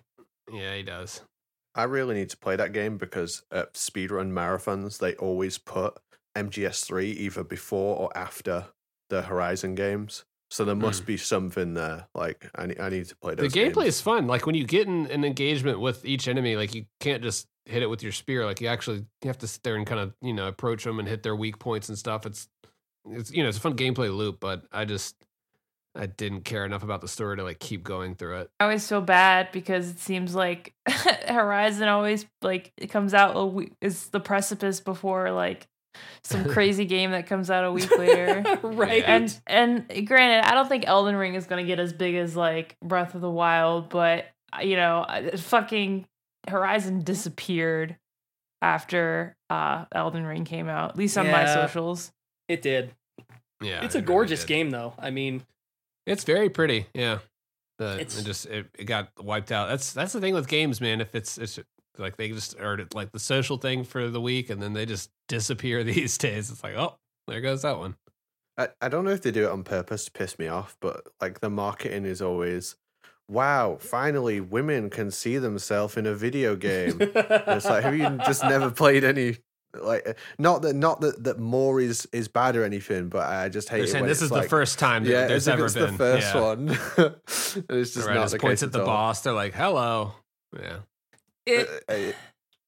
yeah, 0.52 0.76
he 0.76 0.84
does. 0.84 1.22
I 1.76 1.84
really 1.84 2.16
need 2.16 2.30
to 2.32 2.38
play 2.38 2.56
that 2.56 2.74
game 2.74 2.98
because 2.98 3.44
at 3.52 3.74
speedrun 3.76 4.32
marathons 4.32 4.98
they 4.98 5.14
always 5.16 5.58
put 5.58 5.98
MGS3 6.36 7.04
either 7.06 7.44
before 7.44 7.96
or 7.98 8.18
after 8.18 8.66
the 9.10 9.24
Horizon 9.24 9.76
games. 9.76 10.26
So 10.50 10.64
there 10.64 10.76
must 10.76 11.04
mm. 11.04 11.08
be 11.08 11.18
something 11.18 11.74
there. 11.74 12.08
Like 12.16 12.50
I 12.56 12.68
need, 12.68 12.80
I 12.80 12.90
need 12.90 13.06
to 13.06 13.16
play 13.18 13.36
those. 13.36 13.52
The 13.52 13.60
gameplay 13.60 13.84
games. 13.84 13.96
is 13.96 14.02
fun. 14.02 14.28
Like 14.28 14.46
when 14.46 14.56
you 14.56 14.66
get 14.66 14.88
in 14.88 15.08
an 15.08 15.26
engagement 15.26 15.80
with 15.80 16.06
each 16.06 16.28
enemy, 16.28 16.56
like 16.56 16.74
you 16.74 16.86
can't 17.00 17.22
just 17.22 17.48
hit 17.66 17.84
it 17.84 17.90
with 17.90 18.02
your 18.02 18.14
spear. 18.14 18.46
Like 18.46 18.62
you 18.62 18.68
actually 18.68 19.06
you 19.22 19.28
have 19.28 19.38
to 19.40 19.48
sit 19.48 19.64
there 19.64 19.76
and 19.76 19.86
kind 19.86 20.00
of 20.00 20.14
you 20.22 20.34
know 20.34 20.48
approach 20.48 20.86
them 20.86 21.00
and 21.00 21.08
hit 21.08 21.24
their 21.24 21.36
weak 21.36 21.60
points 21.60 21.90
and 21.90 21.98
stuff. 21.98 22.26
It's 22.26 22.48
it's 23.10 23.32
you 23.32 23.44
know 23.44 23.50
it's 23.50 23.58
a 23.58 23.62
fun 23.62 23.76
gameplay 23.76 24.16
loop, 24.16 24.40
but 24.40 24.64
I 24.72 24.86
just 24.86 25.16
I 25.96 26.06
didn't 26.06 26.42
care 26.42 26.66
enough 26.66 26.84
about 26.84 27.02
the 27.02 27.08
story 27.08 27.38
to 27.38 27.44
like 27.44 27.60
keep 27.60 27.84
going 27.84 28.16
through 28.16 28.42
it. 28.42 28.52
I 28.60 28.66
always 28.66 28.88
feel 28.88 29.02
bad 29.02 29.52
because 29.52 29.90
it 29.90 30.00
seems 30.00 30.36
like 30.36 30.74
Horizon 31.28 31.88
always 31.88 32.26
like 32.42 32.72
it 32.78 32.88
comes 32.88 33.14
out 33.14 33.36
a 33.36 33.46
week 33.46 33.74
is 33.82 34.08
the 34.08 34.20
precipice 34.20 34.80
before 34.80 35.32
like 35.32 35.68
some 36.24 36.46
crazy 36.50 36.86
game 36.86 37.12
that 37.12 37.28
comes 37.28 37.50
out 37.50 37.64
a 37.64 37.72
week 37.72 37.96
later. 37.98 38.44
right. 38.64 39.04
and 39.06 39.40
and 39.48 40.08
granted, 40.08 40.50
I 40.50 40.54
don't 40.54 40.68
think 40.68 40.86
Elden 40.88 41.16
Ring 41.16 41.36
is 41.36 41.46
gonna 41.46 41.64
get 41.64 41.80
as 41.80 41.94
big 41.94 42.16
as 42.16 42.36
like 42.36 42.76
Breath 42.84 43.16
of 43.16 43.22
the 43.22 43.30
Wild, 43.30 43.90
but 43.90 44.26
uh, 44.58 44.62
you 44.62 44.76
know, 44.76 45.00
uh, 45.02 45.38
fucking 45.38 46.06
Horizon 46.48 47.04
disappeared 47.04 47.98
after 48.62 49.36
uh 49.50 49.86
Elden 49.94 50.26
Ring 50.26 50.46
came 50.46 50.68
out, 50.70 50.92
at 50.92 50.98
least 50.98 51.18
on 51.18 51.28
my 51.30 51.46
socials. 51.46 52.12
it 52.48 52.62
did. 52.62 52.92
Yeah, 53.62 53.84
it's 53.84 53.96
a 53.96 54.00
it 54.00 54.02
really 54.02 54.06
gorgeous 54.08 54.42
did. 54.42 54.48
game, 54.48 54.70
though. 54.70 54.94
I 55.00 55.10
mean, 55.10 55.44
It's 56.06 56.24
very 56.24 56.50
pretty. 56.50 56.86
Yeah, 56.94 57.20
but 57.78 58.00
It's- 58.00 58.20
it 58.20 58.24
just 58.26 58.46
it, 58.46 58.68
it 58.78 58.86
got 58.86 59.10
wiped 59.24 59.52
out. 59.52 59.68
That's 59.70 59.94
that's 59.94 60.14
the 60.14 60.22
thing 60.22 60.34
with 60.34 60.48
games, 60.48 60.80
man. 60.82 61.02
If 61.02 61.14
it's 61.16 61.38
it's 61.38 61.60
like 62.00 62.18
they 62.18 62.30
just 62.30 62.60
are 62.60 62.78
like 62.94 63.12
the 63.12 63.20
social 63.20 63.58
thing 63.58 63.84
for 63.84 64.10
the 64.10 64.22
week, 64.22 64.50
and 64.50 64.62
then 64.62 64.74
they 64.74 64.86
just 64.86 65.10
disappear 65.28 65.84
these 65.84 66.18
days. 66.18 66.50
It's 66.52 66.64
like 66.64 66.76
oh, 66.76 66.98
there 67.28 67.42
goes 67.42 67.62
that 67.64 67.78
one. 67.78 67.96
I, 68.58 68.70
I 68.82 68.90
don't 68.90 69.06
know 69.06 69.12
if 69.12 69.22
they 69.22 69.32
do 69.32 69.46
it 69.46 69.52
on 69.52 69.64
purpose 69.64 70.06
to 70.06 70.12
piss 70.12 70.40
me 70.40 70.48
off, 70.48 70.78
but 70.82 71.02
like 71.22 71.42
the 71.42 71.50
marketing 71.50 72.06
is 72.06 72.24
always, 72.24 72.76
wow, 73.30 73.78
finally 73.80 74.40
women 74.42 74.90
can 74.90 75.12
see 75.12 75.38
themselves 75.38 75.96
in 75.96 76.08
a 76.08 76.16
video 76.16 76.56
game. 76.56 76.98
It's 77.00 77.66
like, 77.66 77.84
have 77.84 77.96
you 77.96 78.18
just 78.26 78.44
never 78.44 78.72
played 78.84 79.04
any? 79.04 79.38
Like, 79.80 80.18
not 80.40 80.64
that 80.64 80.74
not 80.76 81.02
that 81.02 81.24
that 81.26 81.38
more 81.40 81.80
is 81.80 82.08
is 82.12 82.28
bad 82.30 82.56
or 82.56 82.64
anything, 82.64 83.10
but 83.10 83.28
I 83.28 83.48
just 83.50 83.70
hate 83.70 83.78
They're 83.78 83.86
it 83.86 83.90
saying 83.92 84.06
this 84.08 84.24
is 84.24 84.32
like, 84.32 84.44
the 84.44 84.50
first 84.50 84.80
time 84.80 85.04
that 85.04 85.12
Yeah, 85.12 85.28
there's 85.28 85.48
ever 85.48 85.66
it's 85.66 85.76
been 85.76 85.92
the 85.92 85.98
first 85.98 86.34
yeah. 86.34 86.42
one. 86.42 86.70
and 86.98 87.78
it's 87.78 87.94
just 87.94 88.08
Right, 88.08 88.16
not 88.16 88.24
just 88.32 88.40
points 88.40 88.62
case 88.62 88.64
at 88.64 88.72
the 88.72 88.80
all. 88.80 88.86
boss. 88.88 89.22
They're 89.22 89.34
like, 89.34 89.54
"Hello." 89.54 90.14
Yeah, 90.58 90.78
it, 91.48 91.84
it- 91.90 92.16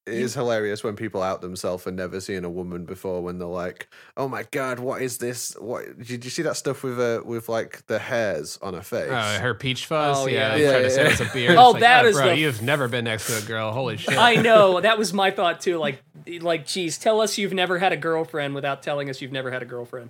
it 0.05 0.13
is 0.15 0.33
hilarious 0.33 0.83
when 0.83 0.95
people 0.95 1.21
out 1.21 1.41
themselves 1.41 1.85
and 1.85 1.95
never 1.95 2.19
seen 2.19 2.43
a 2.43 2.49
woman 2.49 2.83
before 2.83 3.21
when 3.21 3.37
they're 3.37 3.47
like, 3.47 3.89
"Oh 4.17 4.27
my 4.27 4.43
god, 4.49 4.79
what 4.79 5.03
is 5.03 5.19
this? 5.19 5.53
What 5.59 5.99
did 5.99 6.23
you 6.25 6.31
see 6.31 6.41
that 6.41 6.57
stuff 6.57 6.81
with 6.81 6.99
uh, 6.99 7.21
with 7.23 7.47
like 7.47 7.85
the 7.85 7.99
hairs 7.99 8.57
on 8.63 8.73
her 8.73 8.81
face?" 8.81 9.11
uh, 9.11 9.37
her 9.39 9.53
peach 9.53 9.85
fuzz. 9.85 10.17
Oh, 10.17 10.25
yeah, 10.27 10.55
yeah. 10.55 10.57
they 10.57 10.63
Yeah, 10.63 10.79
to 10.79 10.89
say 10.89 11.03
yeah. 11.03 11.09
it's 11.11 11.19
a 11.19 11.25
beard. 11.31 11.57
Oh, 11.57 11.65
It's 11.65 11.73
like, 11.73 11.79
that 11.81 12.05
"Ah, 12.05 12.07
is 12.07 12.15
bro. 12.15 12.25
the- 12.29 12.37
You've 12.37 12.61
never 12.63 12.87
been 12.87 13.03
next 13.05 13.27
to 13.27 13.37
a 13.37 13.41
girl. 13.41 13.71
Holy 13.71 13.97
shit! 13.97 14.17
I 14.17 14.35
know 14.35 14.81
that 14.81 14.97
was 14.97 15.13
my 15.13 15.29
thought 15.29 15.61
too. 15.61 15.77
Like, 15.77 16.01
like, 16.41 16.65
geez, 16.65 16.97
tell 16.97 17.21
us 17.21 17.37
you've 17.37 17.53
never 17.53 17.77
had 17.77 17.91
a 17.93 17.97
girlfriend 17.97 18.55
without 18.55 18.81
telling 18.81 19.11
us 19.11 19.21
you've 19.21 19.31
never 19.33 19.51
had 19.51 19.61
a 19.61 19.65
girlfriend. 19.65 20.09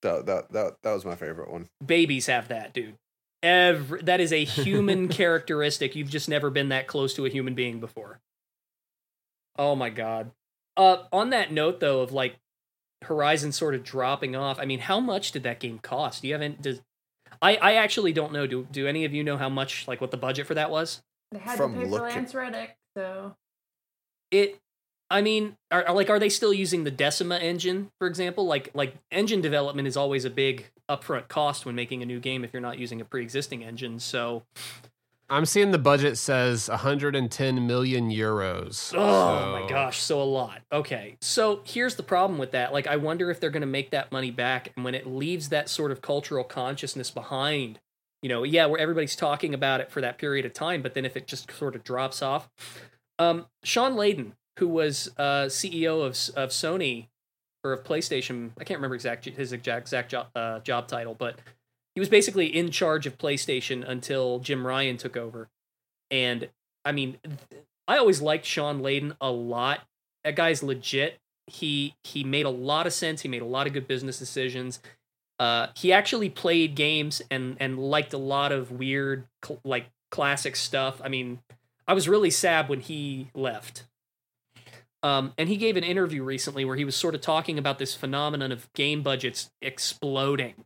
that, 0.00 0.24
that 0.24 0.52
that 0.52 0.76
that 0.82 0.92
was 0.94 1.04
my 1.04 1.16
favorite 1.16 1.50
one. 1.50 1.68
Babies 1.84 2.26
have 2.28 2.48
that, 2.48 2.72
dude. 2.72 2.94
Every, 3.42 4.02
that 4.02 4.20
is 4.20 4.32
a 4.32 4.44
human 4.44 5.08
characteristic. 5.20 5.94
You've 5.94 6.10
just 6.10 6.28
never 6.28 6.50
been 6.50 6.70
that 6.70 6.86
close 6.86 7.14
to 7.14 7.26
a 7.26 7.28
human 7.28 7.54
being 7.54 7.80
before. 7.80 8.20
Oh 9.56 9.74
my 9.74 9.90
god. 9.90 10.30
Uh, 10.76 11.04
on 11.12 11.30
that 11.30 11.52
note, 11.52 11.80
though, 11.80 12.00
of 12.00 12.12
like 12.12 12.36
Horizon 13.02 13.52
sort 13.52 13.74
of 13.74 13.82
dropping 13.82 14.36
off. 14.36 14.58
I 14.58 14.64
mean, 14.64 14.80
how 14.80 15.00
much 15.00 15.32
did 15.32 15.42
that 15.44 15.60
game 15.60 15.78
cost? 15.78 16.22
Do 16.22 16.28
you 16.28 16.34
haven't? 16.34 16.62
Does 16.62 16.80
I? 17.40 17.56
I 17.56 17.74
actually 17.74 18.12
don't 18.12 18.32
know. 18.32 18.46
Do 18.46 18.66
Do 18.70 18.86
any 18.86 19.04
of 19.04 19.12
you 19.12 19.22
know 19.24 19.36
how 19.36 19.48
much? 19.48 19.86
Like, 19.88 20.00
what 20.00 20.10
the 20.10 20.16
budget 20.16 20.46
for 20.46 20.54
that 20.54 20.70
was? 20.70 21.02
They 21.30 21.38
had 21.38 21.56
From 21.56 21.74
to 21.74 21.80
pay 21.80 21.90
for 21.90 22.00
Lance 22.00 22.34
Reddick, 22.34 22.76
so 22.96 23.36
it 24.30 24.60
i 25.10 25.20
mean 25.22 25.56
are, 25.70 25.92
like 25.92 26.10
are 26.10 26.18
they 26.18 26.28
still 26.28 26.52
using 26.52 26.84
the 26.84 26.90
decima 26.90 27.36
engine 27.36 27.90
for 27.98 28.06
example? 28.06 28.46
Like 28.46 28.70
like 28.74 28.94
engine 29.10 29.40
development 29.40 29.86
is 29.88 29.96
always 29.96 30.24
a 30.24 30.30
big 30.30 30.70
upfront 30.88 31.28
cost 31.28 31.66
when 31.66 31.74
making 31.74 32.02
a 32.02 32.06
new 32.06 32.20
game 32.20 32.44
if 32.44 32.52
you're 32.52 32.62
not 32.62 32.78
using 32.78 33.00
a 33.00 33.04
pre-existing 33.04 33.62
engine 33.62 33.98
so. 33.98 34.44
I'm 35.30 35.44
seeing 35.44 35.72
the 35.72 35.78
budget 35.78 36.16
says 36.16 36.70
110 36.70 37.66
million 37.66 38.10
euros. 38.10 38.94
oh 38.96 39.52
my 39.52 39.68
gosh 39.68 39.98
so 39.98 40.22
a 40.22 40.24
lot. 40.24 40.62
Okay 40.72 41.16
so 41.20 41.60
here's 41.64 41.96
the 41.96 42.02
problem 42.02 42.38
with 42.38 42.52
that. 42.52 42.72
Like 42.72 42.86
i 42.86 42.96
wonder 42.96 43.30
if 43.30 43.40
they're 43.40 43.50
going 43.50 43.60
to 43.60 43.66
make 43.66 43.90
that 43.90 44.10
money 44.10 44.30
back 44.30 44.72
and 44.74 44.84
when 44.84 44.94
it 44.94 45.06
leaves 45.06 45.50
that 45.50 45.68
sort 45.68 45.90
of 45.90 46.00
cultural 46.00 46.44
consciousness 46.44 47.10
behind 47.10 47.78
you 48.22 48.28
know 48.28 48.42
yeah 48.42 48.66
where 48.66 48.80
everybody's 48.80 49.14
talking 49.14 49.54
about 49.54 49.80
it 49.80 49.90
for 49.92 50.00
that 50.00 50.18
period 50.18 50.46
of 50.46 50.52
time 50.52 50.82
but 50.82 50.94
then 50.94 51.04
if 51.04 51.16
it 51.16 51.26
just 51.26 51.50
sort 51.52 51.76
of 51.76 51.84
drops 51.84 52.22
off. 52.22 52.48
Um 53.18 53.46
Shawn 53.62 53.94
Layden 53.94 54.32
who 54.58 54.68
was 54.68 55.10
uh 55.18 55.46
ceo 55.46 56.04
of 56.04 56.12
of 56.36 56.50
sony 56.50 57.06
or 57.64 57.72
of 57.72 57.82
playstation. 57.82 58.50
I 58.58 58.64
can't 58.64 58.78
remember 58.78 58.94
exact 58.94 59.24
his 59.24 59.52
exact 59.52 59.82
exact 59.82 60.10
job, 60.10 60.28
uh, 60.34 60.60
job 60.60 60.88
title 60.88 61.14
but 61.14 61.38
he 61.94 62.00
was 62.00 62.08
basically 62.08 62.46
in 62.46 62.70
charge 62.70 63.06
of 63.06 63.18
playstation 63.18 63.88
until 63.88 64.38
jim 64.40 64.66
ryan 64.66 64.96
took 64.96 65.16
over. 65.16 65.48
And 66.10 66.48
i 66.84 66.92
mean 66.92 67.18
i 67.86 67.98
always 67.98 68.20
liked 68.20 68.44
Shawn 68.44 68.80
Layden 68.80 69.16
a 69.20 69.30
lot. 69.30 69.80
That 70.24 70.36
guy's 70.36 70.62
legit. 70.62 71.18
He 71.46 71.94
he 72.04 72.24
made 72.24 72.46
a 72.46 72.50
lot 72.50 72.86
of 72.86 72.92
sense. 72.92 73.22
He 73.22 73.28
made 73.28 73.42
a 73.42 73.46
lot 73.46 73.66
of 73.66 73.72
good 73.72 73.88
business 73.88 74.18
decisions. 74.18 74.80
Uh, 75.38 75.68
he 75.76 75.92
actually 75.92 76.28
played 76.28 76.74
games 76.74 77.22
and 77.30 77.56
and 77.60 77.78
liked 77.78 78.12
a 78.12 78.18
lot 78.18 78.52
of 78.52 78.72
weird 78.72 79.24
cl- 79.44 79.60
like 79.64 79.86
classic 80.10 80.56
stuff. 80.56 81.00
I 81.02 81.08
mean, 81.08 81.40
I 81.86 81.94
was 81.94 82.08
really 82.08 82.30
sad 82.30 82.68
when 82.68 82.80
he 82.80 83.30
left. 83.34 83.84
Um, 85.02 85.32
and 85.38 85.48
he 85.48 85.56
gave 85.56 85.76
an 85.76 85.84
interview 85.84 86.22
recently 86.22 86.64
where 86.64 86.76
he 86.76 86.84
was 86.84 86.96
sort 86.96 87.14
of 87.14 87.20
talking 87.20 87.58
about 87.58 87.78
this 87.78 87.94
phenomenon 87.94 88.50
of 88.50 88.72
game 88.72 89.02
budgets 89.02 89.50
exploding. 89.62 90.64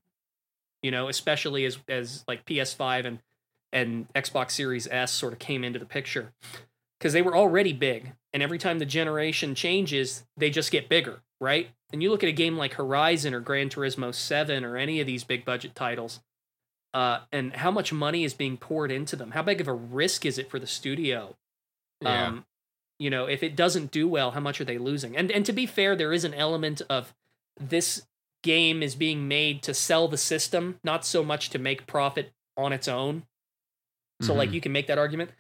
You 0.83 0.91
know, 0.91 1.09
especially 1.09 1.65
as 1.65 1.79
as 1.89 2.25
like 2.27 2.45
PS5 2.45 3.05
and 3.05 3.19
and 3.73 4.13
Xbox 4.15 4.53
Series 4.53 4.89
S 4.91 5.13
sort 5.13 5.33
of 5.33 5.39
came 5.39 5.65
into 5.65 5.79
the 5.79 5.87
picture 5.87 6.33
because 6.99 7.13
they 7.13 7.23
were 7.23 7.37
already 7.37 7.73
big, 7.73 8.13
and 8.33 8.43
every 8.43 8.59
time 8.59 8.79
the 8.79 8.87
generation 8.87 9.55
changes, 9.55 10.25
they 10.37 10.51
just 10.51 10.71
get 10.71 10.89
bigger, 10.89 11.23
right? 11.41 11.71
And 11.93 12.03
you 12.03 12.11
look 12.11 12.23
at 12.23 12.29
a 12.29 12.33
game 12.33 12.57
like 12.57 12.75
Horizon 12.75 13.35
or 13.35 13.41
Gran 13.41 13.69
Turismo 13.69 14.15
7 14.15 14.65
or 14.65 14.77
any 14.77 15.01
of 15.01 15.07
these 15.07 15.25
big 15.25 15.45
budget 15.45 15.75
titles, 15.75 16.21
uh, 16.95 17.21
and 17.33 17.55
how 17.55 17.71
much 17.71 17.93
money 17.93 18.25
is 18.25 18.35
being 18.35 18.57
poured 18.57 18.91
into 18.91 19.17
them. 19.17 19.33
How 19.33 19.43
big 19.43 19.61
of 19.61 19.69
a 19.69 19.73
risk 19.73 20.25
is 20.25 20.39
it 20.39 20.51
for 20.51 20.59
the 20.59 20.67
studio? 20.67 21.37
Yeah. 22.01 22.27
Um, 22.27 22.45
you 22.99 23.11
know, 23.11 23.27
if 23.27 23.43
it 23.43 23.57
doesn't 23.57 23.91
do 23.91 24.07
well, 24.09 24.31
how 24.33 24.41
much 24.41 24.61
are 24.61 24.65
they 24.65 24.79
losing? 24.79 25.17
And 25.17 25.31
and 25.31 25.45
to 25.47 25.53
be 25.53 25.67
fair, 25.67 25.97
there 25.97 26.13
is 26.13 26.25
an 26.25 26.35
element 26.35 26.83
of 26.89 27.15
this 27.61 28.03
game 28.43 28.83
is 28.83 28.95
being 28.95 29.29
made 29.29 29.63
to 29.63 29.75
sell 29.75 30.09
the 30.09 30.17
system, 30.19 30.79
not 30.83 31.05
so 31.05 31.23
much 31.25 31.51
to 31.51 31.59
make 31.59 31.87
profit 31.87 32.33
on 32.57 32.73
its 32.73 32.89
own. 32.89 33.25
So 34.21 34.35
like 34.35 34.51
Mhm. 34.51 34.55
you 34.55 34.61
can 34.61 34.73
make 34.73 34.87
that 34.89 34.99
argument. 34.99 35.31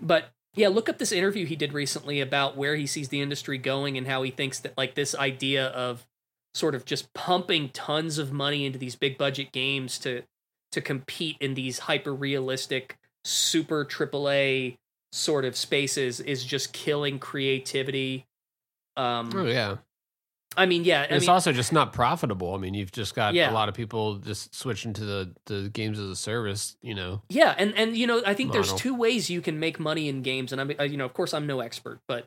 But 0.00 0.30
yeah, 0.54 0.68
look 0.68 0.88
up 0.88 0.98
this 0.98 1.12
interview 1.12 1.46
he 1.46 1.56
did 1.56 1.72
recently 1.72 2.20
about 2.20 2.56
where 2.56 2.76
he 2.76 2.86
sees 2.86 3.08
the 3.08 3.20
industry 3.20 3.56
going 3.58 3.96
and 3.96 4.06
how 4.06 4.22
he 4.22 4.30
thinks 4.30 4.58
that 4.60 4.76
like 4.76 4.94
this 4.94 5.14
idea 5.14 5.68
of 5.68 6.06
sort 6.54 6.74
of 6.74 6.84
just 6.84 7.12
pumping 7.14 7.70
tons 7.70 8.18
of 8.18 8.32
money 8.32 8.66
into 8.66 8.78
these 8.78 8.96
big 8.96 9.16
budget 9.16 9.52
games 9.52 9.98
to 10.00 10.22
to 10.72 10.80
compete 10.80 11.36
in 11.40 11.54
these 11.54 11.80
hyper 11.80 12.14
realistic 12.14 12.98
super 13.24 13.84
AAA 13.84 14.76
sort 15.12 15.44
of 15.44 15.56
spaces 15.56 16.20
is 16.20 16.44
just 16.44 16.72
killing 16.72 17.18
creativity. 17.18 18.26
Um 18.96 19.30
Oh 19.34 19.44
yeah. 19.46 19.76
I 20.54 20.66
mean, 20.66 20.84
yeah, 20.84 21.00
I 21.02 21.14
it's 21.14 21.22
mean, 21.22 21.30
also 21.30 21.50
just 21.52 21.72
not 21.72 21.94
profitable. 21.94 22.54
I 22.54 22.58
mean, 22.58 22.74
you've 22.74 22.92
just 22.92 23.14
got 23.14 23.32
Yeah. 23.32 23.50
a 23.50 23.54
lot 23.54 23.70
of 23.70 23.74
people 23.74 24.16
just 24.16 24.54
switching 24.54 24.92
to 24.92 25.04
the, 25.04 25.34
the 25.46 25.70
games 25.70 25.98
as 25.98 26.10
a 26.10 26.16
service, 26.16 26.76
you 26.82 26.94
know. 26.94 27.22
Yeah, 27.30 27.54
and 27.56 27.74
and 27.74 27.96
you 27.96 28.06
know, 28.06 28.22
I 28.26 28.34
think 28.34 28.52
there's 28.52 28.74
two 28.74 28.94
ways 28.94 29.30
you 29.30 29.40
can 29.40 29.58
make 29.58 29.80
money 29.80 30.08
in 30.08 30.20
games, 30.22 30.52
and 30.52 30.60
I'm, 30.60 30.70
uh, 30.78 30.82
you 30.82 30.98
know, 30.98 31.06
of 31.06 31.14
course, 31.14 31.32
I'm 31.32 31.46
no 31.46 31.60
expert, 31.60 32.00
but 32.06 32.26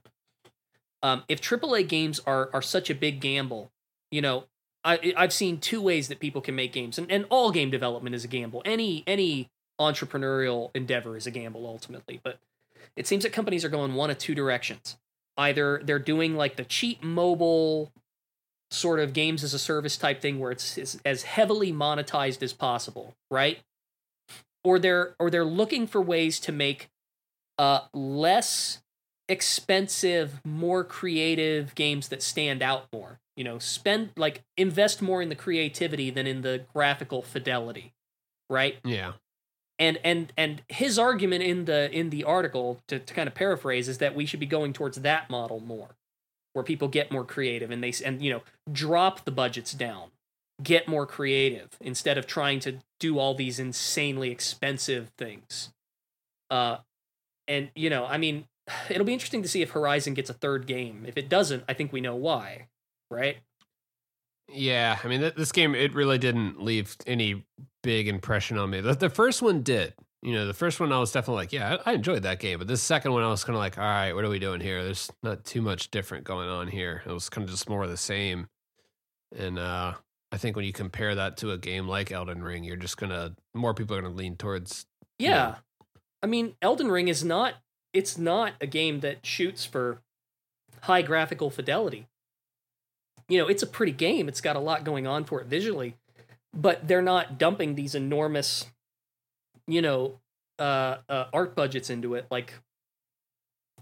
um, 1.04 1.24
if 1.28 1.40
AAA 1.40 1.88
games 1.88 2.20
are 2.26 2.50
are 2.52 2.64
such 2.64 2.90
a 2.90 2.96
big 2.96 3.20
gamble, 3.20 3.72
you 4.10 4.22
know, 4.24 4.46
I 4.84 5.14
I've 5.16 5.34
seen 5.34 5.60
two 5.60 5.80
ways 5.80 6.08
that 6.08 6.20
people 6.20 6.42
can 6.42 6.56
make 6.56 6.74
games, 6.74 6.98
and 6.98 7.12
and 7.12 7.26
all 7.30 7.52
game 7.52 7.70
development 7.70 8.16
is 8.16 8.24
a 8.24 8.28
gamble. 8.28 8.64
Any 8.66 9.04
any 9.06 9.52
entrepreneurial 9.80 10.72
endeavor 10.74 11.16
is 11.16 11.28
a 11.28 11.32
gamble 11.32 11.68
ultimately, 11.68 12.20
but 12.24 12.40
it 12.96 13.08
seems 13.08 13.24
that 13.24 13.34
companies 13.34 13.66
are 13.66 13.70
going 13.70 13.94
one 13.94 14.10
of 14.10 14.18
two 14.18 14.36
directions. 14.36 14.98
Either 15.38 15.82
they're 15.84 16.00
doing 16.00 16.36
like 16.36 16.56
the 16.56 16.64
cheap 16.64 17.04
mobile 17.04 17.92
sort 18.72 19.00
of 19.00 19.14
games 19.14 19.44
as 19.44 19.54
a 19.54 19.60
service 19.60 19.98
type 19.98 20.22
thing 20.22 20.40
where 20.40 20.52
it's, 20.52 20.78
it's 20.78 20.98
as 21.06 21.24
heavily 21.24 21.72
monetized 21.72 22.42
as 22.42 22.54
possible, 22.54 23.16
right? 23.30 23.60
Or 24.64 24.80
they're 24.80 25.16
or 25.20 25.30
they're 25.30 25.46
looking 25.46 25.86
for 25.88 26.02
ways 26.02 26.40
to 26.42 26.52
make 26.52 26.90
uh 27.60 27.82
less 27.94 28.82
expensive, 29.28 30.42
more 30.44 30.84
creative 30.84 31.76
games 31.76 32.08
that 32.10 32.22
stand 32.22 32.62
out 32.62 32.88
more. 32.92 33.20
You 33.36 33.44
know, 33.44 33.60
spend 33.60 34.12
like 34.16 34.44
invest 34.58 35.02
more 35.02 35.22
in 35.22 35.30
the 35.30 35.36
creativity 35.36 36.10
than 36.10 36.26
in 36.26 36.42
the 36.42 36.66
graphical 36.74 37.22
fidelity, 37.22 37.94
right? 38.50 38.78
Yeah. 38.84 39.14
And 39.80 40.00
and 40.04 40.32
and 40.38 40.62
his 40.70 40.98
argument 40.98 41.44
in 41.44 41.66
the 41.66 41.92
in 41.92 42.10
the 42.10 42.24
article 42.24 42.82
to, 42.88 43.00
to 43.00 43.14
kind 43.14 43.28
of 43.28 43.36
paraphrase 43.36 43.88
is 43.88 43.98
that 43.98 44.16
we 44.16 44.26
should 44.26 44.40
be 44.40 44.46
going 44.46 44.74
towards 44.74 44.98
that 45.02 45.30
model 45.30 45.60
more 45.60 45.96
where 46.54 46.64
people 46.64 46.88
get 46.88 47.12
more 47.12 47.26
creative 47.26 47.72
and 47.72 47.84
they 47.84 47.94
and 48.04 48.22
you 48.22 48.32
know 48.32 48.42
drop 48.72 49.26
the 49.26 49.32
budgets 49.32 49.74
down 49.74 50.12
get 50.64 50.88
more 50.88 51.06
creative 51.06 51.78
instead 51.82 52.18
of 52.18 52.26
trying 52.26 52.60
to 52.62 52.78
do 53.00 53.20
all 53.20 53.36
these 53.36 53.60
insanely 53.60 54.32
expensive 54.32 55.12
things. 55.18 55.72
Uh 56.50 56.78
and 57.48 57.70
you 57.76 57.90
know 57.90 58.06
i 58.06 58.18
mean 58.18 58.46
it'll 58.90 59.06
be 59.06 59.14
interesting 59.14 59.42
to 59.42 59.50
see 59.50 59.62
if 59.62 59.72
horizon 59.72 60.14
gets 60.14 60.30
a 60.30 60.34
third 60.34 60.66
game. 60.66 61.06
If 61.08 61.18
it 61.18 61.28
doesn't 61.28 61.64
i 61.68 61.74
think 61.74 61.92
we 61.92 62.02
know 62.02 62.16
why 62.16 62.68
right 63.12 63.38
Yeah, 64.50 64.98
I 65.04 65.08
mean, 65.08 65.22
th- 65.22 65.36
this 65.36 65.52
game 65.52 65.76
it 65.76 65.94
really 65.94 66.18
didn't 66.18 66.62
leave 66.62 66.96
any 67.08 67.46
big 67.84 68.08
impression 68.08 68.58
on 68.58 68.70
me. 68.70 68.82
The, 68.82 68.94
the 68.94 69.10
first 69.10 69.42
one 69.42 69.62
did. 69.62 69.94
You 70.22 70.34
know, 70.34 70.48
the 70.48 70.54
first 70.54 70.80
one 70.80 70.92
I 70.92 70.98
was 70.98 71.12
definitely 71.12 71.44
like, 71.44 71.54
yeah, 71.54 71.78
I, 71.86 71.92
I 71.92 71.94
enjoyed 71.94 72.24
that 72.24 72.40
game. 72.40 72.58
But 72.58 72.68
this 72.68 72.82
second 72.82 73.12
one, 73.14 73.22
I 73.22 73.30
was 73.30 73.44
kind 73.44 73.56
of 73.56 73.60
like, 73.60 73.78
all 73.78 73.84
right, 73.84 74.14
what 74.14 74.26
are 74.26 74.30
we 74.30 74.40
doing 74.40 74.60
here? 74.60 74.84
There's 74.84 75.12
not 75.22 75.46
too 75.46 75.62
much 75.62 75.92
different 75.92 76.24
going 76.24 76.50
on 76.50 76.68
here. 76.68 77.04
It 77.06 77.12
was 77.12 77.30
kind 77.30 77.46
of 77.46 77.52
just 77.52 77.70
more 77.70 77.84
of 77.84 77.90
the 77.90 77.98
same. 77.98 78.48
And 79.38 79.60
uh, 79.60 79.94
I 80.32 80.38
think 80.38 80.56
when 80.56 80.66
you 80.66 80.74
compare 80.74 81.14
that 81.16 81.38
to 81.38 81.52
a 81.52 81.58
game 81.58 81.88
like 81.88 82.12
Elden 82.12 82.44
Ring, 82.44 82.64
you're 82.64 82.76
just 82.76 82.98
gonna 82.98 83.36
more 83.54 83.74
people 83.74 83.96
are 83.96 84.02
gonna 84.02 84.14
lean 84.14 84.36
towards. 84.36 84.86
Yeah. 85.20 85.30
Yeah. 85.30 85.56
I 86.24 86.28
mean, 86.28 86.56
Elden 86.62 86.90
Ring 86.90 87.08
is 87.08 87.24
not 87.24 87.56
it's 87.94 88.18
not 88.18 88.54
a 88.60 88.68
game 88.68 89.02
that 89.02 89.26
shoots 89.26 89.64
for 89.64 90.02
high 90.82 91.02
graphical 91.02 91.50
fidelity. 91.50 92.08
You 93.28 93.40
know, 93.40 93.48
it's 93.48 93.64
a 93.64 93.68
pretty 93.68 93.92
game. 93.92 94.28
It's 94.28 94.42
got 94.42 94.56
a 94.56 94.60
lot 94.60 94.84
going 94.84 95.08
on 95.08 95.24
for 95.24 95.42
it 95.42 95.48
visually, 95.48 95.96
but 96.54 96.88
they're 96.88 97.02
not 97.02 97.38
dumping 97.38 97.76
these 97.76 97.96
enormous 97.96 98.66
you 99.68 99.82
know, 99.82 100.20
uh, 100.60 100.98
uh 101.10 101.26
art 101.34 101.56
budgets 101.56 101.90
into 101.90 102.14
it 102.14 102.28
like 102.30 102.54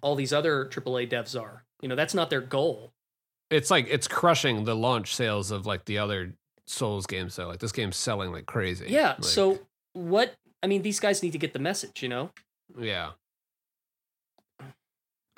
all 0.02 0.16
these 0.16 0.34
other 0.34 0.66
AAA 0.66 1.10
devs 1.10 1.40
are. 1.40 1.64
You 1.82 1.90
know, 1.90 1.96
that's 1.96 2.14
not 2.14 2.30
their 2.30 2.42
goal. 2.42 2.92
It's 3.50 3.70
like 3.70 3.88
it's 3.90 4.08
crushing 4.08 4.64
the 4.66 4.76
launch 4.76 5.16
sales 5.16 5.52
of 5.52 5.66
like 5.66 5.86
the 5.86 5.98
other 5.98 6.34
Souls 6.66 7.06
games. 7.06 7.36
though. 7.36 7.48
like 7.48 7.60
this 7.60 7.74
game's 7.74 7.98
selling 7.98 8.32
like 8.32 8.46
crazy. 8.46 8.86
Yeah, 8.90 9.16
Like, 9.18 9.24
so 9.24 9.60
what 9.94 10.36
I 10.62 10.68
mean, 10.68 10.82
these 10.82 11.00
guys 11.00 11.22
need 11.22 11.32
to 11.32 11.38
get 11.38 11.54
the 11.54 11.60
message, 11.60 12.02
you 12.02 12.10
know? 12.10 12.32
Yeah. 12.80 13.12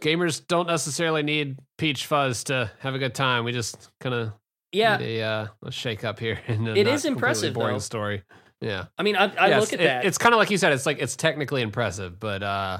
Gamers 0.00 0.46
don't 0.46 0.66
necessarily 0.66 1.22
need 1.22 1.58
peach 1.78 2.06
fuzz 2.06 2.44
to 2.44 2.70
have 2.80 2.94
a 2.94 2.98
good 2.98 3.14
time. 3.14 3.44
We 3.44 3.52
just 3.52 3.90
kind 4.00 4.14
of 4.14 4.32
Yeah. 4.72 4.98
a, 4.98 5.22
uh, 5.22 5.46
a 5.64 5.70
shake 5.72 6.04
up 6.04 6.18
here. 6.18 6.38
And 6.48 6.66
It 6.68 6.86
is 6.86 7.04
impressive, 7.04 7.54
boring 7.54 7.74
though. 7.76 7.78
story. 7.80 8.22
Yeah, 8.60 8.86
I 8.98 9.02
mean, 9.02 9.16
I, 9.16 9.24
I 9.36 9.48
Yes, 9.48 9.60
look 9.62 9.72
at 9.72 9.80
it- 9.80 9.84
that. 9.84 10.04
It's 10.04 10.18
kind 10.18 10.34
of 10.34 10.38
like 10.38 10.50
you 10.50 10.58
said. 10.58 10.72
It's 10.72 10.84
like 10.86 10.98
it's 11.00 11.16
technically 11.16 11.62
impressive, 11.62 12.20
but 12.20 12.42
uh, 12.42 12.78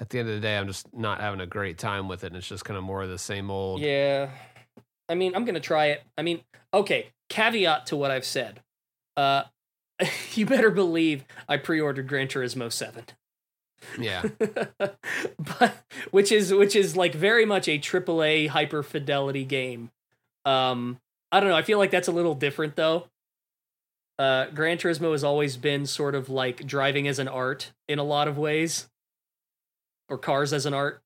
at 0.00 0.08
the 0.10 0.18
end 0.18 0.28
of 0.28 0.34
the 0.34 0.40
day, 0.40 0.56
I'm 0.58 0.66
just 0.66 0.92
not 0.92 1.20
having 1.20 1.40
a 1.40 1.46
great 1.46 1.78
time 1.78 2.08
with 2.08 2.24
it. 2.24 2.28
And 2.28 2.36
it's 2.36 2.48
just 2.48 2.64
kind 2.64 2.76
of 2.76 2.82
more 2.84 3.02
of 3.02 3.08
the 3.08 3.18
same 3.18 3.50
old. 3.50 3.80
Yeah. 3.80 4.30
I 5.08 5.14
mean, 5.14 5.36
I'm 5.36 5.44
going 5.44 5.54
to 5.54 5.60
try 5.60 5.86
it. 5.86 6.02
I 6.18 6.22
mean, 6.22 6.40
okay, 6.74 7.10
caveat 7.28 7.86
to 7.86 7.96
what 7.96 8.10
I've 8.10 8.24
said. 8.24 8.60
Uh 9.16 9.44
you 10.34 10.44
better 10.44 10.70
believe 10.70 11.24
I 11.48 11.56
pre-ordered 11.56 12.06
Gran 12.08 12.26
Turismo 12.28 12.70
7. 12.70 13.04
Yeah. 13.98 14.22
but 15.58 15.84
which 16.10 16.32
is 16.32 16.52
which 16.52 16.76
is 16.76 16.96
like 16.96 17.14
very 17.14 17.44
much 17.44 17.68
a 17.68 17.78
AAA 17.78 18.48
hyper 18.48 18.82
fidelity 18.82 19.44
game. 19.44 19.90
Um 20.44 20.98
I 21.32 21.40
don't 21.40 21.48
know, 21.48 21.56
I 21.56 21.62
feel 21.62 21.78
like 21.78 21.90
that's 21.90 22.08
a 22.08 22.12
little 22.12 22.34
different 22.34 22.76
though. 22.76 23.08
Uh 24.18 24.46
Gran 24.46 24.78
Turismo 24.78 25.12
has 25.12 25.24
always 25.24 25.56
been 25.56 25.86
sort 25.86 26.14
of 26.14 26.28
like 26.28 26.66
driving 26.66 27.08
as 27.08 27.18
an 27.18 27.28
art 27.28 27.72
in 27.88 27.98
a 27.98 28.04
lot 28.04 28.28
of 28.28 28.38
ways. 28.38 28.88
Or 30.08 30.18
cars 30.18 30.52
as 30.52 30.66
an 30.66 30.74
art. 30.74 31.02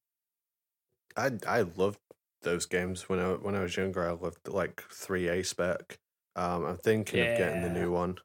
I 1.16 1.30
I 1.46 1.62
loved 1.62 1.98
those 2.42 2.66
games 2.66 3.08
when 3.08 3.18
I 3.18 3.32
when 3.32 3.54
I 3.54 3.62
was 3.62 3.76
younger. 3.76 4.06
I 4.06 4.12
loved 4.12 4.48
like 4.48 4.82
three 4.90 5.28
A 5.28 5.42
spec. 5.42 5.98
Um, 6.36 6.64
I'm 6.64 6.76
thinking 6.76 7.20
of 7.20 7.38
getting 7.38 7.62
the 7.62 7.70
new 7.70 7.90
one. 7.90 8.18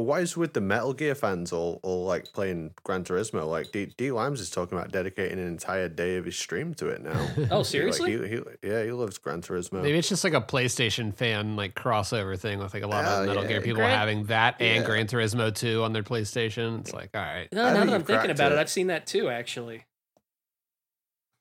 But 0.00 0.04
why 0.06 0.20
is 0.20 0.34
with 0.34 0.54
the 0.54 0.62
Metal 0.62 0.94
Gear 0.94 1.14
fans 1.14 1.52
all, 1.52 1.78
all 1.82 2.06
like 2.06 2.32
playing 2.32 2.70
Gran 2.84 3.04
Turismo? 3.04 3.46
Like 3.46 3.70
D, 3.70 3.84
D 3.98 4.10
Limes 4.12 4.40
is 4.40 4.48
talking 4.48 4.78
about 4.78 4.90
dedicating 4.90 5.38
an 5.38 5.46
entire 5.46 5.90
day 5.90 6.16
of 6.16 6.24
his 6.24 6.38
stream 6.38 6.72
to 6.76 6.88
it 6.88 7.02
now. 7.02 7.28
Oh, 7.50 7.58
Like, 7.58 7.66
seriously? 7.66 8.12
he, 8.12 8.28
he, 8.28 8.40
yeah, 8.62 8.82
he 8.82 8.92
loves 8.92 9.18
Gran 9.18 9.42
Turismo. 9.42 9.82
Maybe 9.82 9.98
it's 9.98 10.08
just 10.08 10.24
like 10.24 10.32
a 10.32 10.40
PlayStation 10.40 11.14
fan 11.14 11.54
like 11.54 11.74
crossover 11.74 12.38
thing 12.38 12.60
with 12.60 12.72
like 12.72 12.82
a 12.82 12.86
lot 12.86 13.04
Oh, 13.04 13.20
of 13.20 13.26
Metal 13.26 13.42
yeah. 13.42 13.48
Gear 13.50 13.60
people 13.60 13.82
Gran- 13.82 13.90
having 13.98 14.24
that 14.24 14.56
and 14.58 14.80
Yeah. 14.80 14.86
Gran 14.86 15.06
Turismo 15.06 15.54
2 15.54 15.82
on 15.82 15.92
their 15.92 16.02
PlayStation. 16.02 16.80
It's 16.80 16.94
like, 16.94 17.10
all 17.12 17.20
right. 17.20 17.48
No, 17.52 17.64
now 17.74 17.84
that 17.84 17.92
I'm 17.92 18.02
thinking 18.02 18.30
about 18.30 18.52
it. 18.52 18.54
it. 18.54 18.58
I've 18.58 18.70
seen 18.70 18.86
that 18.86 19.06
too, 19.06 19.28
actually. 19.28 19.84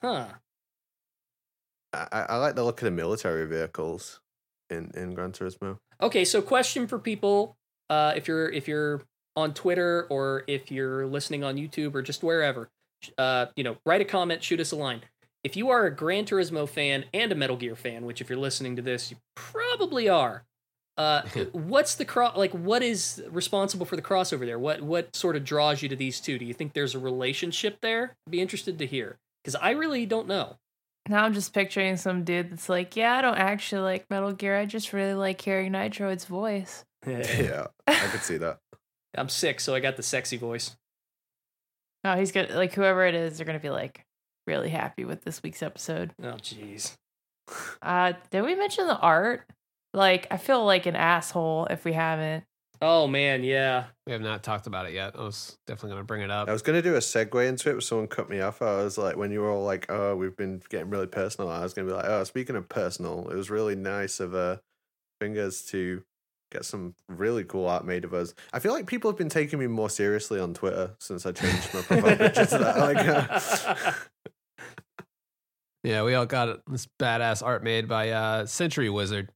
Huh. 0.02 0.26
I, 1.94 2.08
I 2.12 2.22
I 2.24 2.36
like 2.36 2.56
the 2.56 2.66
look 2.66 2.82
of 2.82 2.86
the 2.86 2.92
military 2.92 3.48
vehicles 3.48 4.20
in, 4.70 4.92
in 4.96 5.14
Gran 5.14 5.32
Turismo. 5.32 5.78
Okay, 6.02 6.26
so 6.26 6.42
question 6.42 6.88
for 6.88 7.00
people: 7.00 7.56
uh, 7.90 8.14
if 8.16 8.28
you're 8.28 8.50
if 8.50 8.68
you're 8.68 9.02
on 9.36 9.54
Twitter 9.54 10.06
or 10.10 10.44
if 10.48 10.72
you're 10.72 11.08
listening 11.08 11.44
on 11.44 11.56
YouTube 11.56 11.96
or 11.96 12.02
just 12.02 12.24
wherever, 12.24 12.70
uh, 13.18 13.48
you 13.56 13.64
know, 13.64 13.78
write 13.86 14.02
a 14.02 14.06
comment, 14.06 14.44
shoot 14.44 14.60
us 14.60 14.72
a 14.72 14.76
line. 14.76 15.02
If 15.44 15.56
you 15.56 15.70
are 15.70 15.86
a 15.86 15.96
Gran 15.96 16.26
Turismo 16.26 16.68
fan 16.68 17.06
and 17.14 17.32
a 17.32 17.36
Metal 17.36 17.56
Gear 17.56 17.76
fan, 17.76 18.06
which 18.06 18.20
if 18.20 18.30
you're 18.30 18.38
listening 18.38 18.76
to 18.76 18.82
this, 18.82 19.10
you 19.10 19.18
probably 19.36 20.10
are. 20.10 20.44
Uh, 20.98 21.22
what's 21.54 21.96
the 21.96 22.06
cro- 22.06 22.34
like? 22.36 22.52
What 22.52 22.84
is 22.84 23.24
responsible 23.30 23.86
for 23.86 23.96
the 23.96 24.02
crossover 24.02 24.46
there? 24.46 24.60
What 24.60 24.82
what 24.82 25.16
sort 25.16 25.36
of 25.36 25.46
draws 25.46 25.82
you 25.82 25.90
to 25.90 25.96
these 25.96 26.20
two? 26.20 26.38
Do 26.38 26.46
you 26.46 26.54
think 26.54 26.74
there's 26.74 26.96
a 26.96 27.00
relationship 27.00 27.80
there? 27.82 28.16
I'd 28.28 28.32
be 28.32 28.42
interested 28.42 28.78
to 28.80 28.86
hear 28.86 29.18
because 29.44 29.56
I 29.56 29.72
really 29.72 30.06
don't 30.06 30.28
know. 30.28 30.58
Now 31.10 31.24
I'm 31.26 31.34
just 31.34 31.54
picturing 31.54 31.98
some 31.98 32.24
dude 32.24 32.52
that's 32.52 32.70
like, 32.70 32.96
yeah, 32.96 33.16
I 33.16 33.22
don't 33.22 33.38
actually 33.38 33.82
like 33.82 34.10
Metal 34.12 34.32
Gear. 34.32 34.58
I 34.58 34.66
just 34.66 34.94
really 34.94 35.16
like 35.16 35.42
hearing 35.42 35.72
Nitroid's 35.72 36.26
voice. 36.26 36.86
yeah, 37.06 37.68
I 37.88 38.08
could 38.12 38.22
see 38.22 38.38
that. 38.38 38.60
I'm 39.18 39.28
sick, 39.28 39.60
so 39.60 39.74
I 39.74 39.80
got 39.80 39.98
the 39.98 40.04
sexy 40.04 40.38
voice. 40.38 40.78
Oh, 42.06 42.16
he's 42.16 42.32
gonna 42.32 42.56
like 42.56 42.74
whoever 42.74 43.06
it 43.06 43.16
is. 43.16 43.38
They're 43.38 43.46
gonna 43.46 43.60
be 43.60 43.72
like 43.72 44.06
really 44.46 44.70
happy 44.70 45.04
with 45.04 45.24
this 45.24 45.42
week's 45.42 45.64
episode. 45.64 46.14
Oh, 46.22 46.34
jeez. 46.34 46.96
Uh, 47.82 48.14
did 48.30 48.44
we 48.44 48.54
mention 48.54 48.86
the 48.86 48.98
art? 48.98 49.48
Like, 49.94 50.28
I 50.30 50.38
feel 50.38 50.64
like 50.64 50.86
an 50.86 50.96
asshole 50.96 51.66
if 51.72 51.84
we 51.84 51.94
haven't. 51.94 52.44
Oh 52.82 53.08
man, 53.08 53.44
yeah. 53.44 53.86
We 54.08 54.14
have 54.14 54.22
not 54.22 54.42
talked 54.42 54.68
about 54.68 54.86
it 54.86 54.94
yet. 54.94 55.16
I 55.18 55.22
was 55.22 55.58
definitely 55.68 55.90
going 55.90 56.02
to 56.02 56.06
bring 56.06 56.22
it 56.22 56.32
up. 56.32 56.48
I 56.48 56.54
was 56.54 56.62
going 56.62 56.82
to 56.82 56.88
do 56.88 56.96
a 56.96 57.00
segue 57.00 57.48
into 57.48 57.70
it, 57.70 57.74
but 57.74 57.84
someone 57.84 58.08
cut 58.08 58.30
me 58.30 58.40
off. 58.40 58.62
I 58.62 58.84
was 58.84 58.98
like, 58.98 59.18
when 59.18 59.32
you 59.32 59.42
were 59.42 59.50
all 59.50 59.64
like, 59.64 59.86
oh, 59.90 60.16
we've 60.16 60.36
been 60.36 60.62
getting 60.70 60.90
really 60.90 61.08
personal, 61.08 61.50
I 61.50 61.62
was 61.62 61.74
going 61.74 61.88
to 61.88 61.94
be 61.94 61.98
like, 61.98 62.08
oh, 62.08 62.24
speaking 62.24 62.56
of 62.56 62.70
personal, 62.70 63.30
it 63.30 63.36
was 63.36 63.50
really 63.50 63.76
nice 63.76 64.20
of 64.20 64.34
uh, 64.34 64.58
Fingers 65.20 65.64
to 65.66 66.04
get 66.52 66.64
some 66.64 66.96
really 67.10 67.44
cool 67.44 67.68
art 67.68 67.86
made 67.86 68.06
of 68.06 68.14
us. 68.14 68.34
I 68.54 68.60
feel 68.60 68.72
like 68.72 68.88
people 68.88 69.12
have 69.12 69.18
been 69.18 69.30
taking 69.30 69.60
me 69.60 69.68
more 69.68 69.90
seriously 69.90 70.40
on 70.40 70.54
Twitter 70.54 70.96
since 71.00 71.26
I 71.26 71.34
changed 71.34 71.74
my 71.74 71.82
profile 71.82 72.16
picture 72.16 72.46
to 72.46 72.58
that. 72.60 72.78
Like, 72.78 72.98
uh, 72.98 73.94
Yeah, 75.84 76.04
we 76.04 76.14
all 76.14 76.26
got 76.26 76.60
this 76.68 76.88
badass 77.00 77.46
art 77.46 77.64
made 77.64 77.88
by 77.88 78.10
uh 78.10 78.46
Century 78.46 78.90
Wizard. 78.90 79.32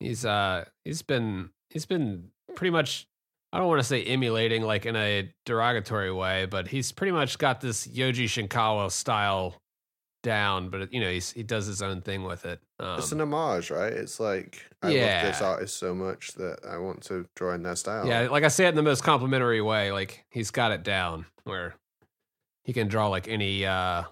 He's 0.00 0.24
uh 0.24 0.64
he's 0.84 1.02
been 1.02 1.50
he's 1.70 1.86
been 1.86 2.30
pretty 2.54 2.70
much 2.70 3.06
I 3.52 3.58
don't 3.58 3.66
want 3.68 3.80
to 3.80 3.84
say 3.84 4.04
emulating 4.04 4.62
like 4.62 4.86
in 4.86 4.94
a 4.96 5.32
derogatory 5.44 6.12
way, 6.12 6.46
but 6.46 6.68
he's 6.68 6.92
pretty 6.92 7.12
much 7.12 7.36
got 7.38 7.60
this 7.60 7.86
Yoji 7.86 8.24
Shinkawa 8.26 8.90
style 8.92 9.56
down, 10.22 10.68
but 10.68 10.92
you 10.92 11.00
know 11.00 11.10
he's, 11.10 11.32
he 11.32 11.42
does 11.42 11.66
his 11.66 11.82
own 11.82 12.00
thing 12.02 12.22
with 12.24 12.44
it. 12.44 12.60
Um, 12.78 12.98
it's 12.98 13.10
an 13.10 13.20
homage, 13.20 13.70
right? 13.70 13.92
It's 13.92 14.20
like 14.20 14.62
I 14.82 14.90
Yeah. 14.90 15.22
love 15.24 15.32
this 15.32 15.42
artist 15.42 15.78
so 15.78 15.94
much 15.94 16.34
that 16.34 16.58
I 16.68 16.76
want 16.78 17.02
to 17.04 17.26
draw 17.34 17.54
in 17.54 17.62
their 17.62 17.74
style. 17.76 18.06
yeah, 18.06 18.28
like 18.28 18.44
I 18.44 18.48
say 18.48 18.66
it 18.66 18.70
in 18.70 18.74
the 18.76 18.82
most 18.82 19.02
complimentary 19.02 19.60
way. 19.60 19.90
Like 19.92 20.24
he's 20.30 20.50
got 20.50 20.70
it 20.72 20.82
down 20.84 21.26
where 21.44 21.74
he 22.64 22.72
can 22.72 22.86
draw 22.86 23.08
like 23.08 23.26
any, 23.28 23.66
uh 23.66 24.04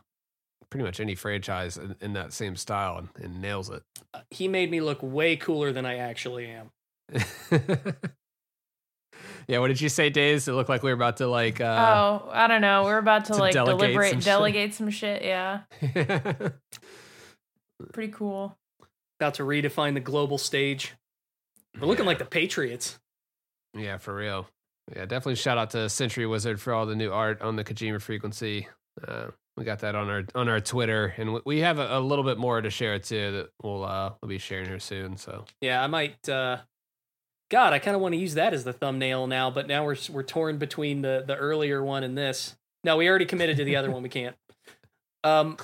pretty 0.70 0.84
much 0.84 0.98
any 1.00 1.14
franchise 1.14 1.78
in, 1.78 1.94
in 2.00 2.12
that 2.14 2.32
same 2.32 2.54
style 2.56 2.98
and, 2.98 3.08
and 3.24 3.40
nails 3.40 3.70
it. 3.70 3.82
He 4.30 4.48
made 4.48 4.70
me 4.70 4.80
look 4.80 4.98
way 5.02 5.36
cooler 5.36 5.72
than 5.72 5.86
I 5.86 5.96
actually 5.96 6.46
am. 6.46 6.70
yeah, 9.48 9.58
what 9.58 9.68
did 9.68 9.80
you 9.80 9.88
say, 9.88 10.10
Days? 10.10 10.46
It 10.46 10.52
looked 10.52 10.68
like 10.68 10.82
we 10.82 10.90
were 10.90 10.94
about 10.94 11.16
to 11.18 11.26
like. 11.26 11.60
uh 11.60 11.64
oh, 12.24 12.28
I 12.30 12.46
don't 12.46 12.60
know. 12.60 12.84
We're 12.84 12.98
about 12.98 13.24
to, 13.26 13.32
to 13.32 13.38
like 13.38 13.54
delegate 13.54 13.80
deliberate, 13.80 14.10
some 14.10 14.20
shit. 14.20 14.24
delegate 14.24 14.74
some 14.74 14.90
shit. 14.90 15.22
Yeah, 15.24 15.60
pretty 17.92 18.12
cool. 18.12 18.56
About 19.20 19.34
to 19.34 19.42
redefine 19.42 19.94
the 19.94 20.00
global 20.00 20.38
stage. 20.38 20.94
We're 21.80 21.86
looking 21.88 22.06
like 22.06 22.18
the 22.18 22.24
Patriots. 22.24 22.98
Yeah, 23.76 23.98
for 23.98 24.14
real. 24.14 24.48
Yeah, 24.94 25.02
definitely 25.04 25.34
shout 25.36 25.58
out 25.58 25.70
to 25.70 25.88
Century 25.88 26.26
Wizard 26.26 26.60
for 26.60 26.72
all 26.72 26.86
the 26.86 26.96
new 26.96 27.12
art 27.12 27.42
on 27.42 27.56
the 27.56 27.64
Kojima 27.64 28.00
frequency. 28.00 28.68
Uh, 29.06 29.26
we 29.56 29.64
got 29.64 29.80
that 29.80 29.94
on 29.94 30.08
our 30.08 30.22
on 30.34 30.48
our 30.48 30.60
Twitter, 30.60 31.14
and 31.16 31.34
we- 31.34 31.40
we 31.44 31.58
have 31.60 31.78
a, 31.78 31.98
a 31.98 32.00
little 32.00 32.24
bit 32.24 32.38
more 32.38 32.60
to 32.60 32.70
share 32.70 32.98
too 32.98 33.32
that 33.32 33.48
we'll 33.62 33.84
uh, 33.84 34.12
we'll 34.22 34.28
be 34.28 34.38
sharing 34.38 34.66
here 34.66 34.78
soon. 34.78 35.16
So 35.16 35.44
Yeah, 35.60 35.82
I 35.82 35.86
might. 35.88 36.28
uh 36.28 36.58
God, 37.50 37.72
I 37.72 37.78
kind 37.78 37.94
of 37.94 38.02
want 38.02 38.12
to 38.12 38.18
use 38.18 38.34
that 38.34 38.52
as 38.52 38.64
the 38.64 38.72
thumbnail 38.72 39.26
now, 39.26 39.50
but 39.50 39.66
now 39.66 39.84
we're 39.84 39.96
we're 40.10 40.22
torn 40.22 40.58
between 40.58 41.02
the 41.02 41.24
the 41.26 41.36
earlier 41.36 41.82
one 41.82 42.04
and 42.04 42.16
this. 42.16 42.56
No, 42.84 42.96
we 42.96 43.08
already 43.08 43.24
committed 43.26 43.56
to 43.56 43.64
the 43.64 43.76
other 43.76 43.90
one. 43.90 44.02
We 44.02 44.08
can't. 44.08 44.36
Um, 45.24 45.56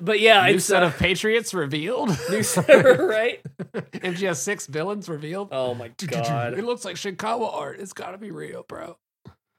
but 0.00 0.20
yeah, 0.20 0.46
new 0.46 0.56
it's 0.56 0.64
set 0.64 0.82
uh, 0.82 0.86
of 0.86 0.98
Patriots 0.98 1.54
revealed. 1.54 2.10
new 2.30 2.42
set, 2.42 2.68
right? 2.68 3.40
MGS 3.72 4.36
six 4.36 4.66
villains 4.66 5.08
revealed. 5.08 5.48
Oh 5.52 5.74
my 5.74 5.88
god. 6.06 6.58
It 6.58 6.64
looks 6.64 6.84
like 6.84 6.96
Shinkawa 6.96 7.54
art. 7.54 7.80
It's 7.80 7.92
got 7.92 8.12
to 8.12 8.18
be 8.18 8.30
real, 8.30 8.64
bro. 8.68 8.96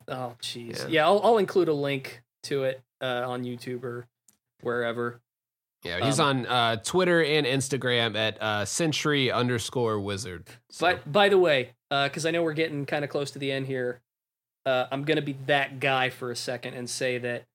Oh 0.08 0.36
jeez. 0.42 0.80
Yeah. 0.80 0.88
Yeah, 0.88 1.06
I'll, 1.06 1.22
I'll 1.24 1.38
include 1.38 1.68
a 1.68 1.74
link 1.74 2.22
to 2.44 2.64
it 2.64 2.82
uh, 3.02 3.24
on 3.26 3.44
YouTube 3.44 3.84
or 3.84 4.06
wherever. 4.62 5.22
Yeah, 5.84 6.06
he's 6.06 6.20
Um, 6.20 6.40
on 6.40 6.46
uh, 6.46 6.76
Twitter 6.78 7.24
and 7.24 7.46
Instagram 7.48 8.16
at 8.18 8.42
uh, 8.42 8.66
Century 8.66 9.32
underscore 9.32 10.00
Wizard. 10.00 10.48
So- 10.70 10.86
But 10.88 11.12
by 11.12 11.30
the 11.30 11.38
way, 11.38 11.72
because 11.90 12.26
I 12.26 12.32
know 12.32 12.44
we're 12.44 12.54
getting 12.54 12.86
kind 12.86 13.04
of 13.04 13.10
close 13.10 13.32
to 13.32 13.40
the 13.40 13.52
end 13.52 13.68
here, 13.68 14.02
uh, 14.66 14.88
I'm 14.92 15.04
gonna 15.04 15.22
be 15.22 15.34
that 15.48 15.80
guy 15.80 16.10
for 16.10 16.32
a 16.32 16.36
second 16.36 16.74
and 16.74 16.90
say 16.90 17.18
that 17.20 17.46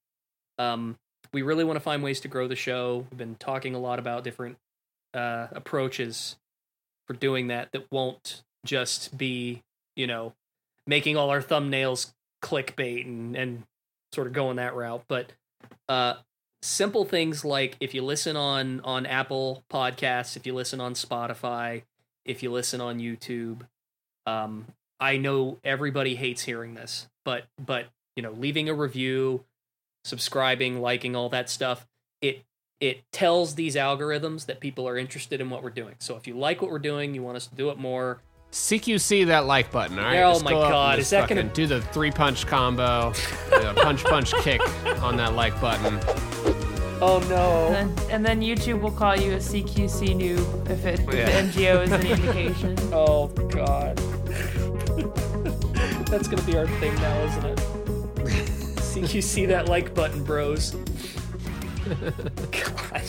um, 0.59 0.97
we 1.33 1.43
really 1.43 1.65
want 1.65 1.77
to 1.77 1.81
find 1.81 2.03
ways 2.03 2.21
to 2.21 2.29
grow 2.29 2.49
the 2.49 2.57
show. 2.57 3.07
We've 3.11 3.19
been 3.19 3.37
talking 3.37 3.75
a 3.75 3.79
lot 3.79 3.99
about 3.99 4.25
different 4.25 4.57
uh, 5.13 5.49
approaches 5.53 6.37
for 7.07 7.13
doing 7.15 7.49
that. 7.49 7.73
That 7.73 7.91
won't 7.93 8.43
just 8.65 9.17
be 9.19 9.63
you 9.97 10.07
know 10.07 10.33
making 10.87 11.17
all 11.17 11.31
our 11.31 11.43
thumbnails 11.43 12.13
clickbait 12.43 13.05
and 13.05 13.37
and 13.37 13.65
sort 14.13 14.27
of 14.27 14.33
going 14.33 14.57
that 14.57 14.75
route, 14.75 15.05
but 15.09 15.33
uh, 15.89 16.15
simple 16.65 17.05
things 17.05 17.45
like 17.45 17.77
if 17.79 17.95
you 17.95 18.03
listen 18.03 18.37
on 18.37 18.81
on 18.81 19.07
Apple 19.07 19.63
Podcasts, 19.71 20.37
if 20.37 20.47
you 20.47 20.55
listen 20.55 20.81
on 20.81 20.95
Spotify, 20.95 21.83
if 22.25 22.43
you 22.43 22.51
listen 22.51 22.81
on 22.81 22.99
YouTube. 22.99 23.61
Um, 24.27 24.67
I 24.99 25.19
know 25.19 25.59
everybody 25.63 26.15
hates 26.15 26.43
hearing 26.43 26.75
this, 26.75 27.09
but 27.25 27.45
but 27.65 27.87
you 28.17 28.23
know, 28.23 28.33
leaving 28.33 28.69
a 28.69 28.75
review, 28.75 29.45
subscribing, 30.05 30.81
liking, 30.81 31.15
all 31.15 31.29
that 31.29 31.51
stuff, 31.51 31.87
it 32.23 32.43
it 32.81 33.03
tells 33.13 33.55
these 33.55 33.77
algorithms 33.77 34.47
that 34.47 34.61
people 34.61 34.89
are 34.89 34.97
interested 34.97 35.41
in 35.41 35.51
what 35.51 35.63
we're 35.63 35.71
doing. 35.71 35.95
So 35.99 36.17
if 36.17 36.27
you 36.27 36.35
like 36.35 36.63
what 36.63 36.71
we're 36.71 36.79
doing, 36.79 37.15
you 37.15 37.23
want 37.23 37.37
us 37.37 37.47
to 37.47 37.55
do 37.55 37.71
it 37.71 37.79
more. 37.79 38.21
CQC 38.53 39.27
that 39.27 39.47
like 39.47 39.73
button. 39.73 39.99
All 39.99 40.05
right. 40.05 40.23
Oh 40.23 40.41
my 40.41 40.53
go 40.53 40.69
God, 40.69 40.99
is 40.99 41.11
that 41.11 41.29
gonna- 41.29 41.43
do 41.43 41.67
the 41.67 41.81
three 41.81 42.11
punch 42.13 42.47
combo, 42.47 43.13
punch 43.77 44.05
punch 44.05 44.33
kick 44.43 44.61
on 45.03 45.17
that 45.17 45.35
like 45.35 45.61
button? 45.61 45.99
Oh 47.01 47.19
no! 47.29 47.75
And 47.75 47.97
then, 47.99 48.11
and 48.11 48.25
then 48.25 48.41
YouTube 48.41 48.81
will 48.81 48.91
call 48.91 49.17
you 49.17 49.33
a 49.33 49.37
CQC 49.39 50.15
noob 50.17 50.71
if, 50.71 50.85
it, 50.87 51.01
if 51.01 51.15
Yeah. 51.15 51.43
the 51.43 51.49
MGO 51.49 51.83
is 51.85 51.93
an 51.93 52.07
indication. 52.47 52.77
Oh 52.93 53.29
god. 53.29 53.97
That's 56.09 56.29
gonna 56.29 56.43
be 56.43 56.57
our 56.57 56.67
thing 56.79 56.95
now, 56.97 57.25
isn't 57.25 57.45
it? 57.45 57.59
CQC 58.95 59.49
that 59.49 59.69
like 59.69 59.95
button, 59.95 60.23
bros. 60.25 60.75
God. 62.53 63.03